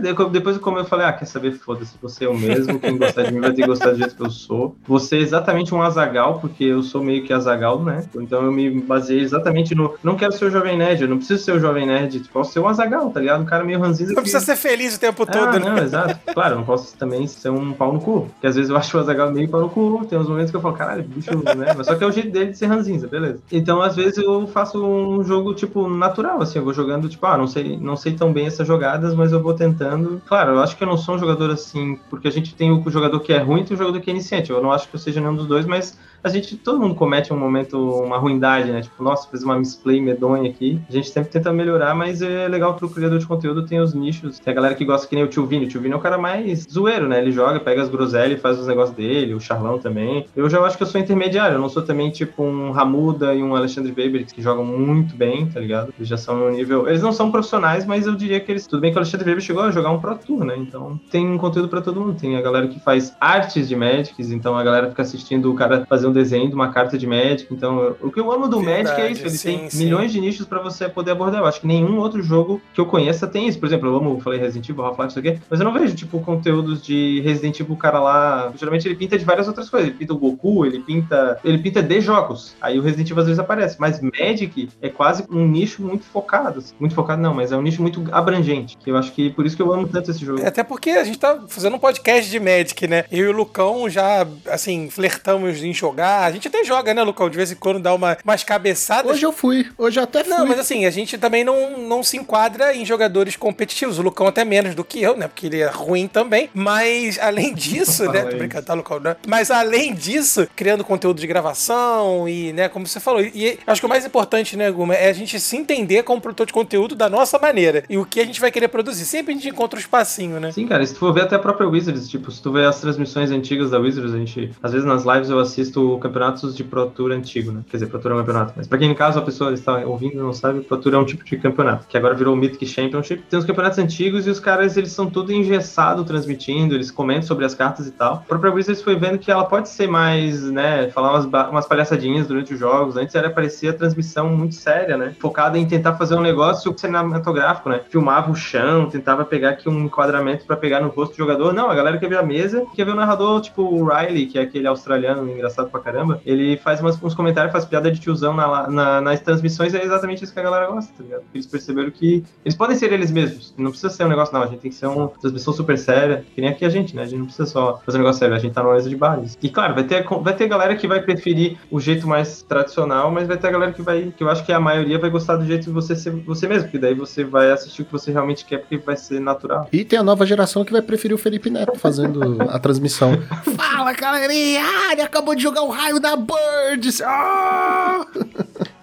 Daí, 0.00 0.14
Depois 0.30 0.58
como 0.58 0.78
eu 0.78 0.84
falei, 0.84 1.06
ah, 1.06 1.12
quer 1.12 1.24
saber, 1.26 1.52
foda-se, 1.52 1.94
você 2.00 2.24
é 2.24 2.28
o 2.28 2.36
mesmo, 2.36 2.78
quem 2.78 2.96
gostar 2.96 3.22
de 3.24 3.32
mim 3.32 3.40
vai 3.40 3.52
ter 3.52 3.62
que 3.62 3.68
gostar 3.68 3.90
do 3.90 3.98
jeito 3.98 4.14
que 4.14 4.22
eu 4.22 4.30
sou. 4.30 4.76
Você 4.86 5.16
é 5.16 5.20
exatamente 5.20 5.74
um 5.74 5.82
Azagal, 5.82 6.38
porque 6.40 6.64
eu 6.64 6.82
sou 6.82 7.02
meio 7.02 7.24
que 7.24 7.32
Azagal, 7.32 7.82
né? 7.82 8.04
Então 8.16 8.42
eu 8.44 8.52
me 8.52 8.70
baseei 8.80 9.20
exatamente 9.20 9.74
no. 9.74 9.94
Não 10.02 10.16
quero 10.16 10.32
ser 10.32 10.46
o 10.46 10.50
Jovem 10.50 10.76
Nerd, 10.76 11.02
eu 11.02 11.08
não 11.08 11.18
preciso 11.18 11.42
ser 11.42 11.52
o 11.52 11.60
Jovem 11.60 11.86
Nerd, 11.86 12.20
tipo, 12.20 12.32
posso 12.32 12.52
ser 12.52 12.60
um 12.60 12.68
Azagal, 12.68 13.10
tá 13.10 13.20
ligado? 13.20 13.42
Um 13.42 13.46
cara 13.46 13.64
meio 13.64 13.80
ranzinza. 13.80 14.10
Não 14.12 14.16
que- 14.16 14.30
precisa 14.30 14.44
ser 14.44 14.56
feliz 14.56 14.96
o 14.96 15.00
tempo 15.00 15.22
ah, 15.22 15.26
todo, 15.26 15.58
não, 15.60 15.74
né? 15.74 15.82
exato. 15.82 16.18
Claro, 16.32 16.56
não 16.56 16.64
posso 16.64 16.96
também 16.96 17.26
ser 17.26 17.50
um 17.50 17.72
pau 17.72 17.92
no 17.92 18.00
cu. 18.00 18.28
Porque 18.32 18.46
às 18.46 18.56
vezes 18.56 18.70
eu 18.70 18.76
acho 18.76 18.96
o 18.96 19.00
Azaghal 19.00 19.30
meio 19.32 19.48
pau 19.48 19.60
no 19.60 19.68
cu. 19.70 20.04
Tem 20.08 20.18
uns 20.18 20.28
momentos 20.28 20.50
que 20.50 20.56
eu 20.56 20.60
falo, 20.60 20.74
caralho, 20.74 21.04
bicho, 21.04 21.30
né? 21.56 21.74
Mas 21.76 21.86
só 21.86 21.94
que 21.94 22.04
é 22.04 22.06
o 22.06 22.12
jeito 22.12 22.30
dele 22.30 22.50
de 22.50 22.58
ser 22.58 22.66
ranzinza, 22.66 23.06
beleza. 23.06 23.40
Então, 23.50 23.80
às 23.80 23.96
vezes, 23.96 24.18
eu 24.18 24.46
faço 24.46 24.84
um 24.84 25.22
jogo, 25.24 25.54
tipo, 25.54 25.88
natural, 25.88 26.42
assim. 26.42 26.58
Eu 26.58 26.64
vou 26.64 26.72
jogando, 26.74 27.08
tipo, 27.08 27.24
ah, 27.26 27.36
não 27.36 27.46
sei, 27.46 27.78
não 27.78 27.96
sei 27.96 28.12
tão 28.14 28.32
bem 28.32 28.46
essas 28.46 28.66
jogadas, 28.66 29.14
mas 29.14 29.32
eu 29.32 29.42
vou 29.42 29.54
tentando. 29.54 29.83
Claro, 30.26 30.52
eu 30.52 30.60
acho 30.60 30.76
que 30.76 30.82
eu 30.82 30.88
não 30.88 30.96
sou 30.96 31.14
um 31.14 31.18
jogador 31.18 31.50
assim, 31.50 31.98
porque 32.10 32.28
a 32.28 32.30
gente 32.30 32.54
tem 32.54 32.70
o 32.70 32.90
jogador 32.90 33.20
que 33.20 33.32
é 33.32 33.38
ruim 33.38 33.64
e 33.68 33.74
o 33.74 33.76
jogador 33.76 34.00
que 34.00 34.10
é 34.10 34.12
iniciante. 34.12 34.50
Eu 34.50 34.62
não 34.62 34.72
acho 34.72 34.88
que 34.88 34.94
eu 34.94 35.00
seja 35.00 35.20
nenhum 35.20 35.36
dos 35.36 35.46
dois, 35.46 35.66
mas 35.66 35.98
a 36.24 36.30
gente, 36.30 36.56
todo 36.56 36.80
mundo 36.80 36.94
comete 36.94 37.34
um 37.34 37.36
momento, 37.36 37.78
uma 38.00 38.16
ruindade, 38.16 38.72
né? 38.72 38.80
Tipo, 38.80 39.02
nossa, 39.02 39.28
fez 39.28 39.42
uma 39.42 39.58
misplay 39.58 40.00
medonha 40.00 40.48
aqui. 40.48 40.80
A 40.88 40.92
gente 40.92 41.10
sempre 41.10 41.30
tenta 41.30 41.52
melhorar, 41.52 41.94
mas 41.94 42.22
é 42.22 42.48
legal 42.48 42.72
pro 42.74 42.88
criador 42.88 43.18
de 43.18 43.26
conteúdo 43.26 43.66
tem 43.66 43.78
os 43.78 43.92
nichos. 43.92 44.38
Tem 44.38 44.50
a 44.50 44.54
galera 44.54 44.74
que 44.74 44.86
gosta 44.86 45.06
que 45.06 45.14
nem 45.14 45.22
o 45.22 45.28
Tio 45.28 45.44
Vini. 45.44 45.66
O 45.66 45.68
Tio 45.68 45.82
Vini 45.82 45.92
é 45.92 45.96
o 45.96 46.00
cara 46.00 46.16
mais 46.16 46.66
zoeiro, 46.72 47.06
né? 47.06 47.20
Ele 47.20 47.30
joga, 47.30 47.60
pega 47.60 47.82
as 47.82 47.90
groselhas 47.90 48.40
faz 48.40 48.58
os 48.58 48.66
negócios 48.66 48.96
dele, 48.96 49.34
o 49.34 49.40
Charlão 49.40 49.78
também. 49.78 50.26
Eu 50.34 50.48
já 50.48 50.60
acho 50.60 50.78
que 50.78 50.82
eu 50.82 50.86
sou 50.86 50.98
intermediário, 50.98 51.56
eu 51.56 51.60
não 51.60 51.68
sou 51.68 51.82
também 51.82 52.10
tipo 52.10 52.42
um 52.42 52.70
Ramuda 52.70 53.34
e 53.34 53.42
um 53.42 53.54
Alexandre 53.54 53.92
Weber 53.94 54.24
que 54.24 54.40
jogam 54.40 54.64
muito 54.64 55.14
bem, 55.14 55.46
tá 55.46 55.60
ligado? 55.60 55.92
Eles 55.98 56.08
já 56.08 56.16
são 56.16 56.36
no 56.36 56.50
nível. 56.50 56.88
Eles 56.88 57.02
não 57.02 57.12
são 57.12 57.30
profissionais, 57.30 57.84
mas 57.84 58.06
eu 58.06 58.14
diria 58.14 58.40
que 58.40 58.50
eles. 58.50 58.66
Tudo 58.66 58.80
bem 58.80 58.90
que 58.90 58.96
o 58.96 59.00
Alexandre 59.00 59.28
Weber 59.28 59.44
chegou 59.44 59.62
a 59.62 59.70
jogar 59.74 59.90
um 59.90 60.00
Pro 60.00 60.16
Tour, 60.16 60.44
né? 60.44 60.56
Então 60.56 60.98
tem 61.10 61.26
um 61.26 61.38
conteúdo 61.38 61.68
pra 61.68 61.80
todo 61.80 62.00
mundo. 62.00 62.18
Tem 62.18 62.36
a 62.36 62.42
galera 62.42 62.68
que 62.68 62.80
faz 62.80 63.14
artes 63.20 63.68
de 63.68 63.76
Magics, 63.76 64.30
então 64.30 64.56
a 64.56 64.62
galera 64.62 64.88
fica 64.88 65.02
assistindo 65.02 65.50
o 65.50 65.54
cara 65.54 65.84
fazer 65.88 66.06
um 66.06 66.12
desenho 66.12 66.48
de 66.48 66.54
uma 66.54 66.70
carta 66.70 66.96
de 66.96 67.06
Magic. 67.06 67.52
Então, 67.52 67.96
o 68.00 68.10
que 68.10 68.20
eu 68.20 68.30
amo 68.32 68.48
do 68.48 68.60
Verdade, 68.60 69.00
Magic 69.00 69.00
é 69.00 69.12
isso, 69.12 69.22
ele 69.22 69.30
sim, 69.30 69.58
tem 69.58 69.70
sim. 69.70 69.84
milhões 69.84 70.12
de 70.12 70.20
nichos 70.20 70.46
pra 70.46 70.60
você 70.60 70.88
poder 70.88 71.12
abordar. 71.12 71.40
Eu 71.40 71.46
acho 71.46 71.60
que 71.60 71.66
nenhum 71.66 71.98
outro 71.98 72.22
jogo 72.22 72.60
que 72.72 72.80
eu 72.80 72.86
conheça 72.86 73.26
tem 73.26 73.48
isso. 73.48 73.58
Por 73.58 73.66
exemplo, 73.66 73.88
eu 73.88 73.96
amo, 73.96 74.20
falei 74.20 74.38
Resident 74.38 74.68
Evil, 74.68 74.84
Half-Life, 74.84 75.10
isso 75.10 75.18
aqui, 75.18 75.38
mas 75.50 75.60
eu 75.60 75.64
não 75.64 75.72
vejo, 75.72 75.94
tipo, 75.94 76.20
conteúdos 76.20 76.82
de 76.82 77.20
Resident 77.20 77.60
Evil, 77.60 77.74
o 77.74 77.78
cara 77.78 78.00
lá. 78.00 78.52
Geralmente 78.56 78.86
ele 78.86 78.94
pinta 78.94 79.18
de 79.18 79.24
várias 79.24 79.48
outras 79.48 79.68
coisas. 79.68 79.88
Ele 79.88 79.98
pinta 79.98 80.12
o 80.12 80.18
Goku, 80.18 80.64
ele 80.64 80.80
pinta. 80.80 81.38
Ele 81.44 81.58
pinta 81.58 81.82
de 81.82 82.00
jogos. 82.00 82.56
Aí 82.60 82.78
o 82.78 82.82
Resident 82.82 83.10
Evil 83.10 83.20
às 83.20 83.26
vezes 83.26 83.38
aparece. 83.38 83.76
Mas 83.80 84.00
Magic 84.00 84.68
é 84.80 84.88
quase 84.88 85.24
um 85.30 85.46
nicho 85.46 85.82
muito 85.82 86.04
focado. 86.04 86.58
assim. 86.58 86.74
Muito 86.78 86.94
focado, 86.94 87.20
não, 87.20 87.34
mas 87.34 87.52
é 87.52 87.56
um 87.56 87.62
nicho 87.62 87.82
muito 87.82 88.04
abrangente. 88.12 88.76
Eu 88.86 88.96
acho 88.96 89.12
que 89.12 89.30
por 89.30 89.46
isso 89.46 89.56
que 89.56 89.62
eu 89.64 89.72
amo 89.72 89.88
tanto 89.88 90.10
esse 90.10 90.24
jogo. 90.24 90.42
É, 90.42 90.48
Até 90.48 90.62
porque 90.62 90.90
a 90.90 91.04
gente 91.04 91.18
tá 91.18 91.40
fazendo 91.48 91.76
um 91.76 91.78
podcast 91.78 92.30
de 92.30 92.40
Magic, 92.40 92.86
né? 92.86 93.04
Eu 93.10 93.26
e 93.26 93.28
o 93.28 93.32
Lucão 93.32 93.88
já, 93.88 94.26
assim, 94.50 94.88
flertamos 94.90 95.62
em 95.62 95.72
jogar. 95.72 96.24
A 96.24 96.32
gente 96.32 96.48
até 96.48 96.64
joga, 96.64 96.92
né, 96.94 97.02
Lucão? 97.02 97.30
De 97.30 97.36
vez 97.36 97.50
em 97.50 97.56
quando 97.56 97.80
dá 97.80 97.94
uma, 97.94 98.16
umas 98.24 98.44
cabeçadas. 98.44 99.10
Hoje 99.10 99.24
eu 99.24 99.32
fui, 99.32 99.70
hoje 99.78 99.98
eu 99.98 100.04
até 100.04 100.22
fui. 100.22 100.34
Não, 100.34 100.46
mas 100.46 100.58
assim, 100.58 100.84
a 100.86 100.90
gente 100.90 101.18
também 101.18 101.44
não, 101.44 101.78
não 101.78 102.02
se 102.02 102.16
enquadra 102.16 102.74
em 102.74 102.84
jogadores 102.84 103.36
competitivos. 103.36 103.98
O 103.98 104.02
Lucão 104.02 104.26
até 104.26 104.44
menos 104.44 104.74
do 104.74 104.84
que 104.84 105.02
eu, 105.02 105.16
né? 105.16 105.28
Porque 105.28 105.46
ele 105.46 105.60
é 105.60 105.68
ruim 105.68 106.06
também. 106.06 106.50
Mas 106.54 107.18
além 107.18 107.52
disso, 107.54 108.10
né? 108.10 108.22
Tô 108.22 108.36
brincando, 108.36 108.66
tá, 108.66 108.74
Lucão? 108.74 109.00
Né? 109.00 109.16
Mas 109.26 109.50
além 109.50 109.94
disso, 109.94 110.46
criando 110.54 110.84
conteúdo 110.84 111.20
de 111.20 111.26
gravação 111.26 112.28
e, 112.28 112.52
né, 112.52 112.68
como 112.68 112.86
você 112.86 113.00
falou. 113.00 113.22
E 113.22 113.58
acho 113.66 113.80
que 113.80 113.86
o 113.86 113.88
mais 113.88 114.04
importante, 114.04 114.56
né, 114.56 114.70
Guma, 114.70 114.94
é 114.94 115.08
a 115.08 115.12
gente 115.12 115.38
se 115.40 115.56
entender 115.56 116.02
como 116.02 116.20
produtor 116.20 116.46
de 116.46 116.52
conteúdo 116.52 116.94
da 116.94 117.08
nossa 117.08 117.38
maneira. 117.38 117.84
E 117.88 117.98
o 117.98 118.04
que 118.04 118.20
a 118.20 118.24
gente 118.24 118.40
vai 118.40 118.50
querer 118.50 118.68
produzir. 118.68 119.04
Sempre 119.04 119.32
a 119.32 119.36
gente 119.36 119.50
encontra 119.54 119.78
um 119.78 119.80
espacinho, 119.80 120.38
né? 120.38 120.52
Sim, 120.52 120.66
cara, 120.66 120.84
se 120.84 120.92
tu 120.92 120.98
for 120.98 121.12
ver 121.12 121.22
até 121.22 121.36
a 121.36 121.38
própria 121.38 121.66
Wizards, 121.68 122.08
tipo, 122.08 122.30
se 122.30 122.42
tu 122.42 122.52
ver 122.52 122.66
as 122.66 122.80
transmissões 122.80 123.30
antigas 123.30 123.70
da 123.70 123.78
Wizards, 123.78 124.12
a 124.12 124.18
gente, 124.18 124.50
às 124.62 124.72
vezes 124.72 124.86
nas 124.86 125.04
lives 125.04 125.30
eu 125.30 125.38
assisto 125.38 125.98
campeonatos 125.98 126.54
de 126.54 126.62
Pro 126.64 126.86
Tour 126.86 127.12
antigo, 127.12 127.52
né? 127.52 127.62
Quer 127.68 127.78
dizer, 127.78 127.86
Pro 127.86 127.98
Tour 127.98 128.12
é 128.12 128.14
um 128.14 128.18
campeonato. 128.18 128.52
Mas 128.56 128.66
pra 128.66 128.78
quem, 128.78 128.88
no 128.88 128.94
caso, 128.94 129.18
a 129.18 129.22
pessoa 129.22 129.52
está 129.52 129.78
ouvindo 129.86 130.14
e 130.14 130.16
não 130.16 130.32
sabe, 130.32 130.60
Pro 130.60 130.76
Tour 130.76 130.94
é 130.94 130.98
um 130.98 131.04
tipo 131.04 131.24
de 131.24 131.36
campeonato, 131.36 131.86
que 131.86 131.96
agora 131.96 132.14
virou 132.14 132.34
o 132.34 132.36
Mythic 132.36 132.66
Championship. 132.66 133.22
Tem 133.28 133.38
os 133.38 133.44
campeonatos 133.44 133.78
antigos 133.78 134.26
e 134.26 134.30
os 134.30 134.40
caras, 134.40 134.76
eles 134.76 134.92
são 134.92 135.08
tudo 135.08 135.32
engessado 135.32 136.04
transmitindo, 136.04 136.74
eles 136.74 136.90
comentam 136.90 137.26
sobre 137.26 137.44
as 137.44 137.54
cartas 137.54 137.86
e 137.86 137.90
tal. 137.92 138.14
A 138.14 138.16
própria 138.16 138.52
Wizards 138.52 138.82
foi 138.82 138.96
vendo 138.96 139.18
que 139.18 139.30
ela 139.30 139.44
pode 139.44 139.68
ser 139.68 139.86
mais, 139.86 140.42
né, 140.42 140.88
falar 140.90 141.12
umas, 141.12 141.24
umas 141.50 141.66
palhaçadinhas 141.66 142.26
durante 142.26 142.54
os 142.54 142.60
jogos. 142.60 142.96
Antes 142.96 143.14
era 143.14 143.30
parecia 143.30 143.72
transmissão 143.72 144.28
muito 144.28 144.54
séria, 144.54 144.96
né? 144.96 145.14
Focada 145.18 145.58
em 145.58 145.66
tentar 145.66 145.94
fazer 145.94 146.14
um 146.14 146.20
negócio 146.20 146.74
cinematográfico, 146.76 147.68
né? 147.68 147.80
Filmava 147.88 148.30
o 148.30 148.34
chão, 148.34 148.88
tentava 148.88 149.24
pegar 149.24 149.43
aqui 149.50 149.68
um 149.68 149.84
enquadramento 149.84 150.44
pra 150.44 150.56
pegar 150.56 150.80
no 150.80 150.88
rosto 150.88 151.12
do 151.12 151.18
jogador. 151.18 151.52
Não, 151.52 151.70
a 151.70 151.74
galera 151.74 151.98
quer 151.98 152.08
ver 152.08 152.18
a 152.18 152.22
mesa, 152.22 152.64
quer 152.74 152.84
ver 152.84 152.92
o 152.92 152.94
narrador, 152.96 153.40
tipo 153.40 153.62
o 153.62 153.84
Riley, 153.86 154.26
que 154.26 154.38
é 154.38 154.42
aquele 154.42 154.66
australiano 154.66 155.28
engraçado 155.30 155.70
pra 155.70 155.80
caramba. 155.80 156.20
Ele 156.24 156.56
faz 156.56 156.80
umas- 156.80 157.00
uns 157.02 157.14
comentários, 157.14 157.52
faz 157.52 157.64
piada 157.64 157.90
de 157.90 158.00
tiozão 158.00 158.34
na, 158.34 158.68
na- 158.68 159.00
nas 159.00 159.20
transmissões, 159.20 159.74
é 159.74 159.82
exatamente 159.84 160.24
isso 160.24 160.32
que 160.32 160.40
a 160.40 160.42
galera 160.42 160.66
gosta, 160.66 160.92
tá 160.96 161.02
ligado? 161.02 161.22
Eles 161.34 161.46
perceberam 161.46 161.90
que 161.90 162.24
eles 162.44 162.56
podem 162.56 162.76
ser 162.76 162.92
eles 162.92 163.10
mesmos. 163.10 163.54
Não 163.56 163.70
precisa 163.70 163.92
ser 163.92 164.04
um 164.04 164.08
negócio, 164.08 164.34
não. 164.34 164.42
A 164.42 164.46
gente 164.46 164.60
tem 164.60 164.70
que 164.70 164.76
ser 164.76 164.86
uma 164.86 165.08
transmissão 165.08 165.52
super 165.52 165.76
séria, 165.78 166.24
que 166.34 166.40
nem 166.40 166.50
aqui 166.50 166.64
a 166.64 166.68
gente, 166.68 166.94
né? 166.94 167.02
A 167.02 167.06
gente 167.06 167.18
não 167.18 167.26
precisa 167.26 167.46
só 167.46 167.80
fazer 167.84 167.98
um 167.98 168.00
negócio 168.00 168.18
sério, 168.20 168.34
a 168.34 168.38
gente 168.38 168.52
tá 168.52 168.62
numa 168.62 168.74
mesa 168.74 168.88
de 168.88 168.96
bares. 168.96 169.36
E 169.42 169.48
claro, 169.48 169.74
vai 169.74 169.84
ter, 169.84 170.04
vai 170.22 170.34
ter 170.34 170.46
galera 170.48 170.74
que 170.76 170.86
vai 170.86 171.00
preferir 171.00 171.56
o 171.70 171.80
jeito 171.80 172.06
mais 172.06 172.42
tradicional, 172.42 173.10
mas 173.10 173.26
vai 173.26 173.36
ter 173.36 173.48
a 173.48 173.50
galera 173.50 173.72
que 173.72 173.82
vai, 173.82 174.12
que 174.16 174.22
eu 174.24 174.28
acho 174.30 174.44
que 174.44 174.52
a 174.52 174.60
maioria 174.60 174.98
vai 174.98 175.10
gostar 175.10 175.36
do 175.36 175.44
jeito 175.44 175.64
de 175.64 175.70
você 175.70 175.94
ser 175.96 176.10
você 176.24 176.46
mesmo, 176.46 176.64
porque 176.64 176.78
daí 176.78 176.94
você 176.94 177.24
vai 177.24 177.50
assistir 177.50 177.82
o 177.82 177.84
que 177.84 177.92
você 177.92 178.12
realmente 178.12 178.44
quer, 178.44 178.58
porque 178.58 178.76
vai 178.78 178.96
ser 178.96 179.20
natural. 179.34 179.68
E 179.72 179.84
tem 179.84 179.98
a 179.98 180.02
nova 180.02 180.24
geração 180.26 180.64
que 180.64 180.72
vai 180.72 180.82
preferir 180.82 181.14
o 181.14 181.18
Felipe 181.18 181.50
Neto 181.50 181.78
fazendo 181.78 182.42
a 182.42 182.58
transmissão. 182.58 183.12
Fala, 183.56 183.92
galerinha! 183.92 184.62
Ah, 184.64 184.92
ele 184.92 185.02
acabou 185.02 185.34
de 185.34 185.42
jogar 185.42 185.62
o 185.62 185.70
raio 185.70 186.00
da 186.00 186.16
Birds! 186.16 187.00
Ah! 187.02 188.06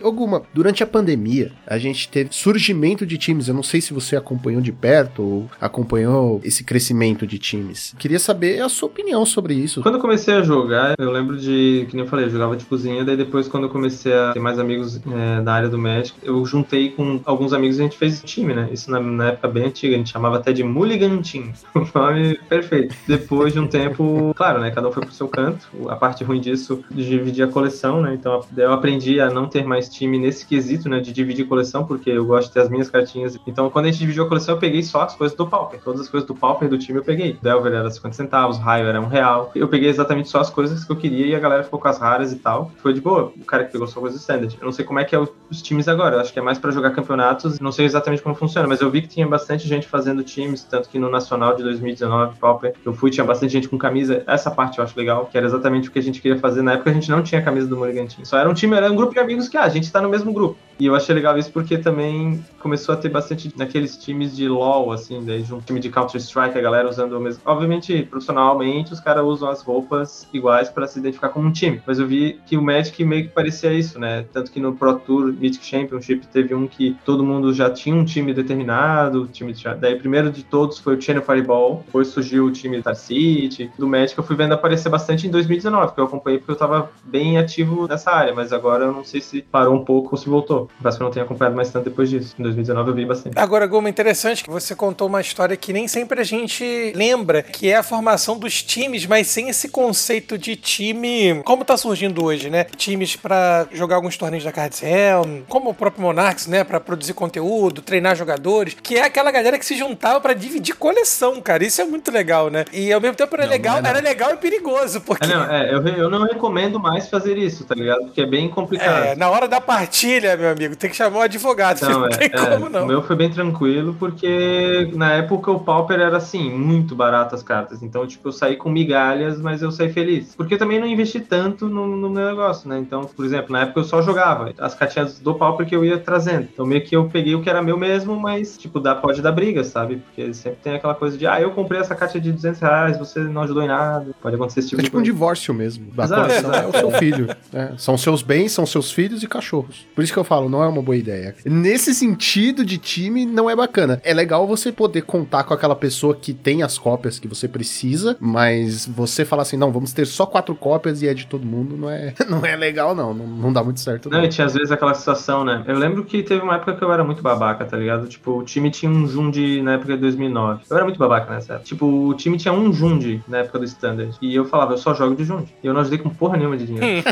Alguma, 0.04 0.44
durante 0.54 0.84
a 0.84 0.88
pandemia, 0.88 1.52
a 1.66 1.78
gente 1.78 2.10
teve 2.10 2.30
surgimento 2.32 3.06
de 3.06 3.18
times. 3.18 3.48
Eu 3.48 3.54
não 3.54 3.64
sei 3.64 3.82
se 3.82 3.94
você 3.94 4.16
acompanhou 4.16 4.62
de 4.62 4.72
perto 4.72 5.22
ou 5.22 5.50
acompanhou 5.60 6.42
esse 6.44 6.64
crescimento 6.64 7.26
de 7.28 7.38
times. 7.38 7.94
Queria 7.98 8.20
saber 8.20 8.62
a 8.62 8.70
sua 8.70 8.88
opinião 8.88 9.26
sobre 9.26 9.54
isso. 9.54 9.82
Quando 9.82 9.96
eu 9.96 10.02
comecei 10.02 10.34
a 10.34 10.42
jogar, 10.42 10.96
eu 10.98 11.12
lembro 11.12 11.38
de, 11.38 11.86
que 11.90 11.96
nem 11.96 12.06
eu 12.06 12.10
falei, 12.10 12.26
eu 12.26 12.30
jogava 12.30 12.56
de 12.56 12.66
cozinha, 12.66 13.04
daí 13.04 13.18
depois 13.18 13.48
quando 13.48 13.64
eu 13.64 13.70
comecei 13.70 14.14
a 14.14 14.34
ter 14.34 14.40
mais 14.40 14.60
amigos 14.60 15.00
é, 15.06 15.42
da 15.42 15.54
área 15.54 15.70
do 15.70 15.78
Magic, 15.78 16.14
eu 16.24 16.44
juntei 16.46 16.90
com 16.90 17.20
alguns 17.26 17.54
amigos 17.54 17.78
e 17.78 17.82
a 17.82 17.84
gente 17.84 17.98
fez 17.98 18.22
time, 18.24 18.54
né? 18.54 18.70
Isso 18.72 18.90
na, 18.90 19.00
na 19.00 19.28
época 19.30 19.48
bem 19.48 19.66
antiga, 19.66 19.96
a 19.96 19.98
gente 19.98 20.12
chamava 20.12 20.38
até 20.38 20.52
de 20.52 20.64
Mulligan 20.64 21.22
Team, 21.22 21.52
o 21.76 21.88
nome 21.94 22.38
perfeito. 22.50 22.96
Depois 23.08 23.54
de 23.54 23.60
um 23.60 23.68
tempo, 23.68 24.34
claro, 24.36 24.60
né, 24.60 24.72
cada 24.72 24.88
um 24.88 24.92
foi 24.92 25.04
pro 25.04 25.14
seu 25.14 25.28
canto, 25.28 25.68
a 25.88 25.96
parte 25.96 26.24
ruim 26.24 26.40
disso, 26.40 26.84
dividir 26.90 27.44
a 27.44 27.48
coleção, 27.48 28.02
né? 28.02 28.14
Então 28.14 28.42
eu 28.58 28.72
aprendi 28.72 29.20
a 29.20 29.30
não 29.30 29.48
ter 29.48 29.64
mais 29.66 29.90
time 29.92 30.18
nesse 30.18 30.46
quesito, 30.46 30.90
né, 30.90 31.00
de 31.00 31.12
dividir 31.12 31.48
coleção, 31.48 31.86
porque 31.86 32.10
eu 32.10 32.26
gosto 32.26 32.48
de 32.48 32.54
ter 32.54 32.62
as 32.62 32.70
minhas 32.70 32.90
cartinhas. 32.90 33.38
Então 33.46 33.70
quando 33.70 33.86
a 33.86 33.92
gente 33.92 34.00
dividiu 34.00 34.24
a 34.24 34.28
coleção, 34.28 34.56
eu 34.56 34.60
peguei 34.60 34.84
só 34.84 35.02
as 35.02 35.16
coisas 35.16 35.38
do 35.38 35.48
Pauper, 35.48 35.82
todas 35.84 36.02
as 36.02 36.10
coisas 36.10 36.28
do 36.28 36.36
Pauper 36.36 36.70
do 36.70 36.78
time 36.78 37.00
eu 37.00 37.04
peguei. 37.04 37.38
Delver 37.42 37.74
era 37.74 37.90
50 37.90 38.16
centavos, 38.16 38.58
Raio 38.58 38.88
era 38.88 39.00
um 39.00 39.08
real. 39.08 39.52
Eu 39.56 39.68
peguei 39.68 39.90
exatamente 39.90 40.30
só 40.30 40.40
as 40.40 40.50
coisas 40.50 40.84
que 40.84 40.92
eu 40.92 40.96
queria 40.96 41.26
e 41.26 41.36
a 41.36 41.40
galera 41.40 41.64
ficou 41.64 41.80
com 41.80 41.88
as 41.88 41.98
raras 42.00 42.32
e 42.32 42.38
tal. 42.38 42.72
Foi 42.78 42.94
de 42.94 43.02
boa. 43.02 43.32
O 43.40 43.46
cara 43.46 43.66
que 43.66 43.72
pegou 43.72 43.88
só 43.88 44.00
coisas 44.00 44.22
standard. 44.22 44.58
Eu 44.60 44.66
não 44.66 44.72
sei 44.72 44.86
como 44.86 45.00
é 45.00 45.04
que 45.04 45.16
é 45.16 45.20
os 45.20 45.62
times 45.62 45.88
agora. 45.88 46.16
Eu 46.16 46.22
acho 46.22 46.32
que 46.32 46.40
é 46.40 46.42
mais 46.42 46.58
pra 46.58 46.72
jogar 46.72 46.92
campeonatos. 46.92 47.60
Não 47.60 47.72
sei 47.72 47.86
exatamente 47.86 48.22
como 48.22 48.36
funciona, 48.36 48.68
mas 48.68 48.82
eu 48.82 48.90
vi 48.90 49.02
que 49.02 49.08
tinha 49.08 49.28
bastante 49.28 49.68
gente 49.68 49.88
fazendo 49.88 50.24
times, 50.24 50.64
tanto 50.64 50.90
que 50.90 50.98
no 50.98 51.10
Nacional 51.10 51.56
de 51.56 51.64
2019, 51.64 52.38
Pauper, 52.40 52.74
eu 52.86 52.94
fui, 52.94 53.12
tinha 53.12 53.26
bastante 53.26 53.52
gente 53.52 53.68
com 53.68 53.78
camisa. 53.78 54.24
Essa 54.28 54.52
parte 54.52 54.78
eu 54.78 54.84
acho 54.84 54.98
legal, 54.98 55.26
que 55.26 55.38
era 55.38 55.46
exatamente 55.46 55.90
o 55.90 55.92
que 55.92 56.00
a 56.00 56.04
gente 56.04 56.22
queria 56.22 56.38
fazer. 56.38 56.62
Na 56.62 56.74
época 56.74 56.90
a 56.90 56.94
gente 56.94 57.10
não 57.10 57.22
tinha 57.22 57.42
camisa 57.42 57.68
do 57.68 57.76
Team. 57.82 58.24
Só 58.24 58.38
era 58.38 58.50
um 58.50 58.54
time, 58.54 58.76
era 58.76 58.92
um 58.92 58.96
grupo 58.96 59.14
de 59.14 59.20
amigos 59.20 59.50
que, 59.50 59.58
ah, 59.58 59.64
a 59.64 59.70
gente 59.70 59.81
tá 59.90 60.02
no 60.02 60.10
mesmo 60.10 60.34
grupo. 60.34 60.58
E 60.82 60.88
eu 60.88 60.96
achei 60.96 61.14
legal 61.14 61.38
isso 61.38 61.52
porque 61.52 61.78
também 61.78 62.44
começou 62.58 62.96
a 62.96 62.98
ter 62.98 63.08
bastante 63.08 63.54
naqueles 63.56 63.96
times 63.96 64.36
de 64.36 64.48
LoL, 64.48 64.92
assim, 64.92 65.24
daí 65.24 65.44
de 65.44 65.54
um 65.54 65.60
time 65.60 65.80
de 65.80 65.92
Counter-Strike, 65.92 66.58
a 66.58 66.62
galera 66.62 66.90
usando 66.90 67.14
o 67.14 67.20
mesmo. 67.20 67.40
Obviamente, 67.46 68.02
profissionalmente, 68.10 68.92
os 68.92 69.00
caras 69.00 69.24
usam 69.24 69.48
as 69.48 69.62
roupas 69.62 70.28
iguais 70.34 70.70
para 70.70 70.88
se 70.88 70.98
identificar 70.98 71.30
como 71.30 71.48
um 71.48 71.52
time. 71.52 71.80
Mas 71.86 72.00
eu 72.00 72.08
vi 72.08 72.40
que 72.48 72.58
o 72.58 72.64
Magic 72.64 73.06
meio 73.06 73.26
que 73.26 73.30
parecia 73.30 73.72
isso, 73.72 74.00
né? 74.00 74.26
Tanto 74.34 74.52
que 74.52 74.60
no 74.60 74.74
Pro 74.74 74.98
Tour 74.98 75.32
Mythic 75.32 75.64
Championship 75.64 76.26
teve 76.26 76.56
um 76.56 76.68
que 76.68 76.98
todo 77.06 77.24
mundo 77.24 77.54
já 77.54 77.70
tinha 77.70 77.96
um 77.96 78.04
time 78.04 78.34
determinado, 78.34 79.28
time 79.28 79.54
de... 79.54 79.64
daí 79.76 79.96
primeiro 79.96 80.32
de 80.32 80.44
todos 80.44 80.80
foi 80.80 80.96
o 80.96 81.02
Channel 81.02 81.22
Fireball, 81.22 81.84
depois 81.86 82.08
surgiu 82.08 82.46
o 82.46 82.52
time 82.52 82.80
Star 82.80 82.96
City, 82.96 83.70
do 83.78 83.88
Magic 83.88 84.18
eu 84.18 84.24
fui 84.24 84.36
vendo 84.36 84.56
aparecer 84.56 84.90
bastante 84.90 85.28
em 85.28 85.30
2019, 85.30 85.94
que 85.94 86.00
eu 86.00 86.06
acompanhei 86.06 86.40
porque 86.40 86.54
eu 86.54 86.56
tava 86.56 86.90
bem 87.04 87.38
ativo 87.38 87.88
nessa 87.88 88.10
área, 88.10 88.34
mas 88.34 88.52
agora 88.52 88.86
eu 88.86 88.92
não 88.92 89.04
sei 89.04 89.22
se 89.22 89.44
parou 89.44 89.76
um 89.76 89.86
pouco 89.86 90.10
ou 90.14 90.18
se 90.18 90.28
voltou. 90.28 90.71
Parece 90.82 90.98
que 90.98 91.04
eu 91.04 91.06
não 91.06 91.12
tenho 91.14 91.26
acompanhado 91.26 91.56
mais 91.56 91.70
tanto 91.70 91.86
depois 91.86 92.10
disso. 92.10 92.36
Em 92.40 92.44
2019 92.44 92.90
eu 92.90 92.96
vi 92.96 93.06
bastante. 93.06 93.38
Agora, 93.38 93.66
Goma, 93.68 93.90
interessante 93.90 94.44
que 94.44 94.50
você 94.50 94.76
contou 94.76 95.08
uma 95.08 95.22
história 95.22 95.56
que 95.56 95.72
nem 95.74 95.88
sempre 95.88 96.22
a 96.22 96.24
gente 96.24 96.92
lembra, 96.96 97.42
que 97.44 97.70
é 97.70 97.76
a 97.78 97.84
formação 97.84 98.38
dos 98.38 98.62
times, 98.64 99.06
mas 99.06 99.28
sem 99.28 99.50
esse 99.50 99.70
conceito 99.70 100.38
de 100.38 100.56
time 100.56 101.42
como 101.44 101.64
tá 101.66 101.78
surgindo 101.78 102.24
hoje, 102.24 102.50
né? 102.50 102.66
Times 102.76 103.16
pra 103.16 103.68
jogar 103.72 103.96
alguns 103.96 104.18
torneios 104.18 104.44
da 104.44 104.52
Cards 104.52 104.82
Helm, 104.82 105.42
como 105.48 105.70
o 105.70 105.74
próprio 105.74 106.02
Monarchs, 106.04 106.48
né? 106.48 106.64
Pra 106.64 106.80
produzir 106.80 107.14
conteúdo, 107.14 107.82
treinar 107.82 108.16
jogadores, 108.16 108.76
que 108.82 108.96
é 108.98 109.04
aquela 109.04 109.32
galera 109.32 109.58
que 109.60 109.66
se 109.66 109.76
juntava 109.78 110.20
pra 110.20 110.34
dividir 110.34 110.76
coleção, 110.76 111.40
cara. 111.42 111.64
Isso 111.64 111.82
é 111.82 111.86
muito 111.86 112.12
legal, 112.12 112.50
né? 112.50 112.66
E 112.74 112.92
ao 112.92 113.00
mesmo 113.02 113.16
tempo 113.16 113.34
era 113.36 113.44
Não, 113.46 113.52
legal, 113.52 113.74
não 113.74 113.80
é 113.80 113.84
não. 113.84 113.90
era 113.92 114.00
legal 114.00 114.32
e 114.34 114.38
perigoso, 114.38 115.02
porque 115.02 115.26
É, 115.26 115.36
não, 115.36 115.44
é, 115.52 115.74
eu, 115.74 115.88
eu 115.88 116.10
não 116.10 116.24
recomendo 116.24 116.80
mais 116.80 117.10
fazer 117.10 117.38
isso, 117.38 117.64
tá 117.66 117.76
ligado? 117.76 118.06
Porque 118.06 118.22
é 118.22 118.26
bem 118.26 118.50
complicado. 118.50 119.06
É, 119.06 119.16
na 119.16 119.30
hora 119.30 119.48
da 119.48 119.60
partilha, 119.62 120.36
meu 120.38 120.50
amigo, 120.50 120.61
tem 120.70 120.90
que 120.90 120.96
chamar 120.96 121.20
o 121.20 121.22
advogado. 121.22 121.82
Não, 121.82 122.02
Não, 122.02 122.10
tem 122.10 122.30
é, 122.32 122.36
é, 122.36 122.46
como 122.58 122.70
não. 122.70 122.84
O 122.84 122.88
meu 122.88 123.02
foi 123.02 123.16
bem 123.16 123.30
tranquilo, 123.30 123.96
porque 124.00 124.90
na 124.94 125.12
época 125.14 125.52
o 125.52 125.60
Pauper 125.60 126.00
era 126.00 126.18
assim, 126.18 126.50
muito 126.52 126.96
barato 126.96 127.36
as 127.36 127.44
cartas. 127.44 127.82
Então, 127.84 128.06
tipo, 128.08 128.28
eu 128.30 128.32
saí 128.32 128.56
com 128.56 128.70
migalhas, 128.70 129.40
mas 129.40 129.62
eu 129.62 129.72
saí 129.72 129.92
feliz. 129.92 130.36
Porque 130.36 130.56
eu 130.56 130.58
também 130.58 130.80
não 130.80 130.88
investi 130.88 131.20
tanto 131.20 131.68
no, 131.68 131.86
no 131.96 132.10
meu 132.10 132.28
negócio, 132.30 132.68
né? 132.70 132.78
Então, 132.80 133.02
por 133.06 133.26
exemplo, 133.26 133.52
na 133.52 133.62
época 133.62 133.80
eu 133.80 133.84
só 133.84 134.02
jogava 134.02 134.54
as 134.60 134.74
cartinhas 134.76 135.20
do 135.20 135.36
Pauper 135.36 135.66
que 135.66 135.76
eu 135.76 135.84
ia 135.86 135.98
trazendo. 135.98 136.48
Então, 136.54 136.66
meio 136.66 136.82
que 136.84 136.96
eu 136.96 137.06
peguei 137.10 137.36
o 137.36 137.42
que 137.42 137.50
era 137.50 137.62
meu 137.62 137.78
mesmo, 137.78 138.16
mas, 138.20 138.58
tipo, 138.58 138.80
dá, 138.80 138.96
pode 138.96 139.22
dar 139.22 139.32
briga, 139.32 139.64
sabe? 139.64 139.98
Porque 139.98 140.34
sempre 140.34 140.60
tem 140.64 140.76
aquela 140.76 140.96
coisa 140.96 141.18
de, 141.18 141.26
ah, 141.28 141.40
eu 141.42 141.52
comprei 141.52 141.80
essa 141.80 141.96
carta 141.96 142.20
de 142.20 142.32
200 142.32 142.60
reais, 142.62 142.98
você 142.98 143.20
não 143.20 143.42
ajudou 143.44 143.64
em 143.64 143.68
nada. 143.68 144.12
Pode 144.22 144.36
acontecer 144.36 144.60
esse 144.62 144.70
tipo 144.70 144.82
É 144.82 144.84
de 144.84 144.88
tipo 144.90 145.00
um 145.00 145.04
divórcio 145.04 145.54
mesmo. 145.54 145.88
A 145.98 146.04
Exato, 146.04 146.22
coleção 146.22 146.52
é 146.54 146.58
exato. 146.58 146.70
o 146.70 146.80
seu 146.80 146.92
filho. 147.00 147.28
né? 147.52 147.74
São 147.78 147.98
seus 147.98 148.22
bens, 148.22 148.52
são 148.52 148.66
seus 148.66 148.92
filhos 148.92 149.24
e 149.24 149.28
cachorros. 149.28 149.86
Por 149.96 150.04
isso 150.04 150.14
que 150.14 150.20
eu 150.20 150.24
falo, 150.24 150.50
não 150.52 150.64
é 150.64 150.68
uma 150.68 150.82
boa 150.82 150.96
ideia. 150.96 151.34
Nesse 151.46 151.96
sentido 151.96 152.66
de 152.66 152.78
time, 152.78 153.26
não 153.26 153.50
é 153.50 153.56
bacana. 153.56 154.02
É 154.04 154.14
legal 154.14 154.46
você 154.46 154.72
poder 154.72 155.04
contar 155.04 155.46
com 155.46 155.54
aquela 155.54 155.76
pessoa 155.76 156.14
que 156.14 156.34
tem 156.34 156.62
as 156.62 156.78
cópias 156.78 157.18
que 157.18 157.28
você 157.28 157.48
precisa, 157.48 158.18
mas 158.20 158.86
você 158.86 159.24
falar 159.24 159.44
assim, 159.44 159.58
não, 159.58 159.72
vamos 159.72 159.94
ter 159.94 160.06
só 160.06 160.26
quatro 160.26 160.54
cópias 160.54 161.02
e 161.02 161.08
é 161.08 161.14
de 161.14 161.26
todo 161.26 161.46
mundo, 161.46 161.78
não 161.78 161.90
é, 161.90 162.14
não 162.30 162.46
é 162.46 162.56
legal, 162.56 162.94
não. 162.94 163.14
Não, 163.14 163.26
não 163.26 163.54
dá 163.54 163.64
muito 163.64 163.80
certo, 163.80 164.10
não. 164.10 164.18
Não, 164.18 164.26
e 164.26 164.30
tinha 164.30 164.46
às 164.46 164.54
vezes 164.54 164.72
aquela 164.72 164.94
situação, 164.94 165.46
né? 165.46 165.64
Eu 165.68 165.78
lembro 165.78 166.04
que 166.04 166.22
teve 166.22 166.42
uma 166.42 166.56
época 166.56 166.76
que 166.76 166.84
eu 166.84 166.92
era 166.92 167.04
muito 167.04 167.24
babaca, 167.24 167.64
tá 167.66 167.78
ligado? 167.78 168.08
Tipo, 168.08 168.40
o 168.40 168.44
time 168.44 168.70
tinha 168.70 168.92
um 168.92 169.08
Jund 169.08 169.62
na 169.62 169.74
época 169.74 169.94
de 169.94 170.02
2009. 170.02 170.64
Eu 170.70 170.76
era 170.76 170.86
muito 170.86 171.00
babaca 171.00 171.34
nessa 171.34 171.54
época. 171.54 171.68
Tipo, 171.68 171.86
o 171.86 172.14
time 172.14 172.38
tinha 172.38 172.54
um 172.54 172.74
Jund 172.74 173.24
na 173.28 173.40
época 173.40 173.60
do 173.60 173.66
Standard. 173.66 174.16
E 174.22 174.36
eu 174.36 174.46
falava, 174.46 174.74
eu 174.74 174.78
só 174.78 174.94
jogo 174.94 175.16
de 175.16 175.24
Jund. 175.24 175.48
E 175.64 175.68
eu 175.68 175.74
não 175.74 175.82
ajudei 175.82 176.00
com 176.00 176.10
porra 176.10 176.38
nenhuma 176.38 176.58
de 176.58 176.66
dinheiro. 176.66 177.04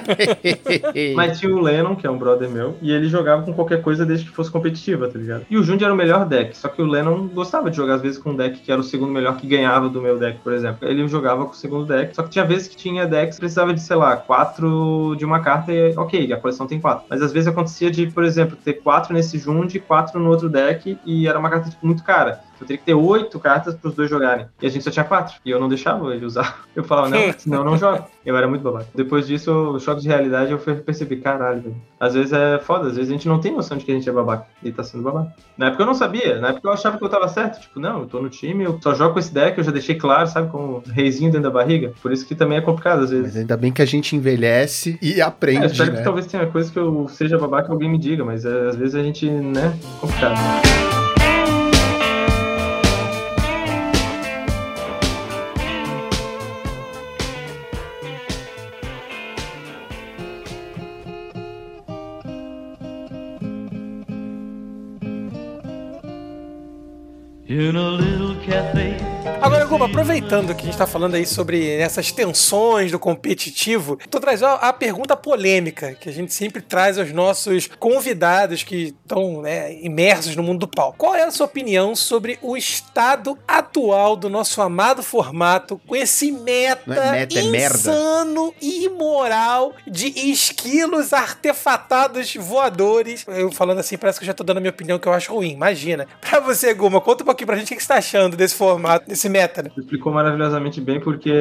Mas 1.16 1.40
tinha 1.40 1.54
o 1.54 1.62
Lennon, 1.62 1.96
que 1.96 2.06
é 2.06 2.10
um 2.10 2.18
brother 2.18 2.50
meu, 2.50 2.76
e 2.82 2.92
ele 2.92 3.08
jogava 3.20 3.44
com 3.44 3.54
qualquer 3.54 3.82
coisa 3.82 4.06
desde 4.06 4.26
que 4.26 4.36
fosse 4.36 4.52
competitiva, 4.52 5.08
tá 5.08 5.20
ligado? 5.20 5.46
E 5.50 5.58
o 5.58 5.64
Jund 5.64 5.84
era 5.84 5.94
o 5.94 5.98
melhor 5.98 6.26
deck, 6.26 6.58
só 6.58 6.68
que 6.70 6.82
o 6.82 6.86
Lennon 6.86 7.28
gostava 7.28 7.70
de 7.70 7.78
jogar 7.78 7.96
às 7.96 8.02
vezes 8.02 8.18
com 8.18 8.32
um 8.32 8.36
deck 8.36 8.60
que 8.60 8.72
era 8.72 8.80
o 8.80 8.84
segundo 8.84 9.12
melhor 9.12 9.38
que 9.38 9.48
ganhava 9.48 9.90
do 9.90 10.02
meu 10.02 10.18
deck, 10.18 10.40
por 10.40 10.54
exemplo. 10.54 10.88
Ele 10.88 11.08
jogava 11.08 11.46
com 11.46 11.52
o 11.52 11.56
segundo 11.56 11.86
deck, 11.86 12.16
só 12.16 12.24
que 12.24 12.30
tinha 12.30 12.46
vezes 12.46 12.68
que 12.68 12.76
tinha 12.76 13.06
decks 13.06 13.36
que 13.36 13.42
precisava 13.42 13.74
de, 13.74 13.82
sei 13.82 13.96
lá, 13.96 14.16
quatro 14.16 15.16
de 15.18 15.26
uma 15.26 15.42
carta 15.42 15.72
e 15.72 15.94
ok, 15.98 16.32
a 16.32 16.38
coleção 16.38 16.68
tem 16.68 16.80
quatro. 16.80 17.06
Mas 17.10 17.22
às 17.22 17.32
vezes 17.32 17.48
acontecia 17.48 17.92
de, 17.92 18.08
por 18.08 18.24
exemplo, 18.24 18.58
ter 18.64 18.74
quatro 18.74 19.14
nesse 19.14 19.38
Jund 19.38 19.80
quatro 19.82 20.20
no 20.20 20.30
outro 20.30 20.50
deck 20.50 20.98
e 21.06 21.28
era 21.28 21.38
uma 21.38 21.50
carta 21.50 21.70
tipo, 21.70 21.86
muito 21.86 22.04
cara. 22.04 22.42
Eu 22.60 22.68
teria 22.68 22.78
que 22.78 22.86
ter 22.86 22.94
oito 22.94 23.40
cartas 23.40 23.74
para 23.76 23.90
os 23.90 23.96
dois 23.96 24.10
jogarem. 24.10 24.46
E 24.62 24.66
a 24.68 24.70
gente 24.70 24.84
só 24.84 24.92
tinha 24.92 25.06
quatro. 25.06 25.36
E 25.46 25.50
eu 25.52 25.60
não 25.60 25.70
deixava 25.70 26.14
ele 26.14 26.26
usar. 26.26 26.62
Eu 26.76 26.84
falava, 26.84 27.10
não, 27.10 27.34
senão 27.38 27.58
eu 27.60 27.66
não 27.66 27.78
jogo. 27.78 28.06
Eu 28.26 28.38
era 28.38 28.48
muito 28.48 28.62
babaca. 28.62 28.88
Depois 28.96 29.28
disso, 29.28 29.52
o 29.52 29.80
choque 29.80 30.02
de 30.02 30.08
realidade, 30.08 30.52
eu 30.52 30.60
fui- 30.60 30.76
percebi, 30.76 31.18
caralho, 31.18 31.62
velho. 31.62 31.76
Às 32.00 32.14
vezes 32.14 32.32
é 32.32 32.58
foda, 32.60 32.88
às 32.88 32.96
vezes 32.96 33.10
a 33.10 33.14
gente 33.14 33.28
não 33.28 33.40
tem 33.42 33.52
noção 33.54 33.78
de 33.78 33.84
que 33.84 33.92
a 33.92 33.96
gente 33.96 34.08
é 34.08 34.12
babaca. 34.14 34.46
E 34.64 34.72
tá 34.72 34.82
sendo 34.84 35.04
babaca. 35.04 35.34
Na 35.58 35.68
época 35.68 35.84
eu 35.84 35.88
não 35.88 35.94
sabia. 35.94 36.40
Na 36.40 36.50
época 36.50 36.68
eu 36.68 36.72
achava 36.72 36.98
que 36.98 37.04
eu 37.04 37.10
tava 37.10 37.28
certo. 37.28 37.60
Tipo, 37.60 37.80
não, 37.80 38.02
eu 38.02 38.06
tô 38.06 38.22
no 38.22 38.30
time, 38.30 38.64
eu 38.64 38.80
só 38.82 38.94
jogo 38.94 39.14
com 39.14 39.20
esse 39.20 39.34
deck, 39.34 39.58
eu 39.58 39.64
já 39.64 39.72
deixei 39.72 39.96
claro, 39.96 40.28
sabe, 40.28 40.50
com 40.52 40.58
um 40.76 40.82
reizinho 40.92 41.32
dentro 41.32 41.50
da 41.50 41.54
barriga. 41.54 41.92
Por 42.02 42.14
isso 42.14 42.26
que 42.26 42.36
também 42.36 42.58
é 42.58 42.62
complicado 42.62 43.04
às 43.04 43.10
vezes. 43.10 43.26
Mas 43.26 43.38
ainda 43.38 43.58
bem 43.58 43.72
que 43.74 43.82
a 43.82 43.86
gente 43.86 44.16
envelhece 44.16 44.98
e 45.02 45.20
É, 45.20 45.22
aprende, 45.22 45.66
espero 45.66 45.92
né? 45.92 45.98
que 45.98 46.04
talvez 46.04 46.28
tenha 46.28 46.46
coisa 46.48 46.72
que 46.72 46.80
eu 46.80 47.08
seja 47.10 47.38
babaca 47.38 47.68
e 47.70 47.72
alguém 47.72 47.90
me 47.90 47.98
diga, 47.98 48.24
mas 48.24 48.46
é, 48.46 48.68
às 48.70 48.76
vezes 48.76 48.96
a 48.96 49.04
gente, 49.04 49.30
né, 49.30 49.76
complicado. 50.00 50.38
In 50.38 50.99
aproveitando 69.90 70.54
que 70.54 70.62
a 70.62 70.66
gente 70.66 70.78
tá 70.78 70.86
falando 70.86 71.16
aí 71.16 71.26
sobre 71.26 71.68
essas 71.68 72.12
tensões 72.12 72.92
do 72.92 73.00
competitivo, 73.00 73.98
tô 74.10 74.20
trazendo 74.20 74.50
a, 74.62 74.72
pergunta 74.72 75.18
polêmica 75.18 75.94
que 75.94 76.08
a 76.08 76.12
gente 76.12 76.32
sempre 76.32 76.62
traz 76.62 77.00
aos 77.00 77.12
nossos 77.12 77.68
convidados 77.80 78.64
que 78.64 78.96
estão 79.02 79.42
né, 79.42 79.74
imersos 79.82 80.36
no 80.36 80.44
mundo 80.44 80.60
do 80.60 80.68
pau. 80.68 80.94
Qual 80.96 81.16
é 81.16 81.24
a 81.24 81.32
sua 81.32 81.48
opinião 81.48 81.96
sobre 81.96 82.38
o 82.42 82.56
estado 82.56 83.38
atual 83.48 84.16
do 84.16 84.30
nosso 84.30 84.62
amado 84.62 85.02
formato 85.02 85.82
com 85.88 85.96
esse 85.96 86.32
meta, 86.32 86.94
é 86.94 87.12
meta, 87.12 87.40
é 87.40 87.66
insano 87.66 88.54
e 88.62 88.86
imoral 88.86 89.74
de 89.88 90.08
esquilos 90.30 91.14
artefatados 91.14 92.36
voadores? 92.36 93.26
Eu 93.28 93.52
falando 93.52 93.80
assim, 93.80 93.98
parece 93.98 94.20
que 94.20 94.24
eu 94.24 94.28
já 94.28 94.34
tô 94.34 94.44
dando 94.44 94.58
a 94.58 94.62
minha 94.62 94.72
opinião 94.72 95.00
que 95.00 95.08
eu 95.08 95.14
acho 95.14 95.34
ruim. 95.34 95.52
Imagina. 95.52 96.08
Pra 96.22 96.40
você, 96.40 96.74
Guma, 96.76 97.02
conta 97.02 97.24
um 97.24 97.26
pouquinho 97.26 97.48
pra 97.48 97.58
gente 97.58 97.74
o 97.74 97.76
que 97.76 97.82
você 97.82 97.88
tá 97.88 97.96
achando 97.96 98.38
desse 98.38 98.54
formato, 98.54 99.08
desse 99.08 99.28
meta, 99.28 99.64
né? 99.64 99.72
Explicou 99.80 100.14
maravilhosamente 100.14 100.82
bem 100.82 101.00
porque 101.00 101.32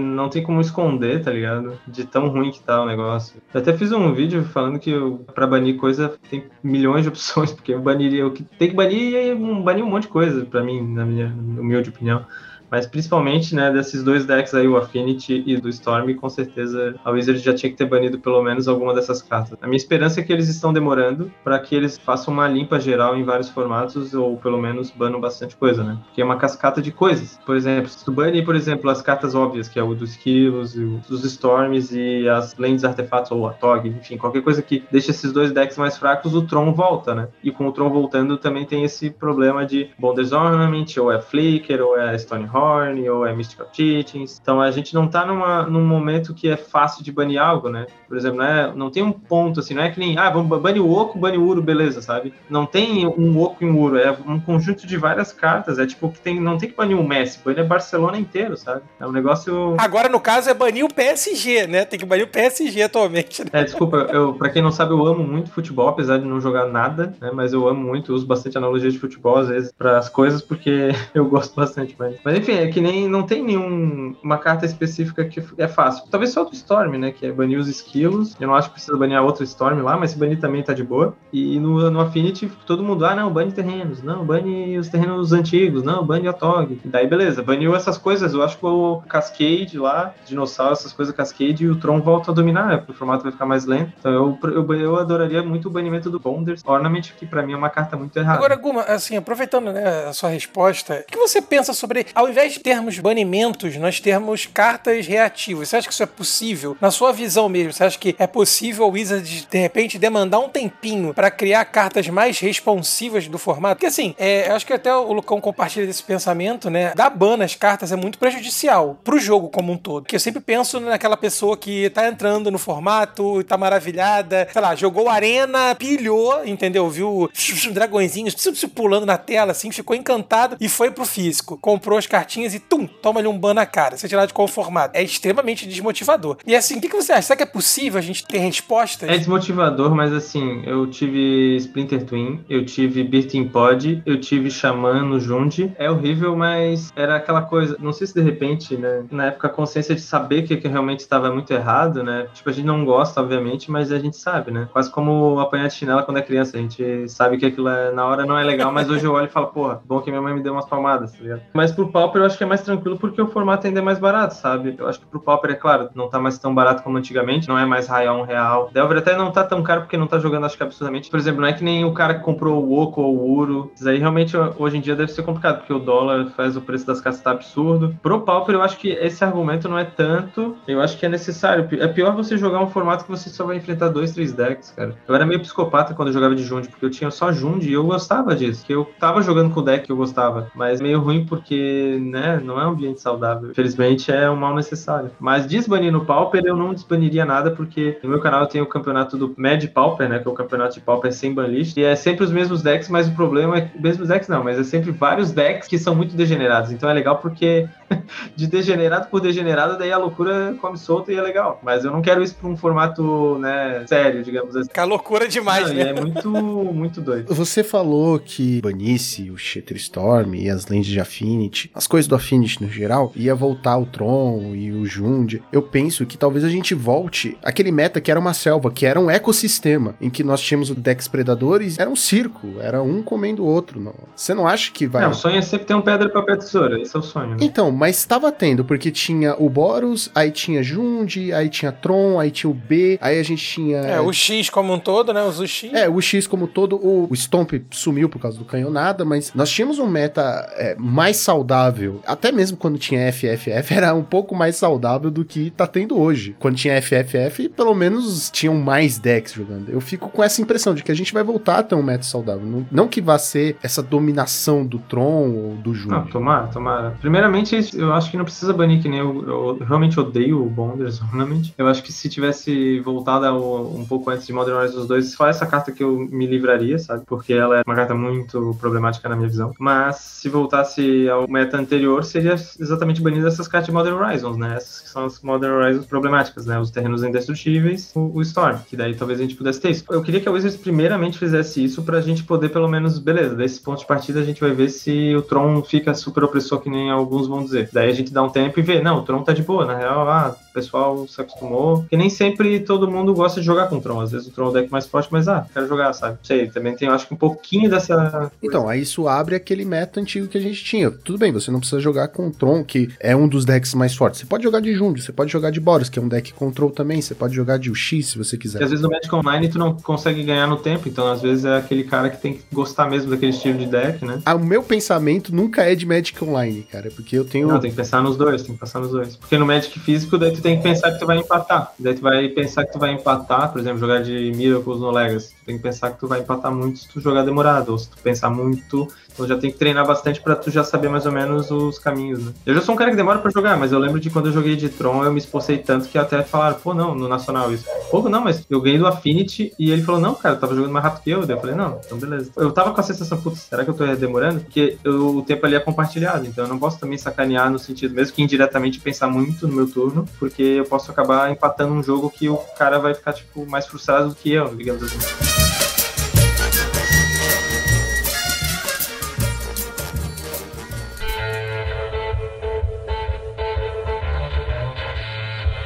não 0.00 0.28
tem 0.28 0.42
como 0.42 0.60
esconder, 0.60 1.22
tá 1.22 1.30
ligado? 1.30 1.78
De 1.86 2.04
tão 2.04 2.28
ruim 2.28 2.50
que 2.50 2.60
tá 2.60 2.82
o 2.82 2.86
negócio. 2.86 3.40
Eu 3.52 3.60
até 3.60 3.76
fiz 3.76 3.92
um 3.92 4.12
vídeo 4.12 4.44
falando 4.44 4.78
que 4.78 4.92
pra 5.34 5.46
banir 5.46 5.76
coisa 5.76 6.14
tem 6.30 6.44
milhões 6.62 7.02
de 7.02 7.08
opções, 7.08 7.52
porque 7.52 7.74
eu 7.74 7.80
baniria 7.80 8.26
o 8.26 8.30
que 8.30 8.42
tem 8.42 8.70
que 8.70 8.76
banir 8.76 9.14
e 9.14 9.34
banir 9.34 9.84
um 9.84 9.90
monte 9.90 10.02
de 10.02 10.08
coisa 10.08 10.44
pra 10.44 10.62
mim, 10.62 10.82
na 10.94 11.04
minha 11.04 11.26
humilde 11.26 11.90
opinião. 11.90 12.24
Mas 12.70 12.86
principalmente, 12.86 13.54
né, 13.54 13.70
desses 13.72 14.02
dois 14.02 14.24
decks 14.24 14.54
aí, 14.54 14.66
o 14.66 14.76
Affinity 14.76 15.42
e 15.46 15.56
do 15.56 15.68
Storm, 15.68 16.14
com 16.14 16.28
certeza 16.28 16.94
a 17.04 17.10
Wizard 17.10 17.40
já 17.40 17.54
tinha 17.54 17.70
que 17.70 17.76
ter 17.76 17.86
banido 17.86 18.18
pelo 18.18 18.42
menos 18.42 18.68
alguma 18.68 18.94
dessas 18.94 19.22
cartas. 19.22 19.58
A 19.60 19.66
minha 19.66 19.76
esperança 19.76 20.20
é 20.20 20.22
que 20.22 20.32
eles 20.32 20.48
estão 20.48 20.72
demorando 20.72 21.30
para 21.42 21.58
que 21.58 21.74
eles 21.74 21.98
façam 21.98 22.32
uma 22.32 22.46
limpa 22.46 22.78
geral 22.78 23.16
em 23.16 23.24
vários 23.24 23.48
formatos, 23.48 24.14
ou 24.14 24.36
pelo 24.36 24.60
menos 24.60 24.90
banam 24.90 25.20
bastante 25.20 25.56
coisa, 25.56 25.82
né? 25.82 25.98
Porque 26.04 26.20
é 26.20 26.24
uma 26.24 26.36
cascata 26.36 26.82
de 26.82 26.92
coisas. 26.92 27.38
Por 27.44 27.56
exemplo, 27.56 27.88
se 27.88 28.04
tu 28.04 28.12
banir, 28.12 28.44
por 28.44 28.54
exemplo, 28.54 28.90
as 28.90 29.00
cartas 29.02 29.34
óbvias, 29.34 29.68
que 29.68 29.78
é 29.78 29.82
o 29.82 29.94
dos 29.94 30.18
e 30.26 30.48
o 30.48 31.00
dos 31.08 31.24
Storms 31.24 31.92
e 31.92 32.28
as 32.28 32.56
Lentes 32.56 32.84
Artefatos, 32.84 33.30
ou 33.30 33.46
a 33.46 33.52
Tog, 33.52 33.86
enfim, 33.86 34.16
qualquer 34.18 34.42
coisa 34.42 34.60
que 34.60 34.84
deixe 34.90 35.10
esses 35.10 35.32
dois 35.32 35.52
decks 35.52 35.78
mais 35.78 35.96
fracos, 35.96 36.34
o 36.34 36.42
Tron 36.42 36.72
volta, 36.72 37.14
né? 37.14 37.28
E 37.42 37.50
com 37.50 37.66
o 37.66 37.72
Tron 37.72 37.88
voltando 37.88 38.36
também 38.36 38.66
tem 38.66 38.84
esse 38.84 39.10
problema 39.10 39.64
de 39.64 39.90
Bonders 39.98 40.32
Ornament, 40.32 40.96
ou 40.98 41.10
é 41.10 41.20
Flicker, 41.20 41.80
ou 41.82 41.98
é 41.98 42.14
Stonehorn, 42.58 43.08
ou 43.08 43.26
é 43.26 43.34
Mystical 43.34 43.66
Teachings. 43.66 44.38
Então 44.40 44.60
a 44.60 44.70
gente 44.70 44.94
não 44.94 45.06
tá 45.06 45.24
numa, 45.24 45.62
num 45.62 45.86
momento 45.86 46.34
que 46.34 46.48
é 46.48 46.56
fácil 46.56 47.04
de 47.04 47.12
banir 47.12 47.40
algo, 47.40 47.68
né? 47.68 47.86
Por 48.08 48.16
exemplo, 48.16 48.38
não, 48.38 48.44
é, 48.44 48.74
não 48.74 48.90
tem 48.90 49.02
um 49.02 49.12
ponto 49.12 49.60
assim, 49.60 49.74
não 49.74 49.82
é 49.82 49.90
que 49.90 49.98
nem, 49.98 50.18
ah, 50.18 50.30
vamos 50.30 50.60
banir 50.60 50.82
o 50.82 50.90
Oco, 50.90 51.18
banir 51.18 51.38
o 51.38 51.44
Uro, 51.44 51.62
beleza, 51.62 52.00
sabe? 52.02 52.32
Não 52.48 52.66
tem 52.66 53.06
um 53.06 53.38
Oco 53.38 53.62
e 53.62 53.66
um 53.66 53.78
Uro, 53.78 53.98
é 53.98 54.10
um 54.26 54.40
conjunto 54.40 54.86
de 54.86 54.96
várias 54.96 55.32
cartas, 55.32 55.78
é 55.78 55.86
tipo 55.86 56.10
que 56.10 56.20
tem, 56.20 56.40
não 56.40 56.58
tem 56.58 56.68
que 56.68 56.76
banir 56.76 56.98
o 56.98 57.06
Messi, 57.06 57.40
banir 57.44 57.66
Barcelona 57.66 58.18
inteiro, 58.18 58.56
sabe? 58.56 58.82
É 58.98 59.06
um 59.06 59.12
negócio... 59.12 59.76
Agora, 59.78 60.08
no 60.08 60.20
caso, 60.20 60.48
é 60.48 60.54
banir 60.54 60.84
o 60.84 60.92
PSG, 60.92 61.66
né? 61.66 61.84
Tem 61.84 61.98
que 61.98 62.06
banir 62.06 62.24
o 62.24 62.28
PSG 62.28 62.82
atualmente. 62.82 63.44
né? 63.44 63.50
É, 63.52 63.64
desculpa, 63.64 64.08
eu, 64.10 64.34
pra 64.34 64.48
quem 64.48 64.62
não 64.62 64.72
sabe, 64.72 64.92
eu 64.92 65.06
amo 65.06 65.22
muito 65.22 65.50
futebol, 65.50 65.88
apesar 65.88 66.18
de 66.18 66.24
não 66.24 66.40
jogar 66.40 66.66
nada, 66.66 67.14
né? 67.20 67.30
Mas 67.32 67.52
eu 67.52 67.68
amo 67.68 67.80
muito, 67.80 68.14
uso 68.14 68.26
bastante 68.26 68.56
analogia 68.56 68.90
de 68.90 68.98
futebol, 68.98 69.36
às 69.36 69.48
vezes, 69.48 69.72
para 69.76 69.98
as 69.98 70.08
coisas, 70.08 70.40
porque 70.40 70.90
eu 71.14 71.26
gosto 71.26 71.54
bastante. 71.54 71.94
Mas, 71.98 72.16
mas 72.24 72.38
enfim, 72.38 72.47
enfim, 72.48 72.62
é 72.62 72.68
que 72.68 72.80
nem 72.80 73.08
não 73.08 73.22
tem 73.22 73.42
nenhum 73.42 74.16
uma 74.22 74.38
carta 74.38 74.64
específica 74.64 75.24
que 75.24 75.42
é 75.58 75.68
fácil. 75.68 76.04
Talvez 76.10 76.32
só 76.32 76.44
do 76.44 76.54
Storm, 76.54 76.96
né? 76.96 77.12
Que 77.12 77.26
é 77.26 77.32
banir 77.32 77.58
os 77.58 77.68
esquilos. 77.68 78.34
Eu 78.40 78.48
não 78.48 78.54
acho 78.54 78.68
que 78.68 78.74
precisa 78.74 78.96
banir 78.96 79.16
a 79.16 79.22
outra 79.22 79.44
Storm 79.44 79.82
lá, 79.82 79.96
mas 79.96 80.12
se 80.12 80.18
banir 80.18 80.40
também 80.40 80.62
tá 80.62 80.72
de 80.72 80.82
boa. 80.82 81.14
E 81.32 81.60
no, 81.60 81.90
no 81.90 82.00
Affinity, 82.00 82.50
todo 82.66 82.82
mundo, 82.82 83.04
ah, 83.04 83.14
não, 83.14 83.30
bane 83.30 83.52
terrenos, 83.52 84.02
não, 84.02 84.24
bane 84.24 84.78
os 84.78 84.88
terrenos 84.88 85.32
antigos, 85.32 85.82
não, 85.82 86.04
bane 86.04 86.26
a 86.26 86.32
Tog. 86.32 86.80
Daí 86.84 87.06
beleza, 87.06 87.42
baniu 87.42 87.76
essas 87.76 87.98
coisas. 87.98 88.32
Eu 88.32 88.42
acho 88.42 88.56
que 88.56 88.66
o 88.66 89.02
Cascade 89.08 89.78
lá, 89.78 90.14
dinossauro, 90.24 90.72
essas 90.72 90.92
coisas 90.92 91.14
Cascade, 91.14 91.64
e 91.64 91.68
o 91.68 91.76
Tron 91.76 92.00
volta 92.00 92.30
a 92.30 92.34
dominar, 92.34 92.66
né? 92.66 92.84
O 92.88 92.92
formato 92.92 93.22
vai 93.22 93.32
ficar 93.32 93.46
mais 93.46 93.66
lento. 93.66 93.92
Então 93.98 94.12
eu, 94.12 94.38
eu, 94.50 94.74
eu 94.74 94.96
adoraria 94.96 95.42
muito 95.42 95.68
o 95.68 95.70
banimento 95.70 96.10
do 96.10 96.18
Bonders. 96.18 96.62
Ornament, 96.64 97.12
que 97.16 97.26
pra 97.26 97.42
mim 97.42 97.52
é 97.52 97.56
uma 97.56 97.70
carta 97.70 97.96
muito 97.96 98.16
errada. 98.16 98.38
Agora, 98.38 98.56
Guma, 98.56 98.82
assim, 98.82 99.16
aproveitando 99.16 99.72
né, 99.72 100.06
a 100.08 100.12
sua 100.12 100.30
resposta, 100.30 101.04
o 101.08 101.12
que 101.12 101.18
você 101.18 101.40
pensa 101.42 101.72
sobre, 101.72 102.06
ao 102.14 102.28
invés 102.28 102.37
de 102.46 102.60
termos 102.60 102.98
banimentos, 102.98 103.76
nós 103.76 104.00
termos 104.00 104.46
cartas 104.46 105.06
reativas? 105.06 105.68
Você 105.68 105.76
acha 105.76 105.88
que 105.88 105.92
isso 105.92 106.02
é 106.02 106.06
possível? 106.06 106.76
Na 106.80 106.90
sua 106.90 107.12
visão 107.12 107.48
mesmo, 107.48 107.72
você 107.72 107.84
acha 107.84 107.98
que 107.98 108.14
é 108.18 108.26
possível 108.26 108.86
o 108.86 108.90
Wizard, 108.90 109.46
de 109.50 109.58
repente, 109.58 109.98
demandar 109.98 110.38
um 110.38 110.48
tempinho 110.48 111.12
pra 111.14 111.30
criar 111.30 111.64
cartas 111.64 112.08
mais 112.08 112.38
responsivas 112.38 113.26
do 113.28 113.38
formato? 113.38 113.76
Porque, 113.76 113.86
assim, 113.86 114.14
é, 114.18 114.48
eu 114.48 114.54
acho 114.54 114.66
que 114.66 114.72
até 114.72 114.94
o 114.94 115.12
Lucão 115.12 115.40
compartilha 115.40 115.86
desse 115.86 116.02
pensamento, 116.02 116.70
né? 116.70 116.92
Dar 116.94 117.10
ban 117.10 117.36
nas 117.36 117.54
cartas 117.54 117.92
é 117.92 117.96
muito 117.96 118.18
prejudicial 118.18 118.98
pro 119.02 119.18
jogo 119.18 119.48
como 119.48 119.72
um 119.72 119.76
todo. 119.76 120.02
Porque 120.02 120.16
eu 120.16 120.20
sempre 120.20 120.40
penso 120.40 120.80
naquela 120.80 121.16
pessoa 121.16 121.56
que 121.56 121.90
tá 121.90 122.08
entrando 122.08 122.50
no 122.50 122.58
formato, 122.58 123.42
tá 123.44 123.56
maravilhada, 123.56 124.48
sei 124.52 124.62
lá, 124.62 124.74
jogou 124.74 125.08
arena, 125.08 125.74
pilhou, 125.74 126.44
entendeu? 126.44 126.88
Viu 126.88 127.30
dragõezinhos 127.72 128.34
pulando 128.74 129.06
na 129.06 129.18
tela, 129.18 129.52
assim, 129.52 129.70
ficou 129.70 129.96
encantado 129.96 130.56
e 130.60 130.68
foi 130.68 130.90
pro 130.90 131.04
físico. 131.04 131.58
Comprou 131.58 131.98
as 131.98 132.06
cartinhas 132.28 132.54
e, 132.54 132.60
tum, 132.60 132.86
toma 132.86 133.20
ali 133.20 133.26
um 133.26 133.38
ban 133.38 133.54
na 133.54 133.64
cara. 133.64 133.96
Você 133.96 134.06
tirar 134.06 134.26
de 134.26 134.34
qual 134.34 134.46
formato. 134.46 134.96
É 134.96 135.02
extremamente 135.02 135.66
desmotivador. 135.66 136.36
E 136.46 136.54
assim, 136.54 136.76
o 136.76 136.80
que, 136.80 136.88
que 136.88 136.96
você 136.96 137.12
acha? 137.12 137.22
Será 137.22 137.36
que 137.38 137.42
é 137.42 137.46
possível 137.46 137.98
a 137.98 138.02
gente 138.02 138.26
ter 138.26 138.38
respostas? 138.38 139.08
É 139.08 139.16
desmotivador, 139.16 139.94
mas 139.94 140.12
assim, 140.12 140.62
eu 140.66 140.86
tive 140.86 141.56
Splinter 141.56 142.04
Twin, 142.04 142.44
eu 142.48 142.64
tive 142.66 143.02
Birthing 143.02 143.48
Pod, 143.48 144.02
eu 144.04 144.20
tive 144.20 144.50
Xamã 144.50 145.02
no 145.02 145.18
Jund. 145.18 145.72
É 145.78 145.90
horrível, 145.90 146.36
mas 146.36 146.92
era 146.94 147.16
aquela 147.16 147.42
coisa. 147.42 147.76
Não 147.80 147.92
sei 147.92 148.06
se 148.06 148.14
de 148.14 148.20
repente, 148.20 148.76
né? 148.76 149.04
Na 149.10 149.26
época, 149.26 149.46
a 149.46 149.50
consciência 149.50 149.94
de 149.94 150.02
saber 150.02 150.42
que, 150.42 150.56
que 150.56 150.68
realmente 150.68 151.00
estava 151.00 151.30
muito 151.30 151.50
errado, 151.52 152.04
né? 152.04 152.28
Tipo, 152.34 152.50
a 152.50 152.52
gente 152.52 152.66
não 152.66 152.84
gosta, 152.84 153.20
obviamente, 153.20 153.70
mas 153.70 153.90
a 153.90 153.98
gente 153.98 154.18
sabe, 154.18 154.50
né? 154.50 154.68
Quase 154.70 154.90
como 154.90 155.40
apanhar 155.40 155.68
de 155.68 155.74
chinela 155.74 156.02
quando 156.02 156.18
é 156.18 156.22
criança. 156.22 156.58
A 156.58 156.60
gente 156.60 157.08
sabe 157.08 157.38
que 157.38 157.46
aquilo 157.46 157.68
é, 157.68 157.90
na 157.92 158.04
hora 158.04 158.26
não 158.26 158.38
é 158.38 158.44
legal, 158.44 158.70
mas 158.70 158.90
hoje 158.90 159.04
eu 159.04 159.12
olho 159.12 159.26
e 159.26 159.30
falo, 159.30 159.46
porra, 159.46 159.80
bom 159.86 160.00
que 160.00 160.10
minha 160.10 160.20
mãe 160.20 160.34
me 160.34 160.42
deu 160.42 160.52
umas 160.52 160.68
palmadas, 160.68 161.12
tá 161.12 161.18
ligado? 161.22 161.42
Mas 161.54 161.72
pro 161.72 161.88
Pauper 161.88 162.17
eu 162.20 162.26
acho 162.26 162.36
que 162.36 162.44
é 162.44 162.46
mais 162.46 162.62
tranquilo 162.62 162.98
porque 162.98 163.20
o 163.20 163.26
formato 163.26 163.66
ainda 163.66 163.80
é 163.80 163.82
mais 163.82 163.98
barato, 163.98 164.34
sabe? 164.34 164.74
Eu 164.78 164.88
acho 164.88 165.00
que 165.00 165.06
pro 165.06 165.20
Pauper, 165.20 165.50
é 165.50 165.54
claro, 165.54 165.90
não 165.94 166.08
tá 166.08 166.18
mais 166.18 166.38
tão 166.38 166.54
barato 166.54 166.82
como 166.82 166.98
antigamente, 166.98 167.48
não 167.48 167.58
é 167.58 167.64
mais 167.64 167.88
raio 167.88 168.10
a 168.10 168.14
um 168.14 168.22
real. 168.22 168.70
Delver 168.72 168.98
até 168.98 169.16
não 169.16 169.30
tá 169.30 169.44
tão 169.44 169.62
caro 169.62 169.82
porque 169.82 169.96
não 169.96 170.06
tá 170.06 170.18
jogando, 170.18 170.46
acho 170.46 170.56
que 170.56 170.62
absurdamente. 170.62 171.10
Por 171.10 171.18
exemplo, 171.18 171.40
não 171.40 171.48
é 171.48 171.52
que 171.52 171.64
nem 171.64 171.84
o 171.84 171.92
cara 171.92 172.14
que 172.14 172.24
comprou 172.24 172.64
o 172.64 172.78
Oco 172.78 173.02
ou 173.02 173.16
o 173.16 173.38
Uro. 173.38 173.72
Isso 173.74 173.88
aí 173.88 173.98
realmente 173.98 174.36
hoje 174.36 174.76
em 174.76 174.80
dia 174.80 174.96
deve 174.96 175.12
ser 175.12 175.22
complicado, 175.22 175.58
porque 175.58 175.72
o 175.72 175.78
dólar 175.78 176.26
faz 176.36 176.56
o 176.56 176.60
preço 176.60 176.86
das 176.86 177.00
cartas 177.00 177.22
tá 177.22 177.30
absurdo. 177.30 177.96
Pro 178.02 178.20
Pauper, 178.20 178.54
eu 178.54 178.62
acho 178.62 178.78
que 178.78 178.90
esse 178.90 179.24
argumento 179.24 179.68
não 179.68 179.78
é 179.78 179.84
tanto. 179.84 180.56
Eu 180.66 180.80
acho 180.80 180.98
que 180.98 181.06
é 181.06 181.08
necessário. 181.08 181.68
É 181.78 181.88
pior 181.88 182.14
você 182.14 182.36
jogar 182.36 182.60
um 182.60 182.68
formato 182.68 183.04
que 183.04 183.10
você 183.10 183.28
só 183.28 183.44
vai 183.44 183.56
enfrentar 183.56 183.88
dois, 183.88 184.12
três 184.12 184.32
decks, 184.32 184.72
cara. 184.76 184.94
Eu 185.06 185.14
era 185.14 185.26
meio 185.26 185.40
psicopata 185.40 185.94
quando 185.94 186.08
eu 186.08 186.14
jogava 186.14 186.34
de 186.34 186.42
Jund, 186.42 186.68
porque 186.68 186.84
eu 186.84 186.90
tinha 186.90 187.10
só 187.10 187.32
Jund 187.32 187.68
e 187.68 187.72
eu 187.72 187.84
gostava 187.84 188.34
disso. 188.34 188.64
Que 188.64 188.72
eu 188.72 188.88
tava 188.98 189.22
jogando 189.22 189.52
com 189.52 189.60
o 189.60 189.62
deck 189.62 189.86
que 189.86 189.92
eu 189.92 189.96
gostava. 189.96 190.50
Mas 190.54 190.80
meio 190.80 191.00
ruim 191.00 191.24
porque, 191.24 191.98
né, 192.08 192.40
não 192.42 192.60
é 192.60 192.66
um 192.66 192.70
ambiente 192.70 193.00
saudável. 193.00 193.50
Infelizmente 193.50 194.10
é 194.10 194.30
um 194.30 194.36
mal 194.36 194.54
necessário. 194.54 195.10
Mas 195.18 195.46
desbanir 195.46 195.92
no 195.92 196.04
Pauper, 196.04 196.42
eu 196.44 196.56
não 196.56 196.72
desbaniria 196.72 197.24
nada, 197.24 197.50
porque 197.50 197.98
no 198.02 198.08
meu 198.08 198.20
canal 198.20 198.42
eu 198.42 198.46
tenho 198.46 198.64
o 198.64 198.68
campeonato 198.68 199.16
do 199.16 199.34
Mad 199.36 199.64
Pauper, 199.66 200.08
né? 200.08 200.18
Que 200.18 200.28
é 200.28 200.30
o 200.30 200.34
campeonato 200.34 200.74
de 200.74 200.80
Pauper 200.80 201.12
sem 201.12 201.34
banlist. 201.34 201.76
E 201.76 201.84
é 201.84 201.94
sempre 201.94 202.24
os 202.24 202.30
mesmos 202.30 202.62
decks, 202.62 202.88
mas 202.88 203.08
o 203.08 203.12
problema 203.12 203.58
é. 203.58 203.70
Mesmos 203.78 204.08
decks 204.08 204.28
não, 204.28 204.42
mas 204.42 204.58
é 204.58 204.64
sempre 204.64 204.90
vários 204.90 205.32
decks 205.32 205.68
que 205.68 205.78
são 205.78 205.94
muito 205.94 206.16
degenerados. 206.16 206.72
Então 206.72 206.88
é 206.88 206.92
legal 206.92 207.18
porque 207.18 207.68
de 208.34 208.46
degenerado 208.46 209.08
por 209.08 209.20
degenerado, 209.20 209.78
daí 209.78 209.92
a 209.92 209.98
loucura 209.98 210.54
come 210.60 210.76
solta 210.78 211.12
e 211.12 211.16
é 211.16 211.22
legal. 211.22 211.60
Mas 211.62 211.84
eu 211.84 211.90
não 211.90 212.02
quero 212.02 212.22
isso 212.22 212.34
pra 212.34 212.48
um 212.48 212.56
formato, 212.56 213.38
né, 213.38 213.84
sério, 213.86 214.22
digamos 214.22 214.54
assim. 214.56 214.68
Fica 214.68 214.84
loucura 214.84 215.28
demais, 215.28 215.68
Não, 215.68 215.74
né? 215.74 215.90
é 215.90 216.00
muito, 216.00 216.30
muito 216.30 217.00
doido. 217.00 217.32
Você 217.34 217.62
falou 217.62 218.18
que 218.18 218.60
banisse 218.60 219.30
o 219.30 219.36
Storm 219.76 220.34
e 220.34 220.50
as 220.50 220.66
lentes 220.66 220.90
de 220.90 221.00
Affinity, 221.00 221.70
as 221.74 221.86
coisas 221.86 222.06
do 222.06 222.14
Affinity 222.14 222.62
no 222.62 222.70
geral, 222.70 223.12
ia 223.14 223.34
voltar 223.34 223.76
o 223.78 223.86
Tron 223.86 224.54
e 224.54 224.72
o 224.72 224.84
Jund. 224.84 225.42
Eu 225.52 225.62
penso 225.62 226.04
que 226.06 226.18
talvez 226.18 226.44
a 226.44 226.48
gente 226.48 226.74
volte 226.74 227.36
aquele 227.42 227.70
meta 227.70 228.00
que 228.00 228.10
era 228.10 228.20
uma 228.20 228.34
selva, 228.34 228.70
que 228.70 228.86
era 228.86 229.00
um 229.00 229.10
ecossistema, 229.10 229.94
em 230.00 230.10
que 230.10 230.22
nós 230.22 230.40
tínhamos 230.40 230.70
o 230.70 230.74
decks 230.74 231.08
predadores, 231.08 231.78
era 231.78 231.88
um 231.88 231.96
circo, 231.96 232.54
era 232.60 232.82
um 232.82 233.02
comendo 233.02 233.42
o 233.42 233.46
outro. 233.46 233.80
Não. 233.80 233.94
Você 234.14 234.34
não 234.34 234.46
acha 234.46 234.70
que 234.72 234.86
vai... 234.86 235.02
Não, 235.02 235.10
o 235.10 235.14
sonho 235.14 235.38
é 235.38 235.42
sempre 235.42 235.66
ter 235.66 235.74
um 235.74 235.82
pedra, 235.82 236.08
papel, 236.08 236.38
tesoura. 236.38 236.80
Esse 236.80 236.94
é 236.94 236.98
o 236.98 237.02
sonho. 237.02 237.30
Né? 237.30 237.36
Então, 237.40 237.70
mas 237.78 237.98
estava 237.98 238.32
tendo, 238.32 238.64
porque 238.64 238.90
tinha 238.90 239.36
o 239.38 239.48
Boros, 239.48 240.10
aí 240.12 240.32
tinha 240.32 240.64
Jund, 240.64 241.32
aí 241.32 241.48
tinha 241.48 241.70
Tron, 241.70 242.18
aí 242.18 242.32
tinha 242.32 242.50
o 242.50 242.54
B, 242.54 242.98
aí 243.00 243.20
a 243.20 243.22
gente 243.22 243.44
tinha... 243.44 243.78
É, 243.78 244.00
o 244.00 244.12
X 244.12 244.50
como 244.50 244.74
um 244.74 244.80
todo, 244.80 245.12
né? 245.12 245.22
Os 245.22 245.40
X. 245.48 245.72
É, 245.72 245.88
o 245.88 246.00
X 246.00 246.26
como 246.26 246.48
todo, 246.48 246.74
o, 246.74 247.06
o 247.08 247.14
Stomp 247.14 247.52
sumiu 247.70 248.08
por 248.08 248.20
causa 248.20 248.36
do 248.36 248.44
canhonada, 248.44 249.04
mas 249.04 249.32
nós 249.32 249.48
tínhamos 249.48 249.78
um 249.78 249.86
meta 249.86 250.20
é, 250.56 250.74
mais 250.76 251.18
saudável. 251.18 252.00
Até 252.04 252.32
mesmo 252.32 252.56
quando 252.56 252.78
tinha 252.78 253.12
FFF, 253.12 253.50
era 253.72 253.94
um 253.94 254.02
pouco 254.02 254.34
mais 254.34 254.56
saudável 254.56 255.08
do 255.08 255.24
que 255.24 255.50
tá 255.50 255.66
tendo 255.66 255.96
hoje. 255.96 256.34
Quando 256.40 256.56
tinha 256.56 256.82
FFF, 256.82 257.48
pelo 257.50 257.74
menos 257.76 258.28
tinham 258.28 258.56
mais 258.56 258.98
decks 258.98 259.34
jogando. 259.34 259.70
Eu 259.70 259.80
fico 259.80 260.08
com 260.08 260.24
essa 260.24 260.42
impressão 260.42 260.74
de 260.74 260.82
que 260.82 260.90
a 260.90 260.96
gente 260.96 261.12
vai 261.12 261.22
voltar 261.22 261.58
a 261.58 261.62
ter 261.62 261.76
um 261.76 261.82
meta 261.82 262.02
saudável. 262.02 262.44
Não, 262.44 262.66
não 262.72 262.88
que 262.88 263.00
vá 263.00 263.18
ser 263.18 263.56
essa 263.62 263.82
dominação 263.82 264.66
do 264.66 264.80
Tron 264.80 265.30
ou 265.30 265.54
do 265.54 265.72
Jund. 265.72 265.92
Não, 265.92 266.06
tomara, 266.06 266.48
tomara. 266.48 266.90
Primeiramente, 267.00 267.54
eu 267.74 267.92
acho 267.92 268.10
que 268.10 268.16
não 268.16 268.24
precisa 268.24 268.52
banir 268.52 268.80
que 268.82 268.88
nem 268.88 269.00
eu, 269.00 269.22
eu 269.28 269.58
realmente 269.64 269.98
odeio 269.98 270.42
o 270.44 270.48
Bonders 270.48 271.00
Ornament. 271.02 271.52
Eu 271.56 271.66
acho 271.68 271.82
que 271.82 271.92
se 271.92 272.08
tivesse 272.08 272.80
voltado 272.80 273.26
ao- 273.26 273.74
um 273.74 273.84
pouco 273.86 274.10
antes 274.10 274.26
de 274.26 274.32
Modern 274.32 274.56
Horizons 274.58 274.86
2, 274.86 275.12
só 275.12 275.26
essa 275.26 275.46
carta 275.46 275.72
que 275.72 275.82
eu 275.82 275.98
me 275.98 276.26
livraria, 276.26 276.78
sabe? 276.78 277.04
Porque 277.06 277.32
ela 277.32 277.58
é 277.58 277.62
uma 277.66 277.74
carta 277.74 277.94
muito 277.94 278.56
problemática 278.60 279.08
na 279.08 279.16
minha 279.16 279.28
visão. 279.28 279.52
Mas 279.58 279.96
se 279.96 280.28
voltasse 280.28 281.08
ao 281.08 281.26
meta 281.28 281.56
anterior, 281.56 282.04
seria 282.04 282.34
exatamente 282.34 283.00
banida 283.02 283.28
essas 283.28 283.48
cartas 283.48 283.66
de 283.66 283.72
Modern 283.72 283.96
Horizons, 283.96 284.36
né? 284.36 284.54
Essas 284.56 284.80
que 284.80 284.88
são 284.88 285.04
as 285.04 285.20
Modern 285.22 285.52
Horizons 285.54 285.86
problemáticas, 285.86 286.46
né? 286.46 286.58
Os 286.58 286.70
terrenos 286.70 287.02
indestrutíveis, 287.02 287.92
o, 287.94 288.16
o 288.18 288.22
Storm, 288.22 288.58
que 288.68 288.76
daí 288.76 288.94
talvez 288.94 289.18
a 289.18 289.22
gente 289.22 289.34
pudesse 289.34 289.60
ter 289.60 289.70
isso. 289.70 289.84
Eu 289.90 290.02
queria 290.02 290.20
que 290.20 290.28
a 290.28 290.32
Wizards 290.32 290.56
primeiramente 290.56 291.18
fizesse 291.18 291.62
isso 291.62 291.82
pra 291.82 292.00
gente 292.00 292.24
poder 292.24 292.48
pelo 292.50 292.68
menos, 292.68 292.98
beleza, 292.98 293.34
desse 293.34 293.60
ponto 293.60 293.80
de 293.80 293.86
partida 293.86 294.20
a 294.20 294.24
gente 294.24 294.40
vai 294.40 294.52
ver 294.52 294.68
se 294.70 295.14
o 295.16 295.22
Tron 295.22 295.62
fica 295.62 295.94
super 295.94 296.24
opressor 296.24 296.60
que 296.60 296.70
nem 296.70 296.90
alguns 296.90 297.26
vão 297.28 297.42
dizer. 297.44 297.57
Daí 297.72 297.90
a 297.90 297.94
gente 297.94 298.12
dá 298.12 298.22
um 298.22 298.30
tempo 298.30 298.58
e 298.58 298.62
vê, 298.62 298.80
não, 298.80 298.98
o 298.98 299.02
Tron 299.02 299.22
tá 299.22 299.32
de 299.32 299.42
boa, 299.42 299.64
na 299.64 299.76
real, 299.76 300.08
ah, 300.08 300.36
pessoal 300.58 301.06
se 301.06 301.20
acostumou. 301.20 301.78
Porque 301.80 301.96
nem 301.96 302.10
sempre 302.10 302.60
todo 302.60 302.90
mundo 302.90 303.14
gosta 303.14 303.40
de 303.40 303.46
jogar 303.46 303.68
com 303.68 303.76
o 303.76 303.80
Tron. 303.80 304.00
Às 304.00 304.12
vezes 304.12 304.26
o 304.28 304.30
Tron 304.30 304.46
é 304.46 304.48
o 304.48 304.52
deck 304.52 304.70
mais 304.72 304.86
forte, 304.86 305.08
mas 305.10 305.28
ah, 305.28 305.46
quero 305.52 305.68
jogar, 305.68 305.92
sabe? 305.92 306.14
Não 306.14 306.24
sei, 306.24 306.48
também 306.48 306.74
tem, 306.74 306.88
acho 306.88 307.06
que 307.06 307.14
um 307.14 307.16
pouquinho 307.16 307.70
dessa. 307.70 308.30
Então, 308.42 308.68
aí 308.68 308.82
isso 308.82 309.08
abre 309.08 309.34
aquele 309.34 309.64
meta 309.64 310.00
antigo 310.00 310.26
que 310.26 310.38
a 310.38 310.40
gente 310.40 310.64
tinha. 310.64 310.90
Tudo 310.90 311.18
bem, 311.18 311.32
você 311.32 311.50
não 311.50 311.60
precisa 311.60 311.80
jogar 311.80 312.08
com 312.08 312.28
o 312.28 312.30
Tron, 312.30 312.64
que 312.64 312.88
é 313.00 313.14
um 313.14 313.28
dos 313.28 313.44
decks 313.44 313.74
mais 313.74 313.94
fortes. 313.94 314.20
Você 314.20 314.26
pode 314.26 314.42
jogar 314.42 314.60
de 314.60 314.74
Jund, 314.74 315.00
você 315.02 315.12
pode 315.12 315.30
jogar 315.30 315.50
de 315.50 315.60
Boros, 315.60 315.88
que 315.88 315.98
é 315.98 316.02
um 316.02 316.08
deck 316.08 316.32
control 316.34 316.70
também. 316.70 317.00
Você 317.00 317.14
pode 317.14 317.34
jogar 317.34 317.58
de 317.58 317.70
UX 317.70 317.88
se 317.88 318.18
você 318.18 318.36
Porque 318.36 318.48
quiser. 318.48 318.62
às 318.62 318.70
vezes 318.70 318.82
no 318.82 318.90
Magic 318.90 319.14
Online 319.14 319.48
tu 319.48 319.58
não 319.58 319.74
consegue 319.74 320.22
ganhar 320.22 320.46
no 320.46 320.56
tempo, 320.56 320.88
então 320.88 321.10
às 321.10 321.22
vezes 321.22 321.44
é 321.44 321.56
aquele 321.56 321.84
cara 321.84 322.10
que 322.10 322.20
tem 322.20 322.34
que 322.34 322.42
gostar 322.52 322.88
mesmo 322.88 323.10
daquele 323.10 323.32
estilo 323.32 323.58
de 323.58 323.66
deck, 323.66 324.04
né? 324.04 324.20
Ah, 324.24 324.34
o 324.34 324.44
meu 324.44 324.62
pensamento 324.62 325.34
nunca 325.34 325.62
é 325.62 325.74
de 325.74 325.86
Magic 325.86 326.22
Online, 326.22 326.62
cara, 326.70 326.90
porque 326.94 327.16
eu 327.16 327.24
tenho. 327.24 327.48
Não, 327.48 327.60
tem 327.60 327.70
que 327.70 327.76
pensar 327.76 328.02
nos 328.02 328.16
dois, 328.16 328.42
tem 328.42 328.54
que 328.54 328.60
pensar 328.60 328.80
nos 328.80 328.90
dois. 328.90 329.16
Porque 329.16 329.36
no 329.36 329.46
Magic 329.46 329.78
físico, 329.80 330.16
daí 330.18 330.32
tu 330.32 330.40
tem 330.40 330.47
que 330.56 330.62
pensar 330.62 330.92
que 330.92 330.98
tu 330.98 331.06
vai 331.06 331.18
empatar. 331.18 331.72
Daí 331.78 331.94
tu 331.94 332.02
vai 332.02 332.28
pensar 332.28 332.64
que 332.64 332.72
tu 332.72 332.78
vai 332.78 332.92
empatar, 332.92 333.52
por 333.52 333.60
exemplo, 333.60 333.78
jogar 333.78 334.02
de 334.02 334.32
Miracles 334.34 334.80
no 334.80 334.90
Legacy. 334.90 335.34
Tu 335.34 335.44
tem 335.46 335.56
que 335.56 335.62
pensar 335.62 335.90
que 335.92 336.00
tu 336.00 336.08
vai 336.08 336.20
empatar 336.20 336.52
muito 336.52 336.78
se 336.78 336.88
tu 336.88 337.00
jogar 337.00 337.24
demorado, 337.24 337.70
ou 337.70 337.78
se 337.78 337.88
tu 337.88 337.98
pensar 337.98 338.30
muito. 338.30 338.88
Então 339.18 339.26
já 339.26 339.36
tem 339.36 339.50
que 339.50 339.58
treinar 339.58 339.84
bastante 339.84 340.20
pra 340.22 340.36
tu 340.36 340.48
já 340.48 340.62
saber 340.62 340.88
mais 340.88 341.04
ou 341.04 341.10
menos 341.10 341.50
os 341.50 341.76
caminhos, 341.76 342.22
né? 342.24 342.32
Eu 342.46 342.54
já 342.54 342.60
sou 342.60 342.72
um 342.72 342.78
cara 342.78 342.90
que 342.92 342.96
demora 342.96 343.18
pra 343.18 343.32
jogar, 343.32 343.58
mas 343.58 343.72
eu 343.72 343.78
lembro 343.80 343.98
de 343.98 344.08
quando 344.10 344.26
eu 344.26 344.32
joguei 344.32 344.54
de 344.54 344.68
Tron, 344.68 345.02
eu 345.04 345.10
me 345.12 345.18
esforcei 345.18 345.58
tanto 345.58 345.88
que 345.88 345.98
até 345.98 346.22
falaram, 346.22 346.54
pô, 346.60 346.72
não, 346.72 346.94
no 346.94 347.08
Nacional 347.08 347.52
isso. 347.52 347.64
Pô, 347.90 348.00
não, 348.08 348.22
mas 348.22 348.44
eu 348.48 348.60
ganhei 348.60 348.78
do 348.78 348.86
Affinity 348.86 349.52
e 349.58 349.72
ele 349.72 349.82
falou, 349.82 350.00
não, 350.00 350.14
cara, 350.14 350.36
eu 350.36 350.40
tava 350.40 350.54
jogando 350.54 350.70
mais 350.70 350.84
rápido 350.84 351.02
que 351.02 351.10
eu. 351.10 351.26
Daí 351.26 351.36
eu 351.36 351.40
falei, 351.40 351.56
não, 351.56 351.80
então 351.84 351.98
beleza. 351.98 352.30
Eu 352.36 352.52
tava 352.52 352.72
com 352.72 352.80
a 352.80 352.84
sensação, 352.84 353.20
putz, 353.20 353.40
será 353.40 353.64
que 353.64 353.70
eu 353.70 353.74
tô 353.74 353.84
demorando? 353.96 354.38
Porque 354.40 354.78
eu- 354.84 355.16
o 355.16 355.22
tempo 355.22 355.44
ali 355.44 355.56
é 355.56 355.60
compartilhado, 355.60 356.24
então 356.24 356.44
eu 356.44 356.48
não 356.48 356.58
posso 356.58 356.78
também 356.78 356.96
sacanear 356.96 357.50
no 357.50 357.58
sentido, 357.58 357.94
mesmo 357.94 358.14
que 358.14 358.22
indiretamente 358.22 358.78
pensar 358.78 359.08
muito 359.08 359.48
no 359.48 359.54
meu 359.54 359.68
turno, 359.68 360.04
porque 360.20 360.42
eu 360.42 360.64
posso 360.64 360.92
acabar 360.92 361.28
empatando 361.32 361.72
um 361.74 361.82
jogo 361.82 362.08
que 362.08 362.28
o 362.28 362.36
cara 362.56 362.78
vai 362.78 362.94
ficar, 362.94 363.12
tipo, 363.14 363.44
mais 363.50 363.66
frustrado 363.66 364.10
do 364.10 364.14
que 364.14 364.30
eu, 364.32 364.54
digamos 364.54 364.82
assim. 364.84 365.27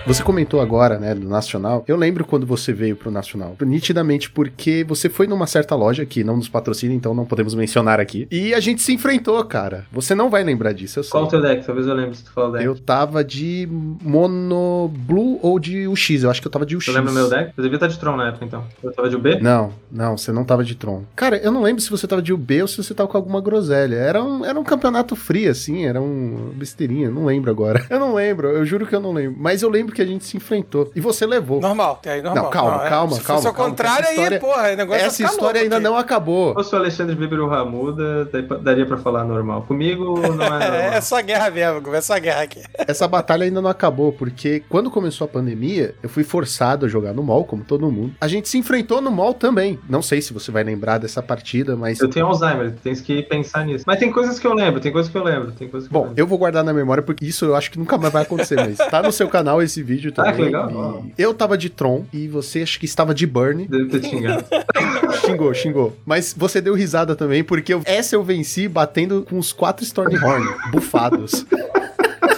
Você 0.06 0.22
comentou 0.22 0.60
agora, 0.60 0.98
né, 0.98 1.14
do 1.14 1.28
Nacional. 1.28 1.84
Eu 1.86 1.96
lembro 1.96 2.24
quando 2.24 2.44
você 2.44 2.72
veio 2.72 2.96
pro 2.96 3.10
Nacional. 3.10 3.56
Nitidamente 3.60 4.30
porque 4.30 4.84
você 4.86 5.08
foi 5.08 5.26
numa 5.26 5.46
certa 5.46 5.74
loja 5.74 6.04
que 6.04 6.24
não 6.24 6.36
nos 6.36 6.48
patrocina, 6.48 6.92
então 6.92 7.14
não 7.14 7.24
podemos 7.24 7.54
mencionar 7.54 8.00
aqui. 8.00 8.26
E 8.30 8.52
a 8.52 8.60
gente 8.60 8.82
se 8.82 8.92
enfrentou, 8.92 9.42
cara. 9.44 9.86
Você 9.92 10.14
não 10.14 10.28
vai 10.28 10.42
lembrar 10.42 10.72
disso, 10.72 10.98
eu 10.98 11.04
sei. 11.04 11.10
Qual 11.10 11.24
o 11.24 11.28
teu 11.28 11.40
deck? 11.40 11.64
Talvez 11.64 11.86
eu 11.86 11.94
lembre 11.94 12.16
se 12.16 12.24
tu 12.24 12.32
falar 12.32 12.48
o 12.48 12.52
deck. 12.52 12.64
Eu 12.64 12.74
tava 12.78 13.22
de 13.22 13.68
Mono 13.70 14.88
Blue 14.88 15.38
ou 15.40 15.58
de 15.58 15.86
UX. 15.86 16.22
Eu 16.22 16.30
acho 16.30 16.40
que 16.40 16.46
eu 16.48 16.52
tava 16.52 16.66
de 16.66 16.76
UX. 16.76 16.86
Tu 16.86 16.92
lembra 16.92 17.10
o 17.10 17.14
meu 17.14 17.28
deck? 17.30 17.52
Eu 17.56 17.62
devia 17.62 17.76
estar 17.76 17.86
de 17.86 17.98
Tron 17.98 18.16
na 18.16 18.28
época, 18.28 18.44
então. 18.44 18.64
Eu 18.82 18.92
tava 18.92 19.08
de 19.08 19.16
UB? 19.16 19.40
Não, 19.40 19.72
não, 19.90 20.16
você 20.16 20.32
não 20.32 20.44
tava 20.44 20.64
de 20.64 20.74
Tron. 20.74 21.04
Cara, 21.14 21.36
eu 21.36 21.52
não 21.52 21.62
lembro 21.62 21.80
se 21.80 21.90
você 21.90 22.06
tava 22.06 22.20
de 22.20 22.32
UB 22.32 22.62
ou 22.62 22.68
se 22.68 22.76
você 22.76 22.92
tava 22.92 23.08
com 23.08 23.16
alguma 23.16 23.40
groselha. 23.40 23.96
Era 23.96 24.22
um, 24.22 24.44
era 24.44 24.58
um 24.58 24.64
campeonato 24.64 25.14
free, 25.14 25.46
assim, 25.46 25.84
era 25.86 26.00
um 26.00 26.52
besteirinha, 26.54 27.10
não 27.10 27.24
lembro 27.24 27.50
agora. 27.50 27.86
Eu 27.92 28.00
não 28.00 28.14
lembro, 28.14 28.48
eu 28.48 28.64
juro 28.64 28.86
que 28.86 28.94
eu 28.94 29.00
não 29.00 29.12
lembro. 29.12 29.36
Mas 29.38 29.62
eu 29.62 29.68
lembro 29.68 29.91
que 29.92 30.02
a 30.02 30.06
gente 30.06 30.24
se 30.24 30.36
enfrentou. 30.36 30.90
E 30.94 31.00
você 31.00 31.26
levou. 31.26 31.60
Normal, 31.60 32.00
aí 32.06 32.22
normal. 32.22 32.44
Não, 32.44 32.50
calma, 32.50 32.86
é- 32.86 32.88
calma, 32.88 33.14
Se 33.16 33.22
calma, 33.22 33.48
ao 33.48 33.54
calma, 33.54 33.70
contrário, 33.70 34.02
essa 34.04 34.10
história- 34.12 34.36
aí, 34.36 34.40
porra, 34.40 34.72
o 34.72 34.76
negócio 34.76 35.06
Essa 35.06 35.16
ficar 35.16 35.30
história 35.30 35.60
ainda 35.62 35.76
aqui. 35.76 35.84
não 35.84 35.96
acabou. 35.96 36.48
Se 36.48 36.54
fosse 36.54 36.74
o 36.74 36.78
Alexandre 36.78 37.16
Weber 37.16 37.40
ou 37.40 37.48
Ramuda, 37.48 38.24
daria 38.62 38.86
pra 38.86 38.98
falar 38.98 39.24
normal. 39.24 39.62
Comigo 39.62 40.18
não 40.20 40.24
é 40.24 40.28
normal. 40.50 40.62
É, 40.62 40.96
é 40.96 41.00
só 41.00 41.20
guerra 41.22 41.50
mesmo, 41.50 41.94
é 41.94 42.00
só 42.00 42.18
guerra 42.18 42.42
aqui. 42.42 42.62
Essa 42.86 43.06
batalha 43.08 43.44
ainda 43.44 43.60
não 43.60 43.70
acabou, 43.70 44.12
porque 44.12 44.62
quando 44.68 44.90
começou 44.90 45.24
a 45.24 45.28
pandemia, 45.28 45.94
eu 46.02 46.08
fui 46.08 46.24
forçado 46.24 46.86
a 46.86 46.88
jogar 46.88 47.12
no 47.12 47.22
mall, 47.22 47.44
como 47.44 47.64
todo 47.64 47.90
mundo. 47.90 48.14
A 48.20 48.28
gente 48.28 48.48
se 48.48 48.58
enfrentou 48.58 49.00
no 49.00 49.10
mall 49.10 49.34
também. 49.34 49.78
Não 49.88 50.02
sei 50.02 50.20
se 50.22 50.32
você 50.32 50.50
vai 50.50 50.62
lembrar 50.64 50.98
dessa 50.98 51.22
partida, 51.22 51.76
mas. 51.76 52.00
Eu 52.00 52.08
tenho 52.08 52.26
Alzheimer, 52.26 52.72
tens 52.82 53.00
que 53.00 53.22
pensar 53.22 53.64
nisso. 53.64 53.84
Mas 53.86 53.98
tem 53.98 54.10
coisas 54.10 54.38
que 54.38 54.46
eu 54.46 54.54
lembro, 54.54 54.80
tem 54.80 54.92
coisas 54.92 55.10
que 55.10 55.16
eu 55.18 55.22
lembro, 55.24 55.52
tem 55.52 55.68
coisas 55.68 55.88
que 55.88 55.94
eu 55.94 56.00
Bom, 56.00 56.06
lembro. 56.08 56.20
eu 56.20 56.26
vou 56.26 56.38
guardar 56.38 56.64
na 56.64 56.72
memória 56.72 57.02
porque 57.02 57.24
isso 57.24 57.44
eu 57.44 57.54
acho 57.56 57.70
que 57.70 57.78
nunca 57.78 57.96
mais 57.98 58.12
vai 58.12 58.22
acontecer, 58.22 58.56
mas 58.56 58.76
tá 58.78 59.02
no 59.02 59.12
seu 59.12 59.28
canal 59.28 59.62
esse 59.62 59.81
vídeo 59.82 60.12
também. 60.12 60.30
Ah, 60.32 60.34
que 60.34 60.42
legal. 60.42 61.04
e 61.16 61.22
Eu 61.22 61.34
tava 61.34 61.56
de 61.58 61.68
Tron 61.70 62.04
e 62.12 62.28
você 62.28 62.62
acho 62.62 62.78
que 62.78 62.86
estava 62.86 63.14
de 63.14 63.26
Burn. 63.26 63.66
Deve 63.68 63.86
ter 63.86 64.04
xingado. 64.08 64.44
xingou, 65.26 65.52
xingou. 65.54 65.96
Mas 66.06 66.34
você 66.36 66.60
deu 66.60 66.74
risada 66.74 67.14
também, 67.16 67.42
porque 67.44 67.74
eu- 67.74 67.82
essa 67.84 68.14
eu 68.14 68.22
venci 68.22 68.68
batendo 68.68 69.26
com 69.28 69.38
os 69.38 69.52
quatro 69.52 69.84
Stormhorn 69.84 70.46
bufados. 70.70 71.44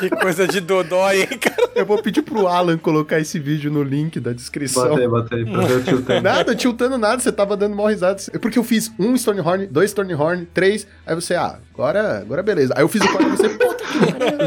Que 0.01 0.11
coisa 0.11 0.47
de 0.47 0.61
dodói, 0.61 1.21
hein, 1.23 1.39
cara. 1.39 1.71
Eu 1.75 1.87
vou 1.87 2.01
pedir 2.03 2.23
pro 2.23 2.47
Alan 2.47 2.77
colocar 2.77 3.19
esse 3.21 3.39
vídeo 3.39 3.71
no 3.71 3.83
link 3.83 4.19
da 4.21 4.33
descrição. 4.33 4.97
Bota 5.09 5.37
aí, 5.37 5.45
pra 5.45 5.63
ver 5.63 5.75
o 5.77 5.83
tio 5.83 6.03
Tang. 6.03 6.21
Nada, 6.21 6.55
tiltando 6.55 6.99
nada, 6.99 7.21
você 7.21 7.31
tava 7.33 7.57
dando 7.57 7.77
mal 7.77 7.87
risada. 7.87 8.21
É 8.33 8.39
Porque 8.39 8.59
eu 8.59 8.65
fiz 8.65 8.93
um 8.99 9.17
Stonehorn, 9.17 9.67
dois 9.67 9.91
Stonehorn, 9.91 10.47
três. 10.53 10.87
Aí 11.07 11.15
você, 11.15 11.35
ah, 11.35 11.59
agora, 11.75 12.21
agora 12.21 12.43
beleza. 12.43 12.73
Aí 12.77 12.83
eu 12.83 12.89
fiz 12.89 13.03
o 13.03 13.09
quarto 13.09 13.29
e 13.29 13.37
você, 13.37 13.49
puta 13.59 13.75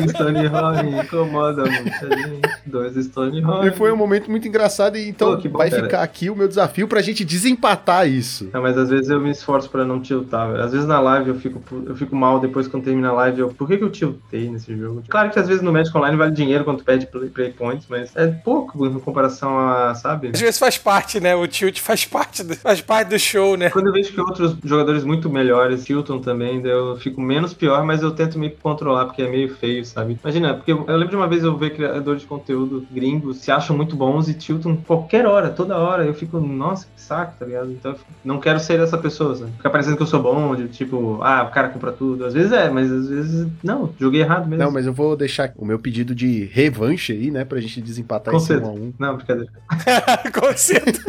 que 0.03 0.09
Stone 0.09 0.99
incomoda 1.03 1.63
muita 1.63 2.17
gente. 2.17 2.41
Dois 2.65 2.95
Stone. 3.05 3.43
E 3.65 3.71
foi 3.71 3.91
um 3.91 3.95
momento 3.95 4.29
muito 4.29 4.47
engraçado. 4.47 4.97
E 4.97 5.09
então 5.09 5.35
Pô, 5.35 5.41
que 5.41 5.47
bom, 5.47 5.57
vai 5.57 5.69
cara. 5.69 5.83
ficar 5.83 6.03
aqui 6.03 6.29
o 6.29 6.35
meu 6.35 6.47
desafio 6.47 6.87
pra 6.87 7.01
gente 7.01 7.23
desempatar 7.23 8.07
isso. 8.07 8.49
Não, 8.53 8.61
mas 8.61 8.77
às 8.77 8.89
vezes 8.89 9.09
eu 9.09 9.19
me 9.19 9.31
esforço 9.31 9.69
pra 9.69 9.85
não 9.85 9.99
tiltar, 9.99 10.51
velho. 10.51 10.63
Às 10.63 10.71
vezes 10.71 10.87
na 10.87 10.99
live 10.99 11.29
eu 11.29 11.35
fico, 11.35 11.61
eu 11.85 11.95
fico 11.95 12.15
mal 12.15 12.39
depois 12.39 12.67
quando 12.67 12.83
termina 12.83 13.09
a 13.09 13.13
live. 13.13 13.41
Eu, 13.41 13.49
por 13.49 13.67
que, 13.67 13.77
que 13.77 13.83
eu 13.83 13.89
tiltei 13.89 14.49
nesse 14.49 14.75
jogo? 14.75 15.03
Claro 15.07 15.29
que 15.29 15.39
às 15.39 15.47
vezes 15.47 15.61
no 15.61 15.71
Magic 15.71 15.95
Online 15.97 16.17
vale 16.17 16.31
dinheiro 16.31 16.63
quando 16.63 16.79
tu 16.79 16.83
perde 16.83 17.07
play, 17.07 17.29
play 17.29 17.51
points, 17.51 17.87
mas 17.89 18.15
é 18.15 18.27
pouco 18.27 18.85
em 18.85 18.99
comparação 18.99 19.57
a, 19.57 19.95
sabe? 19.95 20.31
Às 20.33 20.39
vezes 20.39 20.59
faz 20.59 20.77
parte, 20.77 21.19
né? 21.19 21.35
O 21.35 21.47
tilt 21.47 21.79
faz 21.79 22.05
parte 22.05 22.43
do, 22.43 22.55
faz 22.55 22.81
parte 22.81 23.09
do 23.09 23.19
show, 23.19 23.55
né? 23.55 23.69
Quando 23.69 23.87
eu 23.87 23.93
vejo 23.93 24.11
que 24.11 24.19
outros 24.19 24.55
jogadores 24.63 25.03
muito 25.03 25.29
melhores 25.29 25.85
tiltam 25.85 26.19
também, 26.19 26.61
daí 26.61 26.71
eu 26.71 26.97
fico 26.97 27.16
menos 27.21 27.53
pior, 27.53 27.83
mas 27.83 28.01
eu 28.01 28.11
tento 28.11 28.37
me 28.39 28.49
controlar, 28.49 29.05
porque 29.05 29.21
é 29.21 29.29
meio 29.29 29.53
feio, 29.55 29.83
sabe? 29.85 30.17
Imagina, 30.21 30.53
porque 30.55 30.71
eu, 30.71 30.85
eu 30.87 30.95
lembro 30.95 31.09
de 31.09 31.15
uma 31.15 31.27
vez 31.27 31.43
eu 31.43 31.55
ver 31.57 31.71
criadores 31.75 32.21
de 32.21 32.27
conteúdo 32.27 32.85
gringos 32.91 33.37
se 33.37 33.51
acham 33.51 33.75
muito 33.75 33.95
bons 33.95 34.27
e 34.29 34.33
tiltam 34.33 34.75
qualquer 34.77 35.25
hora, 35.25 35.49
toda 35.49 35.77
hora. 35.77 36.05
Eu 36.05 36.13
fico, 36.13 36.39
nossa, 36.39 36.85
que 36.95 37.01
saco, 37.01 37.33
tá 37.39 37.45
ligado? 37.45 37.71
Então 37.71 37.91
eu 37.91 37.97
fico- 37.97 38.11
não 38.23 38.39
quero 38.39 38.59
ser 38.59 38.79
essa 38.79 38.97
pessoa, 38.97 39.35
sabe? 39.35 39.51
Fica 39.53 39.69
parecendo 39.69 39.97
que 39.97 40.03
eu 40.03 40.07
sou 40.07 40.21
bom, 40.21 40.55
de 40.55 40.67
tipo, 40.67 41.19
ah, 41.21 41.43
o 41.49 41.53
cara 41.53 41.69
compra 41.69 41.91
tudo. 41.91 42.25
Às 42.25 42.33
vezes 42.33 42.51
é, 42.51 42.69
mas 42.69 42.91
às 42.91 43.07
vezes 43.09 43.47
não, 43.63 43.93
joguei 43.99 44.21
errado 44.21 44.47
mesmo. 44.47 44.63
Não, 44.63 44.71
mas 44.71 44.85
eu 44.85 44.93
vou 44.93 45.15
deixar 45.15 45.51
o 45.57 45.65
meu 45.65 45.79
pedido 45.79 46.13
de 46.15 46.45
revanche 46.45 47.13
aí, 47.13 47.31
né? 47.31 47.43
Pra 47.45 47.59
gente 47.59 47.81
desempatar 47.81 48.31
Com 48.31 48.37
esse 48.39 48.53
1 48.53 48.55
a 48.55 48.59
certeza. 48.59 48.81
1 48.81 48.93
Não, 48.99 49.15
brincadeira. 49.15 49.51
Conceito. 50.39 50.99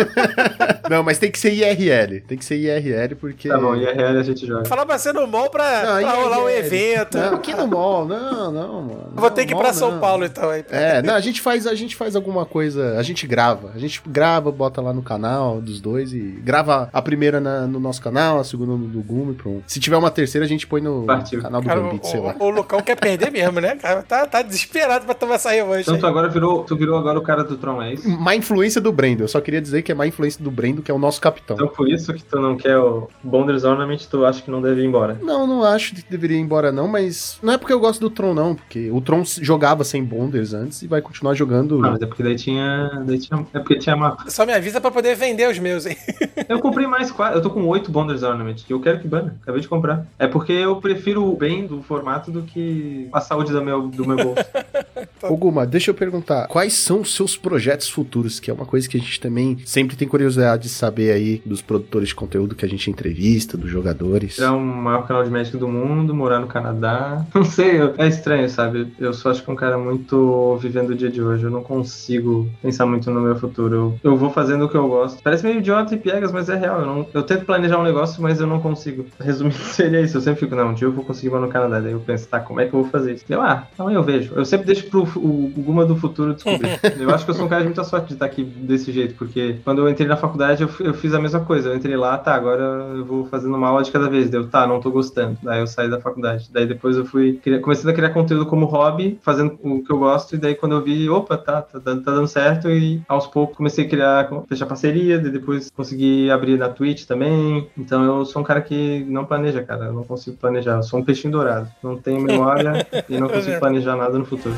Não, 0.91 1.03
mas 1.03 1.19
tem 1.19 1.31
que 1.31 1.39
ser 1.39 1.53
IRL. 1.53 2.21
Tem 2.23 2.39
que 2.39 2.45
ser 2.45 2.57
IRL 2.57 3.15
porque. 3.17 3.49
Tá 3.49 3.59
bom, 3.59 3.75
IRL 3.77 4.19
a 4.19 4.23
gente 4.23 4.47
joga. 4.47 4.65
Falar 4.67 4.87
pra 4.87 4.99
ser 4.99 5.13
no 5.13 5.27
mall 5.27 5.51
pra, 5.51 5.85
Não, 5.85 5.98
pra 6.05 6.15
rolar 6.15 6.45
um 6.45 6.49
evento. 6.49 7.17
Não, 7.19 7.35
aqui 7.35 7.55
no 7.55 7.67
mall, 7.67 8.05
não, 8.07 8.51
não, 8.53 8.83
mano. 8.83 9.01
Eu 9.09 9.21
Vou 9.21 9.29
Não, 9.29 9.31
ter 9.31 9.47
que 9.47 9.53
ir 9.53 9.55
mall 9.55 9.63
pra 9.65 9.73
São 9.73 9.93
não. 9.93 9.99
Paulo 10.01 10.25
então 10.25 10.49
aí. 10.51 10.65
É, 10.71 11.03
não, 11.03 11.15
a 11.15 11.21
gente 11.21 11.41
faz, 11.41 11.67
a 11.67 11.75
gente 11.75 11.95
faz 11.97 12.15
alguma 12.17 12.45
coisa, 12.47 12.97
a 12.99 13.03
gente 13.03 13.27
grava, 13.27 13.71
a 13.75 13.79
gente 13.79 14.01
grava, 14.07 14.51
bota 14.53 14.81
lá 14.81 14.93
no 14.93 15.03
canal 15.03 15.61
dos 15.61 15.81
dois 15.81 16.13
e 16.13 16.19
grava 16.43 16.89
a 16.93 17.03
primeira 17.03 17.41
na- 17.41 17.67
no 17.67 17.81
nosso 17.81 18.01
canal, 18.03 18.39
a 18.39 18.45
segunda 18.45 18.73
no 18.73 18.87
do 18.89 19.01
Gume, 19.03 19.35
pronto. 19.35 19.63
Se 19.67 19.81
tiver 19.81 19.97
uma 19.97 20.11
terceira, 20.11 20.45
a 20.45 20.49
gente 20.49 20.67
põe 20.67 20.81
no 20.81 21.05
Partiu. 21.05 21.41
canal 21.43 21.61
do 21.61 21.67
Cara, 21.67 21.81
Gambit, 21.81 22.07
sei 22.07 22.21
lá. 22.21 22.35
o, 22.39 22.45
o, 22.45 22.47
o 22.47 22.51
Lucão 22.51 22.81
quer 22.81 22.97
perder 22.97 23.31
mesmo, 23.31 23.61
né, 23.61 23.77
cara? 23.77 24.03
Tá, 24.03 24.27
tá 24.27 24.43
desesperado 24.43 25.05
pra 25.05 25.15
tomar 25.15 25.35
essa 25.35 25.51
revanche. 25.51 25.83
Então 25.83 25.95
aí. 25.95 26.01
tu 26.01 26.07
agora 26.07 26.29
virou, 26.29 26.65
tu 26.65 26.77
virou 26.77 26.97
agora 26.99 27.19
o 27.19 27.23
cara 27.23 27.45
do 27.45 27.57
Tron, 27.57 27.83
é 27.83 27.95
isso? 27.95 28.09
Má 28.09 28.35
influência 28.35 28.81
do 28.81 28.93
Brendo, 28.93 29.23
eu 29.25 29.29
só 29.29 29.41
queria 29.41 29.61
dizer 29.61 29.83
que 29.83 29.93
é 29.93 29.95
má 29.95 30.07
influência 30.07 30.43
do 30.43 30.51
Brendo, 30.51 30.83
que 30.83 30.91
é 30.91 30.95
o 30.95 30.99
nosso 30.99 31.21
capitão. 31.21 31.57
Então 31.57 31.69
por 31.69 31.89
isso 31.89 32.13
que 32.15 32.23
tu 32.23 32.41
não 32.41 32.57
quer 32.57 32.79
o 32.79 33.09
Bonders 33.23 33.65
Ornament, 33.65 34.01
tu 34.11 34.25
acha 34.25 34.43
que 34.43 34.51
não 34.51 34.61
deve 34.63 34.83
ir 34.83 34.87
embora. 34.87 35.19
Não, 35.23 35.47
não 35.47 35.65
acho 35.65 35.88
que 35.95 36.03
deveria 36.11 36.37
ir 36.37 36.41
embora 36.41 36.73
não, 36.73 36.89
mas 36.89 37.39
não 37.43 37.53
é 37.53 37.59
porque 37.59 37.73
eu 37.73 37.81
gosto 37.81 38.01
do 38.01 38.11
Tron 38.11 38.35
não, 38.35 38.55
porque 38.55 38.91
o 38.91 39.01
Tron 39.01 39.23
jogava 39.25 39.85
sem 39.85 40.05
Bonders 40.05 40.53
antes 40.55 40.83
e 40.83 40.87
vai 40.87 41.03
continuar 41.03 41.35
jogando. 41.35 41.85
Ah, 41.85 41.91
mas 41.93 42.03
é 42.03 42.07
porque 42.07 42.23
daí 42.23 42.37
tinha. 42.37 43.03
Daí 43.07 43.19
tinha 43.19 43.47
é 43.53 43.59
porque 43.59 43.79
tinha 43.79 43.97
mapa. 43.97 44.29
Só 44.29 44.45
me 44.47 44.53
avisa 44.53 44.81
pra 44.81 44.91
poder 44.91 45.15
vender 45.15 45.51
os 45.51 45.59
meus, 45.59 45.87
hein? 45.87 45.97
Eu 46.49 46.61
comprei 46.61 46.87
mais 46.87 47.11
quatro. 47.11 47.39
Eu 47.39 47.43
tô 47.43 47.51
com 47.51 47.65
oito 47.67 47.91
Bonders 47.91 48.23
Ornament, 48.23 48.65
que 48.65 48.73
eu 48.73 48.81
quero 48.81 49.01
que 49.01 49.09
bana. 49.09 49.37
Acabei 49.43 49.61
de 49.61 49.69
comprar. 49.69 50.07
É 50.19 50.27
porque 50.27 50.53
eu 50.53 50.77
prefiro 50.77 51.25
o 51.25 51.37
bem 51.37 51.67
do 51.67 51.83
formato 51.83 52.31
do 52.31 52.43
que 52.43 53.09
a 53.13 53.21
saúde 53.21 53.53
do 53.53 53.63
meu, 53.63 53.89
do 53.89 54.07
meu 54.07 54.17
bolso. 54.17 54.45
Ô 55.23 55.37
Guma, 55.37 55.67
deixa 55.67 55.91
eu 55.91 55.95
perguntar, 55.95 56.47
quais 56.47 56.73
são 56.75 57.01
os 57.01 57.15
seus 57.15 57.37
projetos 57.37 57.89
futuros? 57.89 58.39
Que 58.39 58.51
é 58.51 58.55
uma 58.55 58.65
coisa 58.65 58.89
que 58.89 58.97
a 58.97 59.01
gente 59.01 59.21
também 59.21 59.59
sempre 59.65 59.97
tem 59.97 60.07
curiosidade 60.07 60.65
de 60.65 60.69
saber 60.69 61.13
aí 61.13 61.43
dos 61.45 61.61
produtores 61.61 62.09
de 62.09 62.15
conteúdo 62.15 62.55
que 62.55 62.65
a 62.65 62.69
gente 62.69 62.91
entrevista, 62.91 63.57
dos 63.57 63.71
jogadores. 63.71 64.37
Tirar 64.37 64.53
o 64.53 64.61
maior 64.61 65.07
canal 65.07 65.25
de 65.25 65.31
Magic 65.31 65.57
do 65.57 65.69
mundo, 65.69 65.78
morar 65.87 66.41
no 66.41 66.47
Canadá. 66.47 67.25
Não 67.35 67.45
sei, 67.45 67.79
é 67.99 68.07
estranho, 68.07 68.49
sabe? 68.49 68.93
Eu 68.99 69.13
só 69.13 69.31
acho 69.31 69.43
que 69.45 69.51
um 69.51 69.57
cara 69.57 69.79
muito 69.79 70.57
vivendo 70.61 70.91
o 70.91 70.95
dia 70.95 71.11
de 71.11 71.23
hoje. 71.23 71.45
Eu 71.45 71.51
não 71.51 71.63
consigo 71.63 72.49
pensar 72.63 72.87
muito 72.87 73.11
no 73.11 73.21
meu 73.21 73.37
futuro. 73.37 73.75
Eu, 74.03 74.13
eu 74.13 74.17
vou 74.17 74.31
fazendo 74.31 74.65
o 74.65 74.69
que 74.69 74.77
eu 74.77 74.89
gosto. 74.89 75.23
Parece 75.23 75.45
meio 75.45 75.59
idiota 75.59 75.95
e 75.95 75.99
piegas, 75.99 76.33
mas 76.33 76.49
é 76.49 76.57
real. 76.57 76.81
Eu, 76.81 76.87
não- 76.87 77.07
eu 77.13 77.23
tento 77.23 77.45
planejar 77.45 77.79
um 77.79 77.83
negócio, 77.83 78.23
mas 78.23 78.41
eu 78.41 78.47
não 78.47 78.61
consigo. 78.61 79.07
Resumindo, 79.21 79.55
seria 79.57 80.01
isso. 80.01 80.17
Eu 80.17 80.21
sempre 80.21 80.41
fico, 80.41 80.55
não, 80.55 80.69
um 80.71 80.75
dia 80.75 80.87
eu 80.89 80.93
vou 80.93 81.05
conseguir 81.05 81.31
morar 81.31 81.47
no 81.47 81.53
Canadá. 81.53 81.81
Daí 81.81 81.93
eu 81.93 82.01
penso, 82.01 82.29
tá, 82.29 82.41
como 82.41 82.61
é 82.61 82.67
que 82.67 82.75
eu 82.75 82.83
vou 82.83 82.91
fazer 82.91 83.15
isso? 83.15 83.25
Eu, 83.29 83.41
ah, 83.41 83.67
então 83.73 83.91
eu 83.91 84.03
vejo. 84.03 84.33
Eu 84.35 84.45
sempre 84.45 84.67
deixo 84.67 84.89
pro 84.89 85.03
o, 85.17 85.53
o 85.57 85.63
Guma 85.63 85.85
do 85.85 85.97
futuro 85.97 86.35
descobrir. 86.35 86.79
eu 86.99 87.11
acho 87.15 87.25
que 87.25 87.31
eu 87.31 87.35
sou 87.35 87.47
um 87.47 87.49
cara 87.49 87.63
de 87.63 87.69
muita 87.69 87.85
sorte 87.85 88.09
de 88.09 88.15
estar 88.15 88.27
aqui 88.27 88.43
desse 88.45 88.91
jeito, 88.93 89.15
porque 89.15 89.57
quando 89.65 89.81
eu 89.83 89.89
entrei 89.89 90.07
na 90.09 90.17
faculdade, 90.17 90.63
eu, 90.63 90.71
eu 90.81 90.95
fiz 90.95 91.15
a 91.15 91.21
mesma 91.21 91.41
coisa. 91.41 91.69
Eu 91.71 91.77
entrei 91.77 91.97
lá, 91.97 92.17
tá, 92.19 92.35
agora 92.35 92.63
eu 92.97 93.05
vou 93.05 93.27
fazendo 93.27 93.55
uma 93.57 93.69
aula 93.69 93.83
de 93.83 93.91
cada 93.91 94.09
vez. 94.09 94.29
Deu, 94.31 94.49
tá, 94.49 94.67
não 94.67 94.81
tô 94.81 94.91
gostando. 94.91 95.39
Daí 95.43 95.61
eu 95.61 95.67
saí 95.69 95.89
da 95.89 96.01
faculdade. 96.01 96.49
Daí 96.53 96.67
depois 96.67 96.97
eu 96.97 97.05
fui 97.05 97.41
começando 97.63 97.91
a 97.91 97.95
criar 97.95 98.11
conteúdo 98.11 98.47
como 98.47 98.67
hobby, 98.67 99.19
fazendo 99.23 99.59
o 99.63 99.83
que 99.83 99.91
eu 99.93 99.99
gosto. 99.99 100.35
E 100.35 100.39
daí 100.39 100.55
quando 100.55 100.73
eu 100.75 100.83
vi, 100.83 101.09
opa, 101.09 101.37
tá, 101.37 101.63
tá, 101.63 101.79
dando- 101.79 102.03
tá 102.03 102.11
dando 102.13 102.27
certo. 102.29 102.69
E 102.71 103.01
aos 103.09 103.27
poucos 103.27 103.57
comecei 103.57 103.87
a 103.87 103.89
criar, 103.89 104.31
fechar 104.49 104.67
parceria. 104.67 105.19
Depois 105.19 105.71
consegui 105.71 106.31
abrir 106.31 106.59
na 106.59 106.69
Twitch 106.69 107.05
também. 107.05 107.69
Então 107.77 108.03
eu 108.05 108.25
sou 108.25 108.43
um 108.43 108.45
cara 108.45 108.61
que 108.61 109.05
não 109.09 109.25
planeja, 109.25 109.63
cara. 109.63 109.87
Eu 109.87 109.93
não 109.93 110.05
consigo 110.05 110.37
planejar. 110.37 110.77
Eu 110.77 110.83
sou 110.83 110.99
um 111.01 111.05
peixinho 111.05 111.33
dourado. 111.33 111.69
Não 111.83 111.97
tenho 111.97 112.21
memória 112.21 112.87
e 113.09 113.19
não 113.19 113.29
consigo 113.29 113.59
planejar 113.59 113.97
nada 113.97 114.19
no 114.19 114.25
futuro. 114.25 114.57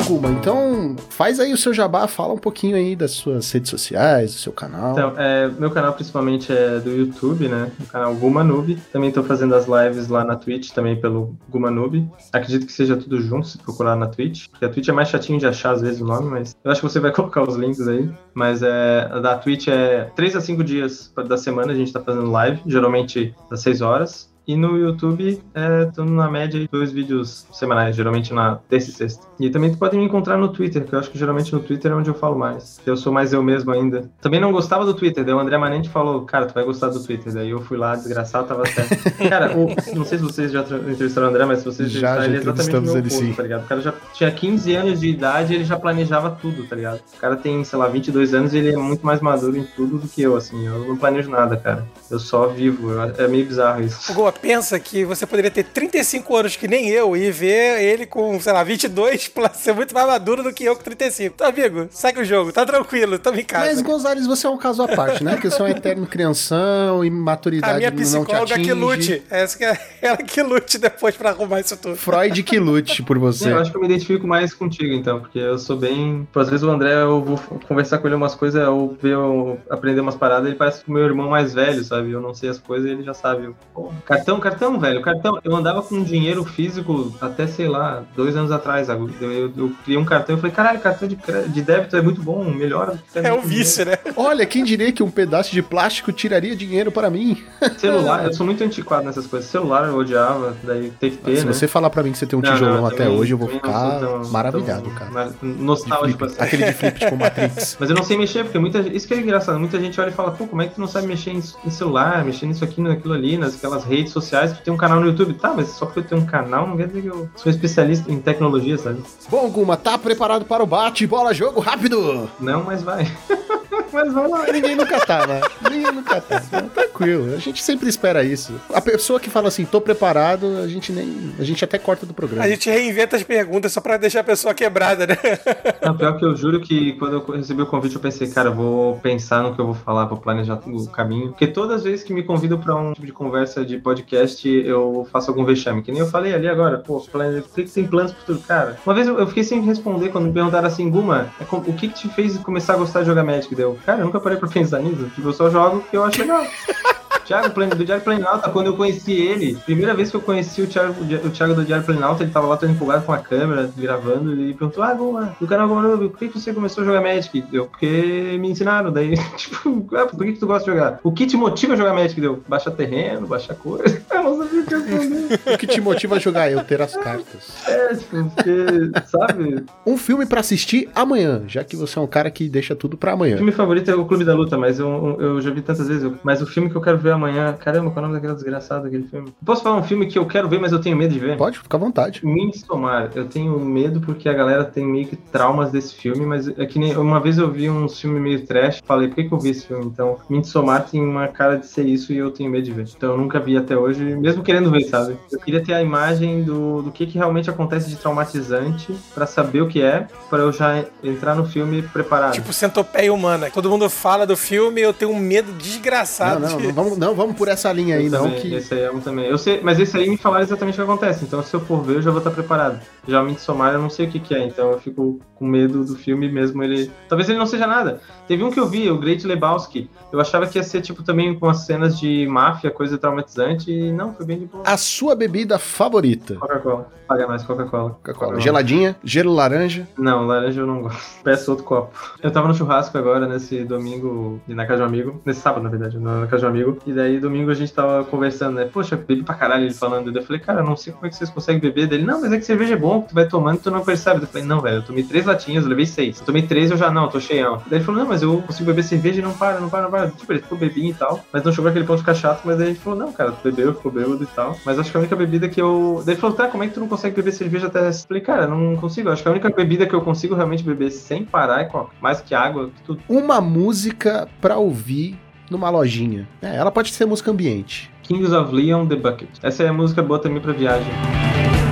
Bom, 0.00 0.14
Guma, 0.14 0.30
então 0.30 0.96
faz 1.10 1.38
aí 1.40 1.52
o 1.52 1.56
seu 1.56 1.74
jabá, 1.74 2.06
fala 2.06 2.32
um 2.32 2.38
pouquinho 2.38 2.76
aí 2.76 2.96
das 2.96 3.12
suas 3.12 3.50
redes 3.50 3.70
sociais, 3.70 4.32
do 4.32 4.38
seu 4.38 4.52
canal. 4.52 4.92
Então, 4.92 5.12
é, 5.16 5.48
meu 5.48 5.70
canal 5.70 5.92
principalmente 5.92 6.52
é 6.52 6.78
do 6.78 6.90
YouTube, 6.90 7.48
né? 7.48 7.70
O 7.78 7.86
canal 7.86 8.14
Gumanube. 8.14 8.78
Também 8.92 9.10
tô 9.10 9.22
fazendo 9.22 9.54
as 9.54 9.66
lives 9.66 10.08
lá 10.08 10.24
na 10.24 10.36
Twitch, 10.36 10.70
também 10.70 11.00
pelo 11.00 11.36
Gumanube. 11.48 12.08
Acredito 12.32 12.66
que 12.66 12.72
seja 12.72 12.96
tudo 12.96 13.20
junto, 13.20 13.46
se 13.46 13.58
procurar 13.58 13.96
na 13.96 14.06
Twitch. 14.06 14.48
Porque 14.48 14.64
a 14.64 14.68
Twitch 14.68 14.88
é 14.88 14.92
mais 14.92 15.08
chatinho 15.08 15.38
de 15.38 15.46
achar, 15.46 15.72
às 15.72 15.82
vezes, 15.82 16.00
o 16.00 16.06
nome, 16.06 16.30
mas 16.30 16.56
eu 16.64 16.70
acho 16.70 16.80
que 16.80 16.88
você 16.88 17.00
vai 17.00 17.12
colocar 17.12 17.42
os 17.42 17.56
links 17.56 17.86
aí. 17.86 18.08
Mas 18.32 18.62
é, 18.62 19.08
a 19.10 19.18
da 19.18 19.36
Twitch 19.36 19.68
é 19.68 20.10
3 20.16 20.36
a 20.36 20.40
5 20.40 20.64
dias 20.64 21.12
da 21.28 21.36
semana 21.36 21.72
a 21.72 21.74
gente 21.76 21.92
tá 21.92 22.00
fazendo 22.00 22.30
live, 22.30 22.62
geralmente 22.66 23.34
às 23.50 23.60
6 23.60 23.82
horas. 23.82 24.29
E 24.46 24.56
no 24.56 24.76
YouTube, 24.76 25.40
é, 25.54 25.84
tô 25.86 26.04
na 26.04 26.28
média 26.28 26.58
de 26.58 26.66
dois 26.68 26.90
vídeos 26.90 27.46
semanais, 27.52 27.94
geralmente 27.94 28.32
na 28.34 28.56
terça 28.68 28.90
e 28.90 28.92
sexta. 28.92 29.26
E 29.38 29.48
também 29.48 29.70
tu 29.70 29.78
pode 29.78 29.96
me 29.96 30.02
encontrar 30.04 30.36
no 30.36 30.48
Twitter, 30.48 30.84
que 30.84 30.92
eu 30.92 30.98
acho 30.98 31.10
que 31.10 31.18
geralmente 31.18 31.52
no 31.52 31.60
Twitter 31.60 31.92
é 31.92 31.94
onde 31.94 32.10
eu 32.10 32.14
falo 32.14 32.36
mais. 32.38 32.80
Eu 32.84 32.96
sou 32.96 33.12
mais 33.12 33.32
eu 33.32 33.42
mesmo 33.42 33.70
ainda. 33.70 34.10
Também 34.20 34.40
não 34.40 34.50
gostava 34.50 34.84
do 34.84 34.92
Twitter, 34.94 35.24
daí 35.24 35.34
o 35.34 35.38
André 35.38 35.56
Manente 35.56 35.88
falou, 35.88 36.22
cara, 36.22 36.46
tu 36.46 36.54
vai 36.54 36.64
gostar 36.64 36.88
do 36.88 37.00
Twitter. 37.02 37.32
Daí 37.32 37.50
eu 37.50 37.60
fui 37.60 37.76
lá, 37.78 37.94
desgraçado, 37.94 38.48
tava 38.48 38.66
certo. 38.66 38.90
cara, 39.28 39.56
o- 39.56 39.68
não 39.96 40.04
sei 40.04 40.18
se 40.18 40.24
vocês 40.24 40.50
já 40.50 40.62
entrevistaram 40.62 41.28
o 41.28 41.30
André, 41.30 41.44
mas 41.44 41.58
se 41.60 41.64
vocês 41.66 41.90
Já, 41.90 42.16
entrevistaram, 42.16 42.20
já 42.22 42.26
ele 42.26 42.36
é 42.36 42.40
exatamente 42.40 42.76
o 42.76 42.82
meu 42.82 42.92
ele, 42.98 43.06
oposto, 43.08 43.24
sim. 43.26 43.32
tá 43.34 43.42
ligado? 43.44 43.64
O 43.64 43.68
cara 43.68 43.80
já 43.80 43.94
tinha 44.14 44.30
15 44.32 44.74
anos 44.74 45.00
de 45.00 45.08
idade 45.08 45.52
e 45.52 45.56
ele 45.56 45.64
já 45.64 45.78
planejava 45.78 46.30
tudo, 46.30 46.64
tá 46.66 46.74
ligado? 46.74 47.00
O 47.14 47.20
cara 47.20 47.36
tem, 47.36 47.62
sei 47.62 47.78
lá, 47.78 47.86
22 47.88 48.34
anos 48.34 48.52
e 48.52 48.58
ele 48.58 48.72
é 48.72 48.76
muito 48.76 49.06
mais 49.06 49.20
maduro 49.20 49.56
em 49.56 49.64
tudo 49.76 49.98
do 49.98 50.08
que 50.08 50.22
eu, 50.22 50.36
assim. 50.36 50.66
Eu 50.66 50.86
não 50.88 50.96
planejo 50.96 51.30
nada, 51.30 51.56
cara. 51.56 51.86
Eu 52.10 52.18
só 52.18 52.48
vivo. 52.48 52.90
Eu- 52.90 53.00
É 53.18 53.28
meio 53.28 53.46
bizarro 53.46 53.82
isso. 53.82 54.10
O 54.12 54.14
Pensa 54.32 54.78
que 54.78 55.04
você 55.04 55.26
poderia 55.26 55.50
ter 55.50 55.64
35 55.64 56.36
anos 56.36 56.56
que 56.56 56.68
nem 56.68 56.88
eu 56.88 57.16
e 57.16 57.30
ver 57.30 57.82
ele 57.82 58.06
com, 58.06 58.38
sei 58.40 58.52
lá, 58.52 58.62
22 58.62 59.28
pra 59.34 59.50
ser 59.50 59.72
muito 59.72 59.94
mais 59.94 60.06
maduro 60.06 60.42
do 60.42 60.52
que 60.52 60.64
eu 60.64 60.76
com 60.76 60.82
35. 60.82 61.34
Então, 61.34 61.46
amigo, 61.46 61.88
segue 61.90 62.20
o 62.20 62.24
jogo, 62.24 62.52
tá 62.52 62.64
tranquilo, 62.64 63.18
tamo 63.18 63.38
em 63.40 63.44
casa. 63.44 63.66
Mas, 63.66 63.82
Gonzalez, 63.82 64.26
você 64.26 64.46
é 64.46 64.50
um 64.50 64.58
caso 64.58 64.82
à 64.82 64.88
parte, 64.88 65.22
né? 65.22 65.36
Que 65.36 65.50
você 65.50 65.60
é 65.60 65.64
um 65.64 65.68
eterno 65.68 66.06
crianção 66.06 67.04
e 67.04 67.10
maturidade 67.10 67.72
A 67.74 67.78
minha 67.78 67.90
não 67.90 67.96
te 67.96 68.02
psicóloga 68.02 68.54
atinge. 68.54 68.68
que 68.68 68.72
lute. 68.72 69.22
Essa 69.30 69.58
que 69.58 69.64
é 69.64 69.78
ela 70.02 70.16
que 70.16 70.42
lute 70.42 70.78
depois 70.78 71.16
pra 71.16 71.30
arrumar 71.30 71.60
isso 71.60 71.76
tudo. 71.76 71.96
Freud 71.96 72.42
que 72.42 72.58
lute 72.58 73.02
por 73.02 73.18
você. 73.18 73.52
Eu 73.52 73.58
acho 73.58 73.70
que 73.70 73.76
eu 73.76 73.80
me 73.80 73.86
identifico 73.86 74.26
mais 74.26 74.52
contigo, 74.54 74.92
então, 74.94 75.20
porque 75.20 75.38
eu 75.38 75.58
sou 75.58 75.76
bem. 75.76 76.26
Às 76.34 76.48
vezes 76.48 76.64
o 76.64 76.70
André, 76.70 76.94
eu 77.02 77.22
vou 77.22 77.38
conversar 77.66 77.98
com 77.98 78.06
ele 78.06 78.16
umas 78.16 78.34
coisas, 78.34 78.66
ou 78.66 78.96
ver, 79.00 79.12
eu 79.12 79.58
aprender 79.68 80.00
umas 80.00 80.16
paradas, 80.16 80.46
ele 80.46 80.56
parece 80.56 80.82
o 80.86 80.92
meu 80.92 81.04
irmão 81.04 81.28
mais 81.28 81.54
velho, 81.54 81.82
sabe? 81.84 82.10
Eu 82.10 82.20
não 82.20 82.34
sei 82.34 82.48
as 82.50 82.58
coisas 82.58 82.88
e 82.88 82.92
ele 82.92 83.02
já 83.02 83.14
sabe. 83.14 83.44
Eu, 83.44 83.56
pô, 83.74 83.92
cartão, 84.20 84.40
cartão, 84.40 84.78
velho, 84.78 85.00
cartão. 85.00 85.38
Eu 85.42 85.54
andava 85.56 85.82
com 85.82 86.02
dinheiro 86.02 86.44
físico 86.44 87.14
até, 87.20 87.46
sei 87.46 87.68
lá, 87.68 88.02
dois 88.14 88.36
anos 88.36 88.50
atrás. 88.52 88.88
Eu, 88.88 89.10
eu, 89.20 89.52
eu 89.56 89.72
criei 89.84 89.98
um 89.98 90.04
cartão 90.04 90.36
e 90.36 90.38
falei, 90.40 90.52
caralho, 90.54 90.80
cartão 90.80 91.08
de, 91.08 91.18
de 91.48 91.62
débito 91.62 91.96
é 91.96 92.02
muito 92.02 92.22
bom, 92.22 92.44
melhor. 92.44 92.92
do 92.92 92.98
que 93.12 93.18
É 93.18 93.32
o 93.32 93.40
vício, 93.40 93.84
né? 93.84 93.98
Olha, 94.16 94.44
quem 94.46 94.64
diria 94.64 94.92
que 94.92 95.02
um 95.02 95.10
pedaço 95.10 95.52
de 95.52 95.62
plástico 95.62 96.12
tiraria 96.12 96.54
dinheiro 96.54 96.90
para 96.92 97.10
mim? 97.10 97.42
Celular, 97.78 98.24
eu 98.26 98.32
sou 98.32 98.46
muito 98.46 98.62
antiquado 98.62 99.04
nessas 99.04 99.26
coisas. 99.26 99.48
Celular 99.50 99.86
eu 99.88 99.96
odiava, 99.96 100.56
daí 100.62 100.90
tem 100.98 101.10
que 101.10 101.16
ter, 101.18 101.36
Se 101.38 101.44
né? 101.46 101.52
você 101.52 101.66
falar 101.68 101.90
pra 101.90 102.02
mim 102.02 102.12
que 102.12 102.18
você 102.18 102.26
tem 102.26 102.38
um 102.38 102.42
Não, 102.42 102.52
tijolão 102.52 102.76
não, 102.78 102.86
até 102.86 102.98
também- 103.04 103.18
hoje, 103.18 103.32
eu 103.32 103.38
vou 103.38 103.48
ficar 103.48 104.00
tão- 104.00 104.28
maravilhado, 104.30 104.82
tão 104.82 104.94
cara. 104.94 105.32
Nostálgico 105.42 106.24
assim. 106.24 106.36
Aquele 106.38 106.64
de 106.64 106.72
flip 106.74 106.98
tipo 106.98 107.16
Matrix. 107.16 107.76
Mas 107.78 107.90
eu 107.90 107.96
não 107.96 108.02
sei 108.02 108.16
mexer, 108.16 108.44
porque 108.44 108.58
muita 108.58 108.80
isso 108.80 109.06
que 109.06 109.14
é 109.14 109.18
engraçado. 109.18 109.58
Muita 109.58 109.78
gente 109.80 110.00
olha 110.00 110.10
e 110.10 110.12
fala, 110.12 110.30
pô, 110.32 110.46
como 110.46 110.62
é 110.62 110.66
que 110.68 110.74
tu 110.74 110.80
não 110.80 110.88
sabe 110.88 111.06
mexer 111.06 111.30
em, 111.30 111.42
em 111.64 111.70
celular, 111.70 112.24
mexer 112.24 112.46
nisso 112.46 112.64
aqui, 112.64 112.80
naquilo 112.80 113.14
ali, 113.14 113.36
nas 113.36 113.54
aquelas 113.56 113.84
redes 113.84 114.09
sociais, 114.10 114.52
tu 114.52 114.62
tem 114.62 114.72
um 114.72 114.76
canal 114.76 115.00
no 115.00 115.06
YouTube. 115.06 115.34
Tá, 115.34 115.52
mas 115.54 115.68
só 115.68 115.86
porque 115.86 116.00
eu 116.00 116.04
tenho 116.04 116.20
um 116.20 116.26
canal 116.26 116.66
não 116.66 116.76
quer 116.76 116.88
dizer 116.88 117.02
que 117.02 117.08
eu 117.08 117.28
sou 117.36 117.50
especialista 117.50 118.10
em 118.10 118.20
tecnologia, 118.20 118.76
sabe? 118.78 119.02
Bom, 119.28 119.48
Guma, 119.50 119.76
tá 119.76 119.96
preparado 119.98 120.44
para 120.44 120.62
o 120.62 120.66
bate-bola 120.66 121.32
jogo 121.32 121.60
rápido? 121.60 122.30
Não, 122.38 122.64
mas 122.64 122.82
vai. 122.82 123.10
mas 123.92 124.12
vai 124.12 124.28
lá. 124.28 124.46
Ninguém 124.52 124.76
nunca 124.76 125.00
tá, 125.00 125.26
né? 125.26 125.40
Ninguém 125.70 125.92
nunca 125.92 126.20
tá. 126.20 126.42
Não, 126.52 126.68
Tranquilo, 126.68 127.34
a 127.34 127.38
gente 127.38 127.62
sempre 127.62 127.88
espera 127.88 128.22
isso. 128.22 128.60
A 128.74 128.80
pessoa 128.80 129.18
que 129.18 129.30
fala 129.30 129.48
assim, 129.48 129.64
tô 129.64 129.80
preparado, 129.80 130.58
a 130.58 130.68
gente 130.68 130.92
nem. 130.92 131.32
A 131.38 131.44
gente 131.44 131.64
até 131.64 131.78
corta 131.78 132.04
do 132.04 132.12
programa. 132.12 132.44
A 132.44 132.48
gente 132.48 132.68
reinventa 132.68 133.16
as 133.16 133.22
perguntas 133.22 133.72
só 133.72 133.80
pra 133.80 133.96
deixar 133.96 134.20
a 134.20 134.24
pessoa 134.24 134.52
quebrada, 134.52 135.06
né? 135.06 135.16
Não, 135.82 135.96
pior 135.96 136.18
que 136.18 136.24
eu 136.24 136.36
juro 136.36 136.60
que 136.60 136.92
quando 136.94 137.14
eu 137.14 137.36
recebi 137.36 137.62
o 137.62 137.66
convite, 137.66 137.94
eu 137.94 138.00
pensei, 138.00 138.28
cara, 138.28 138.50
eu 138.50 138.54
vou 138.54 138.96
pensar 138.98 139.42
no 139.42 139.54
que 139.54 139.60
eu 139.60 139.66
vou 139.66 139.74
falar 139.74 140.06
pra 140.06 140.16
planejar 140.16 140.60
o 140.66 140.86
caminho. 140.88 141.28
Porque 141.28 141.46
todas 141.46 141.78
as 141.78 141.84
vezes 141.84 142.04
que 142.04 142.12
me 142.12 142.22
convidam 142.22 142.58
pra 142.58 142.76
um 142.76 142.92
tipo 142.92 143.06
de 143.06 143.12
conversa 143.12 143.64
de 143.64 143.78
podcast, 143.78 144.46
eu 144.48 145.06
faço 145.10 145.30
algum 145.30 145.44
vexame. 145.44 145.82
Que 145.82 145.90
nem 145.90 146.00
eu 146.00 146.06
falei 146.06 146.34
ali 146.34 146.48
agora, 146.48 146.78
pô, 146.78 147.00
plane... 147.00 147.40
por 147.40 147.54
que, 147.54 147.64
que 147.64 147.70
tem 147.70 147.86
planos 147.86 148.12
pro 148.12 148.20
futuro? 148.20 148.40
Cara, 148.46 148.78
uma 148.84 148.94
vez 148.94 149.06
eu, 149.06 149.26
fiquei 149.26 149.44
sem 149.44 149.62
responder 149.62 150.10
quando 150.10 150.26
me 150.26 150.32
perguntaram 150.32 150.66
assim, 150.66 150.90
Guma, 150.90 151.32
é 151.40 151.44
o 151.50 151.72
que, 151.72 151.88
que 151.88 151.94
te 151.94 152.08
fez 152.08 152.36
começar 152.38 152.74
a 152.74 152.76
gostar 152.76 153.00
de 153.00 153.06
jogar 153.06 153.24
Magic? 153.24 153.54
Deu, 153.54 153.78
cara, 153.84 154.00
eu 154.00 154.06
nunca 154.06 154.20
parei 154.20 154.38
pra 154.38 154.48
pensar 154.48 154.80
nisso. 154.80 155.10
Tipo, 155.14 155.28
eu 155.28 155.32
só 155.32 155.50
jogo 155.50 155.80
porque 155.80 155.96
eu 155.96 156.04
acho 156.04 156.20
legal. 156.20 156.44
Thiago 157.30 157.50
Plan- 157.50 157.68
do 157.68 157.84
Diário 157.84 158.02
Planalto, 158.02 158.50
quando 158.50 158.66
eu 158.66 158.76
conheci 158.76 159.12
ele, 159.12 159.56
primeira 159.64 159.94
vez 159.94 160.10
que 160.10 160.16
eu 160.16 160.20
conheci 160.20 160.62
o 160.62 160.66
Thiago, 160.66 160.94
o 161.24 161.30
Thiago 161.30 161.54
do 161.54 161.64
Diário 161.64 161.84
Planalto, 161.86 162.24
ele 162.24 162.32
tava 162.32 162.48
lá 162.48 162.56
todo 162.56 162.70
empolgado 162.72 163.04
com 163.04 163.12
a 163.12 163.18
câmera, 163.18 163.70
gravando, 163.76 164.34
e 164.34 164.52
perguntou, 164.52 164.82
ah, 164.82 164.92
Goma, 164.92 165.36
do 165.40 165.46
canal 165.46 165.68
Goma 165.68 165.82
Noob, 165.82 166.08
por 166.08 166.18
que 166.18 166.26
você 166.28 166.52
começou 166.52 166.82
a 166.82 166.84
jogar 166.86 167.00
Magic? 167.00 167.40
Deu, 167.42 167.66
porque 167.66 168.36
me 168.40 168.50
ensinaram, 168.50 168.90
daí, 168.90 169.14
tipo, 169.38 169.86
ah, 169.94 170.06
por 170.06 170.24
que 170.24 170.32
que 170.32 170.40
tu 170.40 170.46
gosta 170.48 170.68
de 170.68 170.76
jogar? 170.76 170.98
O 171.04 171.12
que 171.12 171.24
te 171.24 171.36
motiva 171.36 171.74
a 171.74 171.76
jogar 171.76 171.94
Magic? 171.94 172.20
Deu, 172.20 172.42
baixa 172.48 172.68
terreno, 172.70 173.28
baixa 173.28 173.54
coisa. 173.54 174.00
Eu 174.10 174.22
não 174.24 174.38
sabia 174.38 174.60
o 174.60 174.64
que 174.66 174.74
responder. 174.74 175.40
O 175.54 175.58
que 175.58 175.66
te 175.68 175.80
motiva 175.80 176.16
a 176.16 176.18
jogar? 176.18 176.50
Eu 176.50 176.64
ter 176.64 176.82
as 176.82 176.94
cartas. 176.96 177.54
É, 177.66 177.94
tipo, 177.94 178.24
porque, 178.30 179.06
sabe, 179.06 179.64
Um 179.86 179.96
filme 179.96 180.26
pra 180.26 180.40
assistir 180.40 180.88
amanhã, 180.94 181.42
já 181.46 181.62
que 181.62 181.76
você 181.76 181.96
é 181.98 182.02
um 182.02 182.06
cara 182.08 182.28
que 182.30 182.48
deixa 182.48 182.74
tudo 182.74 182.96
pra 182.96 183.12
O 183.12 183.14
amanhã. 183.14 183.36
filme 183.36 183.52
favorito 183.52 183.88
é 183.90 183.94
o 183.94 184.04
Clube 184.04 184.24
da 184.24 184.34
Luta, 184.34 184.58
mas 184.58 184.78
eu, 184.80 185.16
eu 185.20 185.40
já 185.40 185.50
vi 185.50 185.62
tantas 185.62 185.86
vezes. 185.88 186.10
mas 186.24 186.42
o 186.42 186.46
filme 186.46 186.68
que 186.68 186.76
eu 186.76 186.80
quero 186.80 186.98
ver 186.98 187.12
amanhã. 187.12 187.19
Caramba, 187.58 187.90
qual 187.90 188.04
é 188.04 188.06
o 188.06 188.08
nome 188.08 188.14
daquela 188.14 188.34
desgraçada 188.34 188.84
daquele 188.84 189.04
filme? 189.08 189.32
Posso 189.44 189.62
falar 189.62 189.76
um 189.76 189.82
filme 189.82 190.06
que 190.06 190.18
eu 190.18 190.26
quero 190.26 190.48
ver, 190.48 190.60
mas 190.60 190.72
eu 190.72 190.80
tenho 190.80 190.96
medo 190.96 191.12
de 191.12 191.18
ver? 191.20 191.36
Pode, 191.36 191.58
fica 191.58 191.76
à 191.76 191.80
vontade. 191.80 192.20
Midsommar. 192.24 193.10
Eu 193.14 193.26
tenho 193.26 193.58
medo 193.60 194.00
porque 194.00 194.28
a 194.28 194.32
galera 194.32 194.64
tem 194.64 194.84
meio 194.86 195.06
que 195.06 195.16
traumas 195.16 195.70
desse 195.70 195.94
filme, 195.94 196.24
mas 196.26 196.48
é 196.48 196.66
que 196.66 196.78
nem. 196.78 196.96
Uma 196.96 197.20
vez 197.20 197.38
eu 197.38 197.50
vi 197.50 197.68
um 197.70 197.88
filme 197.88 198.18
meio 198.20 198.46
trash, 198.46 198.80
falei, 198.84 199.08
por 199.08 199.14
que, 199.16 199.24
que 199.24 199.32
eu 199.32 199.38
vi 199.38 199.50
esse 199.50 199.66
filme? 199.66 199.86
Então, 199.86 200.16
Midsommar 200.28 200.86
tem 200.88 201.00
uma 201.02 201.28
cara 201.28 201.56
de 201.56 201.66
ser 201.66 201.84
isso 201.86 202.12
e 202.12 202.16
eu 202.18 202.30
tenho 202.30 202.50
medo 202.50 202.64
de 202.64 202.72
ver. 202.72 202.86
Então 202.96 203.12
eu 203.12 203.18
nunca 203.18 203.38
vi 203.40 203.56
até 203.56 203.76
hoje, 203.76 204.02
mesmo 204.16 204.42
querendo 204.42 204.70
ver, 204.70 204.82
sabe? 204.84 205.16
Eu 205.30 205.38
queria 205.40 205.62
ter 205.62 205.74
a 205.74 205.82
imagem 205.82 206.42
do, 206.42 206.82
do 206.82 206.90
que, 206.90 207.06
que 207.06 207.18
realmente 207.18 207.48
acontece 207.50 207.88
de 207.88 207.96
traumatizante 207.96 208.94
pra 209.14 209.26
saber 209.26 209.62
o 209.62 209.68
que 209.68 209.82
é, 209.82 210.06
pra 210.28 210.40
eu 210.40 210.52
já 210.52 210.84
entrar 211.02 211.34
no 211.34 211.44
filme 211.44 211.82
preparado. 211.82 212.32
Tipo 212.34 212.52
centopeia 212.52 213.12
humana. 213.12 213.50
Todo 213.50 213.68
mundo 213.70 213.88
fala 213.90 214.26
do 214.26 214.36
filme 214.36 214.80
e 214.80 214.84
eu 214.84 214.92
tenho 214.92 215.10
um 215.10 215.18
medo 215.18 215.50
Não, 215.52 215.58
desgraçado. 215.58 216.40
não, 216.40 216.56
de- 216.58 216.66
não 216.68 216.72
vamos, 216.72 216.98
não 216.98 217.09
vamos 217.14 217.36
por 217.36 217.48
essa 217.48 217.72
linha 217.72 217.96
aí, 217.96 218.06
Eu 218.06 218.10
não, 218.10 218.24
também, 218.24 218.40
que 218.40 218.54
Esse 218.54 218.74
aí 218.74 218.82
é 218.82 218.90
um 218.90 219.00
também. 219.00 219.26
Eu 219.26 219.38
sei, 219.38 219.60
mas 219.62 219.78
esse 219.78 219.96
aí 219.96 220.08
me 220.08 220.16
falaram 220.16 220.42
exatamente 220.42 220.74
o 220.74 220.84
que 220.84 220.90
acontece. 220.90 221.24
Então, 221.24 221.42
se 221.42 221.54
eu 221.54 221.60
for 221.60 221.82
ver, 221.82 221.96
eu 221.96 222.02
já 222.02 222.10
vou 222.10 222.18
estar 222.18 222.30
preparado. 222.30 222.80
Já 223.06 223.22
o 223.22 223.24
Midsommar, 223.24 223.74
eu 223.74 223.80
não 223.80 223.90
sei 223.90 224.06
o 224.06 224.10
que, 224.10 224.20
que 224.20 224.34
é. 224.34 224.44
Então, 224.44 224.70
eu 224.70 224.80
fico 224.80 225.20
com 225.34 225.46
medo 225.46 225.84
do 225.84 225.96
filme 225.96 226.30
mesmo. 226.30 226.62
Ele. 226.62 226.90
Talvez 227.08 227.28
ele 227.28 227.38
não 227.38 227.46
seja 227.46 227.66
nada. 227.66 228.00
Teve 228.30 228.44
um 228.44 228.50
que 228.52 228.60
eu 228.60 228.68
vi, 228.68 228.88
o 228.88 228.96
Great 228.96 229.26
Lebowski. 229.26 229.90
Eu 230.12 230.20
achava 230.20 230.46
que 230.46 230.56
ia 230.56 230.62
ser, 230.62 230.80
tipo, 230.82 231.02
também 231.02 231.36
com 231.36 231.48
as 231.48 231.66
cenas 231.66 231.98
de 231.98 232.28
máfia, 232.28 232.70
coisa 232.70 232.96
traumatizante. 232.96 233.72
E 233.72 233.90
não, 233.90 234.14
foi 234.14 234.24
bem 234.24 234.38
de 234.38 234.46
boa. 234.46 234.62
a 234.64 234.76
sua 234.76 235.16
bebida 235.16 235.58
favorita. 235.58 236.36
Coca-Cola. 236.36 236.88
Paga 237.08 237.26
mais 237.26 237.42
Coca-Cola. 237.42 237.90
Coca-Cola. 237.90 238.38
Geladinha, 238.40 238.94
gelo 239.02 239.34
laranja. 239.34 239.88
Não, 239.98 240.28
laranja 240.28 240.60
eu 240.60 240.66
não 240.68 240.82
gosto. 240.82 241.00
Peço 241.24 241.50
outro 241.50 241.66
copo. 241.66 241.90
Eu 242.22 242.30
tava 242.30 242.46
no 242.46 242.54
churrasco 242.54 242.96
agora, 242.96 243.26
nesse 243.26 243.64
domingo, 243.64 244.40
na 244.46 244.64
casa 244.64 244.76
de 244.76 244.82
um 244.84 244.86
amigo. 244.86 245.20
Nesse 245.24 245.40
sábado, 245.40 245.64
na 245.64 245.68
verdade, 245.68 245.98
na 245.98 246.28
casa 246.28 246.38
de 246.38 246.46
um 246.46 246.48
amigo. 246.50 246.78
E 246.86 246.92
daí, 246.92 247.18
domingo, 247.18 247.50
a 247.50 247.54
gente 247.54 247.72
tava 247.72 248.04
conversando, 248.04 248.54
né? 248.54 248.70
Poxa, 248.72 248.94
bebi 248.94 249.24
pra 249.24 249.34
caralho 249.34 249.64
ele 249.64 249.74
falando. 249.74 250.16
Eu 250.16 250.22
falei, 250.22 250.40
cara, 250.40 250.62
não 250.62 250.76
sei 250.76 250.92
como 250.92 251.04
é 251.04 251.08
que 251.08 251.16
vocês 251.16 251.30
conseguem 251.30 251.60
beber. 251.60 251.88
Dele, 251.88 252.04
não, 252.04 252.20
mas 252.20 252.32
é 252.32 252.38
que 252.38 252.44
cerveja 252.44 252.74
é 252.74 252.76
bom, 252.76 253.02
que 253.02 253.08
tu 253.08 253.14
vai 253.16 253.26
tomando 253.26 253.56
e 253.56 253.60
tu 253.60 253.72
não 253.72 253.84
percebe. 253.84 254.22
Eu 254.22 254.28
falei, 254.28 254.46
não, 254.46 254.60
velho, 254.60 254.76
eu 254.76 254.82
tomei 254.84 255.02
três 255.02 255.26
latinhas, 255.26 255.64
eu 255.64 255.70
levei 255.70 255.86
seis. 255.86 256.20
Eu 256.20 256.26
tomei 256.26 256.42
três, 256.42 256.70
eu 256.70 256.76
já, 256.76 256.92
não, 256.92 257.08
tô 257.08 257.18
cheião. 257.18 257.60
Daí 257.66 257.78
ele 257.78 257.84
falou, 257.84 258.02
não, 258.02 258.08
mas 258.08 258.19
eu 258.22 258.42
consigo 258.42 258.66
beber 258.66 258.82
cerveja 258.82 259.20
e 259.20 259.22
não 259.22 259.32
para, 259.32 259.60
não 259.60 259.68
para, 259.68 259.82
não 259.82 259.90
para. 259.90 260.10
Tipo, 260.10 260.32
ele 260.32 260.40
ficou 260.40 260.58
bebinho 260.58 260.90
e 260.90 260.94
tal. 260.94 261.24
Mas 261.32 261.42
não 261.42 261.52
chegou 261.52 261.70
aquele 261.70 261.84
ponto 261.84 261.96
de 261.96 262.02
ficar 262.02 262.14
chato. 262.14 262.42
Mas 262.44 262.58
daí 262.58 262.68
a 262.68 262.70
gente 262.70 262.80
falou, 262.80 262.98
não, 262.98 263.12
cara, 263.12 263.32
tu 263.32 263.42
bebeu, 263.42 263.74
ficou 263.74 263.92
bêbado 263.92 264.22
e 264.22 264.26
tal. 264.26 264.56
Mas 264.64 264.78
acho 264.78 264.90
que 264.90 264.96
a 264.96 265.00
única 265.00 265.16
bebida 265.16 265.48
que 265.48 265.60
eu. 265.60 266.02
Daí 266.04 266.14
ele 266.14 266.20
falou, 266.20 266.36
tá, 266.36 266.48
como 266.48 266.64
é 266.64 266.68
que 266.68 266.74
tu 266.74 266.80
não 266.80 266.88
consegue 266.88 267.16
beber 267.16 267.32
cerveja 267.32 267.66
até. 267.66 267.88
Eu 267.88 267.92
falei, 267.92 268.22
cara, 268.22 268.46
não 268.46 268.76
consigo. 268.76 269.10
Acho 269.10 269.22
que 269.22 269.28
a 269.28 269.32
única 269.32 269.50
bebida 269.50 269.86
que 269.86 269.94
eu 269.94 270.00
consigo 270.00 270.34
realmente 270.34 270.62
beber 270.62 270.90
sem 270.90 271.24
parar 271.24 271.60
é 271.60 271.64
Coca. 271.64 271.92
Mais 272.00 272.20
que 272.20 272.34
água, 272.34 272.70
que 272.74 272.82
tudo. 272.82 273.02
Uma 273.08 273.40
música 273.40 274.28
pra 274.40 274.56
ouvir 274.56 275.18
numa 275.50 275.68
lojinha. 275.68 276.28
É, 276.40 276.56
ela 276.56 276.70
pode 276.70 276.92
ser 276.92 277.06
música 277.06 277.30
ambiente. 277.30 277.90
Kings 278.02 278.34
of 278.34 278.54
Leon 278.54 278.86
The 278.86 278.96
Bucket. 278.96 279.28
Essa 279.42 279.64
é 279.64 279.68
a 279.68 279.72
música 279.72 280.02
boa 280.02 280.18
também 280.18 280.40
pra 280.40 280.52
viagem. 280.52 280.92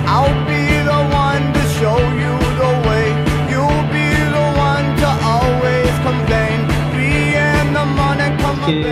I'll 0.07 0.33
be 0.45 0.83
the 0.85 1.15
one 1.15 1.48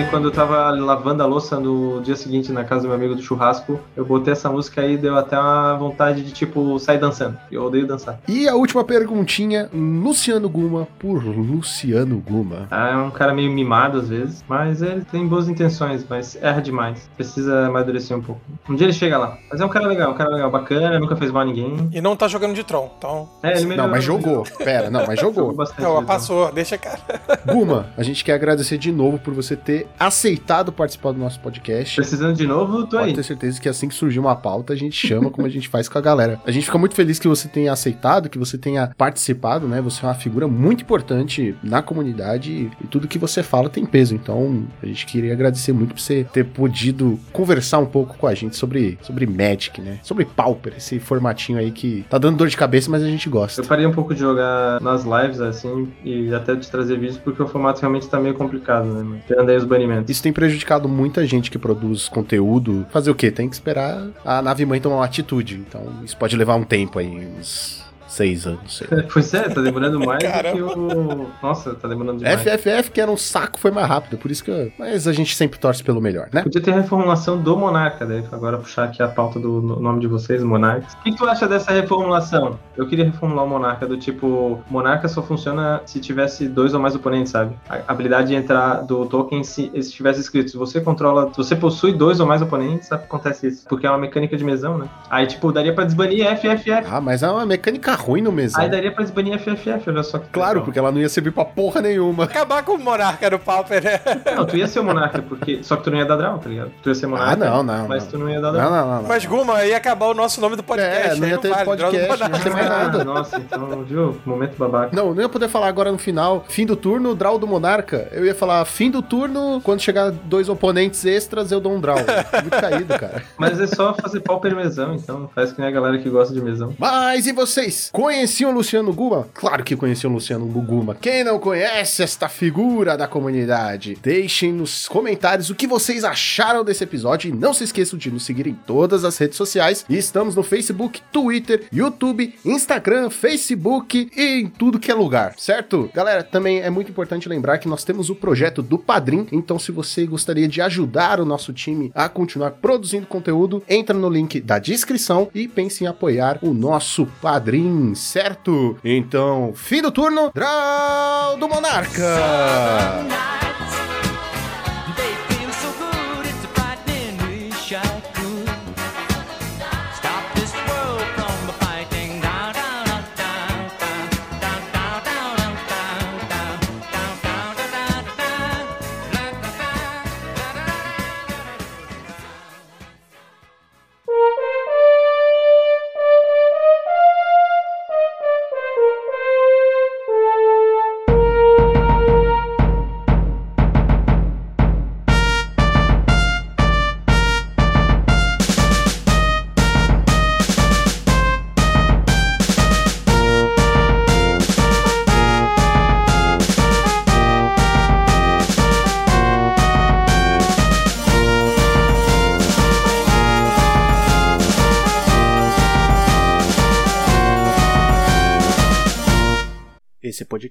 quando 0.10 0.26
eu 0.26 0.32
tava 0.32 0.70
lavando 0.72 1.22
a 1.22 1.26
louça 1.26 1.60
no 1.60 2.02
dia 2.02 2.16
seguinte 2.16 2.52
na 2.52 2.64
casa 2.64 2.84
do 2.84 2.88
meu 2.88 2.96
amigo 2.96 3.16
do 3.16 3.22
churrasco, 3.22 3.80
eu 3.96 4.06
botei 4.06 4.34
essa 4.34 4.50
música 4.50 4.82
aí 4.82 4.94
e 4.94 4.98
deu 4.98 5.18
até 5.18 5.38
uma 5.38 5.76
vontade 5.76 6.24
de, 6.24 6.32
tipo, 6.32 6.80
sair 6.80 6.98
dançando. 7.00 7.38
Eu 7.52 7.64
odeio 7.66 7.86
dançar. 7.88 8.20
E 8.28 8.48
a 8.48 8.56
última 8.56 8.84
perguntinha, 8.84 9.70
Luciano 9.74 10.48
Guma 10.50 10.88
por 11.00 11.24
Luciano 11.26 12.18
Guma. 12.18 12.68
Ah, 12.72 12.90
É 12.92 12.96
um 12.98 13.12
cara 13.12 13.34
meio 13.34 13.52
mimado 13.52 13.98
às 14.00 14.10
vezes, 14.10 14.44
mas 14.48 14.82
ele 14.82 15.02
tem 15.12 15.28
boas 15.28 15.48
intenções, 15.50 16.06
mas 16.10 16.38
erra 16.42 16.62
demais. 16.62 17.10
Precisa 17.16 17.68
amadurecer 17.68 18.16
um 18.18 18.22
pouco. 18.22 18.42
Um 18.70 18.76
dia 18.76 18.86
ele 18.86 18.94
chega 18.94 19.18
lá. 19.18 19.38
Mas 19.52 19.60
é 19.62 19.66
um 19.66 19.70
cara 19.70 19.88
legal, 19.88 20.12
um 20.12 20.16
cara 20.16 20.30
legal, 20.30 20.50
bacana, 20.52 21.00
nunca 21.00 21.16
fez 21.16 21.32
mal 21.32 21.42
a 21.44 21.46
ninguém. 21.46 21.90
E 21.94 22.00
não 22.02 22.16
tá 22.16 22.28
jogando 22.28 22.54
de 22.54 22.64
Tron. 22.64 22.90
Então. 22.98 23.28
É, 23.44 23.52
ele 23.52 23.62
Não, 23.62 23.68
melhorou. 23.70 23.92
mas 23.92 24.04
jogou. 24.04 24.44
Pera, 24.58 24.90
não, 24.90 25.06
mas 25.06 25.20
jogou. 25.20 25.54
bastante. 25.58 25.82
Não, 25.82 25.94
mesmo. 25.96 26.08
passou, 26.08 26.52
deixa 26.52 26.78
cara. 26.78 27.00
Guma, 27.46 27.88
a 27.98 28.04
gente 28.04 28.24
quer 28.24 28.34
agradecer 28.34 28.78
de 28.78 28.92
novo 28.92 29.18
por 29.20 29.34
você 29.34 29.56
ter 29.56 29.88
aceitado 30.00 30.72
participar 30.72 31.12
do 31.12 31.20
nosso 31.20 31.40
podcast. 31.40 31.96
Precisando 31.96 32.36
de 32.36 32.46
novo, 32.46 32.86
tô 32.86 32.98
Pode 32.98 33.10
aí. 33.10 33.14
ter 33.14 33.24
certeza 33.24 33.60
que 33.60 33.68
assim 33.68 33.88
que 33.88 33.96
surgir 33.96 34.20
uma 34.20 34.36
pauta, 34.36 34.74
a 34.74 34.76
gente 34.76 34.96
chama 34.96 35.30
como 35.30 35.48
a 35.48 35.50
gente 35.50 35.68
faz 35.68 35.90
com 35.90 35.98
a 35.98 36.02
galera. 36.02 36.40
A 36.46 36.52
gente 36.52 36.66
fica 36.66 36.78
muito 36.78 36.96
feliz 36.96 37.20
que 37.20 37.28
você 37.28 37.48
tenha 37.48 37.72
aceitado, 37.72 38.30
que 38.30 38.38
você 38.38 38.58
tenha 38.58 38.92
participado, 38.98 39.68
né? 39.68 39.82
Você 39.82 40.06
é 40.06 40.08
uma 40.08 40.16
figura 40.16 40.48
muito 40.48 40.84
importante 40.84 41.56
na 41.64 41.82
comunidade 41.82 42.70
e, 42.82 42.88
tudo 42.88 43.08
que 43.08 43.18
você 43.18 43.44
fala 43.44 43.70
tem 43.70 43.86
peso. 43.86 44.16
Então, 44.16 44.66
a 44.82 44.86
gente 44.86 45.06
queria 45.06 45.34
agradecer 45.34 45.74
muito 45.74 45.96
por 45.96 46.02
você 46.02 46.26
ter 46.32 46.46
podido 46.46 47.20
conversar 47.32 47.80
um 47.80 47.86
pouco 47.86 48.18
com 48.18 48.28
a 48.28 48.34
gente 48.34 48.56
sobre, 48.56 48.98
sobre 49.02 49.26
Magic, 49.26 49.82
né? 49.82 50.00
Sobre 50.04 50.26
Pauper, 50.26 50.74
esse 50.78 51.00
formatinho 51.00 51.60
aí 51.60 51.72
que 51.72 52.06
tá 52.10 52.18
dando 52.18 52.38
dor 52.38 52.48
de 52.48 52.58
cabeça, 52.58 52.90
mas 52.90 53.04
a 53.04 53.08
gente 53.08 53.30
gosta. 53.30 53.62
Eu 53.62 53.66
parei 53.66 53.86
um 53.86 53.92
pouco 53.92 54.14
de 54.14 54.20
jogar 54.20 54.80
nas 54.82 55.04
lives, 55.04 55.42
assim, 55.42 55.92
e 56.04 56.34
até 56.34 56.56
de 56.56 56.70
trazer 56.70 56.98
vídeos, 56.98 57.18
porque 57.18 57.42
o 57.42 57.48
formato 57.48 57.82
realmente 57.82 58.08
tá 58.08 58.20
meio 58.20 58.36
complicado, 58.36 58.86
né? 58.86 59.22
aí 59.48 59.58
os 59.58 59.64
banimentos. 59.64 59.87
Isso 60.08 60.24
tem 60.24 60.34
prejudicado 60.34 60.88
muita 60.88 61.26
gente 61.26 61.50
que 61.50 61.58
produz 61.58 62.08
conteúdo. 62.08 62.86
Fazer 62.90 63.12
o 63.12 63.16
quê? 63.16 63.32
Tem 63.32 63.48
que 63.48 63.56
esperar 63.56 64.08
a 64.26 64.42
nave 64.42 64.66
mãe 64.66 64.80
tomar 64.80 64.98
uma 64.98 65.06
atitude. 65.06 65.56
Então, 65.68 65.84
isso 66.04 66.18
pode 66.18 66.36
levar 66.36 66.56
um 66.56 66.64
tempo 66.64 67.00
aí, 67.00 67.08
uns 67.08 67.87
seis 68.18 68.46
anos. 68.48 68.84
Pois 69.14 69.34
é, 69.34 69.48
tá 69.50 69.62
demorando 69.62 70.00
mais 70.06 70.20
do 70.24 70.52
que 70.54 70.62
o. 70.62 71.28
Nossa, 71.42 71.74
tá 71.76 71.88
demorando 71.88 72.20
demais. 72.20 72.42
FFF, 72.42 72.92
que 72.92 73.00
era 73.02 73.10
um 73.12 73.18
saco, 73.18 73.60
foi 73.60 73.72
mais 73.72 73.88
rápido. 73.88 74.18
Por 74.18 74.30
isso 74.32 74.44
que. 74.44 74.52
eu- 74.52 74.72
Mas 74.78 75.08
a 75.08 75.14
gente 75.14 75.36
sempre 75.36 75.60
torce 75.60 75.84
pelo 75.84 76.02
melhor, 76.02 76.28
né? 76.34 76.42
Podia 76.44 76.62
ter 76.62 76.72
reformulação 76.74 77.38
do 77.42 77.56
Monarca, 77.58 78.06
daí 78.06 78.24
agora 78.32 78.58
puxar 78.58 78.86
aqui 78.86 79.02
a 79.02 79.08
pauta 79.08 79.40
do 79.40 79.62
no- 79.62 79.80
nome 79.80 80.00
de 80.00 80.08
vocês, 80.08 80.44
Monarcas. 80.44 80.94
O 80.94 80.98
que, 81.04 81.16
tu 81.16 81.26
acha 81.26 81.48
dessa 81.48 81.72
reformulação? 81.72 82.60
Eu 82.76 82.88
queria 82.88 83.06
reformular 83.06 83.46
o 83.46 83.50
Monarca 83.50 83.86
do 83.88 83.98
tipo, 83.98 84.60
Monarca 84.70 85.08
só 85.08 85.22
funciona 85.22 85.82
se 85.86 86.00
tivesse 86.00 86.48
dois 86.48 86.74
ou 86.74 86.80
mais 86.80 86.96
oponentes, 86.96 87.32
sabe? 87.32 87.56
A 87.70 87.82
habilidade 87.88 88.28
de 88.30 88.36
entrar 88.36 88.82
do 88.84 89.06
token 89.06 89.44
se 89.44 89.58
se 89.58 89.80
estivesse 89.80 90.20
escrito, 90.22 90.52
se 90.52 90.58
você 90.58 90.80
controla, 90.82 91.30
se 91.32 91.38
você 91.38 91.56
possui 91.56 91.92
dois 91.94 92.20
ou 92.20 92.28
mais 92.28 92.42
oponentes, 92.42 92.92
acontece 92.92 93.48
isso. 93.48 93.66
Porque 93.68 93.86
é 93.86 93.90
uma 93.90 93.98
mecânica 93.98 94.36
de 94.38 94.44
mesão, 94.44 94.78
né? 94.78 94.88
Aí, 95.10 95.26
tipo, 95.28 95.52
daria 95.52 95.74
pra 95.74 95.84
desbanir 95.84 96.26
FFF. 96.38 96.88
Ah, 96.90 97.02
mas 97.02 97.24
é 97.24 97.30
uma 97.30 97.46
mecânica 97.46 97.96
ruim 98.08 98.22
no 98.22 98.32
mesão. 98.32 98.62
Aí 98.62 98.70
daria 98.70 98.92
pra 98.92 99.04
desbanir 99.04 99.38
FFF, 99.40 99.90
olha 99.90 100.04
só 100.04 100.18
que 100.20 100.28
Claro, 100.30 100.50
legal. 100.54 100.66
porque 100.66 100.80
ela 100.80 100.92
não 100.92 101.00
ia 101.00 101.10
servir 101.10 101.32
pra 101.32 101.44
porra 101.46 101.82
nenhuma. 101.82 102.24
Acabar 102.24 102.64
com 102.64 102.74
o 102.74 102.78
monarca 102.80 103.30
do 103.30 103.38
Pauper, 103.38 103.84
né? 103.84 104.00
Não, 104.36 104.46
tu 104.46 104.56
ia 104.56 104.68
ser 104.68 104.80
o 104.80 104.84
Monarca, 104.84 105.22
porque. 105.22 105.64
Só 105.64 105.76
que 105.76 105.84
tu 105.84 105.92
não 105.92 105.98
ia 105.98 106.06
dar 106.06 106.16
draw, 106.16 106.38
tá 106.40 106.50
ligado? 106.50 106.72
Tu 106.82 106.90
ia 106.90 106.96
ser 106.96 107.08
Monarca. 107.08 107.34
Ah, 107.34 107.36
não, 107.36 107.64
não. 107.64 107.88
Mas 107.88 108.04
não. 108.06 108.12
tu 108.12 108.18
não 108.18 108.30
ia 108.30 108.40
dar 108.40 108.52
Não, 108.52 108.60
draw. 108.60 108.72
não, 108.72 108.88
não. 108.88 109.02
não. 109.02 109.08
Mas, 109.10 109.26
Guma, 109.26 109.66
ia 109.66 109.78
acabar 109.78 110.06
o 110.08 110.14
nosso 110.14 110.40
nome 110.40 110.56
do 110.56 110.64
podcast. 110.64 111.12
É, 111.12 111.16
não 111.16 111.28
ia 111.28 111.38
ter 111.38 111.50
vale, 111.50 111.66
podcast, 111.66 112.24
não 112.24 112.38
ia 112.38 112.44
ter 112.44 112.50
mais 112.52 112.70
nada. 112.70 113.02
Ah, 113.02 113.04
Nossa, 113.04 113.38
então, 113.38 113.84
viu? 113.84 114.18
Momento 114.26 114.56
babaca. 114.58 114.96
Não, 114.96 115.14
não 115.14 115.22
ia 115.22 115.30
poder 115.30 115.50
falar 115.50 115.68
agora 115.68 115.92
no 115.92 115.98
final, 115.98 116.46
fim 116.48 116.66
do 116.66 116.76
turno, 116.76 117.14
draw 117.16 117.38
do 117.38 117.48
Monarca. 117.48 118.08
Eu 118.12 118.26
ia 118.26 118.34
falar 118.36 118.64
fim 118.66 118.90
do 118.90 119.02
turno, 119.02 119.60
quando 119.64 119.82
chegar 119.82 120.12
dois 120.12 120.48
oponentes 120.50 121.06
extras, 121.06 121.52
eu 121.52 121.60
dou 121.60 121.74
um 121.74 121.80
draw. 121.82 121.98
Muito 121.98 122.58
caído, 122.62 122.98
cara. 122.98 123.24
Mas 123.38 123.60
é 123.60 123.68
só 123.68 123.94
fazer 123.94 124.22
pau 124.22 124.40
mesão, 124.56 124.94
então 124.96 125.30
faz 125.36 125.52
que 125.52 125.60
nem 125.60 125.68
a 125.70 125.72
galera 125.72 125.98
que 125.98 126.10
gosta 126.10 126.34
de 126.34 126.42
mesão. 126.42 126.74
Mas 126.78 127.28
e 127.28 127.32
vocês? 127.34 127.90
Conheciam 127.98 128.52
o 128.52 128.54
Luciano 128.54 128.94
Guma? 128.94 129.28
Claro 129.34 129.64
que 129.64 129.76
conheciam 129.76 130.12
o 130.12 130.14
Luciano 130.14 130.46
Guma. 130.46 130.94
Quem 130.94 131.24
não 131.24 131.40
conhece 131.40 132.04
esta 132.04 132.30
figura 132.30 132.96
da 132.96 133.08
comunidade? 133.08 133.98
Deixem 134.00 134.54
nos 134.54 134.88
comentários 134.88 135.50
o 135.50 135.56
que 135.56 135.66
vocês 135.66 136.04
acharam 136.04 136.64
desse 136.64 136.84
episódio 136.84 137.30
e 137.30 137.34
não 137.36 137.56
se 137.56 137.64
esqueçam 137.64 137.98
de 137.98 138.12
nos 138.12 138.24
seguir 138.24 138.46
em 138.46 138.54
todas 138.54 139.04
as 139.04 139.18
redes 139.18 139.36
sociais. 139.36 139.84
E 139.90 139.98
estamos 139.98 140.36
no 140.36 140.44
Facebook, 140.44 141.02
Twitter, 141.12 141.64
YouTube, 141.74 142.36
Instagram, 142.46 143.10
Facebook 143.10 144.12
e 144.16 144.42
em 144.42 144.48
tudo 144.48 144.78
que 144.78 144.92
é 144.92 144.94
lugar, 144.94 145.34
certo? 145.36 145.90
Galera, 145.92 146.22
também 146.22 146.60
é 146.60 146.70
muito 146.70 146.92
importante 146.92 147.28
lembrar 147.28 147.58
que 147.58 147.68
nós 147.68 147.84
temos 147.84 148.12
o 148.12 148.16
projeto 148.16 148.62
do 148.62 148.78
Padrim, 148.78 149.26
então 149.32 149.58
se 149.58 149.72
você 149.72 150.06
gostaria 150.06 150.48
de 150.48 150.62
ajudar 150.62 151.20
o 151.20 151.26
nosso 151.26 151.52
time 151.52 151.92
a 151.96 152.08
continuar 152.08 152.52
produzindo 152.52 153.08
conteúdo, 153.08 153.64
entra 153.68 153.98
no 153.98 154.08
link 154.08 154.40
da 154.40 154.60
descrição 154.60 155.30
e 155.34 155.48
pense 155.48 155.84
em 155.84 155.88
apoiar 155.88 156.38
o 156.44 156.54
nosso 156.54 157.08
Padrim, 157.20 157.87
certo? 157.96 158.78
Então, 158.84 159.54
fim 159.56 159.82
do 159.82 159.92
turno, 159.92 160.32
Draw 160.34 161.38
do 161.38 161.48
Monarca! 161.48 163.47